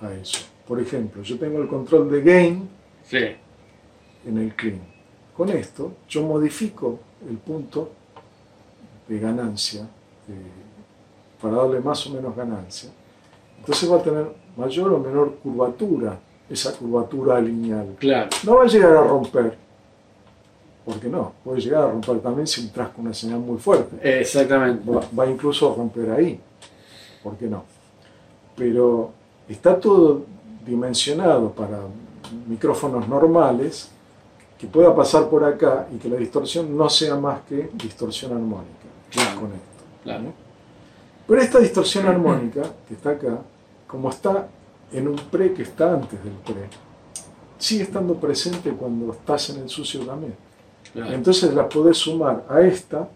a 0.00 0.12
eso. 0.12 0.40
Por 0.66 0.80
ejemplo, 0.80 1.22
yo 1.22 1.38
tengo 1.38 1.60
el 1.60 1.68
control 1.68 2.10
de 2.10 2.22
gain 2.22 2.68
Sí. 3.04 3.18
en 4.26 4.38
el 4.38 4.54
clean. 4.54 4.80
Con 5.36 5.48
esto 5.50 5.92
yo 6.08 6.22
modifico 6.22 6.98
el 7.28 7.36
punto 7.38 7.90
de 9.08 9.18
ganancia 9.18 9.82
de- 10.26 10.60
para 11.40 11.56
darle 11.56 11.80
más 11.80 12.06
o 12.06 12.10
menos 12.10 12.34
ganancia. 12.36 12.90
Entonces 13.58 13.90
va 13.90 13.96
a 13.96 14.02
tener 14.02 14.26
mayor 14.56 14.92
o 14.92 14.98
menor 14.98 15.36
curvatura, 15.42 16.18
esa 16.48 16.72
curvatura 16.76 17.40
lineal. 17.40 17.96
Claro. 17.98 18.28
No 18.44 18.56
va 18.56 18.64
a 18.64 18.66
llegar 18.66 18.92
a 18.96 19.02
romper, 19.04 19.56
porque 20.84 21.08
no, 21.08 21.32
puede 21.44 21.60
llegar 21.60 21.84
a 21.84 21.90
romper 21.90 22.20
también 22.20 22.46
si 22.46 22.62
entras 22.62 22.90
con 22.90 23.04
una 23.06 23.14
señal 23.14 23.38
muy 23.38 23.58
fuerte. 23.58 24.20
Exactamente. 24.20 24.90
Va, 24.90 25.02
va 25.18 25.26
incluso 25.30 25.72
a 25.72 25.76
romper 25.76 26.10
ahí, 26.10 26.40
¿por 27.22 27.36
qué 27.36 27.46
no? 27.46 27.64
Pero 28.56 29.10
está 29.48 29.78
todo 29.78 30.24
dimensionado 30.66 31.50
para 31.50 31.78
micrófonos 32.46 33.08
normales 33.08 33.90
que 34.58 34.66
pueda 34.66 34.94
pasar 34.94 35.28
por 35.28 35.42
acá 35.44 35.86
y 35.92 35.96
que 35.96 36.08
la 36.08 36.16
distorsión 36.16 36.76
no 36.76 36.88
sea 36.90 37.16
más 37.16 37.40
que 37.48 37.70
distorsión 37.74 38.32
armónica 38.32 38.88
Claro. 39.10 39.40
con 39.40 39.46
esto. 39.52 39.84
Claro. 40.04 40.22
¿no? 40.24 40.32
Pero 41.26 41.40
esta 41.42 41.58
distorsión 41.60 42.06
armónica 42.06 42.62
que 42.86 42.94
está 42.94 43.10
acá, 43.10 43.38
como 43.86 44.10
está 44.10 44.48
en 44.92 45.08
un 45.08 45.16
pre 45.16 45.54
que 45.54 45.62
está 45.62 45.94
antes 45.94 46.22
del 46.22 46.32
pre, 46.34 46.68
sigue 47.58 47.84
estando 47.84 48.14
presente 48.14 48.70
cuando 48.70 49.12
estás 49.12 49.50
en 49.50 49.62
el 49.62 49.68
sucio 49.68 50.00
también. 50.00 50.34
Claro. 50.92 51.12
Entonces 51.12 51.54
las 51.54 51.66
podés 51.66 51.96
sumar 51.98 52.44
a 52.48 52.60
esta 52.62 53.08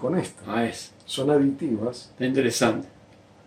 con 0.00 0.18
esta. 0.18 0.42
Ah, 0.46 0.64
es. 0.64 0.92
Son 1.06 1.30
aditivas. 1.30 2.10
Está 2.12 2.26
interesante. 2.26 2.86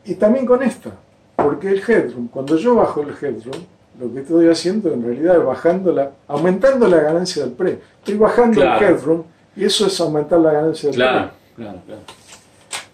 Y 0.06 0.16
también 0.16 0.46
con 0.46 0.64
esta. 0.64 0.92
Porque 1.36 1.70
el 1.70 1.78
headroom, 1.88 2.28
cuando 2.28 2.58
yo 2.58 2.76
bajo 2.76 3.02
el 3.02 3.10
headroom, 3.10 3.64
lo 4.00 4.14
que 4.14 4.22
estoy 4.22 4.48
haciendo 4.50 4.92
en 4.94 5.04
realidad 5.04 5.38
es 5.38 5.46
bajando 5.46 5.92
la, 5.92 6.12
aumentando 6.28 6.88
la 6.88 6.98
ganancia 7.02 7.44
del 7.44 7.52
pre. 7.54 7.80
Estoy 8.00 8.16
bajando 8.16 8.60
Claro. 8.62 8.86
el 8.88 8.94
headroom 8.94 9.24
y 9.56 9.66
eso 9.66 9.86
es 9.88 10.00
aumentar 10.02 10.40
la 10.40 10.52
ganancia 10.54 10.88
del 10.90 10.96
Claro, 10.96 11.30
pre. 11.56 11.64
claro, 11.66 11.80
claro. 11.86 12.02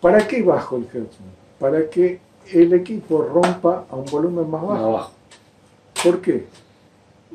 ¿Para 0.02 0.27
qué 0.27 0.41
bajo 0.43 0.77
el 0.77 0.84
headroom? 0.84 1.07
Para 1.60 1.89
que 1.89 2.19
el 2.52 2.73
equipo 2.73 3.22
rompa 3.23 3.85
a 3.89 3.95
un 3.95 4.06
volumen 4.06 4.49
más 4.49 4.61
bajo. 4.61 4.76
Abajo. 4.85 5.11
¿Por 6.03 6.22
qué? 6.22 6.45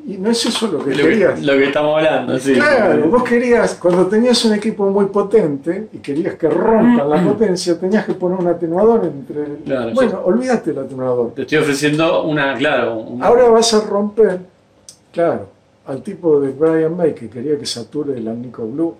Y 0.05 0.17
no 0.17 0.31
es 0.31 0.45
eso 0.45 0.67
lo 0.67 0.83
que 0.83 0.91
Lo 0.91 0.97
que, 0.97 1.03
querías. 1.03 1.41
lo 1.41 1.53
que 1.53 1.65
estamos 1.65 1.97
hablando, 1.97 2.39
sí. 2.39 2.53
Claro, 2.53 3.07
vos 3.07 3.23
querías, 3.23 3.75
cuando 3.75 4.07
tenías 4.07 4.43
un 4.45 4.53
equipo 4.53 4.89
muy 4.89 5.05
potente 5.05 5.89
y 5.93 5.97
querías 5.99 6.35
que 6.35 6.49
rompan 6.49 7.09
la 7.09 7.23
potencia, 7.23 7.79
tenías 7.79 8.05
que 8.05 8.13
poner 8.13 8.39
un 8.39 8.47
atenuador 8.47 9.05
entre 9.05 9.43
el... 9.43 9.57
Claro, 9.63 9.91
bueno, 9.93 10.21
olvídate 10.25 10.71
el 10.71 10.79
atenuador. 10.79 11.33
Te 11.35 11.43
estoy 11.43 11.59
ofreciendo 11.59 12.23
una, 12.23 12.55
claro, 12.55 13.05
Ahora 13.21 13.49
vas 13.49 13.73
a 13.73 13.81
romper, 13.81 14.39
claro, 15.11 15.47
al 15.85 16.01
tipo 16.01 16.39
de 16.39 16.51
Brian 16.51 16.95
May 16.95 17.13
que 17.13 17.29
quería 17.29 17.57
que 17.57 17.65
sature 17.65 18.17
el 18.17 18.41
Nico 18.41 18.65
Blue. 18.65 18.95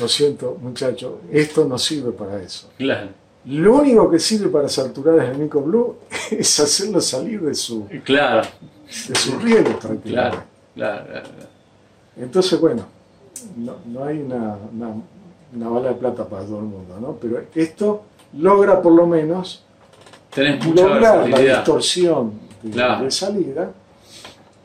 Lo 0.00 0.08
siento, 0.08 0.58
muchachos, 0.60 1.12
esto 1.32 1.64
no 1.64 1.78
sirve 1.78 2.12
para 2.12 2.40
eso. 2.42 2.70
Claro, 2.76 3.08
Lo 3.46 3.76
único 3.76 4.10
que 4.10 4.18
sirve 4.18 4.48
para 4.48 4.68
saturar 4.68 5.18
el 5.20 5.38
Nico 5.38 5.60
Blue 5.60 5.96
es 6.30 6.58
hacerlo 6.60 7.00
salir 7.00 7.40
de 7.40 7.54
su, 7.54 7.86
claro, 8.04 8.48
de 9.08 9.14
su 9.14 9.38
riego 9.38 9.64
prácticamente. 9.78 10.10
claro, 10.10 10.38
claro, 10.74 11.04
claro. 11.06 11.26
Entonces, 12.16 12.60
bueno, 12.60 12.84
no, 13.56 13.74
no 13.86 14.04
hay 14.04 14.20
una, 14.20 14.56
una- 14.72 14.94
una 15.54 15.68
bala 15.68 15.88
de 15.90 15.94
plata 15.94 16.24
para 16.28 16.44
todo 16.44 16.58
el 16.58 16.64
mundo, 16.64 16.96
¿no? 17.00 17.12
Pero 17.20 17.40
esto 17.54 18.02
logra 18.38 18.80
por 18.82 18.92
lo 18.92 19.06
menos 19.06 19.64
Tenés 20.34 20.64
mucha 20.64 20.82
lograr 20.88 21.28
la 21.28 21.38
distorsión 21.38 22.32
de, 22.62 22.70
Claro. 22.70 23.04
de 23.04 23.10
salida 23.10 23.70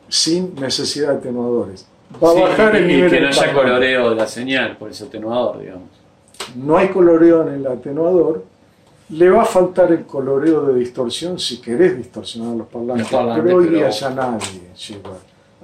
sin 0.07 0.55
necesidad 0.55 1.09
de 1.09 1.15
atenuadores. 1.17 1.85
Va 2.23 2.31
Sí, 2.33 2.39
a 2.39 2.41
bajar 2.41 2.75
el 2.75 2.89
y, 2.89 2.93
y 2.93 2.95
nivel 2.95 3.11
que 3.11 3.21
no 3.21 3.27
haya 3.27 3.53
coloreo 3.53 4.09
de 4.09 4.15
la 4.15 4.27
señal 4.27 4.77
por 4.77 4.89
ese 4.89 5.03
atenuador, 5.05 5.59
digamos. 5.59 5.89
No 6.55 6.77
hay 6.77 6.87
coloreo 6.89 7.47
en 7.47 7.53
el 7.55 7.67
atenuador. 7.67 8.43
Le 9.09 9.29
va 9.29 9.41
a 9.41 9.45
faltar 9.45 9.91
el 9.91 10.05
coloreo 10.05 10.61
de 10.67 10.79
distorsión 10.79 11.39
si 11.39 11.59
querés 11.59 11.97
distorsionar 11.97 12.55
los 12.55 12.67
parlantes. 12.67 13.11
Los 13.11 13.11
parlantes, 13.11 13.43
pero 13.43 13.57
hoy 13.57 13.65
pero- 13.65 13.77
día 13.77 13.89
ya 13.89 14.09
nadie 14.11 14.61
llega 14.87 15.11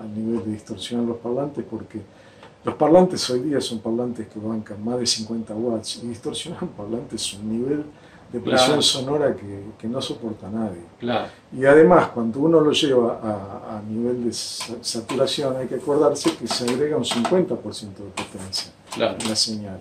al 0.02 0.14
nivel 0.16 0.46
de 0.46 0.52
distorsionar 0.52 1.06
los 1.06 1.18
parlantes 1.18 1.64
porque 1.70 2.02
los 2.64 2.76
parlantes 2.76 3.30
hoy 3.30 3.42
día 3.42 3.62
son 3.62 3.80
parlantes 3.80 4.28
que 4.28 4.40
bancan 4.40 4.84
más 4.84 4.98
de 5.00 5.06
50 5.06 5.54
watts 5.54 6.00
y 6.04 6.08
distorsionar 6.08 6.64
un 6.64 6.70
parlante 6.78 7.16
es 7.16 7.34
un 7.36 7.52
nivel 7.52 7.84
de 8.34 8.40
presión 8.40 8.68
Claro. 8.68 8.82
sonora 8.82 9.36
que, 9.36 9.62
que 9.78 9.88
no 9.88 10.02
soporta 10.02 10.50
nadie. 10.50 10.82
Claro, 11.00 11.28
Y 11.56 11.64
además, 11.66 12.08
cuando 12.08 12.40
uno 12.40 12.60
lo 12.60 12.72
lleva 12.72 13.20
a, 13.24 13.78
a 13.78 13.82
nivel 13.88 14.26
de 14.26 14.34
sa- 14.34 14.74
saturación, 14.82 15.56
hay 15.56 15.68
que 15.68 15.76
acordarse 15.76 16.36
que 16.36 16.48
se 16.48 16.68
agrega 16.68 16.98
un 16.98 17.04
50% 17.06 17.38
de 17.38 18.10
potencia 18.24 18.72
claro. 18.94 19.16
en 19.22 19.30
la 19.30 19.36
señal. 19.36 19.80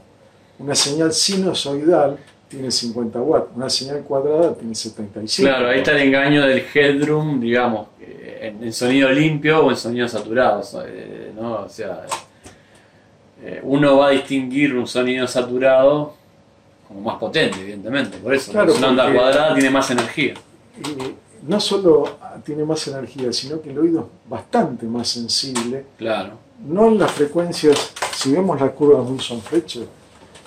Una 0.59 0.74
señal 0.74 1.12
sinusoidal 1.15 2.19
tiene 2.55 2.70
50 2.70 3.20
watts, 3.20 3.48
una 3.56 3.68
señal 3.68 4.02
cuadrada 4.02 4.55
tiene 4.55 4.74
75. 4.74 5.48
Claro, 5.48 5.68
ahí 5.68 5.78
está 5.78 5.90
el 5.93 6.09
engaño 6.09 6.43
del 6.47 6.64
headroom, 6.72 7.40
digamos, 7.40 7.89
eh, 8.01 8.39
en, 8.43 8.62
en 8.62 8.72
sonido 8.72 9.10
limpio 9.10 9.64
o 9.66 9.70
en 9.70 9.76
sonido 9.76 10.06
saturado, 10.09 10.62
eh, 10.86 11.32
¿no? 11.35 11.62
O 11.62 11.68
sea, 11.68 12.06
eh, 13.43 13.60
uno 13.64 13.98
va 13.98 14.09
a 14.09 14.10
distinguir 14.10 14.74
un 14.74 14.86
sonido 14.86 15.26
saturado 15.26 16.14
como 16.86 17.01
más 17.01 17.18
potente, 17.18 17.60
evidentemente, 17.60 18.18
por 18.18 18.32
eso, 18.32 18.52
Claro, 18.52 18.74
una 18.74 18.89
onda 18.89 19.12
cuadrada 19.12 19.55
tiene 19.55 19.70
más 19.70 19.90
energía. 19.90 20.35
Eh, 20.35 21.14
no 21.47 21.59
solo 21.60 22.18
tiene 22.44 22.64
más 22.64 22.86
energía, 22.86 23.32
sino 23.32 23.60
que 23.60 23.70
el 23.70 23.78
oído 23.78 24.01
es 24.01 24.31
bastante 24.31 24.86
más 24.86 25.09
sensible. 25.09 25.85
Claro, 25.98 26.39
No 26.64 26.86
en 26.86 26.98
las 26.98 27.10
frecuencias, 27.10 27.93
si 28.14 28.32
vemos 28.32 28.60
la 28.60 28.70
curva 28.70 29.01
de 29.02 29.10
Wilson-Fletcher, 29.10 29.86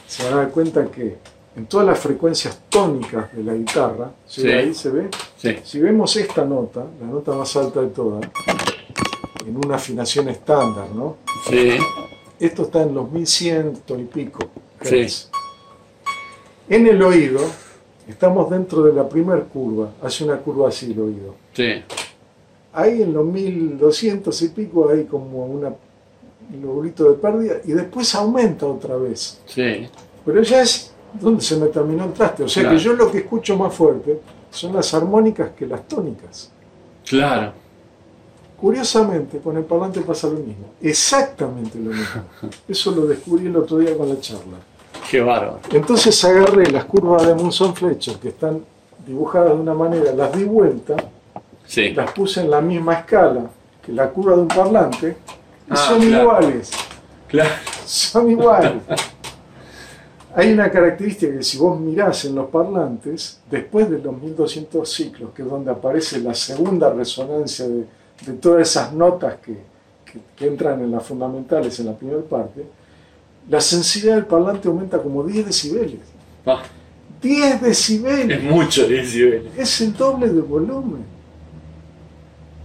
se 0.07 0.23
van 0.23 0.33
a 0.33 0.37
dar 0.37 0.49
cuenta 0.51 0.85
que 0.85 1.17
en 1.57 1.65
todas 1.65 1.87
las 1.87 1.99
frecuencias 1.99 2.59
tónicas 2.69 3.35
de 3.35 3.43
la 3.43 3.55
guitarra, 3.55 4.11
¿sí? 4.27 4.41
Sí. 4.43 4.47
ahí 4.51 4.73
se 4.75 4.89
ve, 4.91 5.09
sí, 5.37 5.55
Si 5.63 5.79
vemos 5.79 6.15
esta 6.15 6.45
nota, 6.45 6.85
la 7.01 7.07
nota 7.07 7.31
más 7.33 7.55
alta 7.57 7.81
de 7.81 7.87
todas, 7.87 8.29
en 9.45 9.57
una 9.57 9.75
afinación 9.77 10.29
estándar, 10.29 10.87
¿no? 10.93 11.17
sí, 11.49 11.71
Esto 12.39 12.61
está 12.63 12.83
en 12.83 12.93
los 12.93 13.11
1100 13.11 13.81
y 13.97 14.03
pico. 14.03 14.39
En 16.69 16.85
el 16.85 17.01
oído, 17.01 17.39
estamos 18.07 18.51
dentro 18.51 18.83
de 18.83 18.93
la 18.93 19.09
primer 19.09 19.45
curva, 19.45 19.89
hace 20.03 20.25
una 20.25 20.37
curva 20.37 20.69
así 20.69 20.91
el 20.91 20.99
oído. 20.99 21.35
Ahí 22.73 23.01
en 23.01 23.13
los 23.13 23.25
1200 23.25 24.39
y 24.43 24.49
pico 24.49 24.89
hay 24.89 25.05
como 25.05 25.47
una 25.47 25.73
el 26.53 26.61
lobulito 26.61 27.09
de 27.09 27.17
pérdida 27.17 27.55
y 27.65 27.71
después 27.71 28.13
aumenta 28.13 28.67
otra 28.67 28.95
vez. 28.95 29.41
Pero 30.23 30.41
ya 30.43 30.61
es 30.61 30.93
donde 31.19 31.41
se 31.41 31.55
me 31.57 31.67
terminó 31.67 32.05
el 32.05 32.13
traste. 32.13 32.43
O 32.43 32.49
sea 32.49 32.63
Claro. 32.63 32.77
que 32.77 32.83
yo 32.83 32.93
lo 32.93 33.11
que 33.11 33.19
escucho 33.19 33.57
más 33.57 33.73
fuerte 33.73 34.19
son 34.51 34.73
las 34.73 34.93
armónicas 34.93 35.51
que 35.57 35.65
las 35.65 35.87
tónicas. 35.87 36.51
Claro. 37.05 37.53
Curiosamente, 38.59 39.37
con 39.39 39.55
el 39.55 39.63
parlante 39.63 40.01
pasa 40.01 40.27
lo 40.27 40.33
mismo. 40.39 40.65
Exactamente 40.81 41.77
lo 41.77 41.91
mismo. 41.91 42.23
Eso 42.67 42.91
lo 42.91 43.05
descubrí 43.05 43.45
el 43.47 43.55
otro 43.55 43.77
día 43.77 43.95
con 43.95 44.09
la 44.09 44.19
charla. 44.19 44.57
Qué 45.09 45.21
bárbaro. 45.21 45.59
Entonces 45.71 46.23
agarré 46.25 46.71
las 46.71 46.85
curvas 46.85 47.25
de 47.27 47.35
Munson 47.35 47.75
Fletcher 47.75 48.15
que 48.17 48.29
están 48.29 48.63
dibujadas 49.05 49.49
de 49.49 49.55
una 49.61 49.73
manera, 49.75 50.11
las 50.11 50.35
di 50.35 50.43
vuelta, 50.43 50.95
Sí. 51.65 51.89
las 51.93 52.11
puse 52.11 52.41
en 52.41 52.49
la 52.49 52.61
misma 52.61 52.93
escala 52.95 53.41
que 53.85 53.91
la 53.91 54.09
curva 54.09 54.35
de 54.35 54.41
un 54.41 54.47
parlante 54.47 55.17
y 55.67 55.71
Ah, 55.71 55.75
son 55.75 55.99
claro. 56.01 56.23
iguales. 56.23 56.71
Claro. 57.27 57.49
Son 57.85 58.31
iguales. 58.31 58.73
Hay 60.39 60.53
una 60.53 60.69
característica 60.69 61.33
que 61.33 61.41
si 61.43 61.57
vos 61.57 61.79
mirás 61.79 62.23
en 62.25 62.35
los 62.35 62.47
parlantes, 62.49 63.39
después 63.49 63.89
de 63.89 63.97
los 63.99 64.15
1200 64.21 64.87
ciclos, 64.87 65.31
que 65.35 65.41
es 65.41 65.49
donde 65.49 65.71
aparece 65.71 66.19
la 66.19 66.33
segunda 66.35 66.93
resonancia 66.93 67.67
de, 67.67 67.85
de 68.25 68.33
todas 68.39 68.69
esas 68.69 68.93
notas 68.93 69.35
que, 69.43 69.53
que- 70.05 70.19
que 70.35 70.47
entran 70.47 70.79
en 70.83 70.91
las 70.91 71.03
fundamentales 71.03 71.79
en 71.79 71.87
la 71.87 71.93
primera 71.95 72.21
parte, 72.21 72.65
la 73.49 73.59
sensibilidad 73.59 74.15
del 74.17 74.25
parlante 74.25 74.67
aumenta 74.67 74.99
como 75.01 75.23
10 75.23 75.45
decibeles. 75.47 76.01
Ah, 76.45 76.61
10 77.21 77.55
es 77.55 77.61
decibeles. 77.61 78.43
mucho 78.43 78.87
decibeles. 78.87 79.51
Es 79.57 79.81
el 79.81 79.93
doble 79.97 80.29
de 80.29 80.41
volumen. 80.41 81.01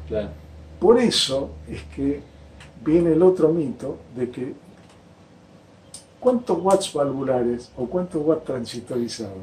Claro. 0.09 0.29
Por 0.79 0.99
eso 0.99 1.51
es 1.69 1.81
que 1.97 2.21
viene 2.85 3.13
el 3.13 3.23
otro 3.23 3.49
mito 3.49 3.97
de 4.15 4.29
que 4.31 4.53
¿cuántos 6.23 6.59
watts 6.63 6.93
valvulares 6.93 7.71
o 7.77 7.87
cuántos 7.87 8.23
watts 8.25 8.45
transistorizado? 8.45 9.35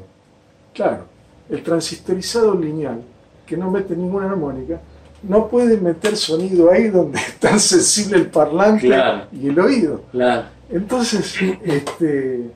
Claro, 0.74 1.04
el 1.48 1.62
transistorizado 1.62 2.54
lineal, 2.54 3.02
que 3.46 3.56
no 3.56 3.70
mete 3.70 3.94
ninguna 3.94 4.30
armónica, 4.30 4.80
no 5.22 5.48
puede 5.48 5.76
meter 5.76 6.16
sonido 6.16 6.70
ahí 6.70 6.88
donde 6.88 7.18
está 7.32 7.58
sensible 7.58 8.16
el 8.18 8.26
parlante 8.30 8.86
Claro. 8.86 9.26
y 9.32 9.48
el 9.48 9.58
oído. 9.60 10.02
Claro. 10.12 10.44
Entonces, 10.70 11.34
este, 11.64 12.50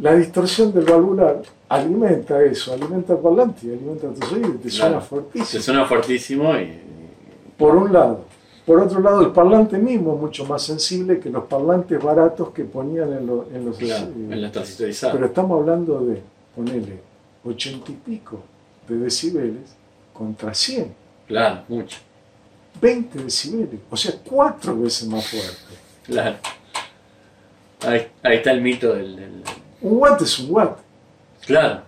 la 0.00 0.14
distorsión 0.14 0.72
del 0.72 0.84
valvular 0.84 1.42
alimenta 1.68 2.42
eso, 2.44 2.72
alimenta 2.74 3.14
el 3.14 3.18
parlante 3.20 3.66
y 3.66 3.70
alimenta 3.72 4.08
tus 4.08 4.32
oídos, 4.32 4.60
te 4.60 4.68
Claro. 4.68 4.70
suena 4.70 5.00
fuertísimo 5.00 5.46
Se 5.46 5.60
suena 5.62 5.84
fuertísimo 5.86 6.54
y. 6.56 6.78
por 7.58 7.74
un 7.76 7.92
lado. 7.92 8.24
Por 8.66 8.80
otro 8.80 9.00
lado, 9.00 9.20
el 9.20 9.32
parlante 9.32 9.76
mismo 9.78 10.14
es 10.14 10.20
mucho 10.20 10.44
más 10.46 10.62
sensible 10.62 11.20
que 11.20 11.28
los 11.28 11.44
parlantes 11.44 12.02
baratos 12.02 12.48
que 12.50 12.64
ponían 12.64 13.12
en, 13.12 13.26
lo- 13.26 13.46
en 13.52 13.64
los... 13.66 13.76
Claro, 13.76 14.06
eh, 14.06 14.12
en 14.30 14.40
pero 15.12 15.26
estamos 15.26 15.60
hablando 15.60 16.00
de, 16.00 16.22
ponele, 16.56 16.98
ochenta 17.44 17.90
y 17.92 17.94
pico 17.94 18.40
de 18.88 18.96
decibeles 18.96 19.76
contra 20.14 20.54
100. 20.54 20.94
Claro, 21.26 21.62
mucho. 21.68 21.98
20 22.80 23.18
decibeles, 23.24 23.80
o 23.90 23.96
sea, 23.96 24.12
cuatro 24.24 24.78
veces 24.78 25.08
más 25.08 25.26
fuerte. 25.26 25.74
Claro. 26.04 26.36
Ahí, 27.86 28.08
ahí 28.22 28.36
está 28.38 28.50
el 28.50 28.62
mito 28.62 28.94
del, 28.94 29.16
del- 29.16 29.42
Un 29.82 29.98
watt 29.98 30.22
es 30.22 30.38
un 30.38 30.50
watt. 30.54 30.78
Claro, 31.46 31.82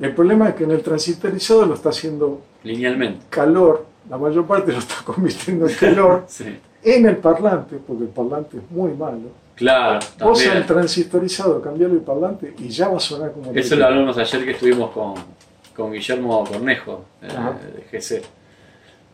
El 0.00 0.14
problema 0.14 0.48
es 0.48 0.54
que 0.54 0.64
en 0.64 0.70
el 0.70 0.82
transistorizado 0.82 1.66
lo 1.66 1.74
está 1.74 1.90
haciendo 1.90 2.40
linealmente. 2.64 3.26
calor, 3.28 3.84
la 4.08 4.16
mayor 4.18 4.46
parte 4.46 4.72
lo 4.72 4.78
está 4.78 4.96
convirtiendo 5.04 5.68
en 5.68 5.74
calor 5.74 6.24
Sí. 6.28 6.58
en 6.82 7.06
el 7.06 7.16
parlante, 7.18 7.76
porque 7.86 8.04
el 8.04 8.10
parlante 8.10 8.58
es 8.58 8.70
muy 8.70 8.92
malo. 8.92 9.28
Claro, 9.54 9.98
Vos 10.20 10.42
también. 10.44 10.66
transistorizado 10.66 11.62
cambiarle 11.62 11.96
el 11.96 12.02
parlante 12.02 12.54
y 12.58 12.68
ya 12.68 12.88
va 12.88 12.98
a 12.98 13.00
sonar 13.00 13.32
como 13.32 13.52
Eso 13.52 13.74
lo 13.76 13.86
hablamos 13.86 14.18
ayer 14.18 14.44
que 14.44 14.50
estuvimos 14.50 14.90
con, 14.90 15.14
con 15.74 15.92
Guillermo 15.92 16.44
Cornejo, 16.44 17.04
eh, 17.22 17.28
de 17.90 17.98
GC, 17.98 18.22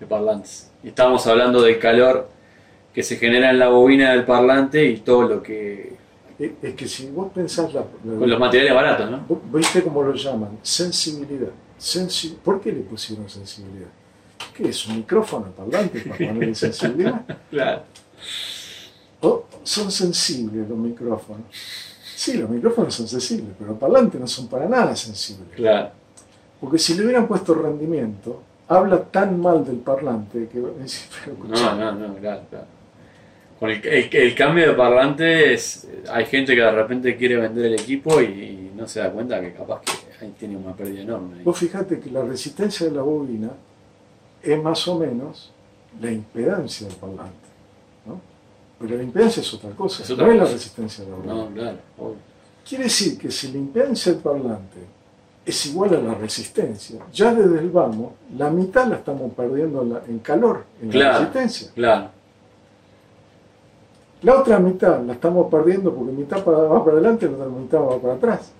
de 0.00 0.06
parlantes. 0.06 0.68
Y 0.82 0.88
estábamos 0.88 1.24
hablando 1.28 1.62
del 1.62 1.78
calor 1.78 2.28
que 2.92 3.04
se 3.04 3.16
genera 3.16 3.50
en 3.50 3.58
la 3.60 3.68
bobina 3.68 4.10
del 4.10 4.24
parlante 4.24 4.84
y 4.84 4.96
todo 4.98 5.22
lo 5.28 5.42
que. 5.42 5.94
Es 6.40 6.50
es 6.60 6.74
que 6.74 6.88
si 6.88 7.08
vos 7.10 7.30
pensás 7.32 7.72
la, 7.72 7.84
la- 8.04 8.18
con 8.18 8.28
los 8.28 8.40
materiales 8.40 8.74
baratos, 8.74 9.10
¿no? 9.12 9.20
viste 9.52 9.80
cómo 9.84 10.02
lo 10.02 10.12
llaman, 10.12 10.58
sensibilidad. 10.62 11.50
Sensi- 11.78 12.34
¿Por 12.36 12.60
qué 12.60 12.72
le 12.72 12.80
pusieron 12.80 13.28
sensibilidad? 13.30 13.86
¿Qué 14.56 14.68
es 14.68 14.86
un 14.86 14.96
micrófono 14.96 15.46
parlante 15.52 16.00
para 16.00 16.16
ponerle 16.16 16.54
sensibilidad? 16.54 17.22
Claro. 17.50 17.82
¿O 19.20 19.44
son 19.62 19.90
sensibles 19.90 20.68
los 20.68 20.78
micrófonos? 20.78 21.42
Sí, 22.16 22.34
los 22.38 22.50
micrófonos 22.50 22.94
son 22.94 23.06
sensibles, 23.08 23.50
pero 23.58 23.70
los 23.70 23.78
parlantes 23.78 24.20
no 24.20 24.26
son 24.26 24.48
para 24.48 24.68
nada 24.68 24.94
sensibles. 24.96 25.48
Claro. 25.54 25.90
Porque 26.60 26.78
si 26.78 26.94
le 26.94 27.04
hubieran 27.04 27.26
puesto 27.26 27.54
rendimiento, 27.54 28.42
habla 28.68 29.02
tan 29.02 29.40
mal 29.40 29.64
del 29.64 29.76
parlante 29.76 30.48
que 30.50 30.58
No, 31.48 31.74
no, 31.76 31.92
no, 31.92 32.14
claro, 32.16 32.42
claro. 32.50 32.66
Con 33.58 33.70
el, 33.70 33.84
el- 33.86 34.08
el 34.16 34.34
cambio 34.34 34.68
de 34.68 34.74
parlantes, 34.74 35.86
hay 36.10 36.26
gente 36.26 36.54
que 36.54 36.60
de 36.60 36.70
repente 36.72 37.16
quiere 37.16 37.36
vender 37.36 37.66
el 37.66 37.74
equipo 37.74 38.20
y, 38.20 38.24
y 38.24 38.72
no 38.76 38.88
se 38.88 38.98
da 39.00 39.10
cuenta 39.12 39.40
que 39.40 39.52
capaz 39.52 39.82
que 39.82 39.92
ahí 40.24 40.34
tiene 40.36 40.56
una 40.56 40.74
pérdida 40.74 41.02
enorme. 41.02 41.42
Vos 41.44 41.58
fijate 41.58 42.00
que 42.00 42.10
la 42.10 42.22
resistencia 42.24 42.86
de 42.86 42.92
la 42.92 43.02
bobina 43.02 43.50
es 44.42 44.62
más 44.62 44.86
o 44.88 44.98
menos 44.98 45.50
la 46.00 46.10
impedancia 46.10 46.86
del 46.88 46.96
parlante. 46.96 47.48
¿no? 48.06 48.20
Pero 48.80 48.96
la 48.96 49.02
impedancia 49.02 49.40
es 49.40 49.54
otra 49.54 49.70
cosa, 49.70 50.02
Es 50.02 50.10
otra 50.10 50.26
no 50.26 50.32
es 50.32 50.38
la 50.38 50.44
resistencia 50.46 51.04
de 51.04 51.10
la. 51.10 51.16
No, 51.18 51.46
claro. 51.48 51.78
Quiere 52.68 52.84
decir 52.84 53.18
que 53.18 53.30
si 53.30 53.50
la 53.52 53.58
impedancia 53.58 54.12
del 54.12 54.20
parlante 54.22 54.78
es 55.44 55.66
igual 55.66 55.94
a 55.94 55.98
la 55.98 56.14
resistencia, 56.14 57.00
ya 57.12 57.34
desde 57.34 57.58
el 57.58 57.70
vamos, 57.70 58.12
la 58.36 58.48
mitad 58.50 58.86
la 58.86 58.96
estamos 58.96 59.32
perdiendo 59.34 59.82
en 59.82 59.92
la- 59.92 60.02
en 60.06 60.18
calor, 60.20 60.64
en 60.80 60.90
la 60.98 61.18
resistencia. 61.18 61.70
Claro, 61.74 62.10
La 64.22 64.38
otra 64.40 64.60
mitad 64.60 65.00
la 65.02 65.14
estamos 65.14 65.50
perdiendo 65.50 65.92
porque 65.92 66.12
mitad 66.12 66.38
va 66.46 66.84
para 66.84 66.96
adelante 66.96 67.26
y 67.26 67.28
la 67.28 67.34
otra 67.38 67.48
mitad 67.48 67.78
va 67.80 67.98
para 67.98 68.14
atrás. 68.14 68.52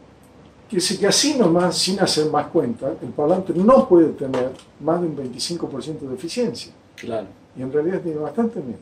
Decir 0.73 0.99
que 0.99 1.07
así 1.07 1.35
nomás, 1.39 1.77
sin 1.77 2.01
hacer 2.01 2.31
más 2.31 2.47
cuenta, 2.47 2.93
el 3.03 3.11
parlante 3.11 3.53
no 3.55 3.87
puede 3.87 4.09
tener 4.13 4.51
más 4.81 5.01
de 5.01 5.07
un 5.07 5.17
25% 5.17 6.01
de 6.01 6.15
eficiencia. 6.15 6.73
claro. 6.97 7.27
Y 7.55 7.61
en 7.61 7.71
realidad 7.71 8.01
tiene 8.01 8.19
bastante 8.19 8.61
menos. 8.61 8.81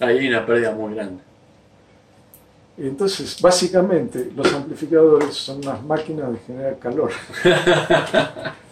Ahí 0.00 0.18
hay 0.18 0.28
una 0.28 0.44
pérdida 0.44 0.72
muy 0.72 0.92
grande. 0.92 1.22
Entonces, 2.76 3.40
básicamente, 3.40 4.32
los 4.34 4.52
amplificadores 4.52 5.34
son 5.36 5.58
unas 5.58 5.80
máquinas 5.84 6.32
de 6.32 6.38
generar 6.38 6.78
calor. 6.78 7.12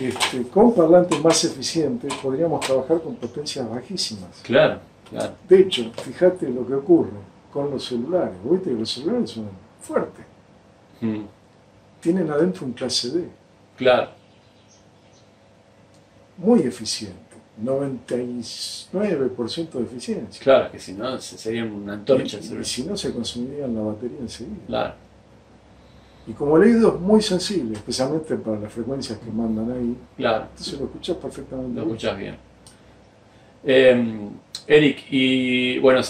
Este, 0.00 0.42
con 0.48 0.74
parlantes 0.74 1.22
más 1.22 1.42
eficientes 1.44 2.12
podríamos 2.14 2.60
trabajar 2.66 3.00
con 3.00 3.14
potencias 3.14 3.70
bajísimas. 3.70 4.40
Claro, 4.42 4.80
claro. 5.08 5.32
De 5.48 5.60
hecho, 5.60 5.90
fíjate 6.02 6.50
lo 6.50 6.66
que 6.66 6.74
ocurre 6.74 7.12
con 7.52 7.70
los 7.70 7.86
celulares. 7.86 8.34
¿Viste 8.44 8.70
que 8.70 8.76
los 8.76 8.90
celulares 8.90 9.30
son 9.30 9.48
fuertes? 9.86 10.24
Mm, 11.00 11.22
Tienen 12.00 12.30
adentro 12.30 12.66
un 12.66 12.72
clase 12.72 13.10
D, 13.10 13.28
Claro, 13.76 14.10
muy 16.38 16.60
eficiente, 16.60 17.16
99% 17.62 19.78
de 19.78 19.84
eficiencia. 19.84 20.42
claro, 20.42 20.70
que 20.70 20.78
si 20.78 20.92
no 20.92 21.18
se- 21.18 21.38
sería 21.38 21.64
una 21.64 21.94
antorcha. 21.94 22.38
Y, 22.38 22.64
si 22.64 22.84
no, 22.84 22.96
se 22.96 23.12
consumiría 23.12 23.66
la 23.66 23.80
batería 23.80 24.18
enseguida. 24.20 24.66
Claro, 24.66 24.94
Y 26.28 26.32
como 26.32 26.56
el 26.56 26.64
oído 26.64 26.94
es 26.96 27.00
muy 27.00 27.22
sensible, 27.22 27.74
especialmente 27.74 28.34
para 28.36 28.58
las 28.58 28.72
frecuencias 28.72 29.16
que 29.18 29.30
mandan 29.30 29.70
ahí, 29.70 29.96
claro, 30.16 30.46
entonces 30.50 30.78
lo 30.80 30.86
escuchás 30.86 31.16
perfectamente. 31.18 31.76
lo 31.76 31.82
escuchas 31.82 32.18
bien. 32.18 32.36
Eh, 33.66 34.28
Eric, 34.68 34.98
y 35.10 35.78
bueno, 35.78 36.00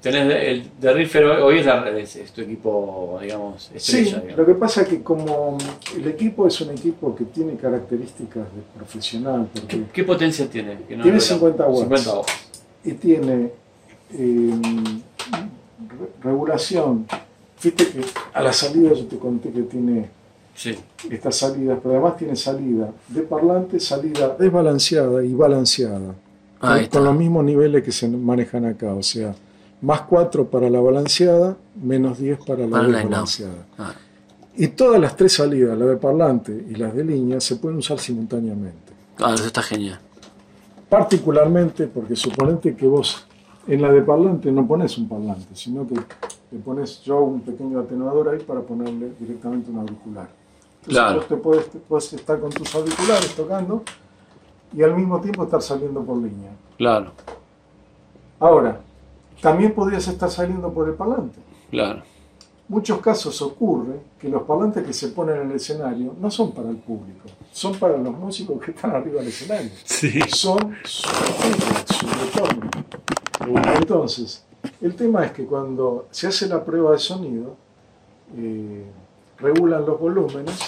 tenés 0.00 0.32
el 0.44 0.70
de 0.80 0.92
Riffer 0.92 1.24
hoy 1.24 1.58
es, 1.58 1.66
la- 1.66 1.88
es- 1.90 2.14
es 2.16 2.30
tu 2.32 2.40
equipo, 2.42 3.18
digamos, 3.20 3.64
Sí, 3.64 3.98
estrella. 3.98 4.16
lo 4.18 4.22
digamos. 4.22 4.46
que 4.46 4.54
pasa 4.54 4.82
es 4.82 4.88
que 4.88 5.02
como 5.02 5.58
el 5.96 6.06
equipo 6.06 6.46
es 6.46 6.60
un 6.60 6.70
equipo 6.70 7.16
que 7.16 7.24
tiene 7.24 7.56
características 7.56 8.44
de 8.44 8.62
profesional, 8.76 9.48
porque 9.52 9.66
¿Qué, 9.78 9.82
qué 9.92 10.04
potencia 10.04 10.48
tiene? 10.48 10.78
Que 10.88 10.96
no 10.96 11.02
Tiene 11.02 11.18
lo- 11.18 11.24
50 11.24 11.66
watts. 11.66 11.80
50 11.80 12.14
watts. 12.18 12.32
y 12.84 12.92
tiene 12.92 13.50
eh, 14.12 14.50
re- 15.32 16.08
regulación. 16.30 17.06
Viste 17.62 17.86
que 17.88 18.00
a 18.34 18.42
la 18.42 18.52
salida 18.52 18.92
yo 18.92 19.06
te 19.06 19.16
conté 19.18 19.50
que 19.50 19.62
tiene 19.62 20.08
Sí, 20.54 20.74
estas 21.10 21.36
salidas, 21.36 21.78
pero 21.82 21.94
además 21.96 22.16
tiene 22.16 22.36
salida 22.36 22.90
de 23.08 23.22
parlante, 23.22 23.80
salida 23.80 24.36
desbalanceada 24.38 25.24
y 25.24 25.34
balanceada. 25.34 26.14
Con, 26.60 26.86
con 26.86 27.04
los 27.04 27.14
mismos 27.16 27.44
niveles 27.44 27.82
que 27.82 27.92
se 27.92 28.08
manejan 28.08 28.64
acá, 28.64 28.94
o 28.94 29.02
sea, 29.02 29.34
más 29.82 30.02
4 30.02 30.46
para 30.48 30.70
la 30.70 30.80
balanceada, 30.80 31.56
menos 31.82 32.18
10 32.18 32.38
para 32.46 32.64
la 32.64 32.70
Para 32.70 32.88
la 32.88 32.98
desbalanceada. 32.98 33.66
Ah, 33.78 33.92
Y 34.56 34.68
todas 34.68 34.98
las 35.00 35.14
tres 35.16 35.34
salidas, 35.34 35.76
la 35.78 35.84
de 35.84 35.96
parlante 35.96 36.52
y 36.70 36.74
las 36.76 36.94
de 36.94 37.04
línea, 37.04 37.40
se 37.40 37.56
pueden 37.56 37.78
usar 37.78 37.98
simultáneamente. 37.98 38.92
ah, 39.18 39.32
eso 39.34 39.44
está 39.46 39.62
genial. 39.62 39.98
particularmente 40.88 41.86
porque 41.88 42.14
suponete 42.16 42.74
que 42.76 42.86
vos 42.86 43.26
en 43.66 43.82
la 43.82 43.90
de 43.90 44.02
parlante 44.02 44.50
no 44.52 44.66
pones 44.66 44.96
un 44.98 45.08
parlante, 45.08 45.54
sino 45.54 45.86
que 45.86 45.94
le 45.94 46.58
pones 46.64 47.02
yo 47.02 47.20
un 47.20 47.40
pequeño 47.40 47.80
atenuador 47.80 48.28
ahí 48.28 48.38
para 48.38 48.60
ponerle 48.60 49.10
directamente 49.18 49.70
un 49.70 49.78
auricular. 49.78 50.28
Entonces 50.86 50.94
Claro. 51.02 51.16
vos 51.16 51.28
te 51.28 51.36
podés, 51.36 51.64
podés 51.88 52.12
estar 52.12 52.38
con 52.40 52.50
tus 52.50 52.72
auriculares 52.74 53.34
tocando 53.34 53.82
y 54.74 54.82
al 54.82 54.94
mismo 54.94 55.20
tiempo 55.20 55.44
estar 55.44 55.62
saliendo 55.62 56.02
por 56.02 56.16
línea. 56.16 56.50
Claro, 56.76 57.12
Ahora, 58.38 58.80
también 59.40 59.72
podrías 59.74 60.06
estar 60.08 60.30
saliendo 60.30 60.70
por 60.72 60.88
el 60.88 60.94
parlante. 60.94 61.38
claro. 61.70 62.02
Muchos 62.68 62.98
casos 62.98 63.40
ocurre 63.42 64.00
que 64.18 64.28
los 64.28 64.42
parlantes 64.42 64.84
que 64.84 64.92
se 64.92 65.08
ponen 65.10 65.36
en 65.40 65.50
el 65.50 65.56
escenario 65.56 66.12
no 66.20 66.28
son 66.32 66.50
para 66.50 66.68
el 66.68 66.78
público, 66.78 67.28
son 67.52 67.76
para 67.78 67.96
los 67.96 68.12
músicos 68.12 68.60
que 68.60 68.72
están 68.72 68.90
arriba 68.90 69.20
del 69.20 69.28
escenario. 69.28 69.70
Sí. 69.84 70.18
Son 70.26 70.74
su 70.84 71.08
su 71.94 72.06
retorno. 72.08 72.68
Entonces, 73.76 74.44
el 74.80 74.96
tema 74.96 75.24
es 75.26 75.30
que 75.30 75.46
cuando 75.46 76.08
se 76.10 76.26
hace 76.26 76.48
la 76.48 76.64
prueba 76.64 76.90
de 76.90 76.98
sonido, 76.98 77.54
eh, 78.36 78.84
regulan 79.38 79.86
los 79.86 80.00
volúmenes, 80.00 80.58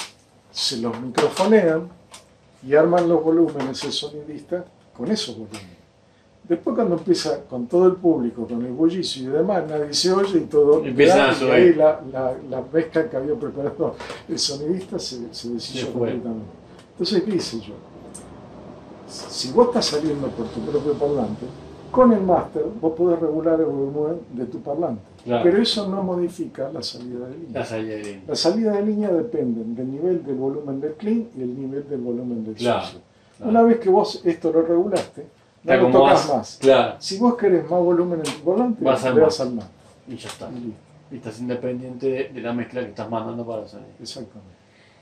se 0.52 0.76
los 0.76 1.00
microfonean 1.00 1.88
y 2.66 2.74
arman 2.74 3.08
los 3.08 3.22
volúmenes 3.22 3.82
el 3.84 3.92
sonidista 3.92 4.64
con 4.96 5.10
esos 5.10 5.36
volúmenes. 5.36 5.78
Después 6.48 6.74
cuando 6.74 6.96
empieza 6.96 7.44
con 7.44 7.66
todo 7.66 7.86
el 7.86 7.96
público, 7.96 8.46
con 8.46 8.64
el 8.64 8.72
bullicio 8.72 9.24
y 9.24 9.26
demás, 9.26 9.64
nadie 9.68 9.92
se 9.92 10.10
oye 10.12 10.38
y 10.38 10.44
todo 10.44 10.82
Empiezan 10.82 11.20
a 11.20 11.52
ahí 11.52 11.74
la, 11.74 12.00
la, 12.10 12.34
la 12.48 12.64
mezcla 12.72 13.08
que 13.08 13.16
había 13.16 13.34
preparado 13.34 13.94
el 14.26 14.38
sonidista 14.38 14.98
se, 14.98 15.32
se 15.32 15.50
deshizo 15.50 15.92
completamente. 15.92 16.46
Entonces, 16.92 17.22
¿qué 17.22 17.36
hice 17.36 17.60
yo? 17.60 17.74
Si 19.06 19.52
vos 19.52 19.68
estás 19.68 19.86
saliendo 19.86 20.28
por 20.28 20.46
tu 20.48 20.60
propio 20.60 20.94
parlante, 20.94 21.44
con 21.90 22.12
el 22.12 22.20
máster 22.20 22.64
vos 22.80 22.92
podés 22.96 23.18
regular 23.20 23.58
el 23.60 23.66
volumen 23.66 24.20
de 24.32 24.46
tu 24.46 24.60
parlante. 24.60 25.02
Claro. 25.24 25.42
Pero 25.44 25.62
eso 25.62 25.88
no 25.88 26.02
modifica 26.02 26.70
la 26.72 26.82
salida 26.82 27.26
de 27.26 27.36
línea. 27.36 27.60
La 27.60 27.64
salida 27.64 27.94
de 27.96 28.02
línea. 28.02 28.22
La 28.28 28.34
salida 28.36 28.72
de 28.72 28.82
línea 28.86 29.08
depende 29.10 29.62
del 29.64 29.90
nivel 29.90 30.24
del 30.24 30.36
volumen 30.36 30.80
del 30.80 30.92
clean 30.94 31.28
y 31.36 31.42
el 31.42 31.58
nivel 31.58 31.88
del 31.88 32.00
volumen 32.00 32.44
del 32.44 32.54
Claro. 32.54 32.86
Una 33.40 33.62
vez 33.62 33.78
que 33.78 33.88
vos 33.88 34.20
esto 34.24 34.52
lo 34.52 34.62
regulaste, 34.62 35.26
Te 35.64 35.76
no 35.76 35.82
lo 35.88 35.90
tocas 35.90 36.28
más. 36.34 36.58
Si 36.98 37.18
vos 37.18 37.36
querés 37.36 37.62
más 37.70 37.80
volumen 37.80 38.20
en 38.24 38.32
tu 38.38 38.44
volante, 38.44 38.84
Vas 38.84 39.04
al 39.04 39.14
le 39.16 39.22
al 39.22 39.52
máster. 39.52 39.64
Y 40.08 40.16
ya 40.16 40.28
está. 40.28 40.48
Y 41.10 41.16
estás 41.16 41.40
independiente 41.40 42.08
de, 42.08 42.28
de 42.28 42.40
la 42.40 42.52
mezcla 42.52 42.80
que 42.82 42.88
estás 42.88 43.08
mandando 43.08 43.44
para 43.46 43.62
la 43.62 43.68
salida. 43.68 43.88
Exactamente. 44.00 44.56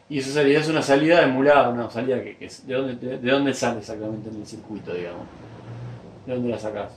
Y 0.09 0.19
esa 0.19 0.31
salida 0.31 0.61
es 0.61 0.69
una 0.69 0.83
salida 0.83 1.23
emulada, 1.23 1.69
una 1.71 1.91
salida 1.91 2.23
que, 2.23 2.37
que 2.37 2.47
es- 2.47 2.65
¿de, 2.67 2.75
dónde, 2.75 2.95
de, 2.95 3.19
de 3.19 3.31
dónde 3.31 3.53
sale 3.55 3.81
exactamente 3.81 4.29
en 4.31 4.37
el 4.37 4.47
circuito, 4.47 4.93
digamos? 4.95 5.23
¿De 6.27 6.35
dónde 6.35 6.49
la 6.51 6.59
sacás? 6.59 6.91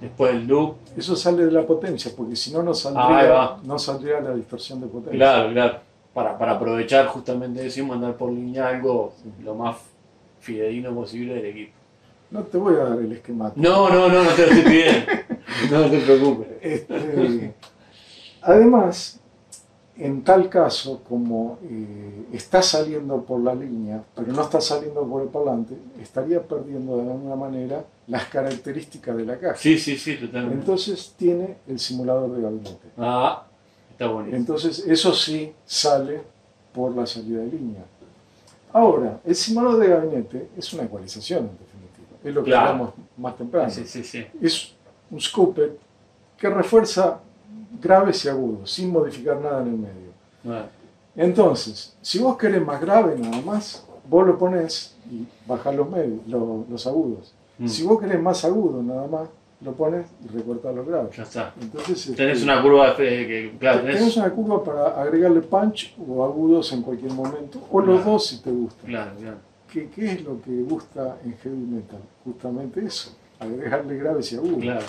Después 0.00 0.32
del 0.32 0.46
loop, 0.46 0.76
Eso 0.96 1.14
sale 1.14 1.44
de 1.44 1.52
la 1.52 1.66
potencia, 1.66 2.10
porque 2.16 2.34
si 2.34 2.52
no, 2.52 2.62
no 2.62 2.72
saldría, 2.72 3.56
no 3.62 3.78
saldría 3.78 4.20
la 4.20 4.34
distorsión 4.34 4.80
de 4.80 4.86
potencia. 4.86 5.18
claro, 5.18 5.52
claro, 5.52 5.78
para, 6.14 6.38
para 6.38 6.52
aprovechar 6.52 7.06
justamente 7.06 7.66
eso 7.66 7.80
y 7.80 7.82
mandar 7.84 8.14
por 8.16 8.32
línea 8.32 8.68
algo 8.68 9.12
lo 9.44 9.54
más 9.54 9.76
fidedigno 10.40 10.94
posible 10.94 11.34
del 11.34 11.46
equipo. 11.46 11.72
No 12.30 12.42
te 12.44 12.56
voy 12.58 12.74
a 12.74 12.84
dar 12.84 12.98
el 12.98 13.12
esquemático. 13.12 13.60
No, 13.60 13.90
no, 13.90 14.08
no, 14.08 14.22
no 14.24 14.30
te 14.30 14.46
lo 14.46 14.52
estoy 14.52 14.62
pidiendo. 14.62 15.06
No 15.70 15.90
te 15.90 15.98
preocupes. 15.98 16.48
Este, 16.62 17.54
además, 18.40 19.19
en 20.02 20.22
tal 20.24 20.48
caso, 20.48 21.02
como 21.08 21.58
eh, 21.62 22.24
está 22.32 22.62
saliendo 22.62 23.22
por 23.22 23.40
la 23.40 23.54
línea, 23.54 24.02
pero 24.14 24.32
no 24.32 24.42
está 24.42 24.60
saliendo 24.60 25.06
por 25.06 25.22
el 25.22 25.28
parlante, 25.28 25.74
estaría 26.00 26.42
perdiendo 26.42 26.96
de 26.96 27.02
alguna 27.12 27.36
manera 27.36 27.84
las 28.06 28.24
características 28.26 29.16
de 29.16 29.24
la 29.26 29.38
caja. 29.38 29.56
Sí, 29.56 29.78
sí, 29.78 29.96
sí, 29.98 30.16
totalmente. 30.16 30.56
Entonces 30.58 31.14
tiene 31.16 31.56
el 31.68 31.78
simulador 31.78 32.30
de 32.34 32.42
gabinete. 32.42 32.88
Ah, 32.98 33.44
está 33.92 34.06
bonito. 34.06 34.34
Entonces 34.36 34.80
eso 34.86 35.14
sí 35.14 35.52
sale 35.66 36.20
por 36.72 36.94
la 36.96 37.06
salida 37.06 37.40
de 37.40 37.46
línea. 37.46 37.84
Ahora, 38.72 39.20
el 39.24 39.34
simulador 39.34 39.78
de 39.80 39.88
gabinete 39.88 40.48
es 40.56 40.72
una 40.72 40.84
ecualización 40.84 41.40
en 41.40 41.58
definitiva. 41.58 42.18
Es 42.24 42.34
lo 42.34 42.42
que 42.44 42.50
Claro. 42.50 42.66
hablamos 42.68 42.94
más 43.16 43.36
temprano 43.36 43.70
Sí, 43.70 43.84
sí, 43.86 44.04
sí. 44.04 44.24
es 44.40 44.72
un 45.10 45.20
scooper 45.20 45.76
que 46.38 46.48
refuerza 46.48 47.20
graves 47.80 48.24
y 48.24 48.28
agudos, 48.28 48.70
sin 48.70 48.90
modificar 48.90 49.40
nada 49.40 49.62
en 49.62 49.68
el 49.68 49.76
medio. 49.78 50.10
Entonces, 51.16 51.94
si 52.00 52.18
vos 52.18 52.36
querés 52.36 52.64
más 52.64 52.80
grave 52.80 53.16
nada 53.18 53.40
más, 53.42 53.84
vos 54.08 54.26
lo 54.26 54.38
pones 54.38 54.96
y 55.10 55.24
bajás 55.46 55.74
los, 55.74 55.88
medios, 55.90 56.20
lo- 56.26 56.64
los 56.70 56.86
agudos. 56.86 57.32
mm, 57.58 57.66
Si 57.68 57.82
vos 57.82 58.00
querés 58.00 58.20
más 58.20 58.44
agudo 58.44 58.82
nada 58.82 59.06
más, 59.06 59.28
lo 59.60 59.72
pones 59.72 60.06
y 60.24 60.28
recortás 60.36 60.74
los 60.74 60.86
graves. 60.86 61.14
ya 61.16 61.22
está. 61.24 61.52
Entonces, 61.60 62.16
Tenés 62.16 62.38
este, 62.38 62.44
una 62.50 62.62
curva 62.62 62.94
de- 62.94 63.26
que, 63.26 63.54
claro, 63.58 63.80
tenés 63.82 64.16
una 64.16 64.30
curva 64.30 64.64
para 64.64 65.00
agregarle 65.02 65.40
punch 65.42 65.94
o 66.08 66.24
agudos 66.24 66.72
en 66.72 66.82
cualquier 66.82 67.12
momento, 67.12 67.60
o 67.70 67.80
los 67.80 67.96
Claro. 67.96 68.12
dos 68.12 68.26
si 68.26 68.38
te 68.40 68.50
gusta. 68.50 68.86
claro, 68.86 69.10
claro. 69.20 69.36
¿Qué, 69.70 69.88
qué 69.94 70.12
es 70.12 70.22
lo 70.24 70.40
que 70.42 70.50
gusta 70.62 71.18
en 71.24 71.36
heavy 71.38 71.56
metal? 71.56 72.00
Justamente 72.24 72.84
eso, 72.84 73.10
agregarle 73.38 73.96
graves 73.98 74.32
y 74.32 74.36
agudos. 74.36 74.58
claro. 74.60 74.86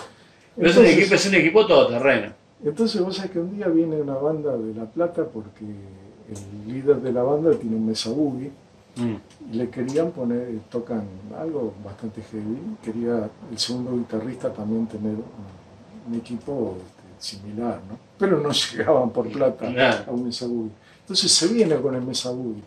Pero 0.56 0.70
es 0.70 0.76
un 0.78 0.84
Entonces- 0.84 0.98
equipo, 1.02 1.16
es 1.16 1.26
un 1.28 1.36
equipo 1.36 1.68
todoterreno. 1.68 2.34
Entonces 2.64 3.02
vos 3.02 3.16
sabés 3.16 3.32
que 3.32 3.40
un 3.40 3.56
día 3.56 3.68
viene 3.68 4.02
una 4.02 4.16
banda 4.16 4.56
de 4.58 4.74
La 4.76 4.86
Plata 4.86 5.26
porque 5.26 5.66
el 5.66 6.74
líder 6.74 7.02
de 7.02 7.12
la 7.12 7.24
banda 7.24 7.52
tiene 7.52 7.76
un 7.76 7.88
mesa 7.88 8.10
boogie 8.12 8.52
Mm, 8.96 9.16
y 9.52 9.56
le 9.56 9.70
querían 9.70 10.12
poner, 10.12 10.60
tocan 10.70 11.04
algo 11.40 11.74
bastante 11.84 12.22
heavy, 12.24 12.58
quería 12.84 13.30
el 13.50 13.58
segundo 13.58 13.94
guitarrista 13.94 14.52
también 14.52 14.86
tener 14.86 15.14
un, 15.14 16.12
un 16.14 16.20
equipo 16.20 16.76
este, 16.78 17.38
similar, 17.38 17.80
¿no? 17.90 17.98
Pero 18.18 18.42
no 18.42 18.52
llegaban 18.72 19.10
por 19.12 19.30
plata 19.30 19.66
a 20.06 20.12
un 20.12 20.26
mesa 20.26 20.46
boogie. 20.46 20.72
Entonces 21.02 21.32
se 21.32 21.48
viene 21.48 21.76
con 21.78 21.96
el 21.96 22.02
mesa 22.02 22.32
boogie, 22.32 22.64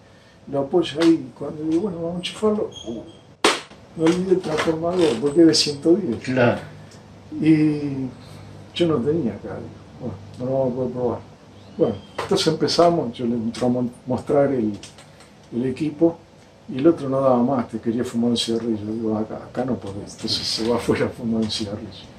lo 0.51 0.61
apoya 0.61 1.03
ahí, 1.03 1.31
cuando 1.39 1.63
digo, 1.65 1.83
bueno, 1.83 1.99
vamos 1.99 2.15
a 2.15 2.17
enchufarlo, 2.17 2.71
uh, 2.87 3.03
no 3.97 4.05
olvide 4.05 4.33
el 4.33 4.41
transformador 4.41 5.21
porque 5.21 5.43
es 5.43 5.47
de 5.47 5.55
110. 5.55 6.23
Claro. 6.23 6.61
Y 7.39 8.09
yo 8.75 8.87
no 8.89 8.97
tenía 8.97 9.35
acá. 9.35 9.59
No 10.39 10.45
lo 10.47 10.53
vamos 10.53 10.73
a 10.73 10.77
poder 10.77 10.91
probar. 10.93 11.19
Bueno, 11.77 11.95
entonces 12.23 12.47
empezamos, 12.47 13.13
yo 13.13 13.27
le 13.27 13.35
entré 13.35 13.67
a 13.67 13.71
mostrar 14.07 14.53
el, 14.53 14.73
el 15.55 15.67
equipo 15.67 16.17
y 16.69 16.79
el 16.79 16.87
otro 16.87 17.09
no 17.09 17.21
daba 17.21 17.43
más, 17.43 17.69
te 17.69 17.79
quería 17.79 18.05
fumar 18.05 18.31
un 18.31 18.37
cigarrillo. 18.37 18.85
Digo, 18.93 19.17
acá, 19.19 19.37
acá 19.37 19.65
no 19.65 19.75
podés. 19.75 20.15
Entonces 20.15 20.47
se 20.47 20.69
va 20.69 20.77
afuera 20.83 21.07
a 21.07 21.09
fumar 21.09 21.43
un 21.43 21.51
cigarrillo. 21.51 22.15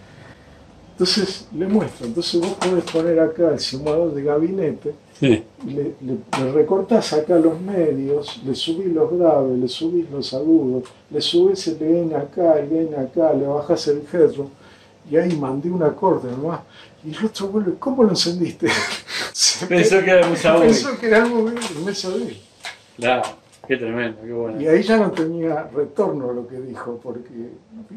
Entonces 0.92 1.48
le 1.54 1.68
muestro, 1.68 2.06
entonces 2.08 2.40
vos 2.40 2.52
podés 2.54 2.86
poner 2.86 3.20
acá 3.20 3.52
el 3.52 3.60
simulador 3.60 4.14
de 4.14 4.24
gabinete, 4.24 4.96
Sí. 5.20 5.44
le, 5.66 5.94
le, 6.02 6.18
le 6.40 6.52
recortás 6.54 7.12
acá 7.14 7.38
los 7.38 7.60
medios, 7.60 8.42
le 8.46 8.56
subís 8.56 8.88
los 8.94 9.12
graves, 9.12 9.58
le 9.60 9.68
subís 9.68 10.10
los 10.10 10.34
agudos, 10.34 10.84
le 11.10 11.20
subís 11.20 11.68
el 11.68 11.80
gain 11.80 12.16
acá, 12.16 12.60
el 12.60 12.70
gain 12.70 12.96
acá, 12.96 13.34
le 13.34 13.46
bajás 13.46 13.88
el 13.90 14.04
headroom, 14.12 14.48
y 15.12 15.18
ahí 15.18 15.36
mandé 15.36 15.70
un 15.70 15.84
acorde 15.84 16.32
nomás. 16.32 16.62
Y 17.06 17.14
el 17.16 17.26
otro 17.26 17.48
vuelve, 17.48 17.74
¿cómo 17.78 18.04
lo 18.04 18.10
encendiste? 18.10 18.68
Pensó 19.70 20.04
que 20.04 20.10
era 20.12 20.28
mucha. 20.28 20.60
Pensó 20.60 20.98
que 21.00 21.08
era 21.08 21.24
algo 21.24 21.44
bien, 21.46 21.58
y 21.80 21.84
me 21.86 21.94
sabía. 21.94 22.34
Claro. 22.98 23.24
Qué 23.68 23.78
tremendo, 23.78 24.22
qué 24.24 24.32
bueno. 24.32 24.62
Y 24.62 24.68
ahí 24.68 24.84
ya 24.84 24.98
no 24.98 25.10
tenía 25.12 25.64
retorno 25.74 26.30
a 26.30 26.34
lo 26.34 26.48
que 26.48 26.60
dijo, 26.62 27.00
porque 27.02 27.50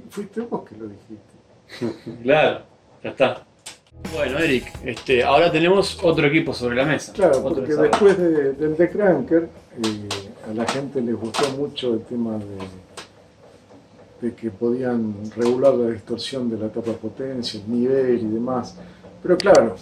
fuiste 0.09 0.41
vos 0.41 0.63
que 0.69 0.77
lo 0.77 0.87
dijiste. 0.89 2.17
Claro, 2.23 2.63
ya 3.05 3.11
está. 3.11 3.45
Bueno, 4.15 4.39
Eric, 4.39 4.73
este, 4.85 5.23
ahora 5.23 5.51
tenemos 5.53 5.99
otro 6.03 6.27
equipo 6.29 6.55
sobre 6.55 6.77
la 6.77 6.85
mesa. 6.87 7.13
Claro, 7.13 7.39
Otro 7.39 7.55
porque 7.57 7.61
desarrollo. 7.75 7.91
después 7.91 8.17
de- 8.19 8.53
del 8.55 8.77
The 8.77 8.91
Cranker, 8.91 9.43
eh, 9.43 10.09
a 10.51 10.55
la 10.55 10.67
gente 10.67 11.01
les 11.03 11.15
gustó 11.17 11.51
mucho 11.51 11.95
el 11.95 12.01
tema 12.05 12.39
de, 12.39 14.29
de 14.29 14.35
que 14.35 14.51
podían 14.51 15.15
regular 15.37 15.75
la 15.75 15.91
distorsión 15.91 16.49
de 16.49 16.57
la 16.59 16.69
tapa 16.69 16.93
potencia, 16.93 17.61
el 17.61 17.71
nivel 17.71 18.21
y 18.21 18.29
demás. 18.29 18.77
Pero 19.23 19.37
claro, 19.37 19.77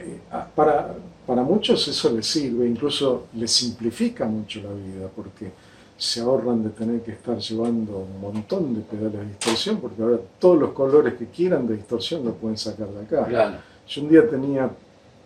eh, 0.00 0.20
para, 0.54 0.94
para 1.26 1.42
muchos 1.42 1.86
eso 1.88 2.10
les 2.10 2.26
sirve, 2.26 2.66
incluso 2.66 3.26
les 3.34 3.50
simplifica 3.50 4.24
mucho 4.26 4.60
la 4.62 4.70
vida, 4.70 5.08
porque 5.14 5.50
se 5.96 6.20
ahorran 6.20 6.62
de 6.62 6.70
tener 6.70 7.02
que 7.02 7.10
estar 7.10 7.36
llevando 7.38 7.98
un 7.98 8.20
montón 8.20 8.74
de 8.74 8.82
pedales 8.82 9.20
de 9.20 9.26
distorsión, 9.26 9.80
porque 9.80 10.00
ahora 10.00 10.18
todos 10.38 10.58
los 10.58 10.70
colores 10.70 11.14
que 11.14 11.26
quieran 11.26 11.66
de 11.66 11.76
distorsión 11.76 12.24
lo 12.24 12.34
pueden 12.34 12.56
sacar 12.56 12.88
de 12.88 13.00
acá. 13.00 13.26
Claro. 13.26 13.58
Yo 13.88 14.02
un 14.02 14.08
día 14.08 14.28
tenía 14.28 14.70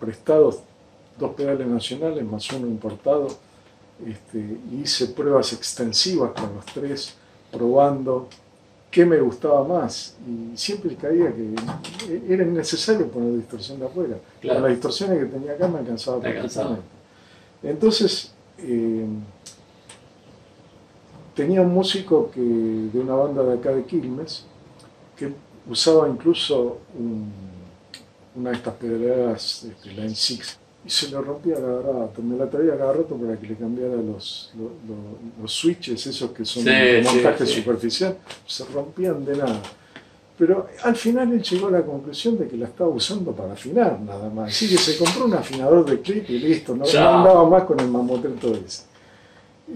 prestados 0.00 0.60
dos 1.18 1.34
pedales 1.34 1.66
nacionales 1.66 2.24
más 2.24 2.50
uno 2.52 2.66
importado 2.66 3.28
este, 4.06 4.38
y 4.38 4.80
hice 4.82 5.08
pruebas 5.08 5.52
extensivas 5.52 6.30
con 6.32 6.54
los 6.54 6.64
tres, 6.66 7.14
probando 7.50 8.28
qué 8.92 9.04
me 9.04 9.18
gustaba 9.20 9.64
más. 9.66 10.14
Y 10.24 10.56
siempre 10.56 10.94
caía 10.94 11.32
que 11.34 11.54
era 12.32 12.44
innecesario 12.44 13.08
poner 13.10 13.38
distorsión 13.38 13.80
de 13.80 13.86
afuera. 13.86 14.16
Claro. 14.40 14.60
Con 14.60 14.68
las 14.68 14.72
distorsiones 14.76 15.18
que 15.18 15.24
tenía 15.24 15.52
acá 15.52 15.66
me 15.66 15.78
alcanzaba 15.80 16.20
Te 16.20 16.28
alcanzaba. 16.28 16.76
perfectamente. 16.76 17.02
Entonces, 17.64 18.32
eh, 18.58 19.06
tenía 21.34 21.62
un 21.62 21.72
músico 21.72 22.30
que, 22.30 22.40
de 22.40 23.00
una 23.00 23.14
banda 23.14 23.42
de 23.42 23.54
acá 23.58 23.70
de 23.70 23.84
Quilmes 23.84 24.44
que 25.16 25.32
usaba 25.68 26.08
incluso 26.08 26.78
un- 26.98 27.32
una 28.34 28.50
de 28.50 28.56
estas 28.56 28.74
pedaleras, 28.74 29.64
este, 29.64 29.92
la 29.92 30.04
N6, 30.04 30.56
y 30.84 30.90
se 30.90 31.10
le 31.10 31.20
rompía 31.20 31.54
cada 31.54 31.80
rato. 31.82 32.22
Me 32.22 32.36
la 32.36 32.48
traía 32.50 32.76
cada 32.76 32.92
rato 32.92 33.14
para 33.16 33.36
que 33.38 33.46
le 33.46 33.54
cambiara 33.56 33.94
los, 33.96 34.52
lo- 34.58 34.64
lo- 34.64 35.42
los 35.42 35.52
switches, 35.52 36.06
esos 36.06 36.30
que 36.32 36.44
son 36.44 36.64
Sí, 36.64 36.68
de 36.70 37.02
montaje 37.04 37.46
sí. 37.46 37.54
superficial, 37.60 38.16
se 38.46 38.64
rompían 38.66 39.24
de 39.24 39.36
nada. 39.36 39.60
Pero 40.38 40.66
al 40.82 40.96
final 40.96 41.30
él 41.32 41.42
llegó 41.42 41.68
a 41.68 41.70
la 41.70 41.82
conclusión 41.82 42.36
de 42.38 42.48
que 42.48 42.56
la 42.56 42.66
estaba 42.66 42.90
usando 42.90 43.30
para 43.32 43.52
afinar 43.52 44.00
nada 44.00 44.28
más. 44.30 44.48
Así 44.48 44.68
que 44.68 44.76
se 44.76 44.96
compró 44.98 45.26
un 45.26 45.34
afinador 45.34 45.84
de 45.88 46.00
clip 46.00 46.28
y 46.30 46.38
listo, 46.38 46.74
no, 46.74 46.84
andaba 46.84 47.48
más 47.48 47.64
con 47.64 47.78
el 47.78 47.86
mamotreto 47.88 48.52
ese. 48.66 48.82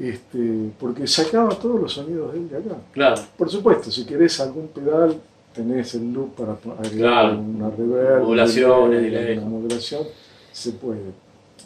Este, 0.00 0.70
porque 0.78 1.06
sacaba 1.06 1.50
todos 1.50 1.80
los 1.80 1.92
sonidos 1.92 2.32
de 2.32 2.38
él 2.40 2.48
de 2.48 2.56
acá. 2.56 2.76
Claro. 2.92 3.22
Por 3.36 3.48
supuesto, 3.48 3.90
si 3.90 4.04
querés 4.04 4.40
algún 4.40 4.68
pedal, 4.68 5.16
tenés 5.54 5.94
el 5.94 6.12
loop 6.12 6.34
para 6.34 6.52
agregar 6.78 7.30
Claro. 7.30 7.38
una 7.38 7.70
reverb, 7.70 8.22
Modulaciones, 8.22 9.38
una 9.38 9.46
modulación, 9.48 10.02
se 10.56 10.72
puede. 10.72 11.12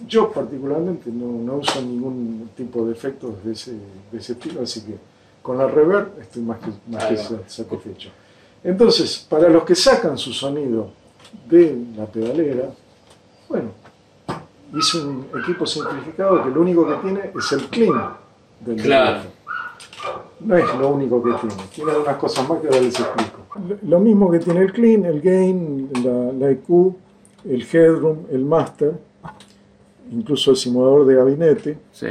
Yo 0.07 0.31
particularmente 0.33 1.11
no, 1.13 1.27
no 1.45 1.57
uso 1.59 1.81
ningún 1.81 2.51
tipo 2.57 2.85
de 2.87 2.93
efectos 2.93 3.43
de 3.45 3.53
ese, 3.53 3.73
de 4.11 4.19
ese 4.19 4.33
estilo, 4.33 4.63
así 4.63 4.81
que 4.83 4.95
con 5.43 5.59
la 5.59 5.67
reverb 5.69 6.19
estoy 6.21 6.43
más 6.43 6.59
que, 6.59 6.71
más 6.91 7.05
que 7.05 7.17
satisfecho. 7.47 8.11
Entonces, 8.65 9.27
para 9.29 9.49
los 9.49 9.63
que 9.65 9.75
sacan 9.75 10.19
su 10.19 10.33
sonido 10.33 10.91
de 11.49 11.77
la 11.97 12.07
pedalera, 12.07 12.71
bueno, 13.49 13.69
hice 14.77 14.99
un 14.99 15.27
equipo 15.43 15.67
simplificado 15.67 16.43
que 16.43 16.51
lo 16.51 16.61
único 16.61 16.87
que 16.87 16.95
tiene 16.97 17.31
es 17.39 17.53
el 17.53 17.67
clean 17.69 18.17
del 18.61 18.77
Claro. 18.83 19.21
No 20.41 20.57
es 20.57 20.65
lo 20.79 20.89
único 20.89 21.23
que 21.23 21.33
tiene, 21.35 21.55
tiene 21.75 21.97
unas 21.99 22.17
cosas 22.17 22.49
más 22.49 22.61
que 22.61 22.69
ahora 22.69 22.81
les 22.81 22.99
explico. 22.99 23.39
Lo- 23.69 23.79
Lo 23.91 24.01
mismo 24.01 24.31
que 24.31 24.39
tiene 24.39 24.61
el 24.61 24.73
clean, 24.73 25.05
el 25.05 25.21
gain, 25.21 25.91
la, 26.05 26.33
la 26.33 26.51
EQ, 26.53 26.95
el 27.45 27.63
headroom, 27.73 28.27
el 28.31 28.45
master, 28.45 28.93
incluso 30.13 30.51
el 30.51 30.57
simulador 30.57 31.07
de 31.07 31.15
gabinete, 31.15 31.79
Sí. 31.93 32.07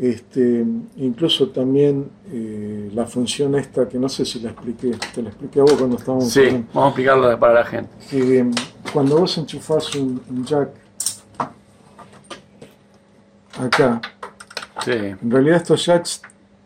este, 0.00 0.64
incluso 0.96 1.48
también 1.48 2.08
eh, 2.30 2.90
la 2.94 3.06
función 3.06 3.54
esta 3.56 3.88
que 3.88 3.98
no 3.98 4.08
sé 4.08 4.24
si 4.24 4.40
la 4.40 4.50
expliqué, 4.50 4.92
te 5.14 5.22
la 5.22 5.30
expliqué 5.30 5.60
a 5.60 5.62
vos 5.62 5.72
cuando 5.74 5.96
estábamos 5.96 6.30
Sí, 6.30 6.42
vamos 6.72 6.84
a 6.84 6.88
explicarlo 6.88 7.38
para 7.40 7.54
la 7.54 7.64
gente. 7.64 7.90
que 8.10 8.38
em, 8.38 8.52
cuando 8.92 9.18
vos 9.18 9.36
enchufás 9.38 9.94
un, 9.96 10.20
un 10.30 10.44
jack 10.44 10.70
acá, 13.60 14.00
Sí. 14.84 14.92
en 14.92 15.30
realidad 15.30 15.56
estos 15.56 15.84
jacks, 15.84 16.22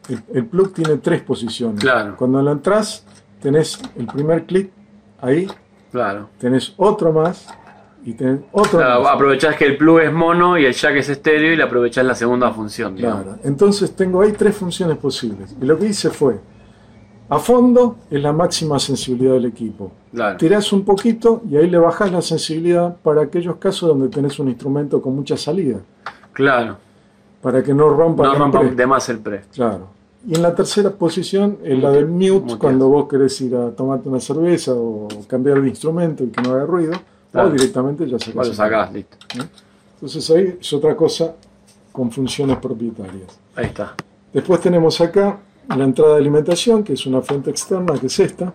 el, 0.09 0.23
el 0.35 0.47
plug 0.47 0.73
tiene 0.75 0.99
tres 0.99 1.23
posiciones. 1.23 1.81
Claro. 1.81 2.17
Cuando 2.17 2.43
lo 2.43 2.53
entras, 2.53 3.05
tenés 3.41 3.81
el 3.97 4.07
primer 4.07 4.45
clic 4.45 4.71
ahí, 5.21 5.49
Claro. 5.91 6.29
tenés 6.39 6.75
otro 6.77 7.13
más 7.13 7.47
y 8.05 8.15
tenés 8.15 8.41
otro 8.53 8.79
Claro, 8.79 9.09
aprovechás 9.09 9.57
que 9.57 9.65
el 9.67 9.77
plug 9.77 10.01
es 10.01 10.13
mono 10.13 10.59
y 10.59 10.65
el 10.65 10.73
jack 10.73 10.97
es 10.97 11.09
estéreo 11.09 11.53
y 11.53 11.57
le 11.57 11.63
aprovechás 11.63 12.05
la 12.05 12.15
segunda 12.15 12.51
función. 12.53 12.97
digamos. 12.97 13.23
Claro. 13.25 13.39
Entonces 13.45 13.95
tengo 13.95 14.23
ahí 14.23 14.33
tres 14.33 14.57
funciones 14.57 14.97
posibles. 14.99 15.55
Y 15.61 15.65
lo 15.65 15.79
que 15.79 15.87
hice 15.87 16.11
fue, 16.11 16.41
a 17.29 17.39
fondo 17.39 17.97
es 18.11 18.21
la 18.23 18.33
máxima 18.33 18.79
sensibilidad 18.79 19.35
del 19.35 19.47
equipo. 19.47 19.93
Claro. 20.13 20.37
Tirás 20.37 20.73
un 20.73 20.85
poquito 20.85 21.43
y 21.49 21.57
ahí 21.57 21.71
le 21.71 21.79
bajás 21.79 22.13
la 22.13 22.21
sensibilidad 22.23 22.97
para 23.03 23.23
aquellos 23.23 23.57
casos 23.57 23.89
donde 23.89 24.09
tenés 24.09 24.39
un 24.39 24.49
instrumento 24.49 25.01
con 25.01 25.15
mucha 25.17 25.37
salida, 25.37 25.79
Claro. 26.33 26.77
para 27.41 27.63
que 27.63 27.73
no 27.73 27.89
rompa 27.89 28.25
No 28.25 28.35
rompa 28.35 28.63
de 28.65 28.87
más 28.87 29.09
el 29.09 29.19
pre. 29.21 29.43
Claro. 29.55 29.89
Y 30.29 30.37
en 30.37 30.43
la 30.43 30.55
tercera 30.55 30.91
posición 30.91 31.59
es 31.65 31.79
la 31.83 31.91
del 31.91 32.07
mute, 32.07 32.57
cuando 32.59 32.89
vos 32.89 33.09
querés 33.09 33.41
ir 33.41 33.57
a 33.57 33.71
tomarte 33.73 34.09
una 34.09 34.21
cerveza 34.21 34.73
o 34.75 35.09
cambiar 35.27 35.61
de 35.61 35.69
instrumento 35.69 36.23
y 36.23 36.29
que 36.29 36.41
no 36.43 36.53
haga 36.53 36.65
ruido, 36.65 36.93
Claro. 37.33 37.49
o 37.49 37.53
directamente 37.53 38.09
ya 38.09 38.19
sacás. 38.19 38.49
Lo 38.49 38.55
sacás, 38.55 38.93
listo. 38.93 39.17
Entonces 39.95 40.31
ahí 40.31 40.59
es 40.61 40.73
otra 40.73 40.95
cosa 40.95 41.35
con 41.91 42.11
funciones 42.11 42.59
propietarias. 42.59 43.39
Ahí 43.57 43.67
está. 43.67 43.95
Después 44.33 44.61
tenemos 44.61 45.01
acá 45.01 45.39
la 45.69 45.85
entrada 45.85 46.15
de 46.15 46.21
alimentación, 46.21 46.83
que 46.85 46.93
es 46.95 47.07
una 47.07 47.23
fuente 47.23 47.51
externa, 47.51 47.99
que 47.99 48.07
es 48.07 48.19
esta. 48.21 48.53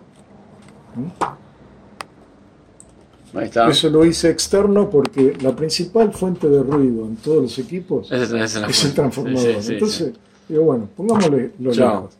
Ahí 3.34 3.44
está. 3.44 3.68
Eso 3.68 3.90
lo 3.90 4.04
hice 4.04 4.30
externo 4.30 4.88
porque 4.88 5.36
la 5.40 5.54
principal 5.54 6.12
fuente 6.12 6.48
de 6.48 6.62
ruido 6.62 7.04
en 7.04 7.16
todos 7.16 7.42
los 7.42 7.58
equipos 7.58 8.10
es 8.10 8.84
el 8.84 8.94
transformador. 8.94 9.40
Sí, 9.40 9.54
sí, 9.54 9.62
sí, 9.62 9.72
Entonces, 9.74 10.12
digo, 10.48 10.64
bueno, 10.64 10.88
pongámosle 10.96 11.52
los 11.58 11.76
lados 11.76 12.14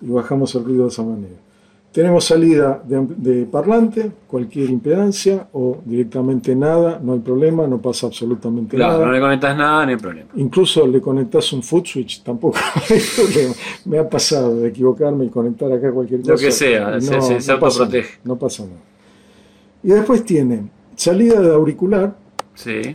y 0.00 0.08
bajamos 0.10 0.54
el 0.54 0.64
ruido 0.64 0.84
de 0.84 0.90
esa 0.90 1.02
manera. 1.02 1.36
Tenemos 1.98 2.26
salida 2.26 2.80
de, 2.86 3.44
parlante, 3.50 4.12
cualquier 4.28 4.70
impedancia 4.70 5.48
o 5.52 5.78
directamente 5.84 6.54
nada, 6.54 7.00
no 7.02 7.14
hay 7.14 7.18
problema, 7.18 7.66
no 7.66 7.78
pasa 7.82 8.06
absolutamente 8.06 8.76
Claro, 8.76 8.92
nada. 8.92 9.06
no 9.06 9.12
le 9.14 9.18
conectas 9.20 9.56
nada, 9.56 9.84
no 9.84 9.90
hay 9.90 9.96
problema. 9.96 10.28
Incluso 10.36 10.86
le 10.86 11.00
conectas 11.00 11.52
un 11.52 11.60
foot 11.60 11.86
switch, 11.88 12.22
tampoco 12.22 12.56
hay 12.88 13.00
problema. 13.16 13.52
Me 13.86 13.98
ha 13.98 14.08
pasado 14.08 14.54
de 14.60 14.68
equivocarme 14.68 15.24
y 15.24 15.28
conectar 15.28 15.72
acá 15.72 15.90
cualquier 15.90 16.20
cosa. 16.20 16.34
Lo 16.34 16.38
que 16.38 16.52
sea, 16.52 16.98
y 16.98 17.00
se- 17.00 17.40
se- 17.40 17.50
autoprotege. 17.50 18.20
No 18.22 18.36
pasa 18.38 18.62
nada. 18.62 18.78
Y 19.82 19.88
después 19.88 20.24
tiene 20.24 20.68
salida 20.94 21.40
de 21.40 21.52
auricular, 21.52 22.14
Sí. 22.54 22.94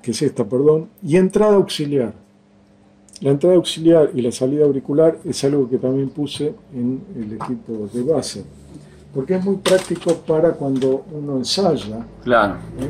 que 0.00 0.12
es 0.12 0.22
esta, 0.22 0.46
perdón, 0.48 0.88
y 1.02 1.18
entrada 1.18 1.56
auxiliar. 1.56 2.14
La 3.20 3.30
entrada 3.30 3.54
auxiliar 3.56 4.10
y 4.14 4.20
la 4.22 4.32
salida 4.32 4.64
auricular 4.64 5.16
es 5.24 5.42
algo 5.44 5.68
que 5.68 5.78
también 5.78 6.10
puse 6.10 6.54
en 6.74 7.02
el 7.16 7.32
equipo 7.34 7.88
de 7.92 8.02
base, 8.02 8.44
porque 9.14 9.36
es 9.36 9.44
muy 9.44 9.56
práctico 9.56 10.14
para 10.14 10.52
cuando 10.52 11.04
uno 11.12 11.36
ensaya. 11.38 12.04
Claro. 12.22 12.54
¿eh? 12.80 12.88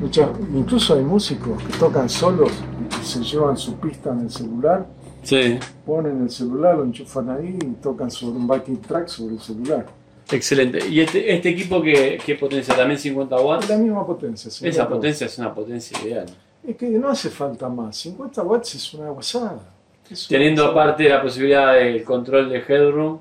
Mucha- 0.00 0.30
incluso 0.54 0.94
hay 0.94 1.02
músicos 1.04 1.62
que 1.62 1.76
tocan 1.78 2.08
solos 2.08 2.52
y 3.00 3.04
se 3.04 3.20
llevan 3.24 3.56
su 3.56 3.74
pista 3.76 4.12
en 4.12 4.20
el 4.20 4.30
celular, 4.30 4.86
Sí. 5.22 5.58
ponen 5.84 6.22
el 6.22 6.30
celular, 6.30 6.76
lo 6.76 6.84
enchufan 6.84 7.28
ahí 7.30 7.58
y 7.60 7.66
tocan 7.82 8.10
sobre 8.10 8.36
un 8.38 8.46
backing 8.46 8.80
track 8.80 9.08
sobre 9.08 9.34
el 9.34 9.40
celular. 9.40 9.86
Excelente. 10.30 10.78
¿Y 10.88 11.00
este, 11.00 11.34
este 11.34 11.48
equipo 11.50 11.80
qué, 11.82 12.18
qué 12.24 12.34
potencia? 12.36 12.74
¿También 12.76 12.98
50 12.98 13.36
Es 13.36 13.42
watts? 13.42 13.68
la 13.68 13.76
misma 13.78 14.06
potencia. 14.06 14.50
50 14.50 14.68
Esa 14.68 14.82
watts. 14.84 14.94
potencia 14.96 15.26
es 15.26 15.38
una 15.38 15.54
potencia 15.54 15.98
ideal. 16.04 16.26
Es 16.66 16.76
que 16.76 16.88
no 16.90 17.08
hace 17.10 17.30
falta 17.30 17.68
más. 17.68 17.96
50 17.96 18.42
watts 18.42 18.74
es 18.74 18.94
una 18.94 19.10
guasada. 19.10 19.60
Es 20.10 20.26
Teniendo 20.28 20.64
aparte 20.66 21.08
la 21.08 21.22
posibilidad 21.22 21.74
del 21.74 22.02
control 22.04 22.48
de 22.48 22.58
headroom, 22.58 23.18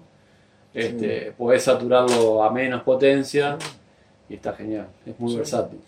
este, 0.74 1.34
podés 1.38 1.64
saturarlo 1.64 2.44
a 2.44 2.52
menos 2.52 2.84
potencia 2.84 3.58
y 4.30 4.36
está 4.36 4.54
genial. 4.54 4.88
Es 5.06 5.20
muy 5.20 5.32
Sí. 5.32 5.38
versátil. 5.38 5.80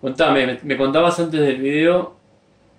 Contame, 0.00 0.46
me, 0.46 0.58
me 0.62 0.76
contabas 0.76 1.18
antes 1.20 1.40
del 1.40 1.60
video 1.60 2.14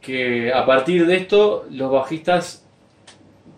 que 0.01 0.51
a 0.53 0.65
partir 0.65 1.05
de 1.07 1.15
esto 1.15 1.65
los 1.71 1.89
bajistas 1.91 2.65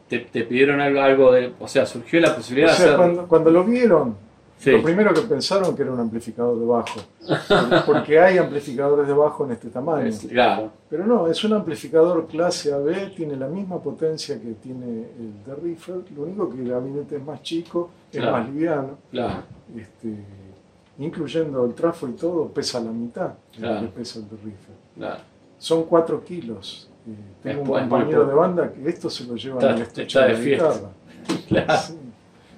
te, 0.08 0.20
te 0.20 0.44
pidieron 0.44 0.80
algo, 0.82 1.02
algo 1.02 1.32
de. 1.32 1.52
O 1.60 1.68
sea, 1.68 1.86
surgió 1.88 2.20
la 2.20 2.32
O 2.32 2.36
posibilidad 2.36 2.68
de 2.70 2.74
hacer. 2.84 2.96
cuando, 2.98 3.28
cuando 3.28 3.50
lo 3.52 3.64
vieron, 3.64 4.16
Sí. 4.66 4.72
lo 4.72 4.84
primero 4.84 5.14
que 5.14 5.22
pensaron 5.22 5.76
que 5.76 5.84
era 5.84 5.92
un 5.92 6.00
amplificador 6.00 6.60
de 6.60 6.66
bajo. 6.66 7.00
Porque 7.86 8.20
hay 8.20 8.38
amplificadores 8.38 9.08
de 9.08 9.14
bajo 9.14 9.46
en 9.46 9.52
este 9.52 9.70
tamaño. 9.70 10.08
Es- 10.08 10.26
claro, 10.26 10.72
Pero 10.90 11.06
no, 11.06 11.28
es 11.28 11.44
un 11.44 11.54
amplificador 11.54 12.28
clase 12.28 12.74
AB, 12.74 13.14
tiene 13.16 13.36
la 13.36 13.48
misma 13.48 13.80
potencia 13.82 14.40
que 14.42 14.54
tiene 14.56 14.86
el 15.20 15.44
de 15.46 15.56
Riffer, 15.56 15.98
lo 16.16 16.24
único 16.24 16.50
que 16.50 16.62
el 16.62 16.70
gabinete 16.70 17.16
es 17.18 17.24
más 17.24 17.42
chico, 17.44 17.90
es 18.12 18.20
Claro. 18.20 18.38
más 18.38 18.50
liviano, 18.50 18.90
claro. 19.12 19.44
este, 19.76 20.16
incluyendo 21.00 21.66
el 21.66 21.74
trafo 21.74 22.08
y 22.08 22.14
todo, 22.14 22.48
pesa 22.48 22.80
la 22.80 22.92
mitad 22.92 23.34
de 23.58 23.68
lo 23.68 23.82
que 23.82 23.88
pesa 23.88 24.20
el 24.20 24.26
de 24.30 24.36
Riffer. 24.38 24.76
claro. 24.96 25.20
Son 25.58 25.84
4 25.84 26.24
kilos. 26.24 26.90
Eh, 27.08 27.14
tengo 27.44 27.62
Es 27.62 27.68
un 27.84 27.90
compañero 27.90 28.26
de 28.26 28.34
banda 28.34 28.72
que 28.74 28.90
esto 28.90 29.10
se 29.10 29.26
lo 29.26 29.36
lleva 29.36 29.56
Está- 29.60 29.70
en 29.72 29.76
el 29.78 29.82
estuche 29.84 30.20
de 30.20 30.46
guitarra. 30.52 30.90
Claro, 31.48 31.74
Sí. 31.82 31.94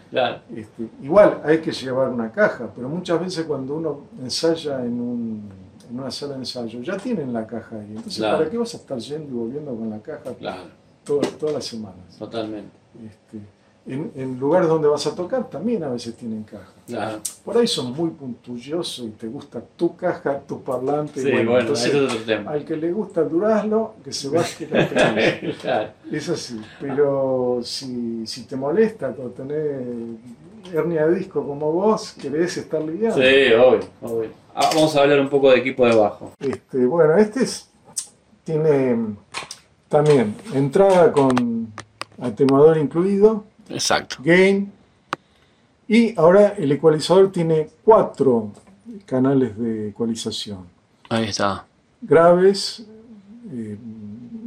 Claro. 0.10 0.40
Este, 0.56 0.88
igual 1.02 1.42
hay 1.44 1.60
que 1.60 1.72
llevar 1.72 2.10
una 2.10 2.32
caja, 2.32 2.70
pero 2.76 2.88
muchas 2.90 3.20
veces 3.20 3.46
cuando 3.46 3.76
uno 3.76 4.00
ensaya 4.22 4.84
en, 4.84 5.00
un- 5.00 5.50
en 5.90 6.00
una 6.00 6.12
sala 6.12 6.34
de 6.34 6.40
ensayo, 6.40 6.82
ya 6.82 6.98
tienen 6.98 7.32
la 7.34 7.46
caja 7.48 7.76
ahí. 7.78 7.88
Entonces, 7.96 8.18
Claro. 8.18 8.38
¿para 8.40 8.50
qué 8.50 8.58
vas 8.58 8.74
a 8.74 8.78
estar 8.78 8.98
yendo 8.98 9.30
y 9.30 9.38
volviendo 9.38 9.76
con 9.76 9.90
la 9.90 10.00
caja 10.00 10.34
Claro, 10.38 10.64
todo- 11.04 11.22
todas 11.40 11.56
las 11.56 11.66
semanas? 11.66 12.18
totalmente. 12.20 12.72
Este, 13.06 13.40
en, 13.88 14.12
en 14.16 14.40
lugares 14.40 14.68
donde 14.68 14.88
vas 14.88 15.08
a 15.08 15.16
tocar 15.16 15.50
también 15.50 15.84
a 15.84 15.90
veces 15.90 16.16
tienen 16.16 16.44
caja. 16.44 16.72
Claro. 16.86 17.20
Por 17.44 17.58
ahí 17.58 17.68
son 17.68 17.94
muy 17.94 18.10
puntillosos 18.12 19.06
y 19.06 19.10
te 19.12 19.28
gusta 19.28 19.62
tu 19.76 19.96
caja, 19.96 20.40
tu 20.40 20.62
parlante. 20.62 21.22
Sí, 21.22 21.32
bueno, 21.32 21.52
bueno, 21.52 21.62
entonces, 21.62 21.88
ese 21.88 21.98
es 21.98 22.12
otro 22.12 22.26
tema. 22.26 22.52
al 22.52 22.66
que 22.66 22.76
le 22.76 22.92
gusta 22.92 23.22
el 23.22 23.30
durazno, 23.30 23.96
que 24.04 24.14
se 24.14 24.30
baje 24.30 24.68
la 24.70 24.88
claro. 25.62 25.90
Es 26.12 26.30
así, 26.30 26.60
pero 26.80 27.60
si, 27.64 28.26
si 28.26 28.44
te 28.44 28.56
molesta 28.56 29.14
con 29.14 29.34
tener 29.34 29.82
hernia 30.74 31.08
de 31.08 31.16
disco 31.16 31.46
como 31.46 31.72
vos, 31.72 32.14
querés 32.14 32.58
estar 32.58 32.82
liviano. 32.82 33.16
Sí, 33.16 33.54
obvio, 33.54 33.80
obvio. 34.02 34.30
Ah, 34.54 34.70
vamos 34.74 34.96
a 34.96 35.02
hablar 35.02 35.20
un 35.20 35.30
poco 35.30 35.52
de 35.52 35.58
equipo 35.58 35.86
de 35.86 35.96
bajo. 35.96 36.32
Este, 36.40 36.86
bueno, 36.86 37.16
este 37.18 37.44
es, 37.44 37.70
tiene 38.44 39.16
También, 39.88 40.36
entrada 40.54 41.12
con 41.12 41.72
atenuador 42.20 42.78
incluido, 42.78 43.44
Exacto. 43.70 44.18
gain. 44.24 44.72
Y 45.88 46.18
ahora 46.20 46.50
el 46.58 46.72
ecualizador 46.72 47.32
tiene 47.32 47.70
cuatro 47.84 48.52
canales 49.06 49.58
de 49.58 49.90
ecualización. 49.90 50.66
Ahí 51.10 51.26
está. 51.26 51.66
Graves, 52.02 52.86
eh, 53.52 53.78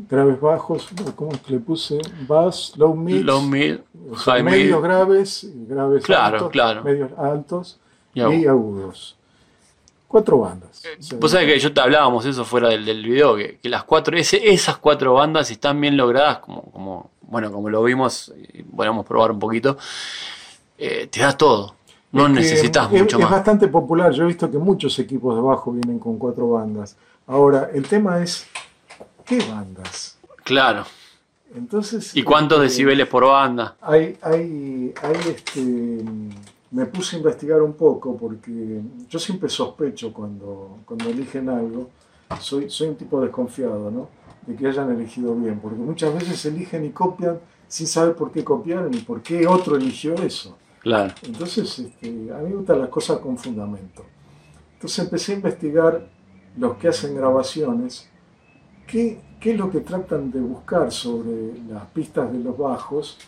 graves 0.09 0.40
bajos, 0.40 0.88
¿cómo 1.16 1.32
es 1.32 1.40
que 1.40 1.52
le 1.55 1.60
puse? 1.60 1.98
Bass, 2.28 2.74
low 2.76 2.94
mid, 2.94 3.22
Low 3.22 3.40
mid, 3.40 3.78
o 4.10 4.16
sea, 4.18 4.34
high 4.34 4.42
medios 4.42 4.80
mid. 4.80 4.86
graves, 4.88 5.47
graves 5.68 6.05
Claro, 6.05 6.36
altos, 6.36 6.51
claro. 6.52 6.84
medios 6.84 7.10
altos 7.16 7.78
y, 8.14 8.20
agudos. 8.20 9.16
Cuatro 10.11 10.39
bandas. 10.39 10.82
O 10.99 11.03
sea, 11.03 11.19
Vos 11.20 11.31
sabés 11.31 11.47
que 11.47 11.61
yo 11.61 11.73
te 11.73 11.81
hablábamos 11.81 12.27
eso 12.27 12.45
fuera 12.45 12.69
del, 12.70 12.85
del 12.85 13.05
video, 13.05 13.37
que, 13.37 13.59
que 13.59 13.69
las 13.69 13.85
cuatro, 13.85 14.16
ese, 14.16 14.53
esas 14.53 14.77
cuatro 14.78 15.15
bandas 15.15 15.47
si 15.47 15.53
están 15.53 15.81
bien 15.81 15.97
logradas, 15.97 16.41
como, 16.41 16.62
como, 16.73 17.11
bueno, 17.23 17.53
como 17.53 17.70
lo 17.70 17.81
vimos, 17.85 18.35
y 18.53 18.65
podemos 18.65 19.07
probar 19.07 19.31
un 19.31 19.39
poquito, 19.39 19.78
eh, 20.78 21.07
te 21.09 21.20
da 21.20 21.37
todo. 21.37 21.77
No 22.11 22.27
es 22.27 22.32
necesitas 22.32 22.93
es, 22.93 23.01
mucho 23.03 23.19
es 23.19 23.23
más. 23.23 23.31
bastante 23.31 23.69
popular. 23.69 24.11
Yo 24.11 24.24
he 24.24 24.27
visto 24.27 24.51
que 24.51 24.59
muchos 24.59 24.99
equipos 24.99 25.37
de 25.37 25.43
bajo 25.43 25.70
vienen 25.70 26.01
con 26.01 26.19
cuatro 26.19 26.51
bandas. 26.51 26.97
Ahora, 27.28 27.70
el 27.73 27.87
tema 27.87 28.20
es, 28.20 28.49
¿qué 29.24 29.39
bandas? 29.49 30.19
Claro. 30.43 30.87
Entonces, 31.55 32.16
¿Y 32.16 32.24
cuántos 32.24 32.59
este, 32.59 32.69
decibeles 32.69 33.07
por 33.07 33.24
banda? 33.27 33.77
Hay, 33.81 34.19
hay, 34.23 34.93
hay 35.05 35.16
este, 35.28 36.03
me 36.70 36.86
puse 36.86 37.16
a 37.16 37.18
investigar 37.18 37.60
un 37.62 37.72
poco 37.72 38.16
porque 38.16 38.80
yo 39.09 39.18
siempre 39.18 39.48
sospecho 39.48 40.12
cuando, 40.12 40.78
cuando 40.84 41.09
eligen 41.09 41.48
algo, 41.48 41.90
soy, 42.40 42.70
soy 42.70 42.88
un 42.88 42.97
tipo 42.97 43.20
desconfiado, 43.20 43.90
¿no? 43.90 44.09
De 44.47 44.55
que 44.55 44.68
hayan 44.68 44.90
elegido 44.90 45.34
bien, 45.34 45.59
porque 45.59 45.78
muchas 45.78 46.14
veces 46.14 46.44
eligen 46.47 46.84
y 46.84 46.90
copian 46.90 47.40
sin 47.66 47.86
saber 47.86 48.14
por 48.14 48.30
qué 48.30 48.44
copiaron 48.44 48.94
y 48.94 48.98
por 48.98 49.22
qué 49.22 49.47
otro 49.47 49.76
eligió 49.76 50.14
eso. 50.14 50.56
Claro. 50.80 51.12
Entonces, 51.22 51.78
este, 51.78 52.09
a 52.32 52.38
mí 52.38 52.51
me 52.51 52.56
gustan 52.56 52.80
las 52.80 52.88
cosas 52.88 53.18
con 53.18 53.36
fundamento. 53.36 54.05
Entonces 54.74 54.98
empecé 55.01 55.32
a 55.32 55.36
investigar 55.36 56.09
los 56.56 56.76
que 56.76 56.88
hacen 56.88 57.14
grabaciones, 57.14 58.09
qué, 58.86 59.20
qué 59.38 59.52
es 59.52 59.59
lo 59.59 59.70
que 59.70 59.80
tratan 59.80 60.30
de 60.30 60.40
buscar 60.40 60.90
sobre 60.90 61.52
las 61.68 61.84
pistas 61.90 62.32
de 62.32 62.38
los 62.38 62.56
bajos 62.56 63.18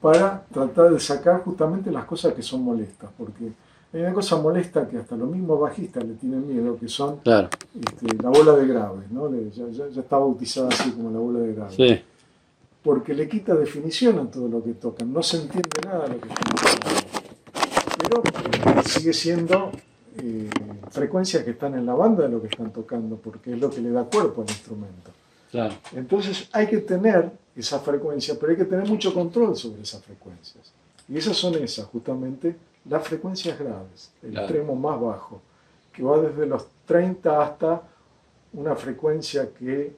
para 0.00 0.42
tratar 0.52 0.90
de 0.90 1.00
sacar 1.00 1.42
justamente 1.44 1.90
las 1.90 2.04
cosas 2.04 2.32
que 2.34 2.42
son 2.42 2.62
molestas, 2.62 3.10
porque 3.18 3.52
hay 3.92 4.00
una 4.02 4.12
cosa 4.14 4.36
molesta 4.40 4.88
que 4.88 4.96
hasta 4.98 5.16
los 5.16 5.28
mismos 5.28 5.60
bajistas 5.60 6.04
le 6.04 6.14
tienen 6.14 6.46
miedo, 6.46 6.76
que 6.78 6.88
son 6.88 7.18
Claro. 7.18 7.48
este, 7.74 8.22
la 8.22 8.30
bola 8.30 8.52
de 8.56 8.66
graves, 8.66 9.10
¿no? 9.10 9.30
Ya, 9.50 9.66
ya- 9.68 9.88
ya 9.88 10.00
está 10.00 10.16
bautizada 10.16 10.68
así 10.68 10.90
como 10.92 11.10
la 11.10 11.18
bola 11.18 11.40
de 11.40 11.54
graves 11.54 11.74
Sí. 11.74 12.00
porque 12.82 13.12
le 13.14 13.28
quita 13.28 13.54
definición 13.54 14.18
a 14.20 14.30
todo 14.30 14.48
lo 14.48 14.62
que 14.64 14.72
tocan. 14.74 15.12
No 15.12 15.22
se 15.22 15.36
entiende 15.38 15.68
nada 15.84 16.04
de 16.06 16.14
lo 16.14 16.20
que 16.20 16.28
están 16.28 16.54
tocando. 16.54 17.00
Pero 17.98 18.82
sigue 18.84 19.12
siendo 19.12 19.70
eh, 20.22 20.50
frecuencias 20.90 21.44
que 21.44 21.50
están 21.50 21.74
en 21.74 21.86
la 21.86 21.94
banda 21.94 22.24
de 22.24 22.30
lo 22.30 22.40
que 22.40 22.48
están 22.48 22.72
tocando, 22.72 23.16
porque 23.16 23.52
es 23.52 23.60
lo 23.60 23.70
que 23.70 23.80
le 23.80 23.90
da 23.90 24.04
cuerpo 24.04 24.42
al 24.42 24.48
instrumento. 24.50 25.10
Claro. 25.50 25.74
Entonces 25.94 26.48
hay 26.52 26.66
que 26.66 26.78
tener 26.78 27.30
esa 27.56 27.80
frecuencia, 27.80 28.34
pero 28.38 28.52
hay 28.52 28.58
que 28.58 28.64
tener 28.64 28.86
mucho 28.88 29.12
control 29.12 29.56
sobre 29.56 29.82
esas 29.82 30.02
frecuencias. 30.02 30.72
Y 31.08 31.18
esas 31.18 31.36
son 31.36 31.54
esas, 31.56 31.86
justamente, 31.86 32.56
las 32.88 33.06
frecuencias 33.06 33.58
graves, 33.58 34.10
el 34.22 34.30
Claro. 34.30 34.46
extremo 34.46 34.74
más 34.76 35.00
bajo, 35.00 35.40
que 35.92 36.02
va 36.02 36.18
desde 36.20 36.46
los 36.46 36.66
30 36.86 37.42
hasta 37.42 37.82
una 38.52 38.74
frecuencia 38.76 39.48
que 39.58 39.92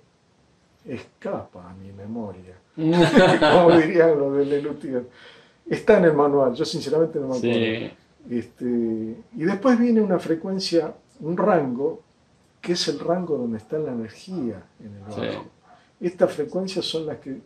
escapa 0.86 1.70
a 1.70 1.74
mi 1.74 1.92
memoria 1.92 2.54
como 2.76 3.76
dirían 3.76 4.18
los 4.18 4.36
de 4.36 4.46
Lelutier. 4.46 5.04
Está 5.68 5.98
en 5.98 6.06
el 6.06 6.14
manual, 6.14 6.54
yo 6.54 6.64
sinceramente 6.64 7.18
no 7.20 7.28
me 7.28 7.36
acuerdo. 7.36 7.54
Sí. 7.54 7.90
Este, 8.30 8.64
y 8.64 9.44
después 9.44 9.78
viene 9.78 10.00
una 10.00 10.18
frecuencia, 10.18 10.92
un 11.20 11.36
rango, 11.36 12.00
que 12.62 12.72
es 12.72 12.88
el 12.88 12.98
rango 13.00 13.36
donde 13.36 13.58
está 13.58 13.76
la 13.78 13.92
energía 13.92 14.62
en 14.80 14.94
el 14.96 15.12
Sí. 15.14 15.20
bajo. 15.36 15.44
Estas 16.00 16.32
frecuencias 16.32 16.84
son 16.86 17.06
las 17.06 17.18
que 17.18 17.38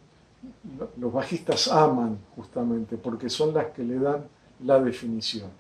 lo- 0.78 0.90
los 1.00 1.12
bajistas 1.12 1.66
aman 1.68 2.18
justamente, 2.36 2.96
porque 2.96 3.28
son 3.28 3.52
las 3.54 3.66
que 3.66 3.82
le 3.82 3.98
dan 3.98 4.24
la 4.64 4.78
definición. 4.80 5.50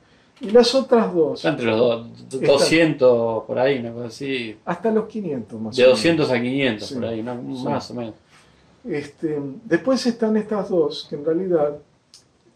Y 0.40 0.50
las 0.50 0.74
otras 0.74 1.12
dos, 1.14 1.38
Está 1.40 1.48
entre 1.48 1.66
los 1.66 1.78
dos, 1.78 2.06
Está- 2.30 2.46
200 2.46 3.44
por 3.44 3.58
ahí, 3.58 3.78
una 3.78 3.92
cosa 3.92 4.06
así. 4.08 4.56
hasta 4.66 4.90
los 4.92 5.06
500 5.06 5.58
más 5.60 5.74
De 5.74 5.82
o 5.82 5.86
menos. 5.86 5.98
200 5.98 6.30
a 6.30 6.40
500 6.40 6.88
Sí. 6.88 6.94
por 6.94 7.04
ahí, 7.06 7.22
¿no? 7.22 7.34
Sí. 7.56 7.64
más 7.64 7.90
o 7.90 7.94
menos. 7.94 8.14
Este, 8.84 9.40
después 9.64 10.06
están 10.06 10.36
estas 10.36 10.68
dos, 10.68 11.06
que 11.08 11.16
en 11.16 11.24
realidad 11.24 11.78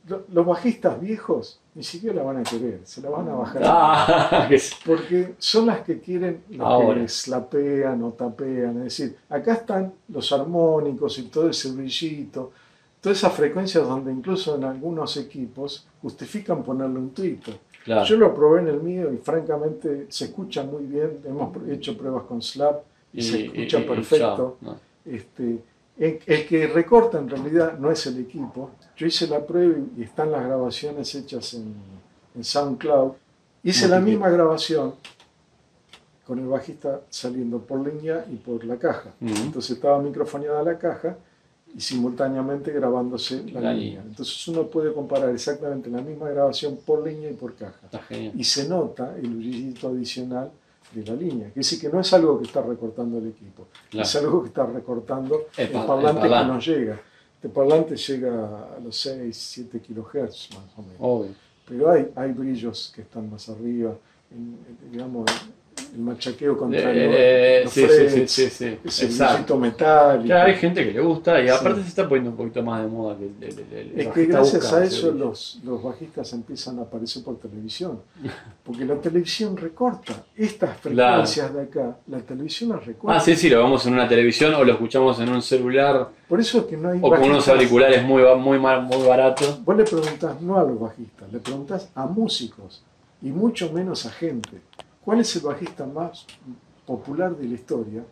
lo- 0.09 0.23
los 0.33 0.47
bajistas 0.47 1.01
viejos 1.01 1.60
ni 1.75 1.85
siquiera 1.85 2.17
la 2.17 2.23
van 2.25 2.39
a 2.39 2.43
querer, 2.43 2.81
se 2.85 3.01
la 3.01 3.11
van 3.11 3.29
a 3.29 3.35
bajar. 3.35 3.63
Ah. 3.65 4.49
Porque 4.87 5.35
son 5.39 5.67
las 5.67 5.81
que 5.81 6.01
quieren 6.01 6.43
los 6.51 6.61
Ahora. 6.67 7.01
que 7.01 7.09
slapean 7.09 8.03
o 8.03 8.11
tapean. 8.11 8.79
Es 8.79 8.85
decir, 8.85 9.17
acá 9.29 9.55
están 9.55 9.93
los 10.09 10.33
armónicos 10.33 11.19
y 11.19 11.23
todo 11.25 11.49
ese 11.49 11.71
brillito, 11.71 12.51
todas 13.01 13.19
esas 13.19 13.33
frecuencias 13.35 13.87
donde 13.87 14.13
incluso 14.13 14.57
en 14.57 14.65
algunos 14.65 15.17
equipos 15.17 15.87
justifican 16.03 16.63
ponerle 16.65 16.99
un 16.99 17.11
tuito. 17.11 17.53
claro. 17.85 18.05
Yo 18.05 18.17
lo 18.17 18.35
probé 18.35 18.61
en 18.63 18.69
el 18.69 18.81
mío 18.83 19.13
y 19.13 19.19
francamente 19.19 20.07
se 20.09 20.25
escucha 20.27 20.65
muy 20.65 20.83
bien. 20.85 21.19
Hemos 21.25 21.57
hecho 21.69 21.97
pruebas 21.97 22.25
con 22.25 22.43
slap 22.43 22.83
y, 23.13 23.23
se 23.23 23.47
escucha 23.47 23.79
y- 23.81 23.85
perfecto. 23.85 24.57
Este, 25.05 25.59
el, 26.01 26.47
que 26.49 26.67
recorta 26.67 27.19
en 27.19 27.29
realidad 27.29 27.79
no 27.79 27.91
es 27.91 28.07
el 28.07 28.19
equipo. 28.19 28.71
Yo 28.97 29.07
hice 29.07 29.27
la 29.29 29.45
prueba 29.47 29.77
y 29.97 30.03
están 30.03 30.33
las 30.33 30.45
grabaciones 30.45 31.15
hechas 31.15 31.55
en, 31.55 31.75
en 32.35 32.45
SoundCloud. 32.45 33.13
Hice 33.63 33.87
la 33.89 33.97
Multiple. 33.97 34.11
misma 34.13 34.31
grabación 34.31 34.95
con 36.27 36.39
el 36.39 36.47
bajista 36.47 37.01
saliendo 37.11 37.59
por 37.61 37.87
línea 37.87 38.25
y 38.31 38.37
por 38.37 38.65
la 38.65 38.77
caja. 38.77 39.11
Ujú. 39.21 39.35
Entonces 39.43 39.73
estaba 39.77 40.01
microfoneada 40.01 40.63
la 40.63 40.79
caja 40.79 41.17
y 41.77 41.81
simultáneamente 41.81 42.73
grabándose 42.73 43.43
la, 43.53 43.61
La 43.61 43.73
línea. 43.73 43.73
línea. 44.01 44.03
Entonces 44.07 44.49
uno 44.49 44.65
puede 44.69 44.93
comparar 44.93 45.31
exactamente 45.31 45.91
la 45.91 46.01
misma 46.01 46.29
grabación 46.31 46.79
por 46.85 47.07
línea 47.07 47.31
y 47.31 47.35
por 47.35 47.55
caja 47.55 47.79
y 48.35 48.43
se 48.45 48.69
nota 48.69 49.15
el 49.17 49.29
brillito 49.29 49.89
adicional 49.89 50.51
de 50.93 51.05
la 51.05 51.15
línea. 51.15 51.47
Quiere 51.47 51.53
decir 51.55 51.81
que 51.81 51.89
no 51.89 52.01
es 52.01 52.13
algo 52.13 52.39
que 52.39 52.45
está 52.47 52.63
recortando 52.63 53.19
el 53.19 53.29
equipo, 53.29 53.67
Claro. 53.91 54.07
es 54.07 54.17
algo 54.17 54.43
que 54.43 54.49
está 54.49 54.67
recortando 54.67 55.47
El 55.57 55.67
el, 55.67 55.73
pa- 55.73 55.81
el 55.81 55.87
parlante 55.87 56.21
parlante. 56.21 56.47
que 56.49 56.53
nos 56.55 56.67
llega. 56.67 57.01
Este 57.37 57.49
parlante 57.49 57.97
llega 57.97 58.75
a 58.77 58.81
los 58.81 58.97
6, 58.97 59.37
7 59.37 59.81
kilohertz 59.81 60.51
más 60.55 60.65
o 60.77 60.83
menos. 60.83 60.97
Obvio. 60.99 61.31
Pero 61.67 61.91
hay, 61.91 62.11
hay 62.17 62.33
brillos 62.33 62.93
que 62.95 63.03
están 63.03 63.31
más 63.31 63.49
arriba, 63.49 63.95
en- 64.31 64.59
en- 64.69 64.91
digamos, 64.93 65.25
el 65.95 66.01
machaqueo 66.01 66.57
contra 66.57 66.93
Eh, 66.93 67.61
los, 67.65 67.73
sí, 67.73 67.83
los 67.83 67.91
sí, 67.93 68.09
sí, 68.09 68.27
sí, 68.29 68.51
sí. 68.51 68.79
ese 68.85 69.07
brillito 69.07 69.57
metálico. 69.59 70.27
Claro, 70.27 70.49
hay 70.49 70.55
gente 70.57 70.85
que 70.85 70.93
le 70.93 71.01
gusta 71.01 71.41
y 71.43 71.49
aparte 71.49 71.77
Sí. 71.79 71.83
se 71.83 71.89
está 71.89 72.09
poniendo 72.09 72.31
un 72.31 72.37
poquito 72.37 72.63
más 72.63 72.83
de 72.83 72.89
moda 72.89 73.17
que 73.17 73.25
el, 73.25 73.35
el- 73.41 73.59
el- 73.59 73.93
el 73.95 74.01
Es 74.01 74.09
que 74.09 74.27
gracias 74.27 74.63
busca 74.63 74.77
a 74.79 74.85
eso 74.85 75.13
los, 75.13 75.61
los 75.65 75.83
bajistas 75.83 76.33
empiezan 76.33 76.79
a 76.79 76.83
aparecer 76.83 77.23
por 77.25 77.39
televisión. 77.39 78.01
Porque 78.65 78.85
la 78.85 78.97
televisión 78.97 79.57
recorta. 79.57 80.25
Estas 80.37 80.77
frecuencias 80.79 81.53
de 81.55 81.63
acá, 81.63 81.97
la 82.07 82.19
televisión 82.21 82.71
las 82.71 82.85
recorta. 82.87 83.17
Ah, 83.17 83.21
sí, 83.21 83.35
sí, 83.37 83.49
lo 83.49 83.63
vemos 83.63 83.85
en 83.87 83.95
una 83.95 84.09
televisión 84.09 84.55
o 84.55 84.65
lo 84.65 84.73
escuchamos 84.73 85.19
en 85.21 85.29
un 85.29 85.43
celular 85.43 86.09
Por 86.29 86.41
eso 86.41 86.59
es 86.61 86.65
que 86.67 86.77
no 86.77 86.91
hay 86.91 86.99
o 87.03 87.09
con 87.09 87.23
unos 87.23 87.49
auriculares 87.49 88.03
muy, 88.05 88.23
muy, 88.39 88.59
muy 88.59 89.07
baratos. 89.07 89.65
Vos 89.65 89.77
le 89.77 89.85
preguntás 89.85 90.41
no 90.41 90.59
a 90.59 90.63
los 90.63 90.79
bajistas, 90.79 91.33
le 91.33 91.39
preguntás 91.41 91.89
a 91.95 92.07
músicos 92.07 92.83
y 93.23 93.31
mucho 93.31 93.73
menos 93.73 94.07
a 94.07 94.11
gente. 94.11 94.51
¿Cuál 95.05 95.21
es 95.21 95.35
el 95.37 95.43
bajista 95.43 95.87
más 95.87 96.27
popular 96.87 97.35
de 97.37 97.49
la 97.49 97.55
historia? 97.55 98.03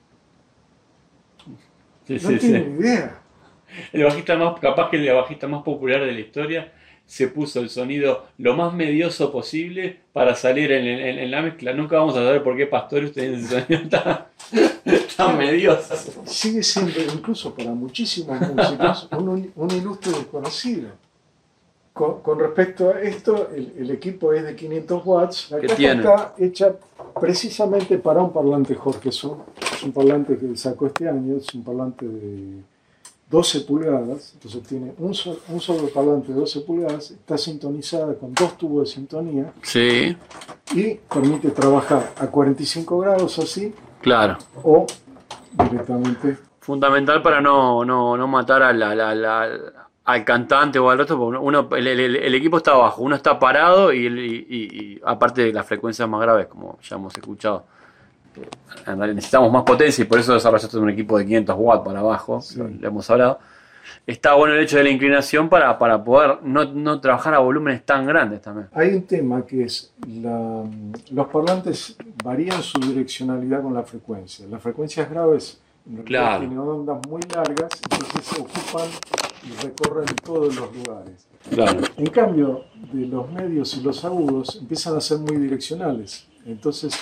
Sí, 2.06 2.14
No 2.14 2.18
sí, 2.30 2.38
tienen 2.38 2.64
sí. 2.64 2.70
ni 2.70 2.78
idea. 2.80 3.20
El 3.92 4.04
bajista 4.04 4.36
más, 4.36 4.58
capaz 4.60 4.90
que 4.90 4.96
el 4.96 5.14
bajista 5.14 5.46
más 5.46 5.62
popular 5.62 6.00
de 6.04 6.12
la 6.12 6.20
historia 6.20 6.72
se 7.04 7.28
puso 7.28 7.60
el 7.60 7.70
sonido 7.70 8.26
lo 8.38 8.54
más 8.54 8.72
medioso 8.74 9.30
posible 9.32 10.00
para 10.12 10.34
salir 10.34 10.72
en, 10.72 10.86
en- 10.86 11.18
en 11.18 11.30
la 11.30 11.42
mezcla. 11.42 11.72
Nunca 11.74 11.96
vamos 11.98 12.16
a 12.16 12.24
saber 12.24 12.42
por 12.42 12.56
qué 12.56 12.66
Pastores 12.66 13.12
tiene 13.12 13.36
ese 13.38 13.60
sonido 13.62 13.88
tan, 13.88 14.24
tan 15.16 15.36
medioso. 15.38 15.94
Sigue 16.26 16.62
siendo, 16.62 16.92
incluso 17.14 17.54
para 17.54 17.70
muchísimos 17.72 18.40
músicos, 18.40 19.08
un, 19.12 19.52
un 19.54 19.70
ilustre 19.70 20.12
desconocido. 20.12 20.90
Con, 21.98 22.20
con 22.22 22.38
respecto 22.38 22.90
a 22.90 23.00
esto, 23.00 23.48
el, 23.54 23.72
el 23.76 23.90
equipo 23.90 24.32
es 24.32 24.44
de 24.44 24.54
500 24.54 25.02
watts. 25.04 25.50
La 25.50 25.58
¿Qué 25.58 25.66
caja 25.66 25.76
tiene? 25.76 26.00
está 26.02 26.34
hecha 26.38 26.72
precisamente 27.20 27.98
para 27.98 28.22
un 28.22 28.32
parlante 28.32 28.74
Jorgeson. 28.76 29.38
Es 29.72 29.82
un 29.82 29.92
parlante 29.92 30.38
que 30.38 30.56
sacó 30.56 30.86
este 30.86 31.08
año, 31.08 31.36
es 31.36 31.52
un 31.54 31.64
parlante 31.64 32.06
de 32.06 32.62
12 33.28 33.60
pulgadas. 33.62 34.30
Entonces 34.34 34.62
tiene 34.62 34.92
un, 34.98 35.12
sol- 35.12 35.40
un 35.48 35.60
solo 35.60 35.88
parlante 35.88 36.32
de 36.32 36.38
12 36.38 36.60
pulgadas, 36.60 37.10
está 37.10 37.36
sintonizada 37.36 38.14
con 38.14 38.32
dos 38.32 38.56
tubos 38.56 38.88
de 38.88 38.94
sintonía 38.94 39.52
Sí, 39.62 40.16
y 40.74 40.94
permite 41.12 41.50
trabajar 41.50 42.12
a 42.16 42.26
45 42.28 42.98
grados 43.00 43.38
así 43.40 43.74
claro. 44.00 44.38
o 44.62 44.86
directamente 45.70 46.36
fundamental 46.60 47.22
para 47.22 47.40
no, 47.40 47.84
no, 47.84 48.16
no 48.16 48.28
matar 48.28 48.62
a 48.62 48.72
la- 48.72 48.94
la- 48.94 49.14
la- 49.14 49.77
al 50.08 50.24
cantante 50.24 50.78
o 50.78 50.88
al 50.88 50.96
resto, 50.96 51.18
porque 51.18 51.38
uno, 51.38 51.68
el, 51.76 51.86
el- 51.86 52.16
el 52.16 52.34
equipo 52.34 52.56
está 52.56 52.72
abajo, 52.72 53.02
uno 53.02 53.14
está 53.14 53.38
parado 53.38 53.92
y, 53.92 54.06
y- 54.06 54.46
y- 54.48 55.00
aparte 55.04 55.42
de 55.44 55.52
las 55.52 55.66
frecuencias 55.66 56.08
más 56.08 56.20
graves, 56.22 56.46
como 56.46 56.78
ya 56.82 56.96
hemos 56.96 57.14
escuchado. 57.14 57.64
eh, 58.86 58.96
necesitamos 59.14 59.52
más 59.52 59.64
potencia 59.64 60.02
y 60.02 60.06
por 60.06 60.18
eso 60.18 60.32
desarrollaste 60.32 60.78
un 60.78 60.88
equipo 60.90 61.18
de 61.18 61.26
500 61.26 61.56
watts 61.58 61.84
para 61.84 62.00
abajo, 62.00 62.40
Sí. 62.40 62.58
lo 62.58 62.88
hemos 62.88 63.10
hablado. 63.10 63.38
Está 64.06 64.32
bueno 64.34 64.54
el 64.54 64.60
hecho 64.60 64.78
de 64.78 64.84
la 64.84 64.90
inclinación 64.90 65.48
para, 65.50 65.76
para 65.78 66.02
poder 66.02 66.38
no, 66.42 66.64
no 66.64 67.00
trabajar 67.00 67.34
a 67.34 67.40
volúmenes 67.40 67.84
tan 67.84 68.06
grandes 68.06 68.40
también. 68.40 68.68
Hay 68.72 68.94
un 68.94 69.02
tema 69.02 69.44
que 69.44 69.64
es 69.64 69.92
la- 70.22 70.64
los 71.10 71.26
parlantes 71.28 71.96
varían 72.24 72.62
su 72.62 72.78
direccionalidad 72.80 73.60
con 73.62 73.74
la 73.74 73.82
frecuencia. 73.82 74.46
Las 74.48 74.62
frecuencias 74.62 75.10
graves 75.10 75.60
en 75.86 75.96
realidad 75.96 76.06
Claro. 76.22 76.38
tienen 76.40 76.58
ondas 76.58 76.98
muy 77.08 77.20
largas, 77.34 77.70
entonces 77.90 78.24
se 78.24 78.40
ocupan 78.40 78.88
y 79.46 79.62
recorren 79.64 80.06
todos 80.24 80.54
los 80.56 80.74
lugares. 80.76 81.26
Claro. 81.50 81.80
En 81.96 82.06
cambio, 82.10 82.64
de 82.92 83.06
los 83.06 83.30
medios 83.32 83.74
y 83.76 83.80
los 83.82 84.04
agudos 84.04 84.56
empiezan 84.56 84.96
a 84.96 85.00
ser 85.00 85.18
muy 85.18 85.36
direccionales. 85.36 86.26
Entonces, 86.46 86.94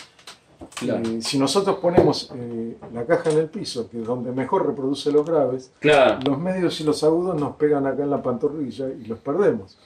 Claro. 0.77 1.03
eh, 1.09 1.21
si 1.21 1.39
nosotros 1.39 1.77
ponemos 1.79 2.31
eh, 2.35 2.77
la 2.93 3.05
caja 3.05 3.31
en 3.31 3.39
el 3.39 3.49
piso, 3.49 3.89
que 3.91 4.01
es 4.01 4.07
donde 4.07 4.33
mejor 4.33 4.67
reproduce 4.67 5.11
los 5.13 5.25
graves, 5.27 5.71
Claro. 5.81 6.19
los 6.27 6.39
medios 6.39 6.81
y 6.81 6.85
los 6.85 7.03
agudos 7.05 7.39
nos 7.39 7.57
pegan 7.57 7.87
acá 7.87 8.03
en 8.03 8.11
la 8.11 8.23
pantorrilla 8.23 8.89
y 8.89 9.05
los 9.07 9.19
perdemos. 9.19 9.77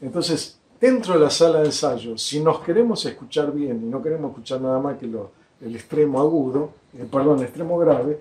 Entonces, 0.00 0.58
dentro 0.80 1.14
de 1.14 1.20
la 1.20 1.30
sala 1.30 1.60
de 1.60 1.66
ensayo, 1.66 2.16
si 2.18 2.40
nos 2.40 2.60
queremos 2.60 3.04
escuchar 3.06 3.52
bien 3.52 3.82
y 3.84 3.86
no 3.86 4.02
queremos 4.02 4.30
escuchar 4.30 4.60
nada 4.60 4.78
más 4.80 4.98
que 4.98 5.06
lo- 5.06 5.30
el 5.60 5.74
extremo 5.76 6.20
agudo, 6.20 6.70
eh, 6.96 7.06
perdón, 7.10 7.38
el 7.38 7.44
extremo 7.44 7.78
grave, 7.78 8.18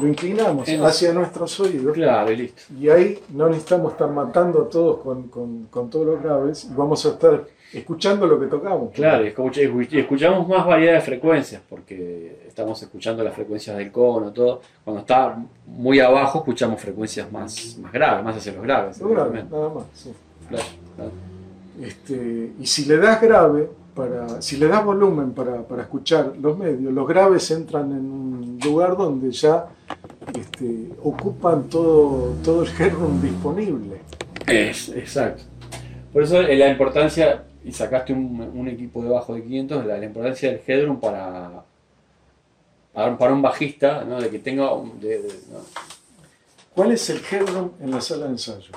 lo 0.00 0.06
inclinamos 0.08 0.68
hacia 0.68 1.12
nuestros 1.12 1.58
oídos 1.60 1.94
Claro, 1.94 2.30
y 2.32 2.36
listo. 2.36 2.62
y 2.78 2.88
ahí 2.88 3.18
no 3.30 3.48
necesitamos 3.48 3.92
estar 3.92 4.10
matando 4.10 4.62
a 4.62 4.68
todos 4.68 4.98
con, 5.00 5.28
con- 5.28 5.64
con 5.64 5.90
todos 5.90 6.06
los 6.06 6.22
graves 6.22 6.64
y 6.70 6.74
vamos 6.74 7.04
a 7.06 7.10
estar 7.10 7.44
escuchando 7.72 8.26
lo 8.26 8.38
que 8.40 8.46
tocamos. 8.46 8.92
Claro, 8.94 9.24
y 9.26 9.30
escuch- 9.34 9.88
y 9.92 9.98
escuchamos 9.98 10.46
más 10.48 10.64
variedad 10.66 10.94
de 10.94 11.00
frecuencias, 11.00 11.60
porque 11.68 12.44
estamos 12.46 12.80
escuchando 12.82 13.22
las 13.24 13.34
frecuencias 13.34 13.76
del 13.76 13.90
cono, 13.92 14.32
todo. 14.32 14.60
Cuando 14.84 15.00
está 15.00 15.36
muy 15.66 16.00
abajo, 16.00 16.38
escuchamos 16.38 16.80
frecuencias 16.80 17.30
más, 17.30 17.76
más 17.82 17.92
graves, 17.92 18.24
más 18.24 18.36
hacia 18.36 18.52
los 18.52 18.62
graves. 18.62 19.00
Lo 19.00 19.08
grave, 19.08 19.44
nada 19.50 19.68
más. 19.68 19.84
sí. 19.94 20.12
Claro, 20.48 20.64
claro. 20.94 21.10
Este, 21.82 22.52
y 22.58 22.66
si 22.66 22.84
le 22.86 22.96
das 22.98 23.20
grave, 23.20 23.68
para, 23.96 24.42
si 24.42 24.58
le 24.58 24.68
das 24.68 24.84
volumen 24.84 25.32
para, 25.32 25.62
para 25.62 25.82
escuchar 25.82 26.34
los 26.40 26.56
medios, 26.58 26.92
los 26.92 27.08
graves 27.08 27.50
entran 27.50 27.90
en 27.90 28.10
un 28.12 28.58
lugar 28.62 28.96
donde 28.96 29.30
ya 29.32 29.66
este, 30.38 30.90
ocupan 31.02 31.64
todo, 31.68 32.34
todo 32.44 32.62
el 32.62 32.68
headroom 32.78 33.20
disponible. 33.22 33.96
Es, 34.46 34.90
exacto. 34.90 35.42
Por 36.12 36.22
eso 36.22 36.40
la 36.42 36.68
importancia, 36.68 37.44
y 37.64 37.72
sacaste 37.72 38.12
un, 38.12 38.40
un 38.54 38.68
equipo 38.68 39.02
debajo 39.02 39.34
de 39.34 39.42
500, 39.42 39.86
la, 39.86 39.98
la 39.98 40.04
importancia 40.04 40.50
del 40.50 40.60
headroom 40.66 41.00
para, 41.00 41.64
para, 42.92 43.32
un- 43.32 43.42
bajista, 43.42 44.04
¿no? 44.04 44.20
de 44.20 44.28
que 44.30 44.38
tenga... 44.38 44.72
un- 44.74 45.00
de- 45.00 45.18
de- 45.22 45.40
¿no? 45.52 45.58
¿Cuál 46.74 46.92
es 46.92 47.08
el 47.10 47.20
headroom 47.30 47.70
en 47.80 47.90
la 47.90 48.00
sala 48.02 48.26
de 48.26 48.32
ensayo? 48.32 48.72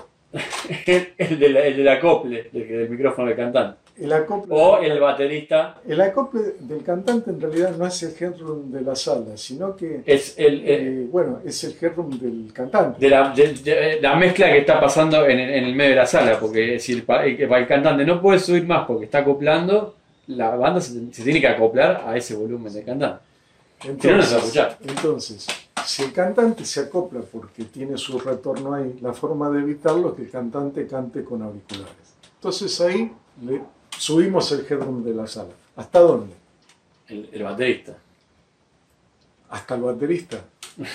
el, 0.86 1.14
el 1.18 1.40
de 1.40 1.50
la- 1.50 1.66
el 1.66 1.78
del 1.78 1.88
acople 1.90 2.50
del, 2.54 2.68
del 2.68 2.90
micrófono 2.90 3.28
del 3.28 3.38
cantante. 3.38 3.78
El 4.02 4.14
acople, 4.14 4.56
O 4.56 4.78
el 4.80 5.00
baterista 5.00 5.82
el 5.86 6.00
acople 6.00 6.56
del 6.60 6.84
cantante 6.84 7.32
en 7.32 7.42
realidad 7.42 7.76
no 7.78 7.86
es 7.86 8.02
el 8.04 8.14
headroom 8.20 8.72
de 8.72 8.82
la 8.82 8.96
sala, 8.96 9.36
sino 9.36 9.76
que 9.76 10.02
es 10.06 10.36
el, 10.38 10.46
el- 10.46 10.64
eh, 10.68 11.08
bueno, 11.12 11.40
es 11.46 11.64
el 11.66 11.76
headroom 11.80 12.18
del 12.20 12.52
cantante. 12.54 13.00
de 13.00 13.10
la, 13.10 13.34
de- 13.34 13.54
de- 13.54 14.00
la 14.02 14.16
mezcla 14.16 14.48
que 14.52 14.60
está 14.60 14.80
pasando 14.80 15.26
en, 15.28 15.40
el- 15.40 15.50
en 15.54 15.64
el 15.66 15.76
medio 15.76 15.92
de 15.92 15.96
la 15.98 16.06
sala, 16.06 16.40
porque 16.40 16.80
si 16.80 16.94
el, 16.94 17.04
pa- 17.04 17.26
el, 17.26 17.42
el 17.42 17.68
cantante 17.68 18.06
no 18.06 18.22
puede 18.22 18.40
subir 18.40 18.66
más 18.66 18.86
porque 18.88 19.06
está 19.06 19.20
acoplando, 19.20 19.96
la 20.28 20.56
banda 20.56 20.80
se, 20.80 20.94
se 21.12 21.24
tiene 21.24 21.42
que 21.42 21.48
acoplar 21.48 22.04
a 22.06 22.16
ese 22.16 22.36
volumen 22.36 22.72
del 22.72 22.86
cantante. 22.86 23.24
Si 23.82 23.88
no, 24.88 24.92
entonces, 24.92 25.48
si 25.86 26.04
el 26.04 26.12
cantante 26.14 26.66
se 26.66 26.82
acopla 26.82 27.22
porque 27.22 27.64
tiene 27.66 27.98
su 27.98 28.20
retorno 28.20 28.74
ahí, 28.74 28.98
la 29.02 29.14
forma 29.14 29.50
de 29.50 29.60
evitarlo 29.62 30.10
es 30.10 30.16
que 30.16 30.22
el 30.24 30.30
cantante 30.30 30.86
cante 30.86 31.24
con 31.24 31.42
auriculares. 31.42 31.96
Entonces 32.36 32.80
ahí 32.82 33.12
le 33.42 33.62
subimos 34.00 34.52
el 34.52 34.62
headroom 34.62 35.04
de 35.04 35.14
la 35.14 35.28
sala. 35.28 35.50
¿Hasta 35.76 36.00
dónde? 36.00 36.34
El, 37.08 37.30
el 37.32 37.44
baterista. 37.44 37.98
Hasta 39.50 39.76
el 39.76 39.82
baterista. 39.82 40.40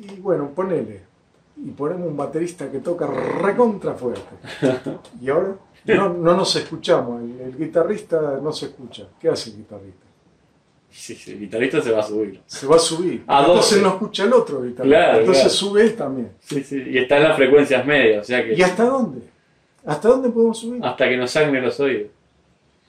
Y 0.00 0.20
bueno, 0.20 0.48
ponele. 0.54 1.02
Y 1.62 1.70
ponemos 1.72 2.08
un 2.08 2.16
baterista 2.16 2.70
que 2.72 2.78
toca 2.78 3.06
recontra 3.06 3.92
fuerte. 3.92 4.22
Y 5.20 5.28
ahora 5.28 5.54
no, 5.84 6.08
no 6.14 6.34
nos 6.34 6.56
escuchamos. 6.56 7.20
El, 7.22 7.40
el 7.40 7.56
guitarrista 7.58 8.40
no 8.42 8.52
se 8.52 8.66
escucha. 8.66 9.04
¿Qué 9.20 9.28
hace 9.28 9.50
el 9.50 9.56
guitarrista? 9.58 10.06
Sí, 10.90 11.14
sí, 11.14 11.32
el 11.32 11.40
guitarrista 11.40 11.82
se 11.82 11.90
va 11.90 12.00
a 12.00 12.02
subir. 12.04 12.40
Se 12.46 12.66
va 12.66 12.76
a 12.76 12.78
subir. 12.78 13.24
A 13.26 13.40
Entonces 13.40 13.72
12. 13.72 13.82
no 13.82 13.88
escucha 13.90 14.24
el 14.24 14.32
otro 14.32 14.62
guitarrista. 14.62 14.82
Claro, 14.98 15.18
Entonces 15.20 15.42
claro. 15.42 15.56
sube 15.56 15.82
él 15.82 15.94
también. 15.96 16.32
Sí, 16.40 16.64
sí, 16.64 16.82
y 16.86 16.96
está 16.98 17.16
en 17.18 17.22
las 17.24 17.36
frecuencias 17.36 17.86
medias, 17.86 18.22
o 18.22 18.24
sea 18.24 18.44
que 18.44 18.54
¿Y 18.54 18.62
hasta 18.62 18.84
dónde? 18.84 19.22
¿Hasta 19.84 20.08
dónde 20.08 20.30
podemos 20.30 20.58
subir? 20.58 20.82
hasta 20.84 21.06
que 21.08 21.16
nos 21.18 21.30
sangre 21.30 21.60
los 21.60 21.78
oídos. 21.80 22.10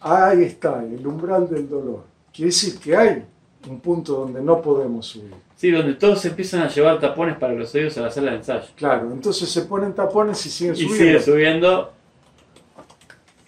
Ahí 0.05 0.43
está, 0.43 0.83
el 0.83 1.05
umbral 1.07 1.49
del 1.49 1.69
dolor. 1.69 2.03
Quiere 2.33 2.47
decir 2.51 2.77
que 2.77 2.95
hay 2.95 3.25
un 3.69 3.79
punto 3.79 4.13
donde 4.13 4.41
no 4.41 4.61
podemos 4.61 5.05
subir. 5.05 5.33
Sí, 5.55 5.71
donde 5.71 5.93
todos 5.93 6.25
empiezan 6.25 6.63
a 6.63 6.67
llevar 6.67 6.99
tapones 6.99 7.37
para 7.37 7.53
los 7.53 7.73
oídos 7.73 7.97
a 7.97 8.01
la 8.01 8.11
sala 8.11 8.31
de 8.31 8.37
ensayo. 8.37 8.65
Claro, 8.75 9.09
entonces 9.11 9.49
se 9.49 9.61
ponen 9.61 9.93
tapones 9.93 10.45
y 10.45 10.49
siguen 10.49 10.73
Y 10.75 10.77
subiendo. 10.79 10.97
sigue 10.97 11.21
subiendo. 11.21 11.93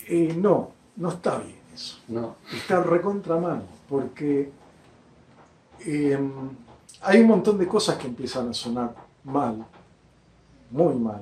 Eh, 0.08 0.34
no, 0.38 0.72
no 0.96 1.10
está 1.10 1.40
bien 1.40 1.58
eso. 1.74 1.98
No. 2.08 2.36
Está 2.56 2.82
recontra 2.82 3.36
mal, 3.38 3.64
porque 3.90 4.50
eh, 5.86 6.18
hay 7.02 7.20
un 7.22 7.28
montón 7.28 7.58
de 7.58 7.68
cosas 7.68 7.98
que 7.98 8.08
empiezan 8.08 8.48
a 8.50 8.54
sonar 8.54 8.96
mal, 9.26 9.66
muy 10.72 10.94
mal. 10.96 11.22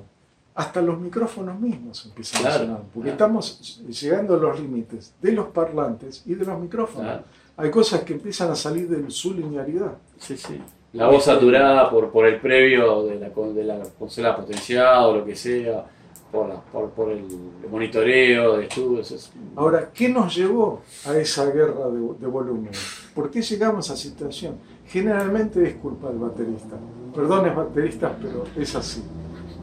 Hasta 0.56 0.82
los 0.82 1.00
micrófonos 1.00 1.60
mismos 1.60 2.06
empiezan 2.06 2.42
Claro, 2.42 2.56
a 2.56 2.60
sonar, 2.60 2.78
porque 2.94 3.10
claro. 3.10 3.12
estamos 3.12 3.82
llegando 3.88 4.36
a 4.36 4.38
los 4.38 4.60
límites 4.60 5.14
de 5.22 5.32
los 5.32 5.48
parlantes 5.48 6.22
y 6.28 6.36
de 6.36 6.46
los 6.46 6.60
micrófonos. 6.60 7.08
Claro. 7.08 7.24
Hay 7.58 7.72
cosas 7.72 8.02
que 8.04 8.14
empiezan 8.14 8.52
a 8.52 8.56
salir 8.56 8.88
de 8.88 9.10
su 9.10 9.34
linealidad. 9.34 9.94
Sí, 10.20 10.38
sí. 10.38 10.60
La 10.94 11.08
voz 11.08 11.24
saturada 11.26 11.90
por, 11.90 12.12
por 12.12 12.28
el 12.28 12.40
previo 12.40 13.04
de 13.04 13.16
la, 13.20 13.30
de 13.30 13.64
la 13.64 13.80
consola 13.98 14.36
potenciada 14.36 15.08
o 15.08 15.18
lo 15.18 15.26
que 15.26 15.36
sea, 15.36 15.86
por, 16.32 16.48
la- 16.50 16.62
por, 16.62 16.90
por 16.92 17.10
el 17.12 17.26
monitoreo 17.72 18.58
de 18.58 18.66
estudios. 18.66 19.12
es- 19.12 19.32
Ahora, 19.56 19.90
¿qué 19.92 20.08
nos 20.10 20.36
llevó 20.36 20.82
a 21.08 21.16
esa 21.18 21.46
guerra 21.48 21.88
de, 21.90 22.00
de 22.20 22.28
volumen? 22.28 22.72
¿Por 23.16 23.32
qué 23.32 23.42
llegamos 23.42 23.90
a 23.90 23.94
esa 23.94 24.04
situación? 24.04 24.56
Generalmente 24.88 25.68
es 25.68 25.76
culpa 25.78 26.10
del 26.10 26.20
baterista. 26.20 26.76
Perdones 27.16 27.56
bateristas, 27.56 28.12
pero 28.22 28.46
es 28.56 28.76
así. 28.76 29.02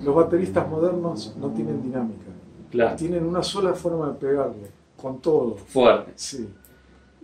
Los 0.02 0.14
bateristas 0.14 0.68
modernos 0.68 1.35
no 1.39 1.48
tienen 1.51 1.82
dinámica. 1.82 2.27
Claro, 2.70 2.97
Tienen 2.97 3.24
una 3.24 3.43
sola 3.43 3.74
forma 3.74 4.09
de 4.09 4.14
pegarle, 4.14 4.68
con 5.01 5.18
todo. 5.20 5.56
fuerte. 5.56 6.12
Sí. 6.14 6.48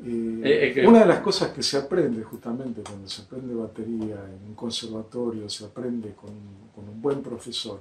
Eh, 0.04 0.40
Eh, 0.44 0.72
que- 0.74 0.86
Una 0.86 1.00
de 1.00 1.06
las 1.06 1.20
cosas 1.20 1.50
que 1.52 1.62
se 1.62 1.78
aprende 1.78 2.22
justamente 2.22 2.82
cuando 2.82 3.08
se 3.08 3.22
aprende 3.22 3.54
batería 3.54 4.16
en 4.16 4.48
un 4.50 4.54
conservatorio, 4.54 5.48
se 5.48 5.64
aprende 5.64 6.12
con, 6.14 6.30
con 6.74 6.86
un 6.92 7.00
buen 7.00 7.22
profesor, 7.22 7.80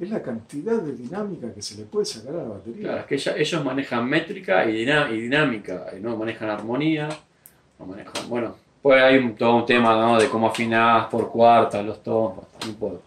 es 0.00 0.10
la 0.10 0.22
cantidad 0.22 0.80
de 0.80 0.92
dinámica 0.92 1.52
que 1.52 1.60
se 1.60 1.76
le 1.76 1.84
puede 1.84 2.06
sacar 2.06 2.34
a 2.34 2.42
la 2.44 2.48
batería. 2.48 2.82
Claro, 2.82 2.98
es 3.00 3.06
que 3.06 3.14
ella- 3.16 3.36
ellos 3.36 3.64
manejan 3.64 4.08
métrica 4.08 4.64
y, 4.68 4.84
diná- 4.86 5.10
y 5.12 5.20
dinámica, 5.20 5.86
y 5.96 6.00
no 6.00 6.16
manejan 6.16 6.48
armonía, 6.48 7.08
no 7.78 7.86
manejan, 7.86 8.28
bueno, 8.28 8.54
pues 8.80 9.02
hay 9.02 9.18
un- 9.18 9.34
todo 9.34 9.56
un 9.56 9.66
tema 9.66 9.94
¿no? 10.00 10.18
de 10.18 10.28
cómo 10.30 10.46
afinás 10.48 11.06
por 11.08 11.30
cuartas, 11.30 11.84
los 11.84 12.02
tonos, 12.02 12.44
no 12.62 12.68
importa. 12.70 13.02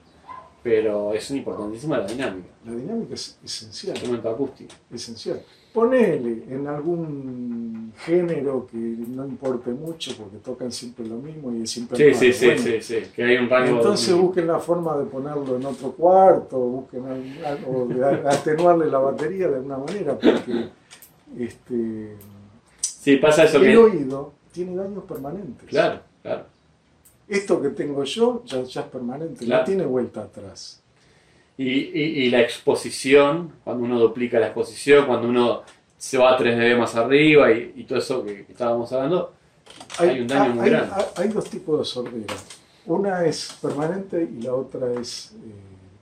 Pero 0.64 1.14
es 1.14 1.30
importantísima 1.32 2.00
la 2.00 2.08
dinámica, 2.08 2.50
La 2.66 2.74
dinámica 2.74 3.14
es 3.14 3.40
esencial. 3.44 3.96
instrumento 3.96 4.30
acústico. 4.30 4.74
esencial. 4.92 5.42
Ponele 5.74 6.44
en 6.50 6.68
algún 6.68 7.94
género 8.00 8.66
que 8.66 8.78
no 8.78 9.26
importe 9.28 9.70
mucho 9.70 10.12
porque 10.18 10.38
tocan 10.38 10.72
siempre 10.72 11.06
lo 11.06 11.18
mismo 11.18 11.54
y 11.54 11.62
es 11.62 11.70
siempre 11.70 11.96
Sí, 11.98 12.04
el 12.04 12.16
sí, 12.16 12.26
mismo. 12.26 12.40
sí, 12.40 12.46
Bueno, 12.48 12.62
sí, 12.64 12.82
sí, 12.82 13.12
que 13.16 13.24
hay 13.24 13.38
un 13.38 13.50
rango. 13.50 13.78
Entonces 13.78 14.16
busquen 14.16 14.48
la 14.48 14.60
forma 14.60 14.98
de 14.98 15.06
ponerlo 15.06 15.56
en 15.58 15.66
otro 15.68 15.92
cuarto, 15.92 16.58
busquen 16.58 17.04
o 17.68 17.86
de 17.86 18.04
atenuarle 18.28 18.88
la 18.88 18.98
batería 19.00 19.48
de 19.50 19.56
alguna 19.58 19.78
manera 19.78 20.18
porque 20.18 20.70
este, 21.38 22.16
Sí, 22.82 23.18
pasa 23.18 23.44
eso 23.44 23.58
el 23.58 23.64
que. 23.64 23.78
oído 23.78 24.34
tiene 24.52 24.76
daños 24.76 25.04
permanentes. 25.04 25.68
Claro, 25.70 26.02
claro. 26.24 26.46
Esto 27.28 27.62
que 27.62 27.70
tengo 27.70 28.04
yo 28.04 28.44
ya, 28.46 28.64
ya 28.64 28.82
es 28.82 28.88
permanente, 28.88 29.46
Claro. 29.46 29.62
no 29.62 29.66
tiene 29.66 29.86
vuelta 29.86 30.22
atrás. 30.22 30.82
Y, 31.58 31.68
y- 31.70 32.24
y 32.26 32.30
la 32.30 32.42
exposición, 32.42 33.52
cuando 33.64 33.84
uno 33.84 34.00
duplica 34.00 34.40
la 34.40 34.48
exposición, 34.48 35.06
cuando 35.08 35.28
uno 35.28 35.64
se 35.98 36.18
va 36.18 36.34
a 36.34 36.38
3 36.38 36.56
dB 36.58 36.78
más 36.78 36.96
arriba 36.96 37.52
y, 37.52 37.74
y 37.76 37.84
todo 37.84 38.00
eso 38.00 38.24
que, 38.24 38.46
que 38.46 38.52
estábamos 38.52 38.92
hablando, 38.94 39.34
Hay 40.00 40.22
un 40.22 40.28
daño 40.28 40.54
muy 40.54 40.66
hay- 40.66 40.70
grande. 40.70 40.94
hay- 41.16 41.28
dos 41.30 41.50
tipos 41.50 41.80
de 41.80 41.86
sordera. 41.86 42.34
Una 42.86 43.26
es 43.26 43.58
permanente 43.62 44.30
y 44.38 44.42
la 44.44 44.54
otra 44.54 44.94
es 44.94 45.34
eh, 45.44 45.52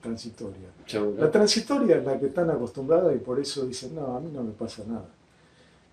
transitoria. 0.01 0.67
Seguro. 0.85 1.19
La 1.23 1.31
transitoria 1.31 1.95
es 1.97 2.05
la 2.05 2.19
que 2.19 2.27
están 2.27 2.49
acostumbrada 2.51 3.11
y 3.13 3.17
por 3.17 3.39
eso 3.39 3.65
dicen, 3.65 3.95
no, 3.95 4.15
a 4.15 4.19
mí 4.19 4.29
no 4.31 4.43
me 4.43 4.51
pasa 4.51 4.83
nada. 4.87 5.05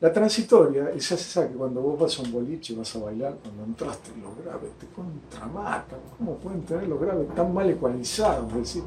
La 0.02 0.12
transitoria 0.12 0.90
es 0.96 1.12
esa 1.12 1.46
que 1.48 1.54
cuando 1.54 1.80
vos 1.80 1.96
vas 2.00 2.18
a 2.18 2.22
un 2.22 2.32
boliche, 2.32 2.74
vas 2.74 2.96
a 2.96 2.98
bailar, 2.98 3.36
cuando 3.40 3.62
entraste 3.62 4.10
en 4.12 4.22
los 4.24 4.32
graves, 4.44 4.70
te 4.80 4.86
contramatan. 4.88 6.00
¿Cómo 6.18 6.34
pueden 6.38 6.62
tener 6.62 6.88
los 6.88 7.00
graves 7.00 7.32
tan 7.36 7.54
mal 7.54 7.70
ecualizados? 7.70 8.50
Es 8.50 8.58
decir, 8.58 8.82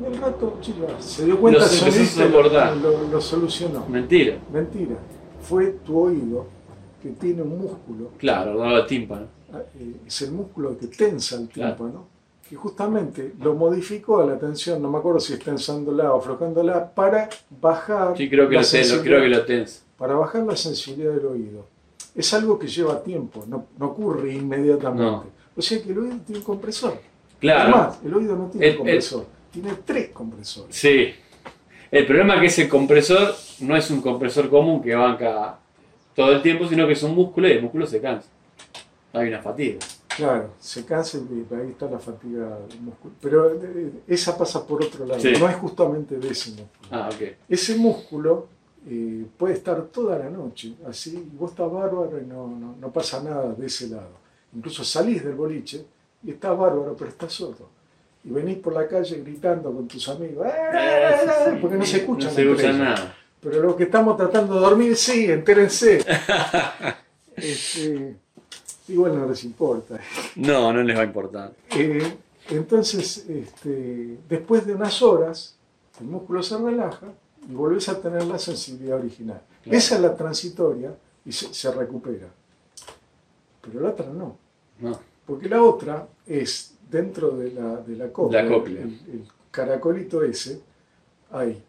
y 0.00 0.04
el 0.04 0.20
rato, 0.20 0.58
chico, 0.60 0.86
se 1.00 1.24
dio 1.24 1.40
cuenta, 1.40 1.58
Los 1.62 1.72
empezó 1.82 2.00
a 2.00 2.04
solito, 2.06 2.36
soportar. 2.36 2.76
lo, 2.76 3.08
lo 3.10 3.20
solucionó. 3.20 3.84
Mentira. 3.88 4.36
Mentira. 4.52 4.94
Fue 5.42 5.66
tu 5.84 5.98
oído 5.98 6.46
que 7.02 7.08
tiene 7.10 7.42
un 7.42 7.58
músculo 7.62 8.10
Claro, 8.18 8.56
daba 8.56 8.78
el 8.78 8.86
tímpano. 8.86 9.26
eh, 9.52 9.96
es 10.06 10.22
el 10.22 10.30
músculo 10.30 10.78
que 10.78 10.86
tensa 10.86 11.40
el 11.40 11.48
Claro. 11.48 11.74
tímpano, 11.74 12.06
que 12.48 12.54
justamente 12.54 13.34
lo 13.40 13.54
modificó 13.54 14.20
a 14.20 14.26
la 14.26 14.38
tensión, 14.38 14.80
no 14.80 14.88
me 14.92 14.98
acuerdo 14.98 15.18
si 15.18 15.32
es 15.32 15.40
tensándola 15.40 16.14
o 16.14 16.18
aflojándola, 16.18 16.94
para 16.94 17.28
bajar, 17.60 18.16
Sí, 18.16 18.30
creo 18.30 18.48
que, 18.48 18.54
la 18.54 18.62
lo, 18.62 18.96
lo- 18.96 19.02
creo 19.02 19.20
que 19.22 19.28
lo 19.28 19.44
tensa. 19.44 19.80
Para 20.02 20.14
bajar 20.16 20.42
la 20.42 20.56
sensibilidad 20.56 21.12
del 21.12 21.26
oído. 21.26 21.64
Es 22.16 22.34
algo 22.34 22.58
que 22.58 22.66
lleva 22.66 23.00
tiempo, 23.04 23.44
no, 23.46 23.66
no 23.78 23.86
ocurre 23.86 24.34
inmediatamente. 24.34 25.04
No. 25.04 25.24
O 25.56 25.62
sea 25.62 25.80
que 25.80 25.92
el 25.92 25.98
oído 26.00 26.16
tiene 26.26 26.40
un 26.40 26.44
compresor. 26.44 26.98
Claro. 27.38 27.60
Además, 27.76 27.98
el 28.04 28.12
oído 28.12 28.34
no 28.36 28.46
tiene 28.46 28.66
El- 28.66 28.72
el- 28.72 28.78
compresor, 28.78 29.26
tiene 29.52 29.70
tres 29.84 30.08
compresores. 30.08 30.74
Sí. 30.74 31.14
El 31.88 32.04
problema 32.04 32.34
es 32.34 32.40
que 32.40 32.46
ese 32.46 32.68
compresor 32.68 33.32
no 33.60 33.76
es 33.76 33.88
un 33.92 34.00
compresor 34.02 34.50
común 34.50 34.82
que 34.82 34.92
banca 34.92 35.60
todo 36.16 36.32
el 36.32 36.42
tiempo, 36.42 36.66
sino 36.66 36.84
que 36.88 36.94
es 36.94 37.02
un 37.04 37.14
músculo 37.14 37.46
y 37.46 37.52
el 37.52 37.62
músculo 37.62 37.86
se 37.86 38.00
cansa. 38.00 38.26
Hay 39.12 39.28
una 39.28 39.40
fatiga. 39.40 39.78
Claro, 40.16 40.50
se 40.58 40.84
cansa 40.84 41.18
y 41.18 41.54
ahí 41.54 41.68
está 41.70 41.86
la 41.88 42.00
fatiga 42.00 42.58
muscular. 42.80 43.16
Pero 43.20 43.52
eh, 43.54 43.92
esa 44.08 44.36
pasa 44.36 44.66
por 44.66 44.82
otro 44.82 45.06
lado, 45.06 45.20
Sí. 45.20 45.32
no 45.38 45.48
es 45.48 45.54
justamente 45.54 46.18
de 46.18 46.28
ese 46.28 46.50
músculo. 46.50 46.88
Ah, 46.90 47.08
ok. 47.14 47.22
Ese 47.48 47.76
músculo 47.76 48.48
eh, 48.88 49.24
puede 49.36 49.54
estar 49.54 49.80
toda 49.84 50.18
la 50.18 50.28
noche 50.30 50.74
así, 50.88 51.10
y 51.32 51.36
vos 51.36 51.50
estás 51.52 51.70
bárbaro 51.70 52.18
y 52.20 52.26
no, 52.26 52.48
no, 52.48 52.74
no 52.80 52.92
pasa 52.92 53.22
nada 53.22 53.52
de 53.52 53.66
ese 53.66 53.88
lado. 53.88 54.10
Incluso 54.54 54.84
salís 54.84 55.24
del 55.24 55.34
boliche 55.34 55.84
y 56.24 56.30
estás 56.32 56.56
bárbaro, 56.56 56.94
pero 56.98 57.10
estás 57.10 57.32
sordo. 57.32 57.68
Y 58.24 58.30
venís 58.30 58.58
por 58.58 58.72
la 58.74 58.86
calle 58.86 59.20
gritando 59.20 59.72
con 59.72 59.88
tus 59.88 60.08
amigos, 60.08 60.46
"Eh", 60.46 61.58
porque 61.60 61.76
no 61.76 61.84
se 61.84 61.96
escuchan. 61.98 62.28
No 62.30 62.34
se 62.36 62.42
escucha 62.48 62.72
nada. 62.72 63.16
Pero 63.40 63.60
los 63.60 63.74
que 63.74 63.84
estamos 63.84 64.16
tratando 64.16 64.54
de 64.54 64.60
dormir, 64.60 64.96
sí, 64.96 65.30
entérense. 65.30 66.04
Este, 67.34 68.14
igual 68.88 69.18
no 69.18 69.26
les 69.26 69.42
importa. 69.44 69.98
No, 70.36 70.72
no 70.72 70.82
les 70.82 70.96
va 70.96 71.00
a 71.00 71.04
importar. 71.04 71.52
Eh, 71.74 72.12
entonces, 72.50 73.24
este, 73.28 74.18
después 74.28 74.66
de 74.66 74.74
unas 74.74 75.00
horas, 75.02 75.56
el 76.00 76.06
músculo 76.08 76.42
se 76.42 76.58
relaja 76.58 77.06
y 77.48 77.54
volvés 77.54 77.88
a 77.88 78.00
tener 78.00 78.24
la 78.24 78.38
sensibilidad 78.38 78.98
original. 78.98 79.40
Claro. 79.62 79.78
Esa 79.78 79.94
es 79.96 80.00
la 80.00 80.16
transitoria 80.16 80.94
y 81.24 81.32
se, 81.32 81.52
se 81.52 81.70
recupera. 81.72 82.28
Pero 83.60 83.80
la 83.80 83.90
otra 83.90 84.06
no. 84.06 84.36
No. 84.80 84.98
Porque 85.26 85.48
la 85.48 85.62
otra 85.62 86.06
es 86.26 86.74
dentro 86.90 87.30
de 87.30 87.52
la, 87.52 87.76
de 87.76 87.96
la 87.96 88.08
cóclea, 88.12 88.42
La 88.42 88.48
cóclea. 88.50 88.82
El, 88.82 88.88
el 88.88 89.24
caracolito 89.50 90.22
ese, 90.24 90.60
hay 91.30 91.62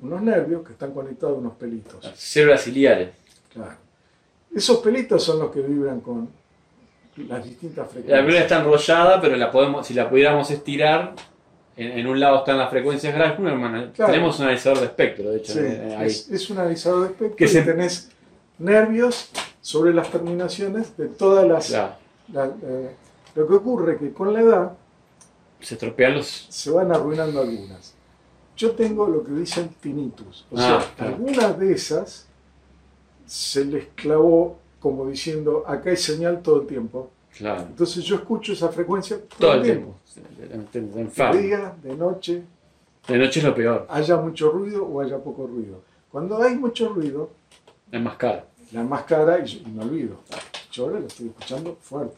unos 0.00 0.22
nervios 0.22 0.64
que 0.66 0.72
están 0.72 0.92
conectados 0.92 1.36
a 1.36 1.40
unos 1.40 1.54
pelitos. 1.54 2.04
Células 2.16 2.62
ciliares. 2.62 3.10
Claro. 3.52 3.76
Esos 4.54 4.78
pelitos 4.78 5.22
son 5.22 5.38
los 5.40 5.50
que 5.52 5.60
vibran 5.60 6.00
con 6.00 6.28
las 7.16 7.44
distintas 7.44 7.86
La 7.86 7.90
frecuencias. 7.92 8.20
primera 8.24 8.42
está 8.42 8.58
enrollada, 8.60 9.20
pero 9.20 9.36
la 9.36 9.50
podemos, 9.50 9.86
si 9.86 9.94
la 9.94 10.08
pudiéramos 10.08 10.50
estirar, 10.50 11.14
en, 11.78 11.98
en 11.98 12.06
un 12.06 12.18
lado 12.20 12.38
están 12.38 12.58
las 12.58 12.68
frecuencias 12.70 13.14
graves. 13.14 13.36
Claro. 13.94 14.12
Tenemos 14.12 14.36
un 14.38 14.44
analizador 14.44 14.80
de 14.80 14.84
espectro, 14.86 15.30
de 15.30 15.36
hecho, 15.38 15.52
Sí, 15.54 15.58
eh, 15.62 15.96
ahí. 15.98 16.06
es, 16.08 16.28
es 16.30 16.50
un 16.50 16.58
avisador 16.58 17.00
de 17.02 17.06
espectro 17.06 17.36
Que 17.36 17.44
y 17.44 17.48
se- 17.48 17.62
tenés 17.62 18.10
nervios 18.58 19.30
sobre 19.60 19.94
las 19.94 20.10
terminaciones 20.10 20.96
de 20.96 21.06
todas 21.06 21.46
las... 21.46 21.68
Claro. 21.68 21.94
la- 22.32 22.46
eh, 22.46 22.90
lo 23.34 23.46
que 23.46 23.54
ocurre 23.54 23.92
es 23.94 23.98
que 24.00 24.12
con 24.12 24.32
la 24.32 24.40
edad 24.40 24.72
Se 25.60 25.74
estropean 25.74 26.14
los. 26.14 26.46
se 26.48 26.70
van 26.70 26.90
arruinando 26.92 27.40
algunas. 27.40 27.94
Yo 28.56 28.72
tengo 28.72 29.06
lo 29.06 29.22
que 29.22 29.30
dicen 29.32 29.68
tinnitus. 29.80 30.44
O 30.50 30.56
Ah, 30.58 30.80
sea, 30.82 30.94
claro. 30.96 31.14
algunas 31.14 31.58
de 31.58 31.72
esas 31.72 32.26
se 33.26 33.64
les 33.64 33.86
clavó 33.94 34.58
como 34.80 35.06
diciendo, 35.08 35.64
acá 35.66 35.90
hay 35.90 35.96
señal 35.96 36.40
todo 36.42 36.62
el 36.62 36.66
tiempo. 36.66 37.10
Claro. 37.38 37.60
Entonces 37.62 38.04
yo 38.04 38.16
escucho 38.16 38.52
esa 38.52 38.68
frecuencia 38.68 39.16
todo, 39.16 39.38
Todo 39.38 39.54
el 39.54 39.62
tiempo. 39.62 39.96
tiempo. 40.72 41.32
De 41.32 41.42
día, 41.42 41.74
de 41.82 41.94
noche, 41.96 42.42
De 43.06 43.16
noche 43.18 43.38
es 43.40 43.44
lo 43.44 43.54
peor. 43.54 43.86
haya 43.88 44.16
mucho 44.16 44.50
ruido 44.50 44.84
o 44.84 45.00
haya 45.00 45.18
poco 45.18 45.46
ruido. 45.46 45.80
Cuando 46.10 46.42
hay 46.42 46.56
mucho 46.56 46.88
ruido, 46.88 47.30
Es 47.92 48.00
más 48.00 48.16
caro. 48.16 48.42
la 48.72 48.82
más 48.82 49.04
cara 49.04 49.38
y, 49.44 49.62
y 49.66 49.70
me 49.70 49.84
olvido. 49.84 50.16
Yo 50.72 50.84
ahora 50.84 51.00
lo 51.00 51.06
estoy 51.06 51.28
escuchando 51.28 51.76
fuerte. 51.80 52.16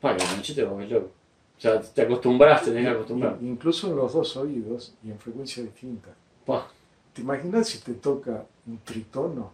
Para 0.00 0.18
la 0.18 0.36
noche 0.36 0.54
te 0.54 0.64
volvés 0.64 0.90
loco. 0.90 1.10
O 1.56 1.60
sea, 1.60 1.80
te 1.80 2.02
acostumbras, 2.02 2.62
te 2.62 2.70
tenés 2.70 2.84
que 2.86 2.90
acostumbrar. 2.90 3.38
Incluso 3.40 3.86
en 3.88 3.96
los 3.96 4.12
dos 4.12 4.36
oídos 4.36 4.92
y 5.02 5.10
en 5.10 5.18
frecuencia 5.18 5.62
distinta. 5.62 6.10
Pua, 6.44 6.68
¿Te 7.14 7.22
imaginas 7.22 7.66
si 7.68 7.78
te 7.78 7.94
toca 7.94 8.44
un 8.66 8.78
tritono 8.84 9.52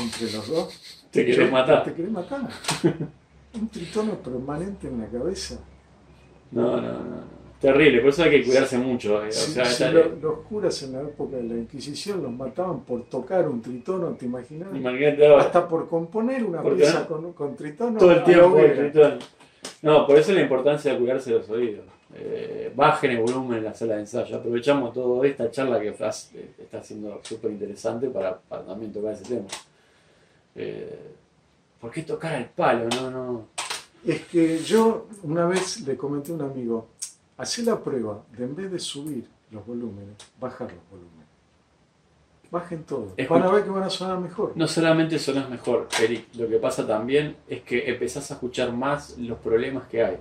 entre 0.00 0.30
los 0.32 0.46
dos? 0.46 1.04
Te 1.10 1.26
querés 1.26 1.50
matar. 1.50 1.82
Te 1.82 1.92
querés 1.94 2.12
matar. 2.12 2.48
un 3.54 3.68
tritono 3.68 4.14
permanente 4.14 4.88
en 4.88 5.00
la 5.00 5.06
cabeza. 5.06 5.58
No, 6.52 6.76
no, 6.80 6.92
no. 6.92 7.40
Terrible, 7.60 8.00
por 8.00 8.08
eso 8.08 8.22
hay 8.22 8.30
que 8.30 8.44
cuidarse 8.44 8.78
mucho. 8.78 9.22
eh. 9.22 9.28
O 9.28 9.32
Si, 9.32 9.52
sea, 9.52 9.64
si 9.66 9.72
está- 9.84 9.90
lo- 9.92 10.16
los 10.16 10.38
curas 10.48 10.82
en 10.82 10.92
la 10.92 11.02
época 11.02 11.36
de 11.36 11.42
la 11.42 11.54
Inquisición 11.56 12.22
los 12.22 12.32
mataban 12.32 12.80
por 12.80 13.04
tocar 13.04 13.46
un 13.48 13.60
tritono, 13.60 14.12
¿te 14.12 14.24
imaginas? 14.24 14.68
Imagínate 14.74 15.26
ahora, 15.26 15.42
Hasta 15.42 15.68
por 15.68 15.86
componer 15.88 16.42
una 16.42 16.62
pieza 16.62 17.06
con, 17.06 17.32
con 17.34 17.54
tritono. 17.56 17.98
todo 17.98 18.12
el 18.12 18.24
tiempo. 18.24 18.46
hoguera. 18.46 18.74
gritando. 18.82 19.24
No, 19.82 20.06
por 20.06 20.16
eso 20.16 20.32
la 20.32 20.40
importancia 20.40 20.92
de 20.92 20.98
cuidarse 20.98 21.30
los 21.32 21.50
oídos. 21.50 21.84
Eh, 22.14 22.72
bajen 22.74 23.10
el 23.12 23.20
volumen 23.20 23.58
en 23.58 23.64
la 23.64 23.74
sala 23.74 23.94
de 23.94 24.00
ensayo. 24.00 24.36
Aprovechamos 24.36 24.92
toda 24.94 25.26
esta 25.28 25.50
charla 25.50 25.78
que 25.80 25.88
eh, 25.88 26.50
está 26.58 26.82
siendo 26.82 27.20
súper 27.22 27.50
interesante 27.52 28.08
para, 28.08 28.38
para 28.38 28.64
también 28.64 28.90
tocar 28.90 29.12
ese 29.12 29.24
tema. 29.24 29.46
Eh, 30.56 30.98
¿Por 31.80 31.90
qué 31.90 32.02
tocar 32.02 32.34
el 32.34 32.46
palo? 32.46 32.88
No, 33.00 33.10
no. 33.10 33.46
Es 34.04 34.22
que 34.26 34.58
yo 34.58 35.06
una 35.22 35.46
vez 35.46 35.80
le 35.86 35.96
comenté 35.96 36.32
a 36.32 36.34
un 36.34 36.42
amigo, 36.42 36.88
hacé 37.36 37.62
la 37.62 37.78
prueba 37.78 38.22
de 38.36 38.44
en 38.44 38.54
vez 38.56 38.70
de 38.70 38.78
subir 38.78 39.26
los 39.50 39.66
volúmenes, 39.66 40.14
bajar 40.40 40.70
los 40.72 40.82
volúmenes. 40.90 41.20
Bajen 42.50 42.82
todo. 42.82 43.12
Escucha- 43.16 43.40
Van 43.40 43.48
a 43.48 43.52
ver 43.52 43.64
que 43.64 43.70
van 43.70 43.82
a 43.84 43.90
sonar 43.90 44.18
mejor. 44.18 44.52
No 44.56 44.66
solamente 44.66 45.18
sonás 45.20 45.48
mejor, 45.48 45.86
Eric, 46.02 46.34
lo 46.34 46.48
que 46.48 46.56
pasa 46.56 46.84
también 46.86 47.36
es 47.48 47.62
que 47.62 47.88
empezás 47.88 48.28
a 48.30 48.34
escuchar 48.34 48.72
más 48.72 49.16
los 49.18 49.38
problemas 49.38 49.86
que 49.86 50.02
hay 50.02 50.16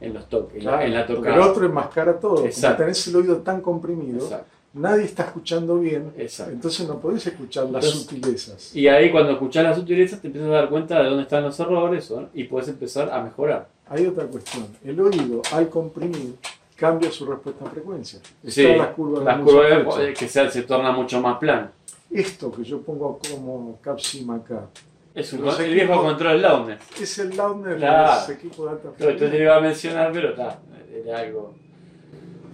en 0.00 0.14
los 0.14 0.26
toques, 0.28 0.58
en 0.58 0.64
la- 0.64 0.70
Claro, 0.72 0.86
en 0.86 0.94
la 0.94 1.06
tocada. 1.06 1.34
el 1.34 1.40
otro 1.42 1.66
enmascara 1.66 2.18
todo. 2.18 2.44
Exacto. 2.46 2.82
tenés 2.82 3.06
el 3.08 3.16
oído 3.16 3.36
tan 3.38 3.60
comprimido, 3.60 4.24
Exacto, 4.24 4.55
nadie 4.76 5.04
está 5.04 5.24
escuchando 5.24 5.78
bien, 5.78 6.12
exacto. 6.16 6.52
entonces 6.52 6.86
no 6.88 6.98
podés 7.00 7.26
escuchar 7.26 7.64
las 7.70 7.84
Entonces- 7.84 8.02
sutilezas. 8.02 8.76
Y 8.76 8.88
ahí 8.88 9.10
cuando 9.10 9.32
escuchás 9.32 9.64
las 9.64 9.76
sutilezas 9.76 10.20
te 10.20 10.28
empiezas 10.28 10.50
a 10.50 10.52
dar 10.54 10.68
cuenta 10.68 11.02
de 11.02 11.08
dónde 11.08 11.22
están 11.24 11.42
los 11.42 11.58
errores 11.58 12.10
¿no? 12.10 12.28
y 12.34 12.44
puedes 12.44 12.68
empezar 12.68 13.10
a 13.10 13.22
mejorar. 13.22 13.68
Hay 13.88 14.06
otra 14.06 14.24
cuestión. 14.26 14.66
El 14.84 15.00
oído, 15.00 15.42
al 15.52 15.68
comprimir, 15.68 16.34
cambia 16.76 17.10
su 17.10 17.24
respuesta 17.26 17.64
a 17.64 17.70
frecuencia. 17.70 18.18
Están 18.44 18.50
Sí, 18.52 18.62
las 18.76 18.88
curvas 18.88 19.20
de 19.20 19.24
las 19.26 19.40
curvas 19.40 19.66
frecuencia. 19.72 20.04
eh, 20.08 20.14
que 20.14 20.28
se, 20.28 20.50
se 20.50 20.62
torna 20.62 20.92
mucho 20.92 21.20
más 21.20 21.38
plano. 21.38 21.68
Esto 22.10 22.52
que 22.52 22.62
yo 22.64 22.80
pongo 22.82 23.18
como 23.30 23.78
capsima 23.80 24.36
acá, 24.36 24.66
Es 25.14 25.32
un, 25.32 25.48
el 25.48 25.74
viejo 25.74 26.02
control 26.02 26.42
loudness. 26.42 26.78
es 27.00 27.18
el 27.18 27.36
loudness 27.36 27.76
Claro. 27.76 28.10
de 28.12 28.16
los 28.16 28.28
equipos 28.30 28.64
de 28.66 28.70
alta 28.72 28.88
Yo 28.88 28.92
te 28.94 29.04
lo 29.04 29.10
frecuencia. 29.10 29.42
iba 29.42 29.56
a 29.56 29.60
mencionar, 29.60 30.12
pero 30.12 30.28
está, 30.30 30.58
era 30.94 31.18
algo... 31.20 31.54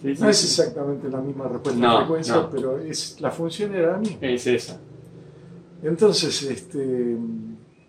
Sí, 0.02 0.16
sí, 0.16 0.22
No 0.22 0.28
es 0.28 0.42
exactamente 0.44 1.08
la 1.08 1.20
misma 1.20 1.46
respuesta 1.48 1.80
No, 1.80 1.98
frecuencia, 1.98 2.34
no. 2.34 2.50
pero 2.50 2.78
es, 2.78 3.20
la 3.20 3.30
función 3.30 3.74
era 3.74 3.92
la 3.92 3.98
misma. 3.98 4.18
Es 4.26 4.46
esa. 4.48 4.80
Entonces, 5.82 6.42
este, 6.42 7.16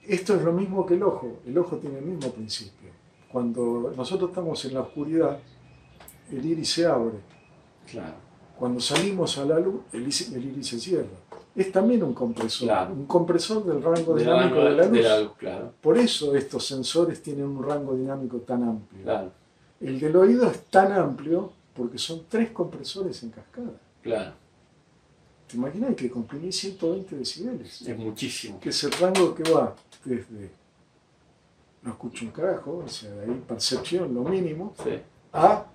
esto 0.08 0.36
es 0.36 0.42
lo 0.44 0.52
mismo 0.54 0.86
que 0.86 0.96
el 0.96 1.04
ojo. 1.04 1.40
El 1.46 1.58
ojo 1.58 1.78
tiene 1.78 2.00
el 2.00 2.06
mismo 2.06 2.32
principio. 2.32 2.90
Cuando 3.32 3.94
nosotros 3.96 4.30
estamos 4.30 4.64
en 4.66 4.74
la 4.76 4.82
oscuridad, 4.82 5.40
el 6.32 6.46
iris 6.46 6.72
se 6.72 6.86
abre. 6.86 7.16
Claro. 7.90 8.14
Cuando 8.58 8.80
salimos 8.80 9.38
a 9.38 9.46
la 9.46 9.60
luz, 9.60 9.82
el 9.92 10.04
iris, 10.04 10.32
el 10.32 10.46
iris 10.46 10.68
se 10.68 10.80
cierra. 10.80 11.08
Es 11.56 11.72
también 11.72 12.02
un 12.04 12.14
compresor, 12.14 12.68
Claro. 12.68 12.94
un 12.94 13.06
compresor 13.06 13.64
del 13.66 13.82
rango 13.84 14.16
dinámico 14.16 14.56
de 14.64 14.72
la 14.72 14.84
luz. 14.86 14.92
de 14.92 15.02
la 15.04 15.20
luz, 15.20 15.32
claro. 15.38 15.72
Por 15.82 15.98
eso 15.98 16.36
estos 16.36 16.66
sensores 16.66 17.22
tienen 17.22 17.46
un 17.46 17.64
rango 17.64 17.96
dinámico 17.96 18.38
tan 18.38 18.64
amplio. 18.64 19.04
Claro, 19.04 19.32
El 19.80 20.00
del 20.00 20.16
oído 20.16 20.48
es 20.50 20.64
tan 20.66 20.92
amplio 20.94 21.52
porque 21.76 21.98
son 21.98 22.24
tres 22.30 22.52
compresores 22.52 23.22
en 23.24 23.30
cascada. 23.32 23.72
claro. 24.02 24.34
¿Te 25.48 25.58
imaginas 25.58 25.94
que 25.96 26.10
comprimís 26.10 26.58
120 26.58 27.16
decibeles? 27.16 27.82
Es 27.84 27.98
muchísimo. 28.00 28.60
Que 28.60 28.70
es 28.70 28.84
el 28.86 28.92
rango 28.94 29.36
que 29.36 29.44
va 29.52 29.76
desde 30.04 30.50
no 31.84 31.92
escucho 31.92 32.26
un 32.26 32.32
carajo, 32.32 32.82
o 32.84 32.88
sea, 32.88 33.12
de 33.12 33.26
ahí 33.26 33.44
percepción, 33.48 34.14
lo 34.16 34.22
mínimo, 34.24 34.74
Sí. 34.84 35.00
a 35.34 35.66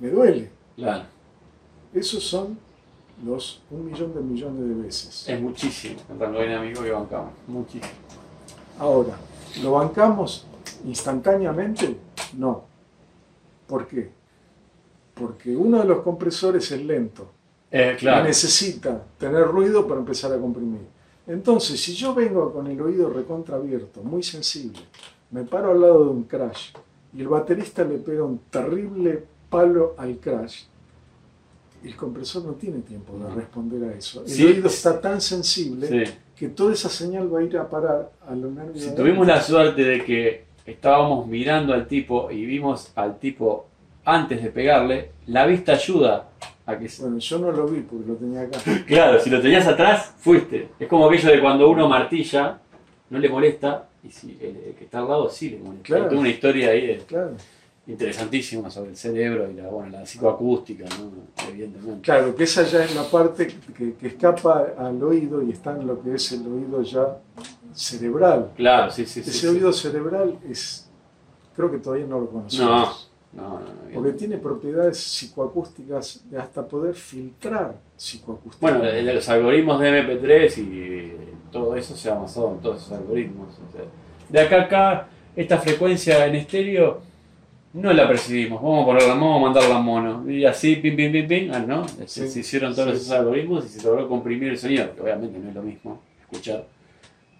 me 0.00 0.08
duele. 0.08 0.50
Claro. 0.74 1.04
Esos 1.92 2.24
son 2.24 2.58
los 3.24 3.60
un 3.70 3.84
millón 3.86 4.14
de 4.14 4.20
millones 4.20 4.60
de 4.66 4.74
veces. 4.82 5.28
Es 5.28 5.40
muchísimo 5.40 6.00
el 6.10 6.18
rango 6.18 6.40
dinámico 6.40 6.82
que 6.82 6.90
bancamos. 6.90 7.32
Muchísimo. 7.46 7.92
Ahora, 8.78 9.16
¿lo 9.62 9.72
bancamos 9.72 10.46
instantáneamente? 10.84 11.96
No. 12.36 12.64
¿Por 13.66 13.86
qué? 13.86 14.10
Porque 15.18 15.56
uno 15.56 15.78
de 15.80 15.84
los 15.84 16.00
compresores 16.02 16.70
es 16.70 16.84
lento 16.84 17.30
Eh, 17.70 17.92
y 17.94 17.96
claro. 17.98 18.24
necesita 18.24 19.02
tener 19.18 19.44
ruido 19.46 19.86
para 19.86 20.00
empezar 20.00 20.32
a 20.32 20.38
comprimir. 20.38 20.80
Entonces, 21.26 21.78
si 21.80 21.94
yo 21.94 22.14
vengo 22.14 22.52
con 22.52 22.66
el 22.66 22.80
oído 22.80 23.10
recontra 23.10 23.56
abierto, 23.56 24.02
muy 24.02 24.22
sensible, 24.22 24.78
me 25.30 25.42
paro 25.44 25.72
al 25.72 25.80
lado 25.80 26.04
de 26.04 26.10
un 26.10 26.22
crash 26.24 26.70
y 27.14 27.20
el 27.20 27.28
baterista 27.28 27.84
le 27.84 27.98
pega 27.98 28.22
un 28.24 28.38
terrible 28.50 29.24
palo 29.50 29.94
al 29.98 30.16
crash, 30.18 30.62
el 31.84 31.94
compresor 31.94 32.44
no 32.44 32.52
tiene 32.52 32.78
tiempo 32.80 33.16
de 33.18 33.30
responder 33.34 33.84
a 33.90 33.94
eso. 33.94 34.22
El 34.22 34.28
Sí. 34.30 34.44
oído 34.46 34.66
está 34.68 35.00
tan 35.00 35.20
sensible 35.20 35.86
Sí. 36.06 36.12
que 36.34 36.48
toda 36.48 36.72
esa 36.72 36.88
señal 36.88 37.32
va 37.32 37.40
a 37.40 37.42
ir 37.44 37.56
a 37.58 37.68
parar 37.68 38.10
a 38.26 38.34
los 38.34 38.50
nervios. 38.50 38.82
Si 38.84 38.94
tuvimos 38.94 39.26
la 39.26 39.40
suerte 39.42 39.84
de 39.84 40.04
que 40.04 40.44
estábamos 40.66 41.26
mirando 41.26 41.72
al 41.74 41.86
tipo 41.86 42.30
y 42.30 42.46
vimos 42.46 42.90
al 42.96 43.18
tipo 43.18 43.66
antes 44.10 44.42
de 44.42 44.50
pegarle, 44.50 45.10
la 45.26 45.44
vista 45.46 45.72
ayuda 45.72 46.28
a 46.66 46.78
que 46.78 46.88
se... 46.88 47.02
Bueno, 47.02 47.18
yo 47.18 47.38
no 47.38 47.52
lo 47.52 47.66
vi 47.66 47.80
porque 47.80 48.06
lo 48.08 48.14
tenía 48.16 48.42
acá. 48.42 48.58
Claro, 48.86 49.20
si 49.20 49.28
lo 49.30 49.40
tenías 49.40 49.66
atrás, 49.66 50.14
fuiste. 50.18 50.68
Es 50.78 50.88
como 50.88 51.06
aquello 51.08 51.30
de 51.30 51.40
cuando 51.40 51.68
uno 51.68 51.88
martilla, 51.88 52.58
no 53.10 53.18
le 53.18 53.28
molesta, 53.28 53.86
y 54.02 54.10
si 54.10 54.38
el, 54.40 54.56
el 54.68 54.74
que 54.74 54.84
está 54.84 55.00
al 55.00 55.08
lado 55.08 55.28
sí 55.28 55.50
le 55.50 55.58
molesta. 55.58 55.84
Claro. 55.84 56.08
Tengo 56.08 56.20
una 56.20 56.30
historia 56.30 56.70
ahí 56.70 56.86
de- 56.86 56.96
Claro. 57.06 57.32
interesantísima 57.86 58.70
sobre 58.70 58.90
el 58.90 58.96
cerebro 58.96 59.50
y 59.50 59.54
la, 59.54 59.68
bueno, 59.68 59.90
la 59.90 60.04
psicoacústica, 60.06 60.84
¿no? 60.84 61.10
evidentemente. 61.50 62.02
Claro, 62.02 62.34
que 62.36 62.44
esa 62.44 62.62
ya 62.64 62.84
es 62.84 62.94
la 62.94 63.04
parte 63.04 63.46
que, 63.76 63.94
que 63.94 64.06
escapa 64.08 64.66
al 64.78 65.02
oído 65.02 65.42
y 65.42 65.50
está 65.52 65.72
en 65.72 65.86
lo 65.86 66.02
que 66.02 66.14
es 66.14 66.32
el 66.32 66.46
oído 66.46 66.82
ya 66.82 67.16
cerebral. 67.74 68.50
Claro, 68.56 68.90
sí, 68.90 69.06
sí. 69.06 69.20
Ese 69.20 69.32
sí. 69.32 69.46
oído 69.46 69.72
cerebral 69.72 70.38
es, 70.48 70.88
creo 71.56 71.70
que 71.70 71.78
todavía 71.78 72.06
no 72.06 72.18
lo 72.20 72.24
No, 72.26 72.30
conocemos. 72.30 72.68
no, 72.70 73.07
no. 73.32 73.60
no, 73.60 73.66
Porque 73.92 74.12
tiene 74.12 74.38
propiedades 74.38 74.98
psicoacústicas 74.98 76.22
de 76.30 76.38
hasta 76.38 76.66
poder 76.66 76.94
filtrar 76.94 77.76
psicoacústicas. 77.96 78.60
Bueno, 78.60 78.80
de, 78.80 79.02
de 79.02 79.14
los 79.14 79.28
algoritmos 79.28 79.80
de 79.80 80.02
MP3 80.02 80.58
y 80.58 81.12
todo 81.52 81.76
eso 81.76 81.96
se 81.96 82.10
ha 82.10 82.14
basado 82.14 82.52
en 82.52 82.60
todos 82.60 82.82
esos 82.82 82.92
algoritmos. 82.92 83.48
o 83.48 83.72
sea, 83.72 83.84
de 84.28 84.40
acá 84.40 84.56
a 84.56 84.62
acá, 84.62 85.08
esta 85.36 85.58
frecuencia 85.58 86.26
en 86.26 86.34
estéreo 86.36 87.00
no 87.72 87.92
la 87.92 88.08
percibimos. 88.08 88.62
Vamos 88.62 88.82
a 88.82 88.86
ponerla, 88.86 89.08
vamos 89.14 89.36
a 89.36 89.44
mandarla 89.44 89.76
a 89.76 89.80
mono. 89.80 90.30
Y 90.30 90.44
así, 90.44 90.76
pim, 90.76 90.96
pim, 90.96 91.12
pim, 91.12 91.28
pim. 91.28 91.50
Ah, 91.52 91.60
¿no? 91.60 91.86
Se, 91.88 92.06
Sí, 92.08 92.28
se 92.28 92.40
hicieron 92.40 92.74
todos 92.74 92.90
sí, 92.90 92.96
esos 92.96 93.10
algoritmos 93.12 93.64
y 93.66 93.68
se 93.68 93.82
logró 93.86 94.08
comprimir 94.08 94.50
el 94.50 94.58
sonido, 94.58 94.94
que 94.94 95.00
obviamente 95.02 95.38
no 95.38 95.48
es 95.48 95.54
lo 95.54 95.62
mismo 95.62 96.00
escuchar. 96.20 96.64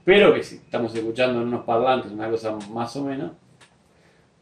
Pero 0.05 0.35
que 0.35 0.43
si 0.43 0.57
estamos 0.57 0.95
escuchando 0.95 1.41
en 1.43 1.49
unos 1.49 1.65
parlantes, 1.65 2.13
una 2.13 2.31
cosa 2.31 2.57
más 2.71 2.95
o 2.97 3.05
menos, 3.05 3.33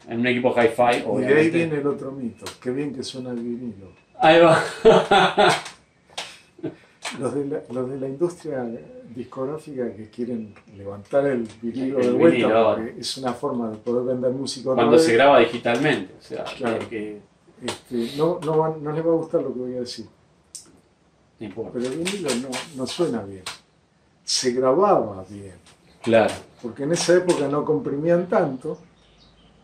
en 0.09 0.20
un 0.20 0.27
equipo 0.27 0.51
hi-fi, 0.55 1.05
y 1.19 1.20
de 1.23 1.35
ahí 1.35 1.51
viene 1.51 1.77
el 1.78 1.87
otro 1.87 2.12
mito. 2.12 2.45
Qué 2.61 2.70
bien 2.70 2.95
que 2.95 3.03
suena 3.03 3.31
el 3.31 3.41
vinilo. 3.41 3.89
Ahí 4.19 4.41
va. 4.41 4.62
Los 7.20 7.35
de 7.35 7.45
la, 7.47 7.62
los 7.70 7.89
de 7.89 8.01
la 8.01 8.09
industria 8.09 8.66
discográfica 9.15 9.95
que 9.95 10.11
quieren 10.11 10.53
levantar 10.77 11.24
el 11.27 11.49
vinilo 11.62 12.01
El 12.01 12.07
de 12.07 12.12
vuelta, 12.12 12.37
vinilo. 12.39 12.74
porque 12.74 12.95
es 13.01 13.16
una 13.19 13.33
forma 13.33 13.70
de 13.70 13.77
poder 13.77 14.05
vender 14.07 14.33
música 14.33 14.74
Cuando 14.74 14.93
vez. 14.93 15.05
se 15.05 15.12
graba 15.15 15.39
digitalmente. 15.39 16.15
O 16.19 16.23
sea, 16.23 16.45
Claro. 16.45 16.89
que, 16.89 17.20
Este, 17.65 18.16
no, 18.19 18.41
no, 18.45 18.77
no 18.78 18.93
les 18.93 19.07
va 19.07 19.11
a 19.11 19.15
gustar 19.15 19.41
lo 19.43 19.53
que 19.55 19.61
voy 19.61 19.74
a 19.77 19.81
decir, 19.81 20.07
no 21.39 21.47
importa. 21.47 21.70
pero 21.74 21.87
el 21.87 21.99
vinilo 21.99 22.28
no, 22.43 22.49
no 22.77 22.87
suena 22.87 23.23
bien. 23.23 23.45
Se 24.24 24.51
grababa 24.51 25.24
bien, 25.31 25.55
Claro. 26.03 26.35
porque 26.61 26.83
en 26.83 26.93
esa 26.93 27.15
época 27.15 27.47
no 27.47 27.65
comprimían 27.65 28.27
tanto, 28.28 28.78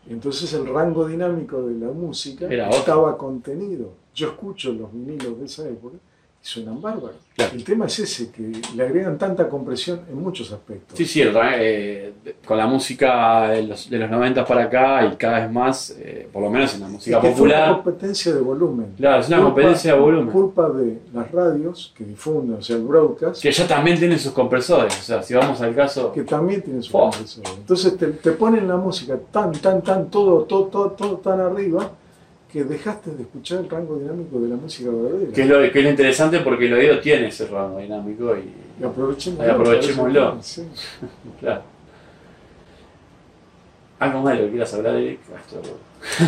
entonces 0.07 0.53
el 0.53 0.67
rango 0.67 1.07
dinámico 1.07 1.63
de 1.63 1.75
la 1.85 1.91
música 1.91 2.47
Era 2.47 2.67
otro. 2.67 2.79
estaba 2.79 3.17
contenido. 3.17 3.91
Yo 4.13 4.29
escucho 4.29 4.71
los 4.73 4.91
vinilos 4.93 5.39
de 5.39 5.45
esa 5.45 5.67
época 5.67 5.97
suenan 6.45 6.81
bárbaros. 6.81 7.15
Claro. 7.35 7.53
El 7.55 7.63
tema 7.63 7.85
es 7.87 7.97
ese, 7.97 8.29
que 8.31 8.51
le 8.75 8.83
agregan 8.83 9.17
tanta 9.17 9.49
compresión 9.49 10.01
en 10.07 10.21
muchos 10.21 10.51
aspectos. 10.51 10.95
Sí, 10.95 11.05
cierto. 11.05 11.39
¿eh? 11.43 12.13
Con 12.45 12.57
la 12.57 12.67
música 12.67 13.47
de 13.47 13.63
los, 13.63 13.89
de 13.89 13.97
los 13.97 14.09
90 14.11 14.45
para 14.45 14.63
acá 14.65 15.03
y 15.05 15.15
cada 15.15 15.39
vez 15.39 15.51
más, 15.51 15.95
eh, 15.99 16.27
por 16.31 16.43
lo 16.43 16.49
menos 16.51 16.75
en 16.75 16.81
la 16.81 16.85
Es 16.87 16.91
música 16.91 17.21
que 17.21 17.31
fue 17.31 17.45
una 17.47 17.55
popular. 17.55 17.83
competencia 17.83 18.33
de 18.35 18.41
volumen. 18.41 18.87
Claro, 18.97 19.21
es 19.21 19.27
una 19.29 19.41
competencia 19.41 19.93
de 19.93 19.99
volumen. 19.99 20.27
Culpa 20.31 20.69
de 20.69 20.99
las 21.13 21.31
radios 21.31 21.91
que 21.97 22.03
difunden, 22.03 22.57
o 22.57 22.61
sea, 22.61 22.75
el 22.75 22.83
broadcast, 22.83 23.41
Que 23.41 23.51
ya 23.51 23.65
también 23.67 23.97
tienen 23.97 24.19
sus 24.19 24.33
compresores. 24.33 24.99
O 24.99 25.01
sea, 25.03 25.23
si 25.23 25.33
vamos 25.33 25.59
al 25.61 25.73
caso. 25.73 26.11
que 26.11 26.23
también 26.23 26.61
tiene 26.61 26.83
su 26.83 26.95
Oh. 26.95 27.09
compresor. 27.09 27.45
Entonces 27.57 27.97
te, 27.97 28.07
te 28.07 28.31
ponen 28.33 28.67
la 28.67 28.75
música 28.77 29.17
tan, 29.31 29.53
tan, 29.53 29.81
tan, 29.81 30.09
todo, 30.11 30.43
todo, 30.43 30.65
todo, 30.65 30.91
todo 30.91 31.17
tan 31.17 31.39
arriba 31.39 31.89
que 32.53 32.63
dejaste 32.63 33.09
de 33.09 33.23
escuchar 33.23 33.61
el 33.61 33.69
rango 33.69 33.97
dinámico 33.97 34.39
de 34.39 34.47
la 34.47 34.55
música 34.55 34.91
verdadera. 34.91 35.33
Que 35.33 35.41
es, 35.41 35.47
lo, 35.47 35.59
que 35.71 35.79
es 35.79 35.83
lo 35.83 35.89
interesante 35.89 36.39
porque 36.41 36.67
el 36.67 36.73
oído 36.73 36.99
tiene 36.99 37.29
ese 37.29 37.47
rango 37.47 37.79
dinámico 37.79 38.37
y. 38.37 38.53
Y 38.79 38.85
aprovechémoslo. 38.85 39.43
Ahí 39.43 39.49
aprovechémoslo. 39.49 40.37
Sí. 40.43 40.61
Claro. 41.39 41.63
Algo 43.97 44.21
más 44.21 44.33
de 44.33 44.39
lo 44.39 44.45
que 44.45 44.51
quieras 44.51 44.73
hablar, 44.75 44.95
Eric. 44.97 45.19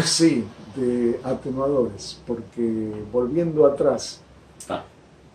Sí, 0.03 0.45
de 0.75 1.19
atenuadores, 1.23 2.19
porque 2.25 2.91
volviendo 3.11 3.67
atrás, 3.67 4.21
Ah. 4.67 4.83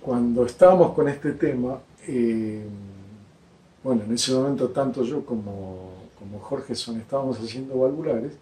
cuando 0.02 0.44
estábamos 0.44 0.92
con 0.94 1.08
este 1.08 1.32
tema, 1.32 1.78
eh, 2.08 2.64
bueno, 3.84 4.02
en 4.06 4.14
ese 4.14 4.32
momento 4.32 4.70
tanto 4.70 5.04
yo 5.04 5.24
como, 5.24 5.92
como 6.18 6.40
Jorge 6.40 6.74
son 6.74 6.98
estábamos 6.98 7.38
haciendo 7.38 7.78
valvulares 7.78 8.32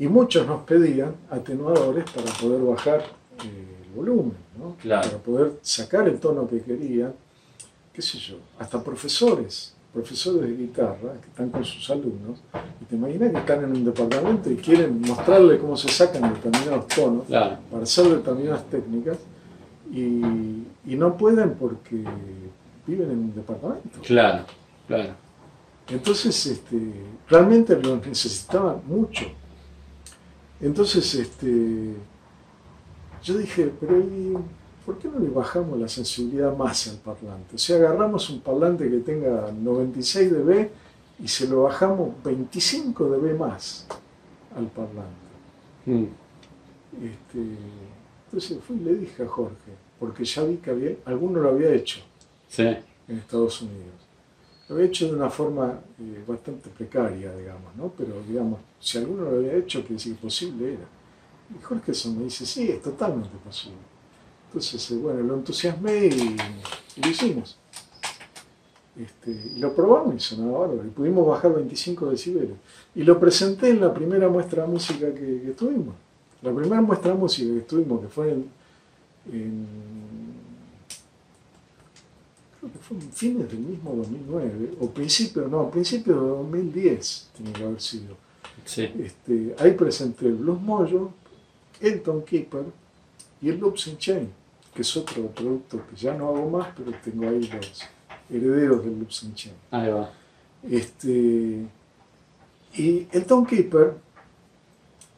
y 0.00 0.08
muchos 0.08 0.46
nos 0.46 0.62
pedían 0.62 1.14
atenuadores 1.30 2.04
para 2.10 2.32
poder 2.40 2.60
bajar 2.62 3.00
eh, 3.44 3.84
el 3.86 3.94
volumen, 3.94 4.34
¿no? 4.58 4.74
Claro. 4.80 5.08
para 5.08 5.22
poder 5.22 5.52
sacar 5.62 6.08
el 6.08 6.18
tono 6.18 6.48
que 6.48 6.60
querían, 6.62 7.12
qué 7.92 8.02
sé 8.02 8.18
yo, 8.18 8.36
hasta 8.58 8.82
profesores, 8.82 9.74
profesores 9.92 10.42
de 10.50 10.56
guitarra 10.56 11.12
que 11.20 11.28
están 11.28 11.50
con 11.50 11.64
sus 11.64 11.88
alumnos, 11.90 12.40
y 12.80 12.84
te 12.86 12.96
imaginas 12.96 13.30
que 13.32 13.38
están 13.38 13.62
en 13.64 13.70
un 13.72 13.84
departamento 13.84 14.50
y 14.50 14.56
quieren 14.56 15.00
mostrarle 15.02 15.58
cómo 15.58 15.76
se 15.76 15.88
sacan 15.88 16.32
determinados 16.34 16.86
tonos 16.88 17.26
Claro. 17.26 17.58
para 17.70 17.82
hacer 17.82 18.08
determinadas 18.08 18.64
técnicas 18.70 19.18
y, 19.92 20.22
y 20.86 20.96
no 20.96 21.16
pueden 21.16 21.54
porque 21.54 22.02
viven 22.86 23.10
en 23.10 23.18
un 23.18 23.34
departamento. 23.34 24.00
Claro. 24.02 24.44
Claro. 24.88 25.12
Entonces, 25.88 26.46
este, 26.46 26.78
realmente 27.28 27.76
lo 27.76 27.96
necesitaban 27.96 28.80
mucho. 28.86 29.26
Entonces, 30.60 31.14
este, 31.14 31.94
yo 33.22 33.38
dije, 33.38 33.72
pero 33.80 33.98
¿y 33.98 34.36
por 34.84 34.98
qué 34.98 35.08
no 35.08 35.18
le 35.18 35.28
bajamos 35.28 35.78
la 35.78 35.88
sensibilidad 35.88 36.56
más 36.56 36.88
al 36.88 36.96
parlante? 36.96 37.54
O 37.54 37.58
sea, 37.58 37.76
agarramos 37.76 38.28
un 38.30 38.40
parlante 38.40 38.88
que 38.90 38.98
tenga 38.98 39.50
96 39.52 40.30
dB 40.32 40.68
y 41.22 41.28
se 41.28 41.48
lo 41.48 41.62
bajamos 41.64 42.10
25 42.24 43.04
dB 43.06 43.38
más 43.38 43.86
al 44.56 44.66
parlante. 44.66 45.30
Mm. 45.86 46.04
Este, 47.04 47.56
entonces 48.26 48.58
fui 48.66 48.76
y 48.76 48.80
le 48.80 48.94
dije 48.96 49.22
a 49.22 49.26
Jorge, 49.28 49.72
porque 49.98 50.24
ya 50.24 50.42
vi 50.44 50.56
que 50.56 50.70
había, 50.70 50.92
alguno 51.04 51.40
lo 51.40 51.50
había 51.50 51.70
hecho 51.72 52.00
Sí. 52.48 52.62
en 52.62 53.18
Estados 53.18 53.62
Unidos. 53.62 53.94
Lo 54.70 54.76
había 54.76 54.86
hecho 54.86 55.08
de 55.08 55.14
una 55.14 55.28
forma 55.28 55.80
eh, 55.98 56.22
bastante 56.24 56.70
precaria, 56.70 57.34
digamos, 57.34 57.74
¿no? 57.74 57.92
Pero, 57.98 58.22
digamos, 58.26 58.60
si 58.78 58.98
alguno 58.98 59.28
lo 59.28 59.38
había 59.38 59.54
hecho, 59.54 59.84
que 59.84 59.98
si 59.98 60.12
posible 60.12 60.74
era. 60.74 60.86
Y 61.58 61.60
Jorge 61.60 61.92
me 62.10 62.22
dice, 62.22 62.46
sí, 62.46 62.70
es 62.70 62.80
totalmente 62.80 63.36
posible. 63.44 63.80
Entonces, 64.46 64.88
eh, 64.92 64.94
bueno, 64.94 65.22
lo 65.24 65.34
entusiasmé 65.34 66.06
y, 66.06 66.36
lo 67.02 67.08
hicimos. 67.08 67.58
Este, 68.96 69.32
y 69.56 69.58
lo 69.58 69.74
probamos 69.74 70.14
y 70.14 70.20
sonaba 70.20 70.60
bárbaro. 70.60 70.86
Y 70.86 70.90
pudimos 70.90 71.26
bajar 71.26 71.52
25 71.52 72.08
decibeles. 72.08 72.56
Y 72.94 73.02
lo 73.02 73.18
presenté 73.18 73.70
en 73.70 73.80
la 73.80 73.92
primera 73.92 74.28
muestra 74.28 74.62
de 74.62 74.68
música 74.68 75.12
que, 75.12 75.52
tuvimos. 75.58 75.96
La 76.42 76.54
primera 76.54 76.80
muestra 76.80 77.10
de 77.10 77.18
música 77.18 77.52
que 77.54 77.58
estuvimos, 77.58 78.02
que 78.02 78.08
fue 78.08 78.30
en 79.32 80.09
creo 82.60 82.72
que 82.72 82.78
fue 82.78 82.96
en 82.98 83.10
fines 83.10 83.50
del 83.50 83.60
mismo 83.60 83.94
2009, 83.94 84.74
o 84.80 84.90
principio, 84.90 85.48
no, 85.48 85.70
principio 85.70 86.14
de 86.14 86.28
2010 86.28 87.30
tiene 87.34 87.52
que 87.52 87.64
haber 87.64 87.80
sido. 87.80 88.16
Sí. 88.64 88.82
Este, 88.98 89.54
ahí 89.58 89.72
presenté 89.72 90.26
el 90.26 90.34
Blues 90.34 90.60
Mojo, 90.60 91.14
el 91.80 92.02
Tom 92.02 92.22
Keeper 92.22 92.64
y 93.40 93.48
el 93.48 93.58
Loops 93.58 93.86
in 93.86 93.96
Chain, 93.96 94.30
que 94.74 94.82
es 94.82 94.96
otro 94.96 95.26
producto 95.28 95.80
que 95.88 95.96
ya 95.96 96.14
no 96.14 96.28
hago 96.28 96.50
más, 96.50 96.68
pero 96.76 96.92
tengo 97.02 97.28
ahí 97.28 97.40
los 97.48 97.82
herederos 98.28 98.84
del 98.84 98.98
Loops 98.98 99.22
in 99.22 99.34
Chain. 99.34 99.54
Ahí 99.70 99.90
va. 99.90 100.12
Este, 100.62 101.66
y 102.74 103.08
el 103.10 103.24
Tom 103.24 103.46
Keeper 103.46 103.94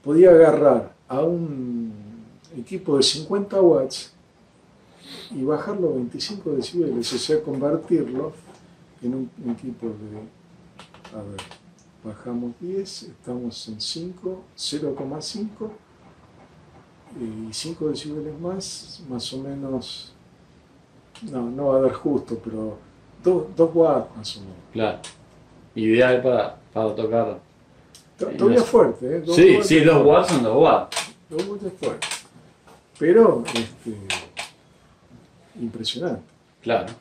podía 0.04 0.30
agarrar 0.30 0.94
a 1.08 1.20
un 1.22 1.92
equipo 2.56 2.96
de 2.96 3.02
50 3.02 3.60
watts 3.60 4.11
y 5.30 5.42
bajarlo 5.42 5.90
a 5.90 5.92
25 5.94 6.50
decibeles, 6.50 7.12
o 7.12 7.18
sea, 7.18 7.42
convertirlo 7.42 8.32
en 9.02 9.14
un, 9.14 9.30
equipo 9.50 9.86
de, 9.86 11.18
a 11.18 11.22
ver, 11.22 11.40
bajamos 12.04 12.52
10, 12.60 13.02
estamos 13.02 13.68
en 13.68 13.80
5, 13.80 14.42
0,5 14.56 15.70
y 17.20 17.52
5 17.52 17.88
decibeles 17.88 18.40
más, 18.40 19.02
más 19.08 19.32
o 19.32 19.38
menos, 19.38 20.12
no, 21.30 21.50
no 21.50 21.66
va 21.66 21.78
a 21.78 21.80
dar 21.82 21.92
justo, 21.92 22.38
pero 22.42 22.78
2 23.22 23.70
watts 23.74 24.16
más 24.16 24.36
o 24.36 24.40
menos. 24.40 24.56
Claro. 24.72 24.98
Ideal 25.74 26.22
para, 26.22 26.56
para 26.72 26.94
tocar. 26.94 27.40
Todavía 28.18 28.62
fuerte, 28.62 29.18
¿eh? 29.18 29.22
sí, 29.34 29.58
sí, 29.62 29.80
2 29.80 30.06
watts 30.06 30.28
son 30.28 30.42
2 30.42 30.56
watts. 30.56 30.96
2 31.30 31.48
watts 31.48 31.64
es 31.64 31.72
fuerte. 31.72 32.06
Pero, 32.98 33.42
este, 33.46 33.96
impresionante. 35.60 36.22
Claro. 36.62 36.92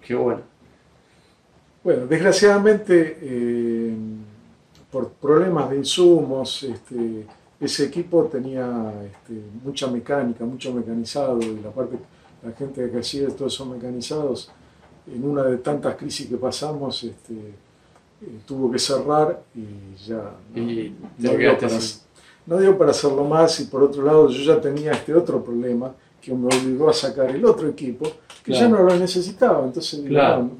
Qué 0.00 0.14
bueno. 0.14 0.42
Bueno, 1.82 2.06
desgraciadamente, 2.06 3.18
eh, 3.20 3.94
por 4.90 5.10
problemas 5.10 5.70
de 5.70 5.76
insumos, 5.76 6.62
este, 6.62 7.24
ese 7.60 7.84
equipo 7.84 8.24
tenía 8.24 8.92
este, 9.04 9.40
mucha 9.64 9.86
mecánica, 9.88 10.44
mucho 10.44 10.72
mecanizado, 10.72 11.40
y 11.40 11.60
la 11.60 11.70
parte, 11.70 11.98
la 12.42 12.52
gente 12.52 12.90
que 12.90 12.98
hacía 12.98 13.28
todos 13.28 13.54
esos 13.54 13.66
mecanizados, 13.68 14.50
en 15.06 15.24
una 15.24 15.44
de 15.44 15.58
tantas 15.58 15.96
crisis 15.96 16.26
que 16.28 16.36
pasamos, 16.36 17.02
este, 17.04 17.34
eh, 17.34 18.40
tuvo 18.44 18.70
que 18.70 18.78
cerrar 18.78 19.42
y 19.54 19.96
ya 20.06 20.34
no, 20.54 20.66
dio 21.16 21.58
para, 21.58 21.78
no, 22.46 22.58
dio 22.58 22.76
para, 22.76 22.90
hacerlo 22.90 23.24
más. 23.24 23.60
Y 23.60 23.64
por 23.64 23.82
otro 23.82 24.02
lado, 24.02 24.28
yo 24.28 24.54
ya 24.54 24.60
tenía 24.60 24.92
este 24.92 25.14
otro 25.14 25.42
problema 25.42 25.94
que 26.28 26.34
me 26.34 26.46
obligó 26.46 26.90
a 26.90 26.92
sacar 26.92 27.30
el 27.30 27.44
otro 27.44 27.68
equipo, 27.68 28.10
que 28.44 28.52
ya 28.52 28.68
no 28.68 28.82
lo 28.82 28.94
necesitaba. 28.96 29.64
Entonces, 29.64 30.00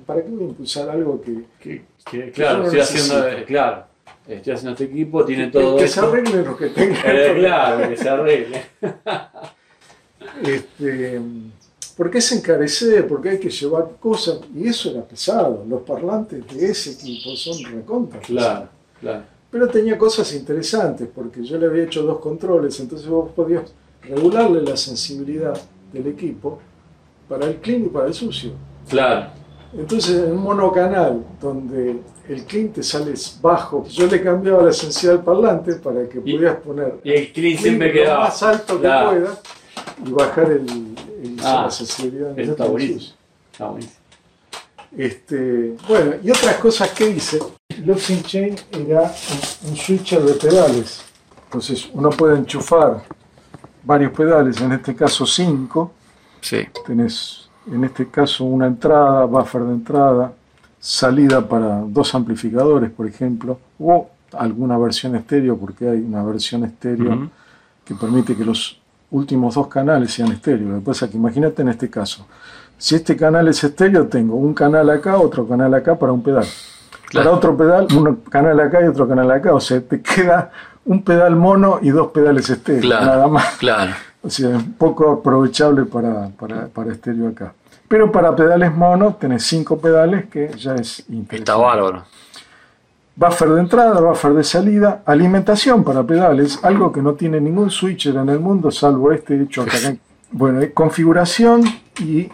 ¿para 0.06 0.22
qué 0.22 0.30
voy 0.30 0.44
a 0.44 0.48
impulsar 0.48 0.88
algo 0.88 1.20
que, 1.20 1.84
claro, 2.32 2.64
estoy 2.64 2.80
haciendo, 2.80 3.44
claro, 3.46 3.84
estoy 4.26 4.52
haciendo 4.54 4.72
este 4.72 4.84
equipo, 4.84 5.24
tiene 5.24 5.48
todo 5.48 5.76
que, 5.76 5.82
que 5.82 5.88
se 5.88 6.00
arregle 6.00 6.42
lo 6.42 6.56
que 6.56 6.68
tenga. 6.68 6.98
Eh, 7.04 7.36
claro, 7.38 7.88
que 7.88 7.96
se 7.96 8.08
arregle. 8.08 8.62
este, 10.42 11.20
¿Por 11.96 12.10
qué 12.10 12.20
se 12.20 12.36
encarece? 12.36 13.02
Porque 13.02 13.30
hay 13.30 13.38
que 13.38 13.50
llevar 13.50 13.88
cosas, 14.00 14.40
y 14.54 14.68
eso 14.68 14.90
era 14.90 15.02
pesado. 15.02 15.64
Los 15.68 15.82
parlantes 15.82 16.46
de 16.54 16.70
ese 16.70 16.92
equipo 16.92 17.36
son 17.36 17.62
recontra. 17.72 18.20
Claro, 18.20 18.68
claro. 19.00 19.22
Pero 19.50 19.68
tenía 19.68 19.98
cosas 19.98 20.32
interesantes, 20.34 21.08
porque 21.14 21.42
yo 21.42 21.58
le 21.58 21.66
había 21.66 21.84
hecho 21.84 22.02
dos 22.02 22.20
controles, 22.20 22.78
entonces 22.80 23.08
vos 23.08 23.30
podías 23.34 23.62
regularle 24.09 24.62
la 24.62 24.76
sensibilidad 24.76 25.59
del 25.93 26.06
equipo 26.06 26.60
para 27.28 27.47
el 27.47 27.56
clean 27.56 27.86
y 27.86 27.89
para 27.89 28.06
el 28.06 28.14
sucio. 28.14 28.52
Claro. 28.89 29.30
Entonces, 29.76 30.24
en 30.24 30.32
un 30.32 30.43
monocanal 30.43 31.22
donde 31.40 32.01
el 32.28 32.44
clean 32.44 32.68
te 32.70 32.82
sale 32.82 33.12
bajo, 33.43 33.86
yo 33.89 34.06
le 34.06 34.22
cambiaba 34.22 34.62
la 34.62 34.72
sensibilidad 34.72 35.20
al 35.20 35.24
parlante 35.24 35.74
para 35.74 36.09
que 36.09 36.20
pudieras 36.20 36.56
poner 36.56 36.94
y 37.05 37.12
el 37.12 37.32
clean 37.32 37.59
siempre 37.59 37.93
quedaba 37.93 38.24
más 38.24 38.43
alto 38.43 38.80
que 38.80 38.89
pueda 38.89 39.40
y 40.06 40.10
bajar 40.10 40.52
el, 40.52 40.94
ah, 41.43 41.62
la 41.64 41.70
sensibilidad. 41.70 42.39
Eso 42.39 42.52
está 42.52 42.64
buenísimo. 42.64 43.14
Está 43.52 43.74
Este, 44.97 45.76
bueno, 45.86 46.14
y 46.22 46.30
otras 46.30 46.56
cosas 46.56 46.90
que 46.90 47.10
hice. 47.10 47.39
Locking 47.85 48.22
Chain 48.22 48.56
era 48.72 49.12
un, 49.68 49.76
switcher 49.76 50.22
de 50.22 50.35
pedales. 50.35 51.02
Entonces 51.44 51.89
uno 51.93 52.10
puede 52.10 52.39
enchufar 52.39 53.05
varios 53.89 54.12
pedales, 54.12 54.60
en 54.60 54.73
este 54.73 54.94
caso 54.94 55.24
cinco. 55.24 55.93
Sí. 56.43 56.59
Tenés 56.86 57.48
en 57.73 57.85
este 57.85 58.06
caso 58.09 58.44
una 58.44 58.66
entrada, 58.66 59.24
buffer 59.24 59.62
de 59.62 59.73
entrada, 59.73 60.32
salida 60.78 61.48
para 61.48 61.81
dos 61.86 62.15
amplificadores, 62.15 62.90
por 62.90 63.06
ejemplo, 63.06 63.59
o 63.78 64.10
alguna 64.32 64.77
versión 64.77 65.16
estéreo, 65.16 65.56
porque 65.56 65.89
hay 65.89 66.01
una 66.01 66.23
versión 66.23 66.65
estéreo 66.65 67.31
que 67.82 67.94
permite 67.94 68.36
que 68.36 68.44
los 68.44 68.78
últimos 69.10 69.55
dos 69.55 69.69
canales 69.69 70.12
sean 70.12 70.32
estéreo. 70.32 70.69
Lo 70.69 70.74
que 70.81 70.85
pasa 70.85 71.06
es 71.06 71.10
que 71.10 71.16
imagínate 71.16 71.62
en 71.62 71.69
este 71.70 71.89
caso, 71.89 72.27
si 72.77 72.94
este 72.94 73.16
canal 73.16 73.48
es 73.48 73.65
estéreo, 73.65 74.06
tengo 74.06 74.36
un 74.36 74.52
canal 74.52 74.90
acá, 74.90 75.16
otro 75.16 75.48
canal 75.48 75.73
acá 75.73 75.98
para 75.98 76.12
un 76.12 76.23
pedal. 76.23 76.47
Para 77.12 77.32
otro 77.32 77.56
pedal, 77.56 77.86
un 77.97 78.16
canal 78.28 78.60
acá 78.60 78.82
y 78.82 78.86
otro 78.86 79.09
canal 79.09 79.31
acá. 79.31 79.55
O 79.55 79.60
sea, 79.60 79.81
te 79.81 80.02
queda 80.15 80.51
un 80.89 81.02
pedal 81.02 81.36
mono 81.36 81.78
y 81.81 81.90
dos 81.90 82.09
pedales 82.09 82.51
estéreo, 82.51 82.90
nada 82.90 83.28
más. 83.28 83.56
Claro. 83.56 83.93
O 84.20 84.31
sea, 84.31 84.56
es 84.56 84.65
poco 84.77 85.12
aprovechable 85.12 85.85
para, 85.85 86.28
para, 86.31 86.66
para 86.66 86.93
estéreo 86.93 87.28
acá. 87.28 87.55
Pero 87.86 88.10
para 88.10 88.35
pedales 88.35 88.74
mono 88.74 89.15
tenés 89.15 89.44
cinco 89.44 89.78
pedales 89.78 90.27
que 90.27 90.51
ya 90.59 90.74
es 90.74 91.05
interesante. 91.09 91.36
Está 91.36 91.56
bárbaro 91.56 92.02
buffer 93.19 93.48
de 93.48 93.60
entrada, 93.60 94.01
buffer 94.01 94.32
de 94.32 94.44
salida, 94.44 95.02
alimentación 95.05 95.82
para 95.82 96.05
pedales, 96.05 96.60
algo 96.62 96.93
que 96.93 97.02
no 97.02 97.15
tiene 97.15 97.40
ningún 97.40 97.69
switcher 97.69 98.15
en 98.15 98.28
el 98.28 98.39
mundo, 98.39 98.70
salvo 98.70 99.12
este 99.12 99.43
hecho 99.43 99.62
acá. 99.62 99.77
Bueno, 100.31 100.60
configuración 100.74 101.62
y 102.01 102.28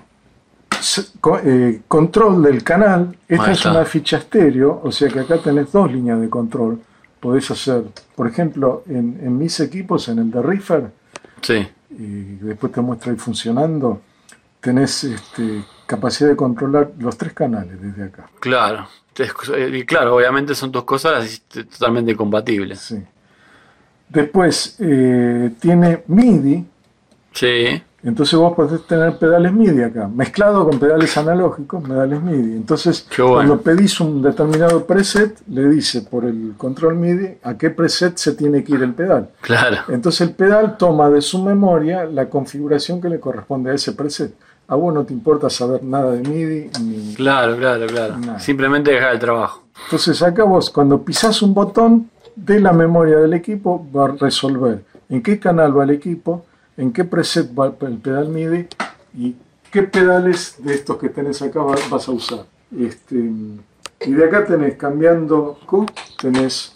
eh, 1.45 1.81
control 1.87 2.43
del 2.43 2.65
canal. 2.65 3.17
Esta 3.29 3.53
es 3.53 3.65
una 3.67 3.85
ficha 3.85 4.17
estéreo, 4.17 4.81
o 4.83 4.91
sea 4.91 5.09
que 5.09 5.21
acá 5.21 5.39
tenés 5.39 5.71
dos 5.71 5.93
líneas 5.93 6.21
de 6.21 6.29
control. 6.29 6.81
Podés 7.25 7.51
hacer, 7.51 7.85
por 8.15 8.29
ejemplo, 8.29 8.85
en, 8.87 9.39
mis 9.39 9.59
equipos, 9.61 10.09
en 10.09 10.19
el 10.19 10.31
de 10.31 10.43
Reefer, 10.43 10.91
sí. 11.41 11.67
y 11.89 12.37
después 12.45 12.71
te 12.71 12.83
muestra 12.83 13.13
ahí 13.13 13.17
funcionando, 13.17 14.03
tenés 14.61 15.05
este, 15.05 15.65
capacidad 15.87 16.29
de 16.29 16.37
controlar 16.37 16.91
los 16.99 17.17
tres 17.17 17.33
canales 17.33 17.81
desde 17.81 18.05
acá. 18.05 18.29
Claro. 18.41 18.87
Y 19.73 19.85
claro, 19.85 20.17
obviamente 20.17 20.55
son 20.55 20.71
dos 20.71 20.85
cosas 20.85 21.41
totalmente 21.49 22.15
compatibles. 22.15 22.81
Sí. 22.81 23.03
Después, 24.11 24.77
eh, 24.81 25.51
tiene 25.59 26.03
MIDI. 26.07 26.67
Sí. 27.33 27.83
Entonces 28.05 28.39
vos 28.39 28.55
podés 28.55 28.87
tener 28.87 29.17
pedales 29.19 29.53
MIDI 29.53 29.83
acá, 29.83 30.09
mezclado 30.09 30.69
con 30.69 30.79
pedales 30.79 31.17
analógicos, 31.17 31.83
pedales 31.83 32.23
MIDI. 32.23 32.57
Entonces, 32.57 33.07
cuando 33.17 33.61
pedís 33.61 33.99
un 34.01 34.21
determinado 34.21 34.85
preset, 34.85 35.41
le 35.49 35.69
dice 35.69 36.03
por 36.03 36.25
el 36.25 36.55
control 36.57 36.97
MIDI 36.97 37.39
a 37.43 37.57
qué 37.57 37.71
preset 37.71 38.17
se 38.19 38.33
tiene 38.33 38.63
que 38.63 38.75
ir 38.75 38.83
el 38.83 38.93
pedal. 38.93 39.31
Claro. 39.41 39.79
Entonces 39.89 40.21
el 40.21 40.35
pedal 40.35 40.77
toma 40.77 41.09
de 41.09 41.23
su 41.23 41.43
memoria 41.43 42.05
la 42.05 42.29
configuración 42.29 43.01
que 43.01 43.09
le 43.09 43.19
corresponde 43.19 43.71
a 43.71 43.75
ese 43.75 43.93
preset 43.93 44.35
a 44.67 44.77
vos 44.77 44.95
no 44.95 45.05
te 45.05 45.13
importa 45.13 45.51
saber 45.51 45.83
nada 45.83 46.13
de 46.13 46.23
MIDI. 46.23 46.71
Ni 46.83 47.15
claro, 47.15 47.57
claro, 47.57 47.87
claro. 47.87 48.17
Simplemente 48.39 48.93
dejar 48.93 49.15
el 49.15 49.19
trabajo. 49.19 49.65
Entonces 49.85 50.23
acá 50.23 50.45
vos 50.45 50.71
cuando 50.71 51.03
pisás 51.03 51.43
un 51.43 51.53
botón 51.53 52.11
de 52.35 52.61
la 52.61 52.73
memoria 52.73 53.19
del 53.19 53.35
equipo 53.35 53.87
va 53.95 54.07
a 54.07 54.09
resolver 54.09 54.83
en 55.09 55.23
qué 55.23 55.39
canal 55.39 55.77
va 55.77 55.85
el 55.85 55.91
equipo, 55.91 56.47
en 56.77 56.93
qué 56.93 57.05
preset 57.05 57.51
va 57.59 57.75
el 57.81 57.99
pedal 57.99 58.29
MIDI 58.29 58.67
y 59.17 59.37
qué 59.71 59.83
pedales 59.83 60.57
de 60.59 60.75
estos 60.75 60.99
que 60.99 61.09
tenés 61.09 61.43
acá 61.43 61.61
vas 61.63 62.09
a 62.09 62.13
usar. 62.13 62.47
Este, 62.77 63.17
y 64.07 64.13
de 64.13 64.25
acá 64.25 64.45
tenés 64.45 64.77
cambiando 64.77 65.59
Q, 65.67 65.87
tenés 66.21 66.73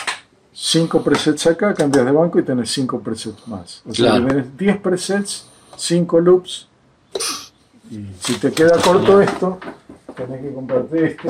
5 0.53 1.03
presets 1.03 1.47
acá, 1.47 1.75
cambias 1.75 2.05
de 2.05 2.13
banco 2.13 2.39
y 2.39 2.43
tenés 2.43 2.71
5 2.73 3.01
presets 3.01 3.47
más. 3.47 3.83
O 3.87 3.95
sea, 3.95 4.15
tenés 4.15 4.57
10 4.57 4.79
presets, 4.79 5.47
5 5.77 6.21
loops 6.21 6.69
y 7.91 8.07
si 8.21 8.35
te 8.35 8.53
queda 8.53 8.81
corto 8.83 9.21
esto, 9.21 9.59
tenés 10.15 10.43
que 10.43 10.53
comprarte 10.53 11.07
este. 11.07 11.29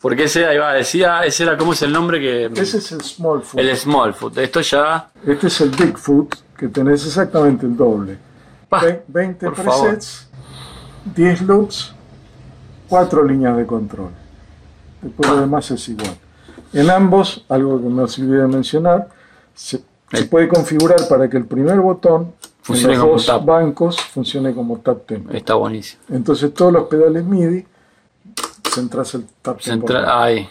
Porque 0.00 0.24
ese, 0.24 0.46
ahí 0.46 0.56
va, 0.56 0.72
decía, 0.72 1.24
ese 1.24 1.42
era, 1.42 1.56
¿cómo 1.58 1.74
es 1.74 1.82
el 1.82 1.92
nombre 1.92 2.18
que...? 2.18 2.46
Ese 2.46 2.78
es 2.78 2.92
el 2.92 3.02
Smallfoot. 3.02 3.60
El 3.60 3.76
Smallfoot, 3.76 4.38
esto 4.38 4.60
ya... 4.62 5.10
Este 5.26 5.48
es 5.48 5.60
el 5.60 5.70
Bigfoot, 5.70 6.34
que 6.56 6.68
tenés 6.68 7.04
exactamente 7.04 7.66
el 7.66 7.76
doble. 7.76 8.18
20 9.08 9.50
presets, 9.50 10.28
10 11.14 11.42
loops, 11.42 11.94
4 12.88 13.24
líneas 13.24 13.56
de 13.56 13.66
control. 13.66 14.10
Después 15.02 15.28
lo 15.28 15.40
demás 15.40 15.70
es 15.70 15.88
igual. 15.88 16.16
En 16.72 16.88
ambos, 16.88 17.44
algo 17.48 17.80
que 17.80 17.88
me 17.88 18.02
olvidé 18.02 18.42
de 18.42 18.46
mencionar, 18.46 19.08
se, 19.54 19.82
se 20.12 20.24
puede 20.24 20.48
configurar 20.48 21.08
para 21.08 21.28
que 21.28 21.36
el 21.36 21.46
primer 21.46 21.80
botón 21.80 22.32
funcione 22.62 22.98
como 22.98 23.12
dos 23.12 23.44
bancos 23.44 24.00
funcione 24.00 24.54
como 24.54 24.78
tap 24.78 25.06
tempo. 25.06 25.32
Está 25.32 25.54
buenísimo. 25.54 26.02
Entonces 26.10 26.52
todos 26.54 26.72
los 26.72 26.88
pedales 26.88 27.24
MIDI 27.24 27.66
centras 28.70 29.14
el 29.14 29.24
tap 29.42 29.60
tempo. 29.60 29.86
ahí. 30.06 30.48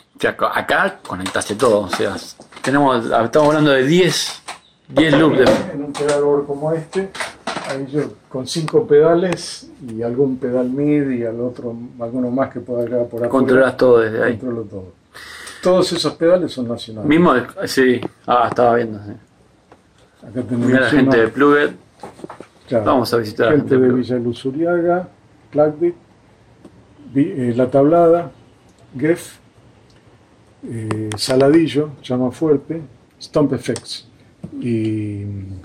acá 0.54 1.00
conectaste 1.06 1.56
todo. 1.56 1.82
O 1.82 1.90
sea, 1.90 2.16
tenemos, 2.62 3.06
estamos 3.06 3.48
hablando 3.50 3.72
de 3.72 3.86
10, 3.86 4.42
10 4.90 5.14
loops. 5.18 5.40
En 5.74 5.84
un 5.84 5.94
pedal 5.94 6.22
como 6.46 6.72
este, 6.74 7.10
ahí 7.70 7.88
yo 7.92 8.02
con 8.28 8.48
5 8.48 8.88
pedales 8.88 9.70
y 9.88 10.02
algún 10.02 10.38
pedal 10.38 10.70
MIDI 10.70 11.22
y 11.22 11.26
al 11.26 11.40
otro, 11.42 11.76
alguno 12.00 12.30
más 12.32 12.52
que 12.52 12.60
pueda 12.60 12.86
quedar 12.86 13.08
por 13.08 13.22
acá. 13.22 13.30
Controlas 13.30 13.78
todo 13.78 14.00
desde 14.00 14.24
ahí. 14.24 14.32
Controlo 14.38 14.64
todo. 14.64 14.92
Todos 15.62 15.92
esos 15.92 16.14
pedales 16.14 16.52
son 16.54 16.68
nacionales. 16.68 17.10
Mismo, 17.10 17.34
sí. 17.66 18.00
Ah, 18.26 18.48
estaba 18.50 18.76
viendo, 18.76 19.00
sí. 19.00 19.12
Acá 20.22 20.42
tenemos 20.42 20.68
Mira 20.68 20.82
la 20.82 20.90
gente 20.90 21.18
de 21.18 21.28
Pluget. 21.30 21.72
claro, 22.68 22.86
Vamos 22.86 23.14
a 23.14 23.18
visitar 23.18 23.48
a 23.48 23.52
la 23.52 23.58
gente 23.58 23.70
gente 23.70 23.84
de 23.86 23.92
de 23.92 23.98
Villa 24.00 24.16
Luz 24.18 24.46
Uriaga, 24.46 25.08
Placdic, 25.52 25.80
Vi- 25.82 26.09
eh, 27.16 27.54
La 27.56 27.70
Tablada, 27.70 28.32
Geff, 28.98 29.38
eh, 30.64 31.10
Saladillo, 31.18 31.92
Llama 32.04 32.32
Fuerte, 32.32 32.82
Stomp 33.22 33.54
Effects 33.54 34.08
y 34.60 35.24
mm, 35.26 35.62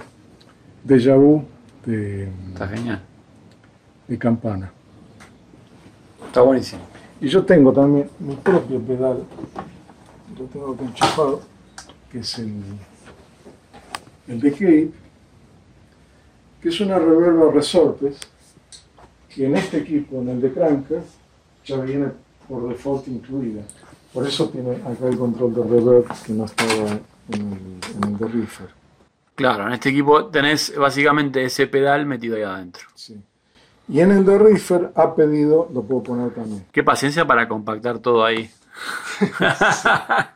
Deja 0.85 1.15
Vu 1.17 1.45
de, 1.85 2.29
Está 2.53 2.69
genial. 2.69 3.03
de 4.09 4.19
Campana. 4.19 4.73
Está 6.27 6.43
buenísimo. 6.43 6.83
Y 7.21 7.29
yo 7.29 7.45
tengo 7.45 7.73
también 7.73 8.11
mi 8.19 8.35
propio 8.35 8.81
pedal, 8.81 9.25
lo 10.39 10.45
tengo 10.47 10.77
enchufado, 10.81 11.43
que 12.11 12.19
es 12.19 12.39
el, 12.39 12.53
el 14.29 14.41
de 14.41 14.51
Cape, 14.53 14.91
que 16.61 16.69
es 16.69 16.81
una 16.81 16.99
reverba 16.99 17.53
resortes, 17.53 18.19
que 19.29 19.47
en 19.47 19.57
este 19.57 19.79
equipo, 19.79 20.21
en 20.21 20.29
el 20.31 20.41
de 20.41 20.53
Cranker, 20.53 21.03
ya 21.65 21.77
viene 21.79 22.09
por 22.49 22.69
default 22.69 23.09
incluida. 23.09 23.63
Por 24.13 24.27
eso 24.27 24.49
tiene 24.49 24.77
acá 24.77 25.09
el 25.09 25.19
control 25.19 25.55
de 25.55 25.63
reverb 25.65 26.07
que 26.25 26.33
no 26.33 26.45
estaba 26.45 26.73
en 26.73 26.99
el, 27.33 27.81
en 27.97 28.05
el 28.13 28.17
de 28.19 28.29
Reefer. 28.29 28.69
Claro, 29.35 29.67
en 29.67 29.73
este 29.73 29.89
equipo 29.89 30.27
tenés 30.27 30.73
básicamente 30.77 31.45
ese 31.45 31.67
pedal 31.67 32.07
metido 32.07 32.37
ahí 32.37 32.43
adentro. 32.43 32.85
Sí. 32.95 33.21
Y 33.89 34.01
en 34.01 34.13
el 34.13 34.25
de 34.25 34.39
Reefer 34.39 34.93
ha 34.95 35.15
pedido, 35.15 35.69
lo 35.75 35.83
puedo 35.83 36.03
poner 36.05 36.33
también. 36.33 36.65
Qué 36.71 36.85
paciencia 36.85 37.27
para 37.27 37.49
compactar 37.49 37.99
todo 37.99 38.25
ahí. 38.25 38.49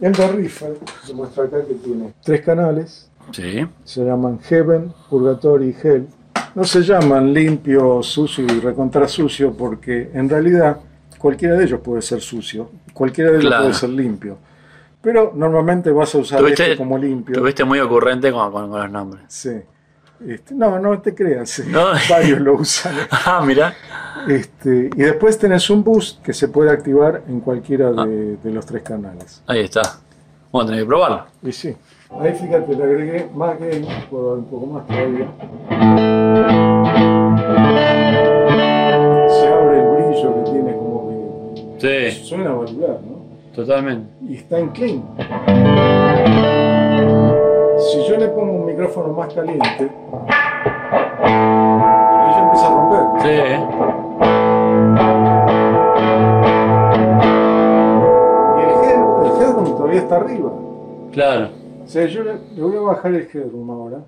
El 0.00 0.12
de 0.12 0.28
Reefer, 0.28 0.78
se 1.04 1.12
muestra 1.12 1.44
acá 1.44 1.64
que 1.66 1.74
tiene 1.74 2.14
tres 2.22 2.40
canales, 2.42 3.10
Sí. 3.32 3.66
se 3.84 4.04
llaman 4.04 4.38
Heaven, 4.40 4.92
Purgatory 5.10 5.68
y 5.68 5.76
Hell. 5.86 6.08
No 6.54 6.64
se 6.64 6.82
llaman 6.82 7.32
limpio, 7.32 8.02
sucio 8.02 8.44
y 8.44 8.60
recontra 8.60 9.06
sucio 9.08 9.52
porque 9.52 10.10
en 10.14 10.28
realidad 10.28 10.78
cualquiera 11.18 11.54
de 11.56 11.64
ellos 11.64 11.80
puede 11.80 12.02
ser 12.02 12.20
sucio, 12.20 12.70
cualquiera 12.92 13.30
de 13.30 13.36
ellos 13.38 13.48
Claro. 13.48 13.62
puede 13.64 13.74
ser 13.74 13.90
limpio. 13.90 14.38
Pero 15.02 15.32
normalmente 15.34 15.90
vas 15.90 16.14
a 16.14 16.18
usar 16.18 16.44
este 16.44 16.76
como 16.76 16.98
limpio. 16.98 17.34
Tuviste 17.36 17.64
muy 17.64 17.78
ocurrente 17.80 18.30
con, 18.32 18.50
con- 18.52 18.68
con 18.70 18.80
los 18.82 18.90
nombres. 18.90 19.22
Sí. 19.28 19.50
Este, 20.26 20.54
no, 20.54 20.78
no 20.78 21.00
te 21.00 21.14
creas, 21.14 21.62
No. 21.66 21.86
varios 22.10 22.40
lo 22.40 22.54
usan. 22.54 22.94
Ah, 23.10 23.42
mira. 23.46 23.72
Este, 24.28 24.90
y 24.94 24.98
después 25.00 25.38
tenés 25.38 25.70
un 25.70 25.82
boost 25.82 26.20
que 26.22 26.34
se 26.34 26.48
puede 26.48 26.70
activar 26.70 27.22
en 27.28 27.40
cualquiera 27.40 27.90
Ah. 27.96 28.04
de, 28.04 28.36
de 28.36 28.50
los 28.50 28.66
tres 28.66 28.82
canales. 28.82 29.42
Ahí 29.46 29.60
está. 29.60 29.80
Vamos 30.52 30.64
a 30.64 30.66
tener 30.66 30.82
que 30.82 30.88
probarlo. 30.88 31.24
Y 31.42 31.52
sí. 31.52 31.74
Ahí 32.18 32.32
fíjate, 32.32 32.74
le 32.74 32.84
agregué 32.84 33.28
más 33.34 33.58
gain, 33.58 33.86
puedo 34.10 34.30
dar 34.30 34.38
un 34.38 34.44
poco 34.46 34.66
más 34.66 34.86
todavía. 34.86 35.26
Se 39.28 39.48
abre 39.48 39.78
el 39.80 39.86
brillo 39.88 40.34
que 40.34 40.50
tiene 40.50 40.76
como 40.76 41.08
que 41.78 42.10
Sí, 42.10 42.24
suena 42.24 42.50
valvular, 42.52 42.98
¿no? 43.08 43.20
totalmente. 43.54 44.08
Y 44.28 44.36
está 44.36 44.58
en 44.58 44.68
clean. 44.70 45.02
Si 47.78 48.04
yo 48.08 48.16
le 48.18 48.28
pongo 48.28 48.52
un 48.52 48.66
micrófono 48.66 49.12
más 49.14 49.32
caliente, 49.32 49.88
ella 51.24 52.40
empieza 52.42 52.66
a 52.66 52.70
romper. 52.70 53.22
Sí. 53.22 53.28
Y 58.58 58.62
el, 58.62 58.70
head, 58.84 59.00
el 59.24 59.42
headroom 59.42 59.76
todavía 59.76 60.00
está 60.00 60.16
arriba. 60.16 60.50
Claro. 61.12 61.48
O 61.90 61.92
sea, 61.92 62.06
yo 62.06 62.22
le, 62.22 62.34
le 62.54 62.62
voy 62.62 62.76
a 62.76 62.80
bajar 62.82 63.12
el 63.12 63.22
headroom 63.34 63.68
ahora 63.68 64.04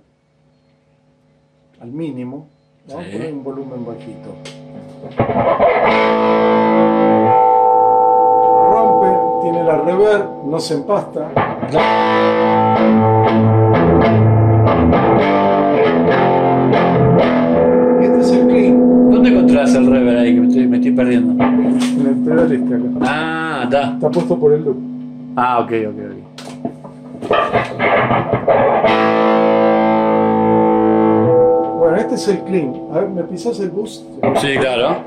al 1.80 1.90
mínimo. 1.90 2.46
Vamos 2.88 3.06
Sí. 3.06 3.10
poner 3.16 3.32
un 3.32 3.42
volumen 3.42 3.84
bajito. 3.84 4.36
Rompe, 8.70 9.42
tiene 9.42 9.64
la 9.64 9.78
reverb, 9.80 10.44
no 10.46 10.60
se 10.60 10.74
empasta. 10.74 11.28
Este 18.00 18.20
es 18.20 18.32
el 18.32 18.46
clean 18.48 19.10
¿Dónde 19.10 19.30
encontrás 19.30 19.74
el 19.74 19.86
reverb 19.86 20.18
ahí 20.18 20.34
que 20.34 20.40
me 20.40 20.46
estoy, 20.48 20.66
me 20.68 20.76
estoy 20.78 20.92
perdiendo? 20.92 21.44
en 21.44 22.06
el 22.06 22.14
pedal 22.24 22.52
este 22.52 22.74
acá. 22.74 22.84
Ah, 23.02 23.60
está. 23.64 23.82
Está 23.94 24.10
puesto 24.10 24.38
por 24.38 24.52
el 24.52 24.64
loop. 24.64 24.76
Ah, 25.36 25.60
ok, 25.60 25.72
ok, 25.88 25.96
ok. 26.10 26.31
Bueno, 31.78 31.96
este 31.96 32.14
es 32.14 32.28
el 32.28 32.38
clean. 32.44 32.74
A 32.92 33.00
ver, 33.00 33.08
¿me 33.08 33.22
pisas 33.24 33.58
el 33.60 33.70
boost? 33.70 34.02
Sí, 34.40 34.56
claro. 34.58 35.02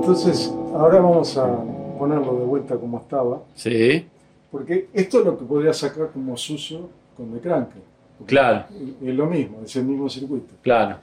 Entonces, 0.00 0.52
ahora 0.74 1.00
vamos 1.00 1.36
a 1.36 1.46
ponerlo 1.98 2.34
de 2.38 2.44
vuelta 2.44 2.76
como 2.76 2.98
estaba. 2.98 3.42
Sí, 3.54 4.06
Porque 4.50 4.88
esto 4.92 5.18
es 5.20 5.24
lo 5.24 5.38
que 5.38 5.44
podría 5.44 5.72
sacar 5.72 6.10
como 6.12 6.36
sucio 6.36 6.88
con 7.16 7.32
The 7.32 7.40
Cranker. 7.40 7.82
claro, 8.26 8.64
Es 9.02 9.14
lo 9.14 9.26
mismo, 9.26 9.58
es 9.64 9.74
el 9.76 9.84
mismo 9.84 10.08
circuito. 10.08 10.54
claro. 10.62 10.96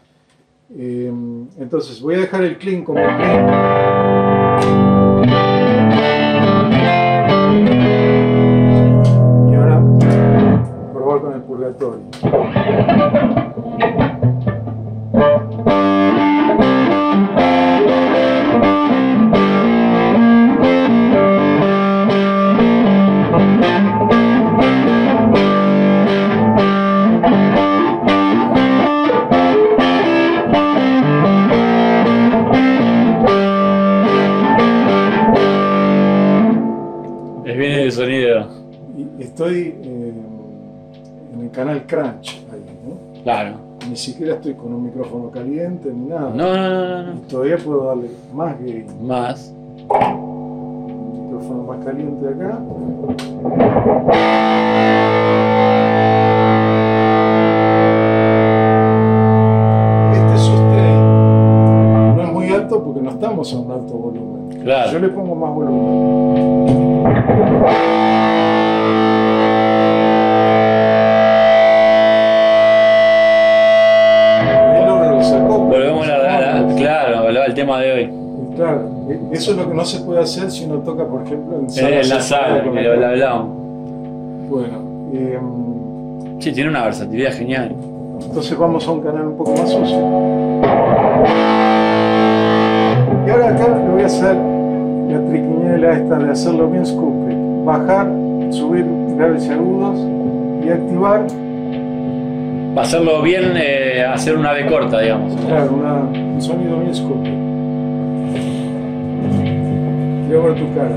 Eh, 0.77 1.11
entonces 1.57 2.01
voy 2.01 2.15
a 2.15 2.19
dejar 2.19 2.43
el 2.43 2.57
clean 2.57 2.83
como 2.83 3.01
clean. 3.01 4.51
Y 9.49 9.55
ahora 9.55 9.81
probar 10.93 11.21
con 11.21 11.33
el 11.33 11.41
purgatorio. 11.41 12.05
Canal 41.61 41.85
Crunch 41.85 42.41
ahí, 42.51 42.65
¿no? 42.83 43.21
Claro. 43.21 43.53
Ni 43.87 43.95
siquiera 43.95 44.33
estoy 44.33 44.55
con 44.55 44.73
un 44.73 44.83
micrófono 44.85 45.29
caliente 45.29 45.91
ni 45.93 46.07
nada. 46.07 46.31
No, 46.33 46.57
no, 46.57 46.69
no, 46.69 47.03
no, 47.03 47.13
Y 47.13 47.19
todavía 47.29 47.57
puedo 47.57 47.85
darle 47.85 48.09
más 48.33 48.59
gain. 48.59 48.85
Más. 49.05 49.53
Micrófono 51.23 51.63
más 51.67 51.85
caliente 51.85 52.27
acá. 52.27 52.59
Este 60.13 60.37
sustain 60.37 62.15
no 62.15 62.23
es 62.23 62.31
muy 62.31 62.49
alto 62.49 62.83
porque 62.83 63.01
no 63.01 63.11
estamos 63.11 63.53
a 63.53 63.59
un 63.59 63.71
alto 63.71 63.93
volumen. 63.93 64.61
Claro. 64.63 64.91
Yo 64.93 64.99
le 64.99 65.09
pongo 65.09 65.35
más 65.35 65.53
volumen. 65.53 66.50
Eso 79.31 79.51
es 79.51 79.57
lo 79.57 79.67
que 79.67 79.73
no 79.73 79.85
se 79.85 79.99
puede 80.01 80.19
hacer 80.21 80.51
si 80.51 80.65
uno 80.65 80.75
toca, 80.79 81.05
por 81.05 81.23
ejemplo, 81.23 81.57
en 81.57 81.63
En, 81.65 81.69
salas 81.69 82.09
la 82.09 82.21
separadas 82.21 82.27
sala, 82.27 82.47
la 82.49 82.63
lo, 82.63 82.65
lo 82.65 82.73
cámara. 82.83 83.09
hablábamos. 83.09 83.57
Bueno, 84.49 84.77
em, 85.13 86.39
Sí, 86.41 86.51
tiene 86.51 86.69
una 86.69 86.83
versatilidad 86.83 87.31
genial. 87.33 87.73
entonces 88.21 88.57
vamos 88.57 88.87
a 88.87 88.91
un 88.91 89.01
canal 89.01 89.27
un 89.27 89.37
poco 89.37 89.51
más 89.51 89.69
sucio. 89.69 89.97
Y 93.25 93.29
ahora 93.29 93.49
acá 93.49 93.67
le 93.67 93.89
voy 93.91 94.01
a 94.01 94.05
hacer 94.05 94.35
la 94.35 95.19
triquiñuela 95.29 95.93
esta 95.93 96.17
de 96.19 96.31
hacerlo 96.31 96.67
bien 96.69 96.85
scoopy. 96.85 97.35
Bajar, 97.63 98.07
subir 98.49 98.85
graves 99.17 99.45
y 99.47 99.51
agudos 99.51 99.99
y 100.65 100.69
activar, 100.69 101.27
Hacerlo 102.75 103.21
bien, 103.21 103.51
eh, 103.57 104.01
hacer 104.05 104.37
una 104.37 104.53
B 104.53 104.65
corta, 104.65 105.01
digamos. 105.01 105.35
claro, 105.45 105.73
una- 105.73 106.03
un 106.35 106.41
sonido 106.41 106.79
bien 106.79 106.95
scoopy. 106.95 107.29
de 110.31 110.37
obra 110.37 110.53
do 110.53 110.65
cara. 110.73 110.95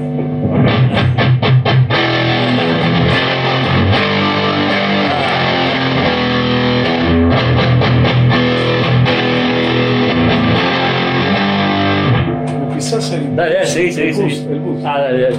Da, 13.35 13.49
é, 13.49 13.65
sim, 13.67 13.91
sim, 13.91 14.13
sim. 14.13 14.47
Ah, 14.85 15.01
é. 15.11 15.33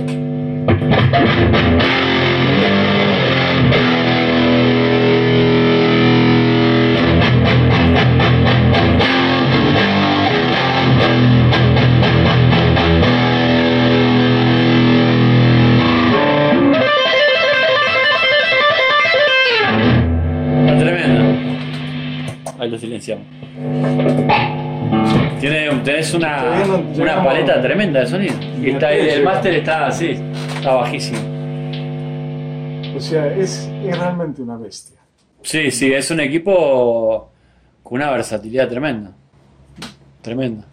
Ahí 22.65 22.71
lo 22.71 22.79
silenciamos. 22.79 23.27
Tiene, 25.39 25.69
tenés 25.83 26.11
una, 26.15 26.63
una 26.97 27.23
paleta 27.23 27.61
tremenda 27.61 27.99
de 27.99 28.07
sonido. 28.07 28.33
Y 28.59 28.71
está, 28.71 28.91
el 28.91 29.23
máster 29.23 29.53
está 29.53 29.85
así, 29.85 30.17
está 30.55 30.73
bajísimo. 30.73 31.19
O 32.95 32.99
sea, 32.99 33.27
es, 33.35 33.69
es 33.85 33.99
realmente 33.99 34.41
una 34.41 34.57
bestia. 34.57 34.97
Sí, 35.43 35.69
sí, 35.69 35.93
es 35.93 36.09
un 36.09 36.21
equipo 36.21 37.29
con 37.83 37.97
una 38.01 38.09
versatilidad 38.09 38.67
tremenda. 38.67 39.11
Tremenda. 40.23 40.65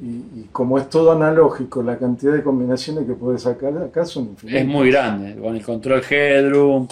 Y, 0.00 0.06
y 0.06 0.48
como 0.52 0.78
es 0.78 0.88
todo 0.88 1.10
analógico, 1.10 1.82
la 1.82 1.98
cantidad 1.98 2.32
de 2.32 2.44
combinaciones 2.44 3.06
que 3.06 3.14
puedes 3.14 3.42
sacar 3.42 3.76
acá 3.78 4.04
son 4.04 4.26
infinitas. 4.26 4.60
Es 4.62 4.68
muy 4.68 4.88
grande, 4.92 5.34
con 5.34 5.56
el 5.56 5.64
control 5.64 6.00
headroom. 6.08 6.86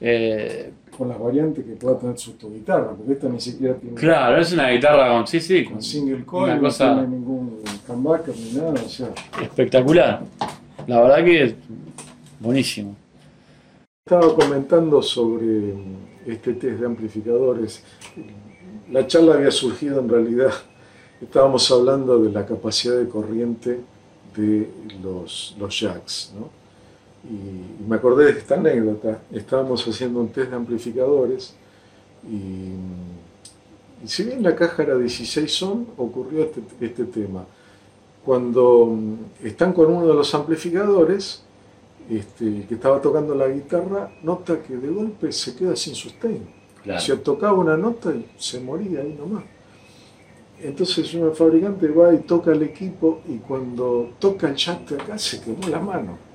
eh, 0.00 0.72
Con 1.02 1.08
las 1.08 1.18
variantes 1.18 1.64
que 1.64 1.72
pueda 1.72 1.98
tener 1.98 2.16
su 2.16 2.34
tu 2.34 2.52
guitarra, 2.52 2.92
porque 2.96 3.14
esta 3.14 3.28
ni 3.28 3.40
siquiera 3.40 3.74
tiene. 3.74 3.96
claro, 3.96 4.40
es 4.40 4.52
una 4.52 4.70
guitarra 4.70 5.08
con, 5.08 5.26
sí, 5.26 5.40
sí, 5.40 5.64
con 5.64 5.82
single 5.82 6.24
coil, 6.24 6.44
una 6.44 6.54
no 6.54 6.60
cosa 6.62 6.94
tiene 6.94 7.08
ningún 7.08 7.58
humbucker 7.88 8.36
ni 8.36 8.52
nada, 8.52 8.74
o 8.74 8.88
sea. 8.88 9.08
espectacular. 9.42 10.22
La 10.86 11.00
verdad 11.00 11.24
que 11.24 11.42
es 11.42 11.54
buenísimo. 12.38 12.94
Estaba 14.06 14.32
comentando 14.32 15.02
sobre 15.02 15.74
este 16.24 16.54
test 16.54 16.78
de 16.78 16.86
amplificadores. 16.86 17.82
La 18.92 19.04
charla 19.04 19.34
había 19.34 19.50
surgido 19.50 19.98
en 19.98 20.08
realidad, 20.08 20.52
estábamos 21.20 21.68
hablando 21.72 22.22
de 22.22 22.30
la 22.30 22.46
capacidad 22.46 22.96
de 22.96 23.08
corriente 23.08 23.80
de 24.36 24.70
los, 25.02 25.56
los 25.58 25.80
jacks. 25.80 26.32
¿no? 26.38 26.61
Y, 27.24 27.82
me 27.88 27.96
acordé 27.96 28.32
de 28.32 28.38
esta 28.38 28.54
anécdota. 28.54 29.20
Estábamos 29.32 29.86
haciendo 29.86 30.20
un 30.20 30.28
test 30.28 30.50
de 30.50 30.56
amplificadores 30.56 31.54
y, 32.28 32.74
y 34.04 34.08
si 34.08 34.24
bien 34.24 34.42
la 34.42 34.54
caja 34.54 34.82
era 34.82 34.96
16 34.96 35.62
ohm, 35.62 35.84
ocurrió 35.96 36.44
este, 36.44 36.62
este 36.80 37.04
tema. 37.04 37.44
Cuando 38.24 38.86
mm, 38.86 39.46
están 39.46 39.72
con 39.72 39.92
uno 39.92 40.06
de 40.06 40.14
los 40.14 40.34
amplificadores, 40.34 41.42
este, 42.10 42.66
que 42.66 42.74
estaba 42.74 43.00
tocando 43.00 43.34
la 43.34 43.48
guitarra, 43.48 44.10
nota 44.22 44.60
que 44.60 44.76
de 44.76 44.88
golpe 44.88 45.32
se 45.32 45.54
queda 45.54 45.76
sin 45.76 45.94
sustain. 45.94 46.42
Claro. 46.82 47.00
Se 47.00 47.16
tocaba 47.18 47.54
una 47.54 47.76
nota 47.76 48.12
y 48.12 48.26
se 48.38 48.60
moría 48.60 49.00
ahí 49.00 49.14
nomás. 49.18 49.44
Entonces 50.60 51.12
un 51.14 51.34
fabricante 51.34 51.88
va 51.88 52.14
y 52.14 52.18
toca 52.18 52.52
el 52.52 52.62
equipo 52.62 53.20
y 53.28 53.38
cuando 53.38 54.10
toca 54.18 54.48
el 54.48 54.56
de 54.56 55.02
acá 55.02 55.18
se 55.18 55.40
quemó 55.40 55.68
la 55.68 55.80
mano. 55.80 56.31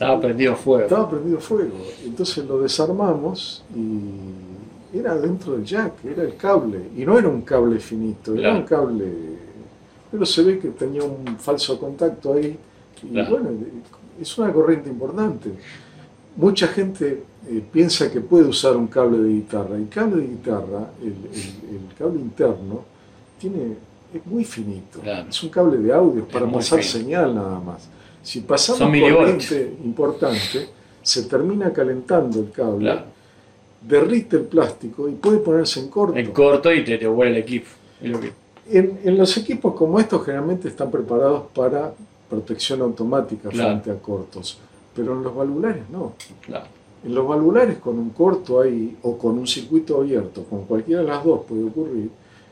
Estaba 0.00 0.18
prendido 0.18 0.56
fuego. 0.56 0.84
Estaba 0.84 1.10
prendido 1.10 1.38
fuego. 1.40 1.76
Entonces 2.06 2.46
lo 2.46 2.62
desarmamos 2.62 3.62
y 3.76 4.96
era 4.98 5.14
dentro 5.18 5.52
del 5.52 5.64
jack, 5.66 6.02
era 6.06 6.22
el 6.22 6.36
cable. 6.36 6.80
Y 6.96 7.04
no 7.04 7.18
era 7.18 7.28
un 7.28 7.42
cable 7.42 7.78
finito, 7.80 8.32
era 8.32 8.40
Claro. 8.42 8.58
un 8.60 8.64
cable... 8.64 9.12
Pero 10.10 10.24
se 10.24 10.42
ve 10.42 10.58
que 10.58 10.68
tenía 10.70 11.02
un 11.04 11.36
falso 11.38 11.78
contacto 11.78 12.32
ahí. 12.32 12.58
Y 13.02 13.08
Claro. 13.10 13.30
bueno, 13.30 13.50
es 14.18 14.38
una 14.38 14.50
corriente 14.50 14.88
importante. 14.88 15.50
Mucha 16.34 16.66
gente 16.68 17.24
eh, 17.48 17.62
piensa 17.70 18.10
que 18.10 18.20
puede 18.22 18.44
usar 18.44 18.78
un 18.78 18.86
cable 18.86 19.18
de 19.18 19.28
guitarra. 19.34 19.76
El 19.76 19.88
cable 19.90 20.22
de 20.22 20.28
guitarra, 20.28 20.90
el, 21.02 21.08
el- 21.08 21.76
el 21.76 21.94
cable 21.98 22.20
interno, 22.20 22.84
tiene, 23.38 23.76
es 24.14 24.24
muy 24.26 24.44
finito. 24.44 24.98
Claro. 25.00 25.28
Es 25.28 25.42
un 25.42 25.50
cable 25.50 25.76
de 25.76 25.92
audio 25.92 26.24
para 26.26 26.50
pasar 26.50 26.78
fino. 26.82 26.90
señal 26.90 27.34
nada 27.34 27.60
más. 27.60 27.86
Si 28.22 28.40
pasamos 28.40 28.78
Son 28.78 28.90
corriente 28.90 29.74
importante, 29.84 30.68
se 31.02 31.22
termina 31.24 31.72
calentando 31.72 32.40
el 32.40 32.50
cable, 32.50 32.84
Claro. 32.84 33.02
derrite 33.80 34.36
el 34.36 34.42
plástico 34.42 35.08
y 35.08 35.12
puede 35.12 35.38
ponerse 35.38 35.80
en 35.80 35.88
corto. 35.88 36.18
En 36.18 36.30
corto 36.32 36.72
y 36.72 36.84
te, 36.84 36.98
te 36.98 37.06
vuela 37.06 37.30
el 37.32 37.38
equipo. 37.38 37.68
En, 38.02 39.00
en 39.02 39.18
los 39.18 39.36
equipos 39.36 39.74
como 39.74 39.98
estos 39.98 40.24
generalmente 40.24 40.68
están 40.68 40.90
preparados 40.90 41.44
para 41.54 41.92
protección 42.28 42.80
automática 42.82 43.48
Claro. 43.48 43.70
frente 43.80 43.90
a 43.90 44.00
cortos, 44.02 44.58
pero 44.94 45.12
en 45.14 45.22
los 45.24 45.34
valvulares 45.34 45.82
no. 45.90 46.12
claro. 46.46 46.66
En 47.04 47.14
los 47.14 47.26
valvulares 47.26 47.78
con 47.78 47.98
un 47.98 48.10
corto 48.10 48.60
ahí 48.60 48.96
o 49.02 49.16
con 49.16 49.38
un 49.38 49.46
circuito 49.46 49.98
abierto, 50.00 50.44
con 50.44 50.66
cualquiera 50.66 51.00
de 51.00 51.08
las 51.08 51.24
dos 51.24 51.40
puede 51.48 51.64
ocurrir, 51.64 52.10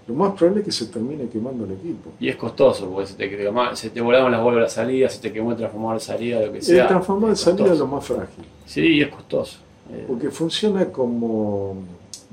lo 0.08 0.14
más 0.14 0.32
probable 0.34 0.60
es 0.60 0.64
que 0.66 0.72
se 0.72 0.86
termine 0.86 1.28
quemando 1.28 1.64
el 1.66 1.72
equipo. 1.72 2.10
Y 2.18 2.28
es 2.28 2.36
costoso, 2.36 2.88
porque 2.90 3.06
se 3.08 3.14
te, 3.14 3.30
quema- 3.30 3.76
se 3.76 3.90
te 3.90 4.00
volaron 4.00 4.32
las 4.32 4.42
válvulas 4.42 4.70
de 4.74 4.82
salida, 4.82 5.08
se 5.10 5.20
te 5.20 5.32
quemó 5.32 5.50
el 5.52 5.58
transformador 5.58 5.98
de 6.00 6.04
salida, 6.04 6.40
lo 6.40 6.50
que 6.52 6.58
El 6.58 6.64
sea. 6.64 6.88
transformador 6.88 7.30
de 7.36 7.36
salida 7.36 7.72
es 7.72 7.78
lo 7.78 7.86
más 7.86 8.04
frágil, 8.06 8.44
Sí, 8.66 9.00
es 9.02 9.08
costoso. 9.08 9.58
Eh, 9.92 10.04
porque 10.08 10.30
funciona 10.30 10.86
como, 10.86 11.76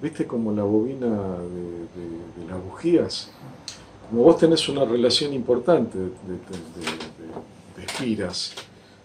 viste, 0.02 0.26
como 0.26 0.52
la 0.53 0.64
bobina 0.64 1.07
de, 1.07 1.11
de- 1.11 2.45
de 2.45 2.52
las 2.52 2.64
bujías. 2.64 3.30
Como 4.10 4.23
vos 4.23 4.38
tenés 4.38 4.69
una 4.69 4.85
relación 4.85 5.34
importante 5.34 5.97
de, 5.97 7.84
espiras, 7.84 8.53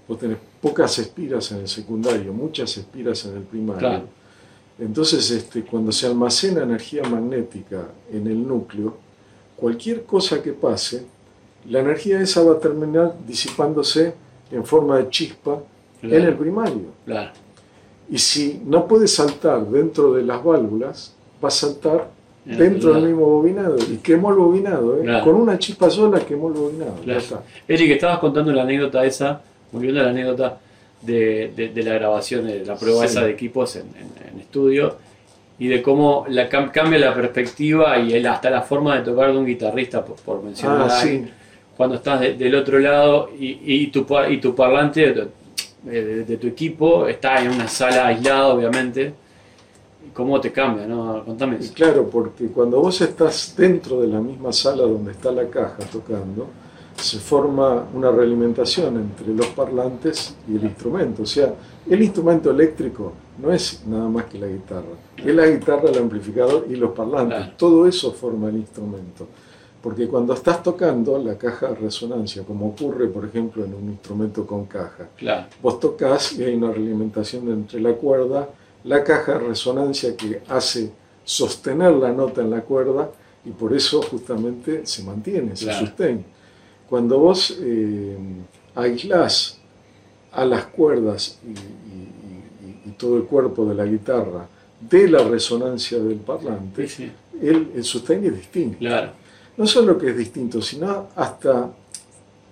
vos 0.06 0.18
tenés 0.18 0.36
pocas 0.60 0.98
espiras 0.98 1.50
en 1.52 1.58
el 1.60 1.68
secundario, 1.68 2.32
muchas 2.32 2.76
espiras 2.76 3.24
en 3.26 3.36
el 3.38 3.42
primario. 3.42 3.78
Claro. 3.78 4.04
Entonces, 4.80 5.30
este, 5.30 5.62
cuando 5.62 5.92
se 5.92 6.06
almacena 6.06 6.62
energía 6.62 7.02
magnética 7.02 7.88
en 8.10 8.26
el 8.26 8.46
núcleo, 8.46 8.96
cualquier 9.56 10.04
cosa 10.04 10.42
que 10.42 10.52
pase, 10.52 11.04
la 11.68 11.80
energía 11.80 12.20
esa 12.20 12.42
va 12.42 12.54
a 12.54 12.58
terminar 12.58 13.14
disipándose 13.26 14.14
en 14.50 14.64
forma 14.64 14.96
de 14.96 15.10
chispa 15.10 15.62
claro, 16.00 16.16
en 16.16 16.22
el 16.24 16.34
primario. 16.34 16.86
claro. 17.04 17.30
Y 18.12 18.18
si 18.18 18.60
no 18.66 18.88
puede 18.88 19.06
saltar 19.06 19.64
dentro 19.66 20.14
de 20.14 20.24
las 20.24 20.42
válvulas, 20.42 21.14
va 21.42 21.46
a 21.46 21.52
saltar 21.52 22.08
dentro 22.44 22.94
del 22.94 23.04
mismo 23.04 23.24
bobinado. 23.24 23.76
Y 23.78 23.98
quemó 23.98 24.30
el 24.30 24.36
bobinado, 24.36 25.00
¿eh? 25.00 25.20
Con 25.22 25.36
una 25.36 25.56
chispa 25.58 25.88
sola 25.88 26.18
quemó 26.18 26.48
el 26.48 26.54
bobinado. 26.54 26.96
ya 27.06 27.18
está. 27.18 27.44
Eric, 27.68 27.92
estabas 27.92 28.18
contando 28.18 28.52
la 28.52 28.62
anécdota 28.62 29.04
esa, 29.04 29.40
volviendo 29.70 30.00
a 30.00 30.04
la 30.04 30.10
anécdota 30.10 30.58
de, 31.02 31.52
de- 31.56 31.68
de 31.70 31.82
la 31.82 31.94
grabación, 31.94 32.46
de 32.46 32.64
la 32.64 32.76
prueba 32.76 33.00
Sí. 33.00 33.06
esa 33.06 33.24
de 33.24 33.30
equipos 33.32 33.76
en, 33.76 33.82
en- 33.96 34.32
en 34.34 34.40
estudio, 34.40 34.96
y 35.58 35.68
de 35.68 35.82
cómo 35.82 36.24
la, 36.28 36.48
cam- 36.48 36.70
cambia 36.70 36.98
la 36.98 37.14
perspectiva 37.14 37.98
y 37.98 38.12
el- 38.14 38.26
hasta 38.26 38.50
la 38.50 38.62
forma 38.62 38.96
de 38.96 39.02
tocar 39.04 39.32
de 39.32 39.38
un 39.38 39.46
guitarrista, 39.46 40.04
por, 40.04 40.16
por 40.16 40.42
mencionar 40.42 40.88
Ah, 40.90 41.00
sí. 41.02 41.24
cuando 41.76 41.96
estás 41.96 42.20
de- 42.20 42.34
del 42.34 42.54
otro 42.54 42.78
lado 42.78 43.30
y, 43.38 43.58
y 43.64 43.86
tu, 43.88 44.06
y 44.28 44.38
tu 44.38 44.54
parlante 44.54 45.28
de, 45.82 46.36
tu 46.36 46.46
equipo 46.46 47.06
está 47.08 47.40
en 47.42 47.50
una 47.50 47.66
sala 47.68 48.06
aislada, 48.08 48.48
obviamente. 48.48 49.14
¿Y 50.06 50.10
¿Cómo 50.12 50.40
te 50.40 50.50
cambia? 50.52 50.86
No? 50.86 51.22
Contame 51.24 51.56
Y 51.60 51.64
eso. 51.64 51.72
claro, 51.74 52.08
porque 52.10 52.46
cuando 52.48 52.80
vos 52.80 53.00
estás 53.00 53.54
dentro 53.56 54.00
de 54.02 54.08
la 54.08 54.18
misma 54.20 54.52
sala 54.52 54.82
donde 54.82 55.12
está 55.12 55.30
la 55.32 55.46
caja 55.48 55.76
tocando, 55.90 56.48
se 57.00 57.18
forma 57.18 57.84
una 57.94 58.10
realimentación 58.10 58.96
entre 58.96 59.34
los 59.34 59.46
parlantes 59.48 60.34
y 60.48 60.56
el 60.56 60.64
instrumento. 60.64 61.22
O 61.22 61.26
sea, 61.26 61.54
el 61.88 62.02
instrumento 62.02 62.50
eléctrico 62.50 63.12
no 63.38 63.50
es 63.52 63.82
nada 63.86 64.08
más 64.08 64.24
que 64.26 64.38
la 64.38 64.46
guitarra. 64.46 64.84
Es 65.16 65.34
la 65.34 65.46
guitarra, 65.46 65.88
el 65.90 65.98
amplificador 65.98 66.66
y 66.68 66.76
los 66.76 66.90
parlantes. 66.92 67.56
Todo 67.56 67.86
eso 67.86 68.12
forma 68.12 68.48
el 68.48 68.56
instrumento. 68.56 69.26
Porque 69.82 70.06
cuando 70.08 70.34
estás 70.34 70.62
tocando 70.62 71.16
la 71.18 71.38
caja 71.38 71.68
de 71.68 71.74
resonancia, 71.76 72.42
como 72.44 72.68
ocurre 72.68 73.06
por 73.08 73.24
ejemplo 73.24 73.64
en 73.64 73.72
un 73.74 73.88
instrumento 73.90 74.46
con 74.46 74.66
caja, 74.66 75.08
Claro, 75.16 75.46
vos 75.62 75.80
tocas 75.80 76.32
y 76.34 76.44
hay 76.44 76.54
una 76.54 76.70
realimentación 76.70 77.48
entre 77.50 77.80
la 77.80 77.94
cuerda, 77.94 78.46
la 78.84 79.02
caja 79.02 79.32
de 79.38 79.38
resonancia 79.48 80.14
que 80.16 80.42
hace 80.48 80.90
sostener 81.24 81.92
la 81.92 82.12
nota 82.12 82.42
en 82.42 82.50
la 82.50 82.60
cuerda 82.60 83.10
y 83.44 83.50
por 83.52 83.72
eso 83.72 84.02
justamente 84.02 84.84
se 84.84 85.02
mantiene, 85.02 85.56
se 85.56 85.64
Claro. 85.64 85.86
sustain. 85.86 86.24
Cuando 86.90 87.18
vos 87.20 87.56
eh, 87.62 88.16
aislás 88.74 89.58
a 90.32 90.44
las 90.44 90.66
cuerdas 90.66 91.38
y, 91.44 91.50
y- 91.50 91.56
y- 92.86 92.88
y 92.88 92.90
todo 92.98 93.16
el 93.16 93.24
cuerpo 93.24 93.64
de 93.64 93.74
la 93.74 93.84
guitarra 93.84 94.46
de 94.80 95.08
la 95.08 95.22
resonancia 95.22 95.98
del 95.98 96.16
parlante, 96.18 96.88
sí, 96.88 97.06
sí, 97.06 97.46
el, 97.46 97.70
el 97.76 97.84
sustain 97.84 98.24
es 98.24 98.34
distinto. 98.36 98.78
Claro, 98.78 99.12
no 99.56 99.66
solo 99.66 99.96
que 99.98 100.10
es 100.10 100.16
distinto, 100.16 100.60
sino 100.62 101.08
hasta 101.16 101.70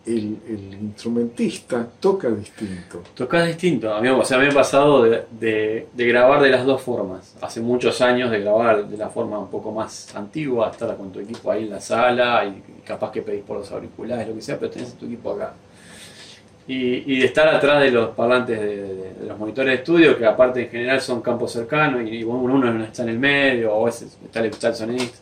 el, 0.08 0.78
instrumentista 0.80 1.86
toca 2.00 2.28
distinto. 2.28 3.02
Tocas 3.14 3.46
distinto. 3.46 3.92
A 3.92 4.00
mí, 4.00 4.08
o 4.08 4.24
sea, 4.24 4.38
me 4.38 4.48
ha 4.48 4.52
pasado 4.52 5.02
de, 5.02 5.86
grabar 5.94 6.42
de 6.42 6.50
las 6.50 6.64
dos 6.64 6.80
formas. 6.80 7.36
Hace 7.40 7.60
muchos 7.60 8.00
años 8.00 8.30
de 8.30 8.40
grabar 8.40 8.86
de 8.86 8.96
la 8.96 9.08
forma 9.08 9.38
un 9.38 9.50
poco 9.50 9.72
más 9.72 10.14
antigua, 10.16 10.70
estar 10.70 10.96
con 10.96 11.12
tu 11.12 11.20
equipo 11.20 11.50
ahí 11.50 11.64
en 11.64 11.70
la 11.70 11.80
sala 11.80 12.44
y 12.44 12.82
capaz 12.82 13.12
que 13.12 13.22
pedís 13.22 13.42
por 13.42 13.58
los 13.58 13.70
auriculares, 13.70 14.28
lo 14.28 14.34
que 14.34 14.42
sea, 14.42 14.58
pero 14.58 14.70
tenés 14.70 14.94
tu 14.94 15.06
equipo 15.06 15.32
acá. 15.32 15.54
Y, 16.66 17.18
de 17.18 17.24
estar 17.24 17.48
atrás 17.48 17.82
de 17.82 17.90
los 17.90 18.10
parlantes 18.10 18.60
de 18.60 19.26
los 19.26 19.38
monitores 19.38 19.70
de 19.70 19.76
estudio, 19.76 20.18
que 20.18 20.26
aparte 20.26 20.64
en 20.64 20.68
general 20.68 21.00
son 21.00 21.22
campos 21.22 21.52
cercanos 21.52 22.02
y, 22.02 22.16
y 22.16 22.24
uno 22.24 22.54
uno 22.54 22.84
está 22.84 23.04
en 23.04 23.08
el 23.08 23.18
medio 23.18 23.74
o 23.74 23.88
es, 23.88 24.02
está, 24.02 24.40
el, 24.40 24.46
está 24.46 24.68
el 24.68 24.74
sonidista. 24.74 25.18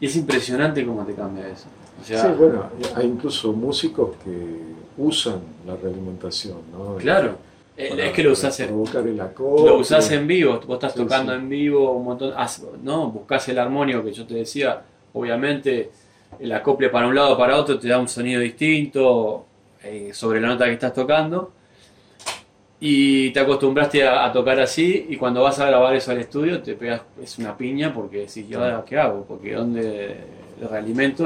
Y 0.00 0.06
es 0.06 0.16
impresionante 0.16 0.84
cómo 0.84 1.04
te 1.04 1.14
cambia 1.14 1.46
eso. 1.48 1.68
O 2.00 2.04
sea, 2.04 2.22
Sí, 2.22 2.28
bueno, 2.38 2.66
hay 2.94 3.06
incluso 3.06 3.52
músicos 3.52 4.10
que 4.24 4.58
usan 4.96 5.40
la 5.66 5.76
realimentación, 5.76 6.58
¿no? 6.72 6.96
claro. 6.96 7.36
Eh, 7.76 7.90
Para- 7.90 8.06
es 8.06 8.12
que 8.12 8.22
lo 8.24 8.32
usás 8.32 8.58
en, 8.58 8.66
provocar 8.66 9.06
el 9.06 9.20
acorde. 9.20 9.70
Lo 9.70 9.78
usás 9.78 10.10
en 10.10 10.26
vivo, 10.26 10.60
vos 10.66 10.74
estás 10.74 10.92
Sí, 10.94 10.98
tocando 10.98 11.30
sí. 11.32 11.38
en 11.38 11.48
vivo 11.48 11.92
un 11.92 12.04
montón, 12.04 12.34
¿no? 12.82 13.08
Buscás 13.12 13.48
el 13.50 13.58
armonio 13.60 14.02
que 14.02 14.12
yo 14.12 14.26
te 14.26 14.34
decía, 14.34 14.82
obviamente 15.12 15.90
el 16.40 16.50
acople 16.52 16.88
para 16.88 17.06
un 17.06 17.14
lado 17.14 17.34
o 17.34 17.38
para 17.38 17.56
otro 17.56 17.78
te 17.78 17.86
da 17.86 17.98
un 18.00 18.08
sonido 18.08 18.40
distinto 18.40 19.44
eh, 19.84 20.10
sobre 20.12 20.40
la 20.40 20.48
nota 20.48 20.64
que 20.64 20.72
estás 20.72 20.92
tocando 20.92 21.52
y 22.80 23.30
te 23.30 23.40
acostumbraste 23.40 24.06
a, 24.06 24.24
a 24.26 24.32
tocar 24.32 24.58
así 24.60 25.06
y 25.08 25.16
cuando 25.16 25.42
vas 25.42 25.58
a 25.58 25.66
grabar 25.66 25.94
eso 25.96 26.10
al 26.12 26.18
estudio 26.18 26.60
te 26.62 26.74
pegas, 26.74 27.02
es 27.22 27.38
una 27.38 27.56
piña 27.56 27.92
porque 27.92 28.18
decís, 28.18 28.44
¿y 28.48 28.54
ahora 28.54 28.84
qué 28.86 28.98
hago? 28.98 29.24
Porque 29.24 29.54
¿dónde 29.54 30.16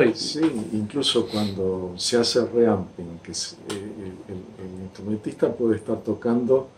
Y, 0.04 0.14
Sí, 0.14 0.40
incluso 0.72 1.26
cuando 1.26 1.92
se 1.96 2.16
hace 2.18 2.44
reamping, 2.44 3.18
que 3.22 3.32
es, 3.32 3.56
eh, 3.70 3.74
el, 3.74 4.34
el- 4.34 4.76
el 4.76 4.82
instrumentista 4.84 5.48
puede 5.52 5.76
estar 5.76 5.96
tocando 6.02 6.68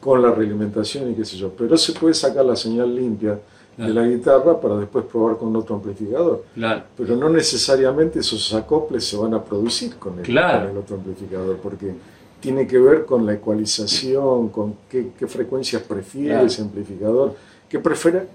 con 0.00 0.20
la 0.20 0.30
realimentación 0.30 1.10
y 1.10 1.14
qué 1.14 1.24
sé 1.24 1.36
yo, 1.36 1.50
pero 1.50 1.76
se 1.78 1.92
puede 1.92 2.14
sacar 2.14 2.44
la 2.44 2.56
señal 2.56 2.94
limpia 2.94 3.38
Claro. 3.76 3.92
de 3.92 4.00
la 4.00 4.06
guitarra 4.06 4.60
para 4.60 4.76
después 4.76 5.04
probar 5.06 5.36
con 5.36 5.56
otro 5.56 5.74
amplificador. 5.74 6.44
claro, 6.54 6.82
Pero 6.96 7.16
no 7.16 7.28
necesariamente 7.28 8.20
esos 8.20 8.54
acoples 8.54 9.04
se 9.04 9.16
van 9.16 9.34
a 9.34 9.42
producir 9.42 9.96
con 9.96 10.16
el, 10.18 10.24
Claro. 10.24 10.60
con 10.68 10.70
el 10.70 10.78
otro 10.78 10.96
amplificador, 10.96 11.56
porque 11.56 11.92
tiene 12.38 12.68
que 12.68 12.78
ver 12.78 13.04
con 13.04 13.26
la 13.26 13.32
ecualización, 13.34 14.50
con 14.50 14.76
qué, 14.88 15.10
qué 15.18 15.26
frecuencias 15.26 15.82
prefiere 15.82 16.44
ese 16.44 16.62
amplificador, 16.62 17.34
qué, 17.68 17.80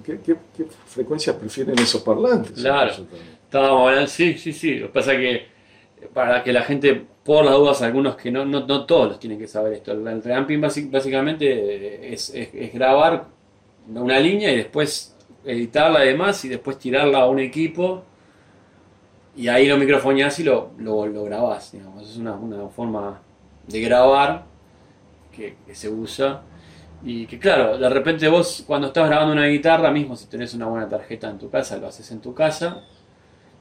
qué- 0.04 0.20
qué- 0.26 0.36
qué 0.58 0.66
frecuencias 0.88 1.36
prefieren 1.38 1.78
esos 1.80 2.02
parlantes. 2.02 2.52
Claro. 2.54 2.92
Estábamos 3.50 3.88
hablando, 3.90 4.08
sí, 4.08 4.38
sí, 4.38 4.54
sí. 4.54 4.76
Lo 4.76 4.88
que 4.88 4.94
pasa 4.94 5.12
que 5.18 5.48
para 6.14 6.44
que 6.44 6.54
la 6.54 6.64
gente, 6.64 7.06
por 7.24 7.46
las 7.46 7.56
dudas, 7.56 7.82
algunos 7.84 8.16
que 8.18 8.32
no, 8.32 8.46
no, 8.46 8.66
no 8.68 8.86
todos 8.86 9.10
los 9.10 9.20
tienen 9.20 9.40
que 9.40 9.48
saber 9.48 9.74
esto. 9.74 9.92
El 9.94 10.24
reamping 10.24 10.62
básicamente 10.92 12.14
es, 12.14 12.30
es- 12.32 12.54
es 12.54 12.74
grabar 12.74 13.28
una 13.90 14.20
línea 14.20 14.52
y 14.54 14.58
después 14.58 15.16
editarla 15.46 16.00
además 16.02 16.44
y 16.46 16.50
después 16.50 16.80
tirarla 16.80 17.20
a 17.22 17.30
un 17.30 17.40
equipo 17.40 18.04
y 19.36 19.48
ahí 19.48 19.68
lo 19.68 19.78
microfoneás 19.78 20.40
y 20.40 20.44
lo, 20.44 20.72
lo, 20.78 21.06
lo 21.08 21.24
grabás, 21.24 21.72
digamos. 21.72 22.10
Es 22.10 22.18
una, 22.18 22.34
una 22.34 22.68
forma 22.70 23.22
de 23.68 23.82
grabar 23.82 24.46
que, 25.36 25.58
que 25.66 25.76
se 25.76 25.90
usa. 25.90 26.44
Y 27.04 27.28
que 27.28 27.40
claro, 27.40 27.78
de 27.78 27.90
repente 27.90 28.28
vos 28.30 28.64
cuando 28.68 28.88
estás 28.88 29.08
grabando 29.10 29.34
una 29.34 29.48
guitarra, 29.48 29.92
mismo 29.92 30.16
si 30.18 30.28
tenés 30.28 30.54
una 30.56 30.68
buena 30.68 30.90
tarjeta 30.90 31.30
en 31.30 31.38
tu 31.40 31.50
casa, 31.50 31.78
lo 31.78 31.88
haces 31.88 32.12
en 32.12 32.22
tu 32.22 32.34
casa 32.34 32.84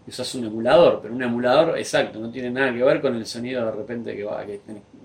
usas 0.09 0.35
un 0.35 0.45
emulador, 0.47 1.01
pero 1.03 1.15
un 1.15 1.23
emulador 1.23 1.79
exacto, 1.79 2.19
no 2.19 2.31
tiene 2.31 2.51
nada 2.51 2.73
que 2.73 2.83
ver 2.83 3.01
con 3.01 3.15
el 3.15 3.27
sonido 3.27 3.65
de 3.65 3.71
repente 3.73 4.17
que, 4.17 4.25
va, 4.25 4.45
que, 4.45 4.61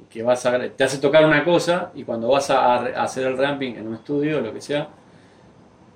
que 0.10 0.24
vas 0.24 0.46
a, 0.46 0.60
te 0.70 0.84
hace 0.84 0.98
tocar 1.00 1.26
una 1.26 1.44
cosa 1.44 1.92
y 1.96 2.04
cuando 2.04 2.28
vas 2.30 2.50
a, 2.50 2.76
a 2.76 3.04
hacer 3.04 3.28
el 3.28 3.38
ramping 3.38 3.74
en 3.76 3.88
un 3.88 3.96
estudio 3.96 4.38
o 4.38 4.42
lo 4.42 4.54
que 4.54 4.62
sea, 4.62 4.88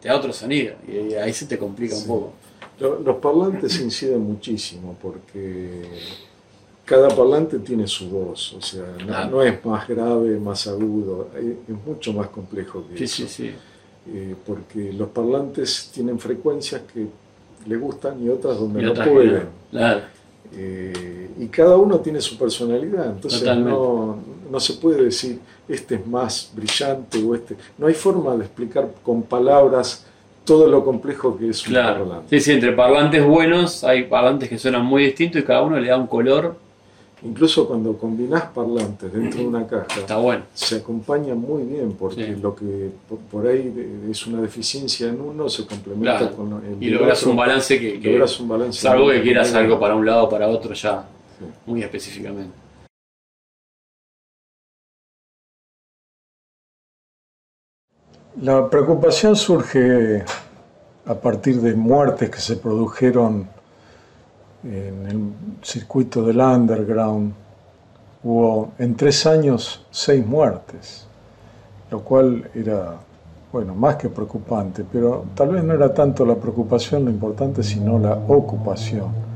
te 0.01 0.09
da 0.09 0.15
otro 0.17 0.31
sonido 0.33 0.75
y 0.87 1.13
ahí 1.15 1.33
se 1.33 1.45
te 1.45 1.57
complica 1.57 1.95
un 1.95 2.05
poco. 2.07 2.33
Lo- 2.79 2.99
Los 2.99 3.15
parlantes 3.17 3.79
inciden 3.79 4.21
muchísimo 4.21 4.95
porque 5.01 5.81
cada 6.85 7.09
parlante 7.09 7.59
tiene 7.59 7.87
su 7.87 8.09
voz, 8.09 8.53
o 8.53 8.61
sea, 8.61 8.83
no, 8.99 9.05
Claro. 9.07 9.29
no 9.31 9.43
es 9.43 9.65
más 9.65 9.87
grave, 9.87 10.39
más 10.39 10.67
agudo, 10.67 11.29
es 11.35 11.43
es 11.69 11.85
mucho 11.85 12.13
más 12.13 12.27
complejo 12.29 12.85
que 12.89 12.97
Sí, 12.99 13.03
eso. 13.05 13.15
sí, 13.15 13.27
sí. 13.27 13.55
Eh, 14.09 14.35
porque 14.45 14.93
los 14.93 15.09
parlantes 15.09 15.89
tienen 15.93 16.17
frecuencias 16.17 16.81
que 16.93 17.07
le 17.67 17.75
gustan 17.77 18.23
y 18.23 18.29
otras 18.29 18.57
donde 18.59 18.81
Y 18.81 18.85
no 18.85 18.91
otras 18.91 19.07
pueden. 19.07 19.33
no. 19.33 19.39
Claro, 19.71 20.01
Eh, 20.55 21.29
y 21.39 21.47
cada 21.47 21.75
uno 21.77 21.99
tiene 21.99 22.21
su 22.21 22.37
personalidad, 22.37 23.07
entonces 23.07 23.43
no, 23.57 24.17
no 24.49 24.59
se 24.59 24.73
puede 24.73 25.03
decir 25.03 25.39
este 25.67 25.95
es 25.95 26.07
más 26.07 26.51
brillante 26.55 27.21
o 27.23 27.35
este. 27.35 27.55
No 27.77 27.87
hay 27.87 27.93
forma 27.93 28.35
de 28.37 28.45
explicar 28.45 28.89
con 29.03 29.23
palabras 29.23 30.05
todo 30.45 30.67
lo 30.69 30.83
complejo 30.85 31.37
que 31.37 31.49
es 31.49 31.65
un 31.67 31.73
claro. 31.73 32.05
parlante. 32.05 32.39
Sí, 32.39 32.45
sí, 32.45 32.51
entre 32.53 32.71
parlantes 32.71 33.25
buenos 33.25 33.83
hay 33.83 34.03
parlantes 34.05 34.47
que 34.47 34.57
suenan 34.57 34.85
muy 34.85 35.03
distintos 35.03 35.41
y 35.41 35.43
cada 35.43 35.61
uno 35.63 35.77
le 35.77 35.89
da 35.89 35.97
un 35.97 36.07
color, 36.07 36.55
Incluso 37.23 37.67
cuando 37.67 37.97
combinás 37.97 38.43
parlantes 38.53 39.11
dentro 39.11 39.39
de 39.39 39.47
una 39.47 39.65
caja, 39.65 39.87
está 39.97 40.17
bueno. 40.17 40.43
se 40.53 40.75
acompaña 40.77 41.33
muy 41.33 41.63
bien 41.63 41.93
porque 41.93 42.25
Sí. 42.35 42.35
lo 42.41 42.55
que 42.55 42.91
por, 43.09 43.17
por 43.19 43.47
ahí 43.47 44.05
es 44.11 44.27
una 44.27 44.39
deficiencia 44.41 45.07
en 45.09 45.19
uno 45.19 45.49
se 45.49 45.65
complementa 45.65 46.19
Claro. 46.19 46.35
con 46.35 46.53
el 46.63 46.81
Y 46.83 46.89
logras 46.91 47.23
un 47.23 47.35
balance 47.35 47.79
que, 47.79 47.97
logras 48.11 48.39
un 48.39 48.47
balance 48.47 48.79
salvo 48.81 49.09
que 49.09 49.21
quieras 49.23 49.51
algo 49.55 49.79
para 49.79 49.95
un 49.95 50.05
lado 50.05 50.25
o 50.25 50.29
para 50.29 50.47
otro 50.47 50.73
ya 50.75 51.07
Sí. 51.39 51.45
muy 51.65 51.81
específicamente. 51.81 52.53
La 58.41 58.69
preocupación 58.69 59.35
surge 59.35 60.23
a 61.05 61.15
partir 61.15 61.61
de 61.61 61.73
muertes 61.73 62.29
que 62.29 62.39
se 62.39 62.57
produjeron 62.57 63.49
en 64.67 65.07
el 65.07 65.19
circuito 65.61 66.23
del 66.23 66.39
underground. 66.39 67.33
Hubo 68.23 68.71
en 68.77 68.95
tres 68.95 69.25
años 69.25 69.85
seis 69.89 70.25
muertes, 70.25 71.07
lo 71.89 72.01
cual 72.01 72.49
era, 72.53 72.95
bueno, 73.51 73.73
más 73.73 73.95
que 73.95 74.09
preocupante, 74.09 74.83
pero 74.91 75.25
tal 75.35 75.49
vez 75.49 75.63
no 75.63 75.73
era 75.73 75.93
tanto 75.93 76.25
la 76.25 76.35
preocupación 76.35 77.05
lo 77.05 77.11
importante, 77.11 77.63
sino 77.63 77.97
la 77.97 78.13
ocupación. 78.13 79.27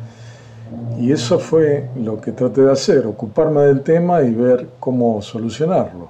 Y 0.99 1.11
eso 1.11 1.39
fue 1.39 1.89
lo 1.95 2.19
que 2.19 2.31
traté 2.31 2.61
de 2.61 2.71
hacer, 2.71 3.05
ocuparme 3.05 3.61
del 3.61 3.81
tema 3.81 4.21
y 4.21 4.33
ver 4.33 4.67
cómo 4.79 5.21
solucionarlo. 5.21 6.09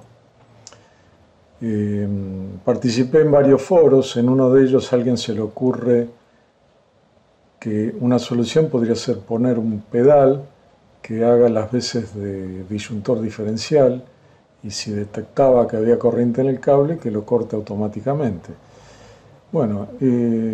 Eh, 1.60 2.08
participé 2.64 3.20
en 3.20 3.30
varios 3.30 3.62
foros, 3.62 4.16
en 4.16 4.28
uno 4.28 4.50
de 4.50 4.64
ellos 4.64 4.92
a 4.92 4.96
alguien 4.96 5.16
se 5.16 5.32
le 5.32 5.40
ocurre 5.40 6.08
que 7.62 7.94
una 8.00 8.18
solución 8.18 8.68
podría 8.70 8.96
ser 8.96 9.20
poner 9.20 9.56
un 9.56 9.82
pedal 9.82 10.42
que 11.00 11.24
haga 11.24 11.48
las 11.48 11.70
veces 11.70 12.12
de 12.12 12.64
disyuntor 12.64 13.20
diferencial 13.20 14.02
y 14.64 14.70
si 14.72 14.90
detectaba 14.90 15.68
que 15.68 15.76
había 15.76 15.96
corriente 15.96 16.40
en 16.40 16.48
el 16.48 16.58
cable, 16.58 16.98
que 16.98 17.12
lo 17.12 17.24
corte 17.24 17.54
automáticamente. 17.54 18.48
Bueno, 19.52 19.86
eh, 20.00 20.04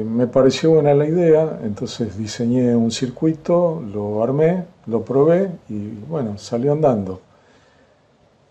me 0.07 0.27
pareció 0.27 0.73
buena 0.73 0.93
la 0.93 1.07
idea, 1.07 1.61
entonces 1.65 2.19
diseñé 2.19 2.77
un 2.77 2.91
circuito, 2.91 3.83
lo 3.91 4.23
armé, 4.23 4.65
lo 4.85 5.03
probé 5.03 5.51
y 5.71 5.89
bueno, 6.11 6.37
salió 6.37 6.73
andando. 6.73 7.23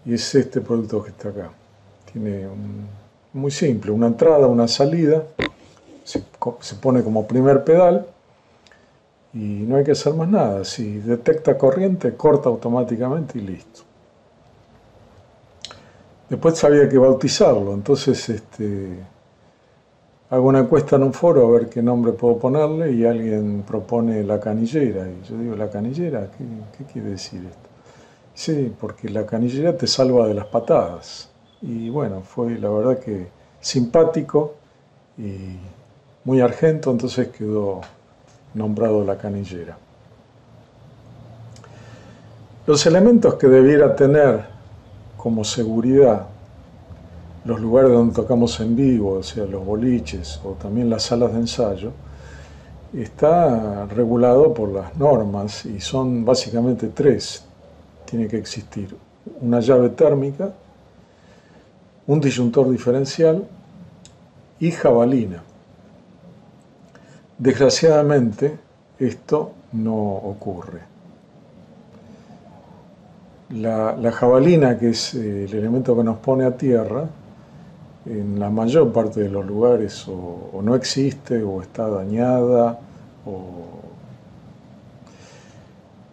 Y 0.04 0.16
es 0.16 0.34
este 0.34 0.62
producto 0.62 1.04
que 1.04 1.12
está 1.12 1.30
acá. 1.30 1.52
Tiene 2.12 2.48
muy 3.34 3.52
simple, 3.52 3.92
una 3.92 4.08
entrada, 4.08 4.48
una 4.48 4.68
salida, 4.68 5.26
se 6.04 6.76
pone 6.82 7.04
como 7.04 7.28
primer 7.28 7.64
pedal 7.64 8.08
y 9.34 9.38
no 9.38 9.76
hay 9.78 9.84
que 9.84 9.92
hacer 9.92 10.14
más 10.14 10.28
nada. 10.28 10.64
Si 10.64 11.00
detecta 11.00 11.58
corriente, 11.58 12.14
corta 12.16 12.50
automáticamente 12.50 13.38
y 13.38 13.42
listo. 13.42 13.82
Después 16.30 16.62
había 16.64 16.90
que 16.90 16.98
bautizarlo, 16.98 17.74
entonces 17.74 18.28
este, 18.28 18.98
hago 20.30 20.50
una 20.50 20.60
encuesta 20.60 20.98
en 20.98 21.04
un 21.04 21.14
foro 21.14 21.48
a 21.48 21.52
ver 21.52 21.70
qué 21.70 21.82
nombre 21.82 22.12
puedo 22.12 22.38
ponerle 22.38 22.92
y 22.92 23.06
alguien 23.06 23.64
propone 23.66 24.24
la 24.24 24.40
canillera. 24.40 25.08
Y 25.08 25.30
yo 25.30 25.38
digo, 25.38 25.56
¿la 25.56 25.70
canillera? 25.70 26.30
¿Qué, 26.38 26.44
qué 26.78 26.92
quiere 26.92 27.12
decir 27.12 27.46
esto? 27.46 27.70
Sí, 28.34 28.74
porque 28.80 29.10
la 29.10 29.26
canillera 29.26 29.78
te 29.78 29.88
salva 29.88 30.28
de 30.28 30.34
las 30.34 30.48
patadas. 30.48 31.30
Y 31.62 31.90
bueno, 31.90 32.22
fue 32.22 32.60
la 32.60 32.70
verdad 32.70 33.00
que 33.00 33.28
simpático 33.62 34.56
y 35.18 35.58
muy 36.26 36.42
argento, 36.42 36.92
entonces 36.92 37.30
quedó 37.30 37.82
nombrado 38.58 39.04
la 39.06 39.18
canillera. 39.18 39.78
Los 42.66 42.86
elementos 42.86 43.36
que 43.36 43.48
debiera 43.48 43.96
tener 43.96 44.46
como 45.16 45.44
seguridad 45.44 46.28
los 47.46 47.62
lugares 47.62 47.92
donde 47.92 48.14
tocamos 48.14 48.60
en 48.60 48.76
vivo, 48.76 49.14
o 49.14 49.24
sea, 49.24 49.46
los 49.46 49.66
boliches 49.66 50.42
o 50.44 50.52
también 50.52 50.90
las 50.90 51.04
salas 51.04 51.32
de 51.32 51.40
ensayo, 51.40 51.94
está 52.94 53.86
regulado 53.86 54.54
por 54.54 54.70
las 54.70 54.96
normas 54.98 55.66
y 55.66 55.80
son 55.80 56.26
básicamente 56.26 56.90
tres. 56.90 57.46
tiene 58.06 58.28
que 58.28 58.38
existir 58.38 58.96
una 59.42 59.60
llave 59.60 59.90
térmica, 59.90 60.54
un 62.06 62.20
disyuntor 62.20 62.70
diferencial 62.70 63.46
y 64.60 64.72
jabalina. 64.72 65.44
Desgraciadamente, 67.38 68.58
esto 68.98 69.52
no 69.74 69.96
ocurre. 69.96 70.82
La, 73.52 74.12
jabalina, 74.12 74.78
que 74.78 74.90
es 74.90 75.14
eh, 75.14 75.46
el 75.46 75.54
elemento 75.54 75.96
que 75.96 76.04
nos 76.04 76.18
pone 76.18 76.46
a 76.46 76.58
tierra, 76.58 77.08
en 78.06 78.40
la 78.40 78.50
mayor 78.50 78.92
parte 78.92 79.22
de 79.22 79.30
los 79.30 79.46
lugares 79.46 80.08
o, 80.08 80.62
no 80.64 80.76
existe 80.76 81.44
o 81.44 81.62
está 81.62 81.88
dañada. 81.90 82.80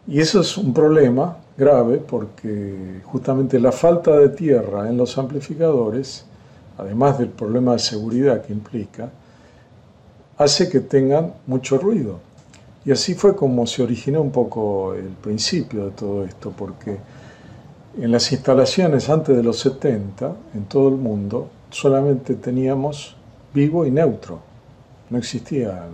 Y 0.07 0.21
eso 0.21 0.41
es 0.41 0.59
un 0.59 0.75
problema 0.75 1.37
grave 1.57 1.99
porque 1.99 3.01
justamente 3.05 3.59
la 3.59 3.73
falta 3.73 4.17
de 4.19 4.29
tierra 4.31 4.89
en 4.89 4.97
los 4.97 5.17
amplificadores, 5.17 6.25
además 6.77 7.19
del 7.19 7.29
problema 7.29 7.73
de 7.73 7.79
seguridad 7.79 8.43
que 8.43 8.53
implica, 8.53 9.09
hace 10.36 10.69
que 10.69 10.81
tengan 10.81 11.35
mucho 11.47 11.78
ruido. 11.78 12.20
Y 12.85 12.93
así 12.93 13.15
fue 13.15 13.35
como 13.35 13.66
se 13.66 13.82
originó 13.82 14.20
un 14.20 14.31
poco 14.31 14.94
el 14.94 15.09
principio 15.09 15.86
de 15.86 15.90
todo 15.93 16.24
esto, 16.24 16.52
porque 16.56 16.98
en 17.98 18.12
las 18.12 18.31
instalaciones 18.32 19.09
antes 19.09 19.36
de 19.36 19.43
los 19.43 19.59
70, 19.61 20.35
en 20.55 20.65
todo 20.65 20.89
el 20.89 20.97
mundo, 20.97 21.48
solamente 21.70 22.35
teníamos 22.35 23.16
vivo 23.55 23.86
y 23.86 23.90
neutro. 23.90 24.40
No 25.11 25.19
existía 25.19 25.86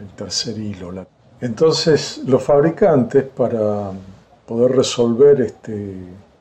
el 0.00 0.08
tercer 0.16 0.58
hilo. 0.58 1.06
Entonces 1.40 2.22
los 2.26 2.42
fabricantes, 2.42 3.24
para 3.24 3.92
poder 4.46 4.72
resolver 4.72 5.40
este, 5.42 5.94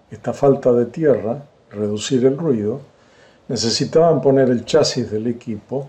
esta 0.10 0.34
falta 0.34 0.72
de 0.74 0.86
tierra, 0.86 1.44
reducir 1.70 2.26
el 2.26 2.38
ruido, 2.38 2.82
necesitaban 3.48 4.22
poner 4.22 4.50
el 4.50 4.66
chasis 4.66 5.12
del 5.12 5.28
equipo 5.28 5.88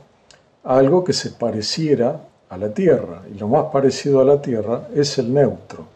algo 0.64 1.02
que 1.04 1.12
se 1.12 1.30
pareciera 1.30 2.20
a 2.48 2.56
la 2.58 2.68
Tierra. 2.72 3.22
Y 3.32 3.38
lo 3.38 3.48
más 3.48 3.66
parecido 3.72 4.20
a 4.20 4.24
la 4.24 4.40
Tierra 4.40 4.88
es 4.94 5.18
el 5.18 5.32
neutro. 5.32 5.86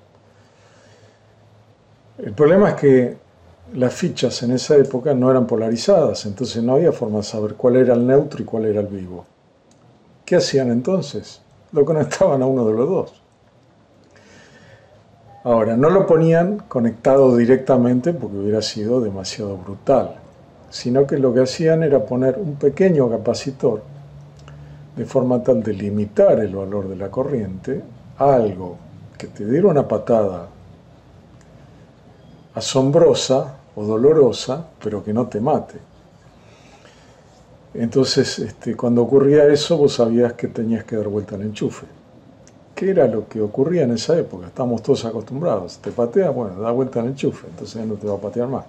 El 2.19 2.33
problema 2.33 2.71
es 2.71 2.75
que 2.77 3.17
las 3.75 3.93
fichas 3.93 4.43
en 4.43 4.53
esa 4.53 4.77
época 4.77 5.13
no 5.13 5.31
eran 5.31 5.47
polarizadas, 5.47 6.25
entonces 6.25 6.63
no 6.63 6.75
había 6.75 6.93
forma 6.93 7.19
de 7.19 7.25
saber 7.25 7.55
cuál 7.55 7.77
era 7.77 7.95
el 7.95 8.07
neutro 8.07 8.43
y 8.43 8.47
cuál 8.47 8.65
era 8.65 8.81
el 8.81 8.87
vivo. 8.87 9.27
¿Qué 10.25 10.37
hacían 10.37 10.71
entonces? 10.71 11.43
Lo 11.73 11.85
conectaban 11.85 12.43
a 12.43 12.47
uno 12.47 12.65
de 12.65 12.73
los 12.73 12.89
dos. 12.89 13.23
Ahora, 15.45 15.77
no 15.77 15.91
lo 15.91 16.07
ponían 16.07 16.59
conectado 16.69 17.37
directamente 17.37 18.13
porque 18.13 18.37
hubiera 18.37 18.63
sido 18.63 19.01
demasiado 19.01 19.57
brutal, 19.57 20.17
sino 20.71 21.07
que 21.07 21.19
lo 21.19 21.33
que 21.33 21.43
hacían 21.43 21.85
era 21.85 22.05
poner 22.05 22.39
un 22.39 22.57
pequeño 22.57 23.09
capacitor 23.09 23.83
de 24.97 25.05
forma 25.05 25.43
tal 25.43 25.63
de 25.63 25.75
limitar 25.75 26.41
el 26.41 26.57
valor 26.57 26.89
de 26.89 26.97
la 26.97 27.11
corriente 27.11 27.83
algo 28.19 28.79
que 29.19 29.27
te 29.29 29.45
diera 29.45 29.69
una 29.69 29.87
patada 29.87 30.49
asombrosa 32.55 33.57
o 33.75 33.85
dolorosa, 33.85 34.67
pero 34.83 35.05
que 35.05 35.13
no 35.13 35.27
te 35.27 35.41
mate. 35.41 35.79
Entonces, 37.75 38.39
este, 38.39 38.75
cuando 38.75 39.03
ocurría 39.03 39.47
eso, 39.47 39.77
vos 39.77 39.95
sabías 39.95 40.33
que 40.33 40.49
tenías 40.49 40.85
que 40.85 40.97
dar 40.97 41.09
vuelta 41.09 41.35
al 41.35 41.43
enchufe. 41.43 41.85
¿Qué 42.75 42.91
era 42.91 43.07
lo 43.07 43.29
que 43.29 43.41
ocurría 43.41 43.83
en 43.83 43.93
esa 43.93 44.19
época? 44.19 44.47
Estamos 44.47 44.83
todos 44.83 45.05
acostumbrados. 45.05 45.79
Te 45.79 45.91
patea, 45.91 46.31
bueno, 46.31 46.61
da 46.61 46.71
vuelta 46.71 47.01
al 47.01 47.09
enchufe, 47.09 47.47
entonces 47.49 47.75
ya 47.75 47.87
no 47.87 47.95
te 47.95 48.07
va 48.07 48.15
a 48.15 48.19
patear 48.19 48.49
más. 48.49 48.65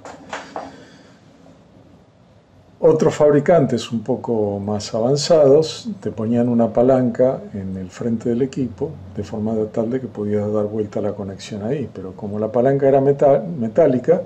Otros 2.79 3.15
fabricantes 3.15 3.91
un 3.91 4.03
poco 4.03 4.59
más 4.59 4.93
avanzados 4.93 5.89
te 5.99 6.11
ponían 6.11 6.47
una 6.47 6.71
palanca 6.71 7.41
en 7.55 7.75
el 7.75 7.89
frente 7.89 8.29
del 8.29 8.43
equipo 8.43 8.91
de 9.15 9.23
forma 9.23 9.55
tal 9.73 9.89
de 9.89 9.99
que 9.99 10.05
podías 10.05 10.53
dar 10.53 10.65
vuelta 10.65 11.01
la 11.01 11.13
conexión 11.13 11.63
ahí, 11.63 11.89
pero 11.91 12.11
como 12.11 12.37
la 12.37 12.51
palanca 12.51 12.87
era 12.87 13.01
metálica, 13.01 14.21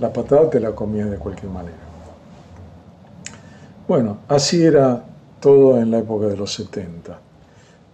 la 0.00 0.12
patada 0.12 0.50
te 0.50 0.58
la 0.58 0.72
comías 0.72 1.08
de 1.08 1.18
cualquier 1.18 1.52
manera. 1.52 1.76
Bueno, 3.86 4.18
así 4.26 4.64
era 4.64 5.00
todo 5.38 5.78
en 5.78 5.92
la 5.92 5.98
época 5.98 6.26
de 6.26 6.36
los 6.36 6.52
70. 6.52 7.16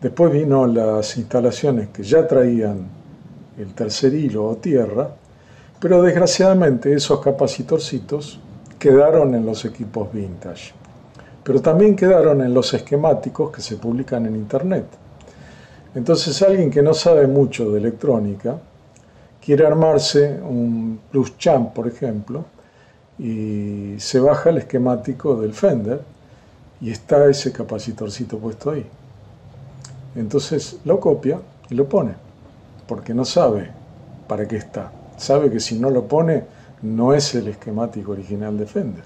Después 0.01 0.32
vino 0.32 0.66
las 0.66 1.18
instalaciones 1.18 1.89
que 1.89 2.05
ya 2.05 2.27
traían 2.27 2.86
el 3.59 3.74
tercer 3.74 4.14
hilo 4.14 4.48
o 4.48 4.56
tierra, 4.56 5.10
pero 5.78 6.01
desgraciadamente 6.01 6.94
esos 6.94 7.20
capacitorcitos 7.20 8.40
quedaron 8.81 9.35
en 9.35 9.47
los 9.47 9.65
equipos 9.66 10.12
vintage, 10.12 10.73
pero 11.44 11.61
también 11.61 11.94
quedaron 11.94 12.40
en 12.40 12.52
los 12.52 12.73
esquemáticos 12.74 13.52
que 13.52 13.61
se 13.61 13.77
publican 13.77 14.24
en 14.27 14.35
Internet. 14.35 14.86
Entonces 15.94 16.40
alguien 16.43 16.70
que 16.70 16.82
no 16.82 16.94
sabe 16.94 17.27
mucho 17.27 17.70
de 17.70 17.78
electrónica 17.78 18.59
quiere 19.44 19.66
armarse 19.66 20.40
un 20.43 20.98
Plus 21.11 21.36
Champ, 21.36 21.74
por 21.74 21.86
ejemplo, 21.86 22.44
y 23.19 23.97
se 23.98 24.19
baja 24.19 24.48
el 24.48 24.59
esquemático 24.59 25.39
del 25.40 25.52
Fender 25.52 26.01
y 26.81 26.90
está 26.90 27.28
ese 27.28 27.52
capacitorcito 27.52 28.39
puesto 28.39 28.70
ahí. 28.70 28.86
Entonces 30.16 30.78
lo 30.86 30.98
copia 30.98 31.39
y 31.69 31.74
lo 31.74 31.86
pone, 31.86 32.15
porque 32.89 33.12
no 33.12 33.27
sabe 33.27 33.70
para 34.27 34.48
qué 34.48 34.57
está. 34.57 34.90
Sabe 35.19 35.51
que 35.51 35.61
si 35.61 35.78
no 35.78 35.90
lo 35.90 36.05
pone, 36.05 36.44
no 36.82 37.15
es 37.15 37.35
el 37.35 37.48
esquemático 37.48 38.12
original 38.12 38.57
de 38.59 38.66
Fender. 38.66 39.05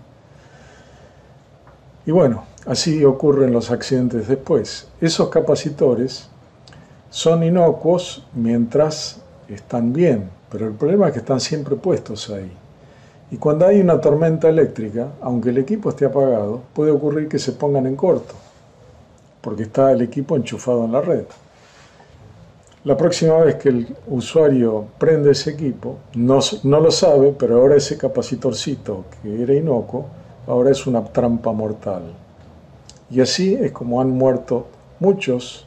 Y 2.07 2.11
bueno, 2.11 2.45
así 2.67 3.05
ocurren 3.05 3.53
los 3.53 3.71
accidentes 3.71 4.29
después. 4.29 4.89
Esos 5.01 5.29
capacitores 5.31 6.29
son 7.11 7.43
inocuos 7.43 8.27
mientras 8.35 9.21
están 9.49 9.93
bien, 9.93 10.29
pero 10.51 10.67
el 10.67 10.75
problema 10.75 11.07
es 11.07 11.13
que 11.15 11.21
están 11.21 11.41
siempre 11.41 11.77
puestos 11.77 12.29
ahí. 12.31 12.53
Y 13.31 13.37
cuando 13.39 13.67
hay 13.67 13.81
una 13.81 14.01
tormenta 14.01 14.49
eléctrica, 14.49 15.09
aunque 15.21 15.51
el 15.51 15.59
equipo 15.59 15.89
esté 15.89 16.05
apagado, 16.05 16.63
puede 16.75 16.91
ocurrir 16.91 17.29
que 17.29 17.39
se 17.39 17.53
pongan 17.53 17.87
en 17.87 17.97
corto, 17.97 18.35
porque 19.41 19.65
está 19.65 19.93
el 19.93 20.03
equipo 20.03 20.37
enchufado 20.37 20.85
en 20.85 20.93
la 20.93 21.01
red. 21.01 21.25
La 22.85 22.99
próxima 22.99 23.39
vez 23.39 23.55
que 23.55 23.71
el 23.71 23.97
usuario 24.09 24.85
prende 24.99 25.31
ese 25.31 25.53
equipo, 25.53 26.01
no, 26.15 26.41
no, 26.65 26.81
lo 26.81 26.91
sabe, 26.91 27.35
pero 27.39 27.57
ahora 27.57 27.77
ese 27.77 27.97
capacitorcito 27.97 29.07
que 29.23 29.43
era 29.43 29.55
inocuo, 29.55 30.07
ahora 30.47 30.71
es 30.71 30.87
una 30.87 31.03
trampa 31.03 31.51
mortal. 31.53 32.03
Y 33.11 33.23
así 33.23 33.55
es 33.55 33.73
como 33.73 34.03
han 34.03 34.11
muerto 34.11 34.67
muchos 35.01 35.67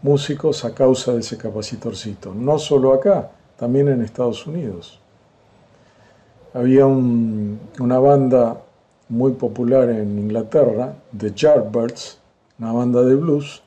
músicos 0.00 0.64
a 0.64 0.74
causa 0.74 1.12
de 1.12 1.20
ese 1.20 1.36
capacitorcito. 1.36 2.32
No 2.32 2.58
solo 2.58 2.94
acá, 2.94 3.30
también 3.58 3.88
en 3.88 4.00
Estados 4.00 4.46
Unidos. 4.46 4.98
Había 6.54 6.86
una 6.86 7.98
banda 7.98 8.62
muy 9.10 9.32
popular 9.32 9.90
en 9.90 10.18
Inglaterra, 10.18 10.94
The 11.14 11.30
Yardbirds, 11.34 12.18
una 12.58 12.72
banda 12.72 13.02
de 13.02 13.16
blues, 13.16 13.62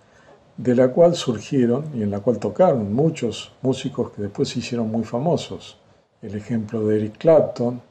de 0.57 0.75
la 0.75 0.89
cual 0.89 1.15
surgieron 1.15 1.85
y 1.95 2.03
en 2.03 2.11
la 2.11 2.19
cual 2.19 2.37
tocaron 2.37 2.93
muchos 2.93 3.53
músicos 3.61 4.11
que 4.11 4.23
después 4.23 4.49
se 4.49 4.59
hicieron 4.59 4.91
muy 4.91 5.03
famosos. 5.03 5.77
El 6.21 6.35
ejemplo 6.35 6.85
de 6.85 6.97
Eric 6.97 7.17
Clapton, 7.17 7.81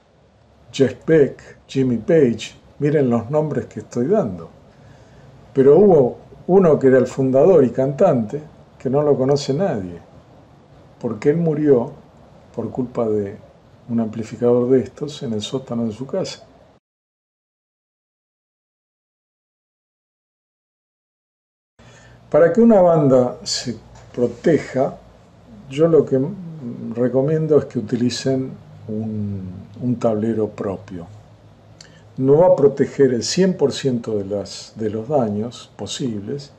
Jeff 0.72 1.04
Beck, 1.04 1.58
Jimmy 1.66 1.98
Page, 1.98 2.54
miren 2.78 3.10
los 3.10 3.30
nombres 3.30 3.66
que 3.66 3.80
estoy 3.80 4.06
dando. 4.06 4.48
Pero 5.52 5.78
hubo 5.78 6.18
uno 6.46 6.78
que 6.78 6.88
era 6.88 6.98
el 6.98 7.06
fundador 7.06 7.64
y 7.64 7.70
cantante 7.70 8.40
que 8.78 8.88
no 8.88 9.02
lo 9.02 9.16
conoce 9.16 9.52
nadie, 9.52 9.98
porque 11.00 11.30
él 11.30 11.36
murió 11.36 11.92
por 12.54 12.70
culpa 12.70 13.08
de 13.08 13.36
un 13.88 14.00
amplificador 14.00 14.68
de 14.70 14.80
estos 14.80 15.22
en 15.22 15.32
el 15.32 15.42
sótano 15.42 15.84
de 15.84 15.92
su 15.92 16.06
casa. 16.06 16.46
Para 22.30 22.52
que 22.52 22.60
una 22.60 22.80
banda 22.80 23.38
se 23.42 23.74
proteja, 24.14 24.96
yo 25.68 25.88
lo 25.88 26.06
que 26.06 26.20
recomiendo 26.94 27.58
es 27.58 27.64
que 27.64 27.80
utilicen 27.80 28.52
un, 28.86 29.96
tablero 29.98 30.48
propio. 30.48 31.06
No 32.18 32.38
va 32.38 32.46
a 32.48 32.56
proteger 32.56 33.12
el 33.12 33.22
100% 33.22 34.74
de, 34.76 34.90
los 34.90 35.08
daños 35.08 35.72
posibles 35.76 36.52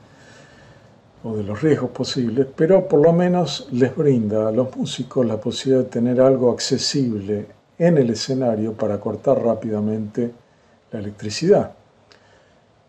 o 1.24 1.36
de 1.36 1.42
los 1.42 1.62
riesgos 1.62 1.90
posibles, 1.90 2.46
pero 2.54 2.86
por 2.86 3.00
lo 3.00 3.14
menos 3.14 3.68
les 3.72 3.96
brinda 3.96 4.48
a 4.48 4.52
los 4.52 4.76
músicos 4.76 5.24
la 5.24 5.38
posibilidad 5.38 5.84
de 5.84 5.90
tener 5.90 6.20
algo 6.20 6.52
accesible 6.52 7.46
en 7.78 7.96
el 7.96 8.10
escenario 8.10 8.74
para 8.74 9.00
cortar 9.00 9.42
rápidamente 9.42 10.32
la 10.90 10.98
electricidad 10.98 11.72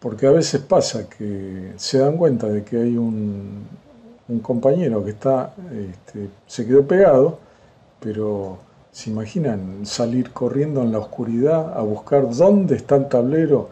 porque 0.03 0.27
a 0.27 0.31
veces 0.31 0.61
pasa 0.61 1.09
que 1.09 1.73
se 1.77 1.97
dan 1.97 2.17
cuenta 2.17 2.47
de 2.47 2.63
que 2.63 2.77
hay 2.77 2.97
un, 2.97 3.81
compañero 4.41 5.03
que 5.03 5.11
está, 5.11 5.53
este, 5.71 6.29
se 6.45 6.65
quedó 6.67 6.85
pegado, 6.85 7.39
pero 7.99 8.59
¿Se 8.93 9.09
imaginan 9.09 9.87
salir 9.87 10.29
corriendo 10.31 10.83
en 10.83 10.91
la 10.91 10.99
oscuridad 10.99 11.75
a 11.75 11.81
buscar 11.81 12.29
dónde 12.29 12.75
está 12.75 12.95
el 12.95 13.07
tablero, 13.07 13.69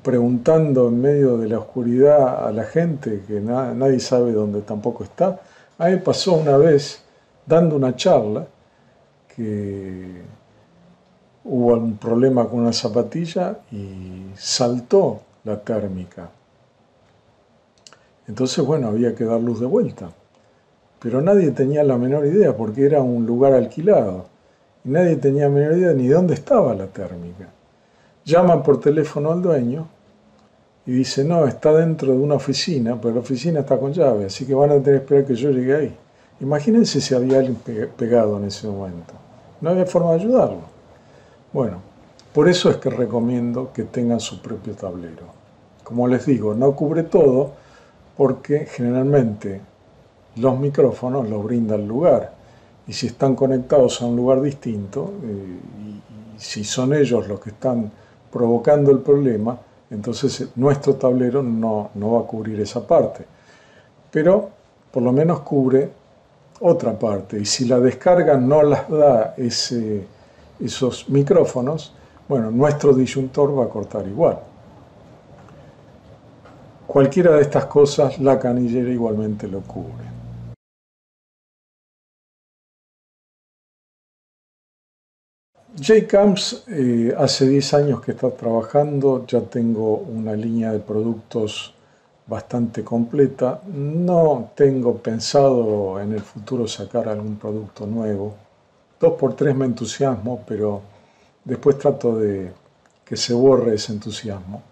preguntando 0.00 0.86
en 0.86 1.00
medio 1.00 1.38
de 1.38 1.48
la 1.48 1.58
oscuridad 1.58 2.46
a 2.46 2.52
la 2.52 2.62
gente 2.62 3.24
que 3.26 3.40
nadie 3.40 3.98
sabe 3.98 4.30
dónde 4.30 4.60
tampoco 4.60 5.02
está? 5.02 5.40
A 5.76 5.88
mí 5.88 5.96
pasó 5.96 6.34
una 6.34 6.56
vez 6.56 7.02
dando 7.44 7.74
una 7.74 7.96
charla 7.96 8.46
que 9.34 10.22
hubo 11.42 11.74
un 11.74 11.96
problema 11.96 12.48
con 12.48 12.60
una 12.60 12.72
zapatilla 12.72 13.58
y 13.72 14.26
saltó 14.36 15.22
la 15.44 15.60
térmica. 15.60 16.30
Entonces, 18.26 18.64
bueno, 18.64 18.88
había 18.88 19.14
que 19.14 19.24
dar 19.24 19.40
luz 19.40 19.60
de 19.60 19.66
vuelta. 19.66 20.10
Pero 21.00 21.20
nadie 21.22 21.50
tenía 21.50 21.82
la 21.82 21.96
menor 21.96 22.26
idea 22.26 22.56
porque 22.56 22.84
era 22.84 23.00
un 23.00 23.26
lugar 23.26 23.54
alquilado. 23.54 24.26
Y 24.84 24.90
nadie 24.90 25.16
tenía 25.16 25.44
la 25.44 25.54
menor 25.54 25.78
idea 25.78 25.92
ni 25.94 26.08
dónde 26.08 26.34
estaba 26.34 26.74
la 26.74 26.86
térmica. 26.86 27.48
Llaman 28.24 28.62
por 28.62 28.80
teléfono 28.80 29.32
al 29.32 29.42
dueño 29.42 29.88
y 30.86 30.92
dice, 30.92 31.24
no, 31.24 31.46
está 31.46 31.72
dentro 31.72 32.12
de 32.12 32.18
una 32.18 32.34
oficina, 32.34 33.00
pero 33.00 33.14
la 33.14 33.20
oficina 33.20 33.60
está 33.60 33.78
con 33.78 33.92
llave, 33.92 34.26
así 34.26 34.46
que 34.46 34.54
van 34.54 34.70
a 34.70 34.82
tener 34.82 35.00
que 35.00 35.04
esperar 35.04 35.24
que 35.24 35.34
yo 35.34 35.50
llegue 35.50 35.74
ahí. 35.74 35.96
Imagínense 36.40 37.00
si 37.00 37.14
había 37.14 37.38
alguien 37.38 37.56
pegado 37.96 38.38
en 38.38 38.44
ese 38.44 38.66
momento. 38.66 39.12
No 39.60 39.70
había 39.70 39.86
forma 39.86 40.10
de 40.10 40.20
ayudarlo. 40.20 40.62
Bueno, 41.52 41.82
por 42.32 42.48
eso 42.48 42.70
es 42.70 42.76
que 42.76 42.90
recomiendo 42.90 43.72
que 43.72 43.84
tengan 43.84 44.20
su 44.20 44.40
propio 44.40 44.74
tablero. 44.74 45.24
Como 45.82 46.06
les 46.06 46.26
digo, 46.26 46.54
no 46.54 46.76
cubre 46.76 47.02
todo 47.02 47.52
porque 48.16 48.66
generalmente 48.66 49.60
los 50.36 50.58
micrófonos 50.58 51.28
los 51.28 51.42
brinda 51.42 51.74
el 51.74 51.86
lugar. 51.86 52.32
Y 52.86 52.92
si 52.92 53.08
están 53.08 53.34
conectados 53.34 54.00
a 54.00 54.06
un 54.06 54.16
lugar 54.16 54.40
distinto, 54.40 55.12
eh, 55.24 55.58
y, 55.84 56.00
si 56.40 56.64
son 56.64 56.94
ellos 56.94 57.28
los 57.28 57.38
que 57.40 57.50
están 57.50 57.90
provocando 58.32 58.90
el 58.90 59.00
problema, 59.00 59.58
entonces 59.90 60.48
nuestro 60.56 60.94
tablero 60.94 61.42
no, 61.42 61.90
no 61.94 62.12
va 62.12 62.20
a 62.20 62.22
cubrir 62.22 62.60
esa 62.60 62.86
parte. 62.86 63.26
Pero 64.10 64.48
por 64.90 65.02
lo 65.02 65.12
menos 65.12 65.40
cubre 65.40 65.90
otra 66.60 66.98
parte. 66.98 67.40
Y 67.40 67.44
si 67.44 67.64
la 67.66 67.80
descarga 67.80 68.36
no 68.36 68.62
las 68.62 68.88
da 68.88 69.34
ese, 69.36 70.06
esos 70.60 71.08
micrófonos, 71.08 71.94
bueno, 72.30 72.52
nuestro 72.52 72.92
disyuntor 72.92 73.58
va 73.58 73.64
a 73.64 73.68
cortar 73.68 74.06
igual. 74.06 74.38
Cualquiera 76.86 77.32
de 77.32 77.42
estas 77.42 77.64
cosas 77.64 78.20
la 78.20 78.38
canillera 78.38 78.88
igualmente 78.88 79.48
lo 79.48 79.60
cubre. 79.62 80.04
J-Camps 85.76 86.66
eh, 86.68 87.12
hace 87.18 87.48
10 87.48 87.74
años 87.74 88.00
que 88.00 88.12
está 88.12 88.30
trabajando, 88.30 89.26
ya 89.26 89.40
tengo 89.40 89.96
una 89.96 90.34
línea 90.34 90.70
de 90.70 90.78
productos 90.78 91.74
bastante 92.28 92.84
completa. 92.84 93.60
No 93.66 94.52
tengo 94.54 94.98
pensado 94.98 96.00
en 96.00 96.12
el 96.12 96.20
futuro 96.20 96.68
sacar 96.68 97.08
algún 97.08 97.34
producto 97.38 97.88
nuevo. 97.88 98.36
Dos 99.00 99.14
por 99.14 99.34
tres 99.34 99.56
me 99.56 99.64
entusiasmo, 99.64 100.44
pero 100.46 100.89
después 101.50 101.78
trato 101.78 102.16
de 102.16 102.52
que 103.04 103.16
se 103.16 103.34
borre 103.34 103.74
ese 103.74 103.92
entusiasmo. 103.92 104.62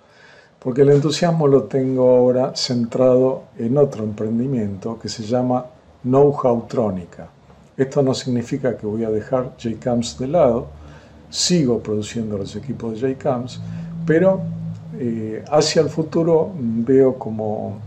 Porque 0.61 0.83
el 0.83 0.91
entusiasmo 0.91 1.49
lo 1.49 1.65
tengo 1.65 2.09
ahora 2.09 2.53
centrado 2.55 3.43
en 3.59 3.77
otro 3.77 4.05
emprendimiento 4.05 4.97
que 4.97 5.09
se 5.09 5.25
llama 5.25 5.67
Know-How 6.05 6.67
Trónica. 6.69 7.29
Esto 7.77 8.01
no 8.01 8.15
significa 8.15 8.77
que 8.77 8.87
voy 8.87 9.03
a 9.03 9.11
dejar 9.11 9.57
JCAMS 9.57 10.21
de 10.21 10.29
lado, 10.29 10.69
sigo 11.29 11.81
produciendo 11.81 12.39
los 12.39 12.55
equipos 12.55 13.01
de 13.01 13.15
JCAMS, 13.15 13.61
pero 14.07 14.41
eh, 15.01 15.45
hacia 15.51 15.83
el 15.83 15.89
futuro 15.89 16.53
veo 16.57 17.19
como 17.19 17.79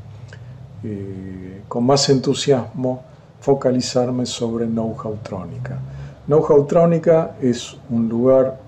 eh, 0.84 1.62
con 1.70 1.86
más 1.86 2.10
entusiasmo 2.10 3.04
focalizarme 3.40 4.26
sobre 4.26 4.66
Know-How 4.66 5.20
Trónica. 5.24 5.80
Know-How 6.28 6.66
Trónica 6.66 7.36
es 7.42 7.78
un 7.90 8.10
lugar 8.10 8.61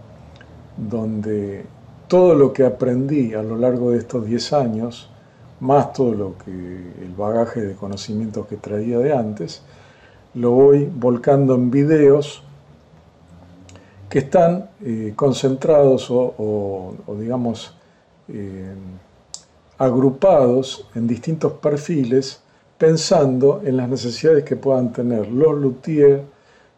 donde 0.78 1.66
todo 2.08 2.36
lo 2.36 2.54
que 2.54 2.66
aprendí 2.66 3.34
a 3.34 3.44
lo 3.44 3.58
largo 3.58 3.92
de 3.92 4.00
estos 4.00 4.26
10 4.26 4.54
años, 4.54 5.10
más 5.60 5.94
todo 5.94 6.14
lo 6.14 6.38
que 6.38 6.52
el 6.52 7.14
bagaje 7.18 7.62
de 7.62 7.76
conocimientos 7.76 8.48
que 8.48 8.58
traía 8.58 9.00
de 9.00 9.14
antes, 9.14 9.62
lo 10.34 10.52
voy 10.52 10.90
volcando 10.94 11.56
en 11.56 11.72
videos 11.72 12.44
que 14.10 14.20
están 14.20 14.70
eh, 14.82 15.14
concentrados 15.16 16.08
o 16.10 16.96
digamos, 17.20 17.76
eh, 18.30 18.74
agrupados 19.78 20.88
en 20.96 21.08
distintos 21.08 21.54
perfiles 21.54 22.42
pensando 22.78 23.62
en 23.64 23.78
las 23.78 23.90
necesidades 23.90 24.44
que 24.44 24.56
puedan 24.56 24.92
tener 24.92 25.28
los 25.28 25.60
luthiers, 25.60 26.22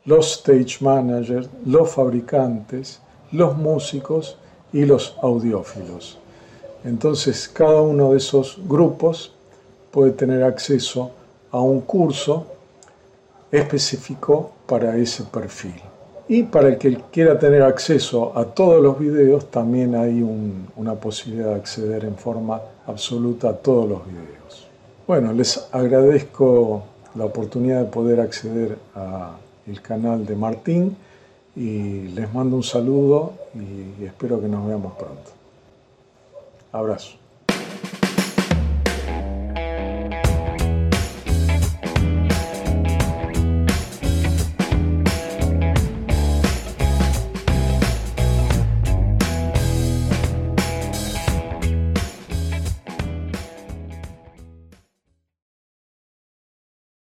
los 0.05 0.31
stage 0.39 0.77
managers, 0.81 1.49
los 1.65 1.89
fabricantes, 1.89 3.01
los 3.35 3.55
músicos 3.57 4.37
y 4.73 4.85
los 4.85 5.15
audiófilos. 5.21 6.17
Entonces 6.83 7.47
cada 7.47 7.81
uno 7.81 8.11
de 8.11 8.17
esos 8.17 8.57
grupos 8.67 9.31
puede 9.91 10.11
tener 10.11 10.43
acceso 10.43 11.11
a 11.51 11.59
un 11.59 11.81
curso 11.81 12.45
específico 13.51 14.51
para 14.65 14.97
ese 14.97 15.23
perfil. 15.23 15.75
Y 16.27 16.43
para 16.43 16.69
el 16.69 16.77
que 16.77 16.97
quiera 17.11 17.37
tener 17.37 17.61
acceso 17.61 18.35
a 18.35 18.45
todos 18.45 18.81
los 18.81 18.97
videos, 18.97 19.45
también 19.51 19.95
hay 19.95 20.21
una 20.75 20.95
posibilidad 20.95 21.49
de 21.49 21.55
acceder 21.55 22.03
en 22.03 22.15
forma 22.15 22.61
absoluta 22.87 23.49
a 23.49 23.53
todos 23.53 23.87
los 23.87 24.05
videos. 24.07 24.67
Bueno, 25.07 25.31
les 25.33 25.67
agradezco 25.71 26.83
la 27.13 27.25
oportunidad 27.25 27.81
de 27.81 27.85
poder 27.85 28.19
acceder 28.19 28.77
al 28.95 29.81
canal 29.81 30.25
de 30.25 30.35
Martín 30.35 30.97
y 31.55 32.09
les 32.09 32.33
mando 32.33 32.55
un 32.55 32.63
saludo 32.63 33.33
y 33.53 34.03
espero 34.03 34.41
que 34.41 34.47
nos 34.47 34.67
veamos 34.67 34.93
pronto. 34.93 35.31
Abrazo. 36.71 37.24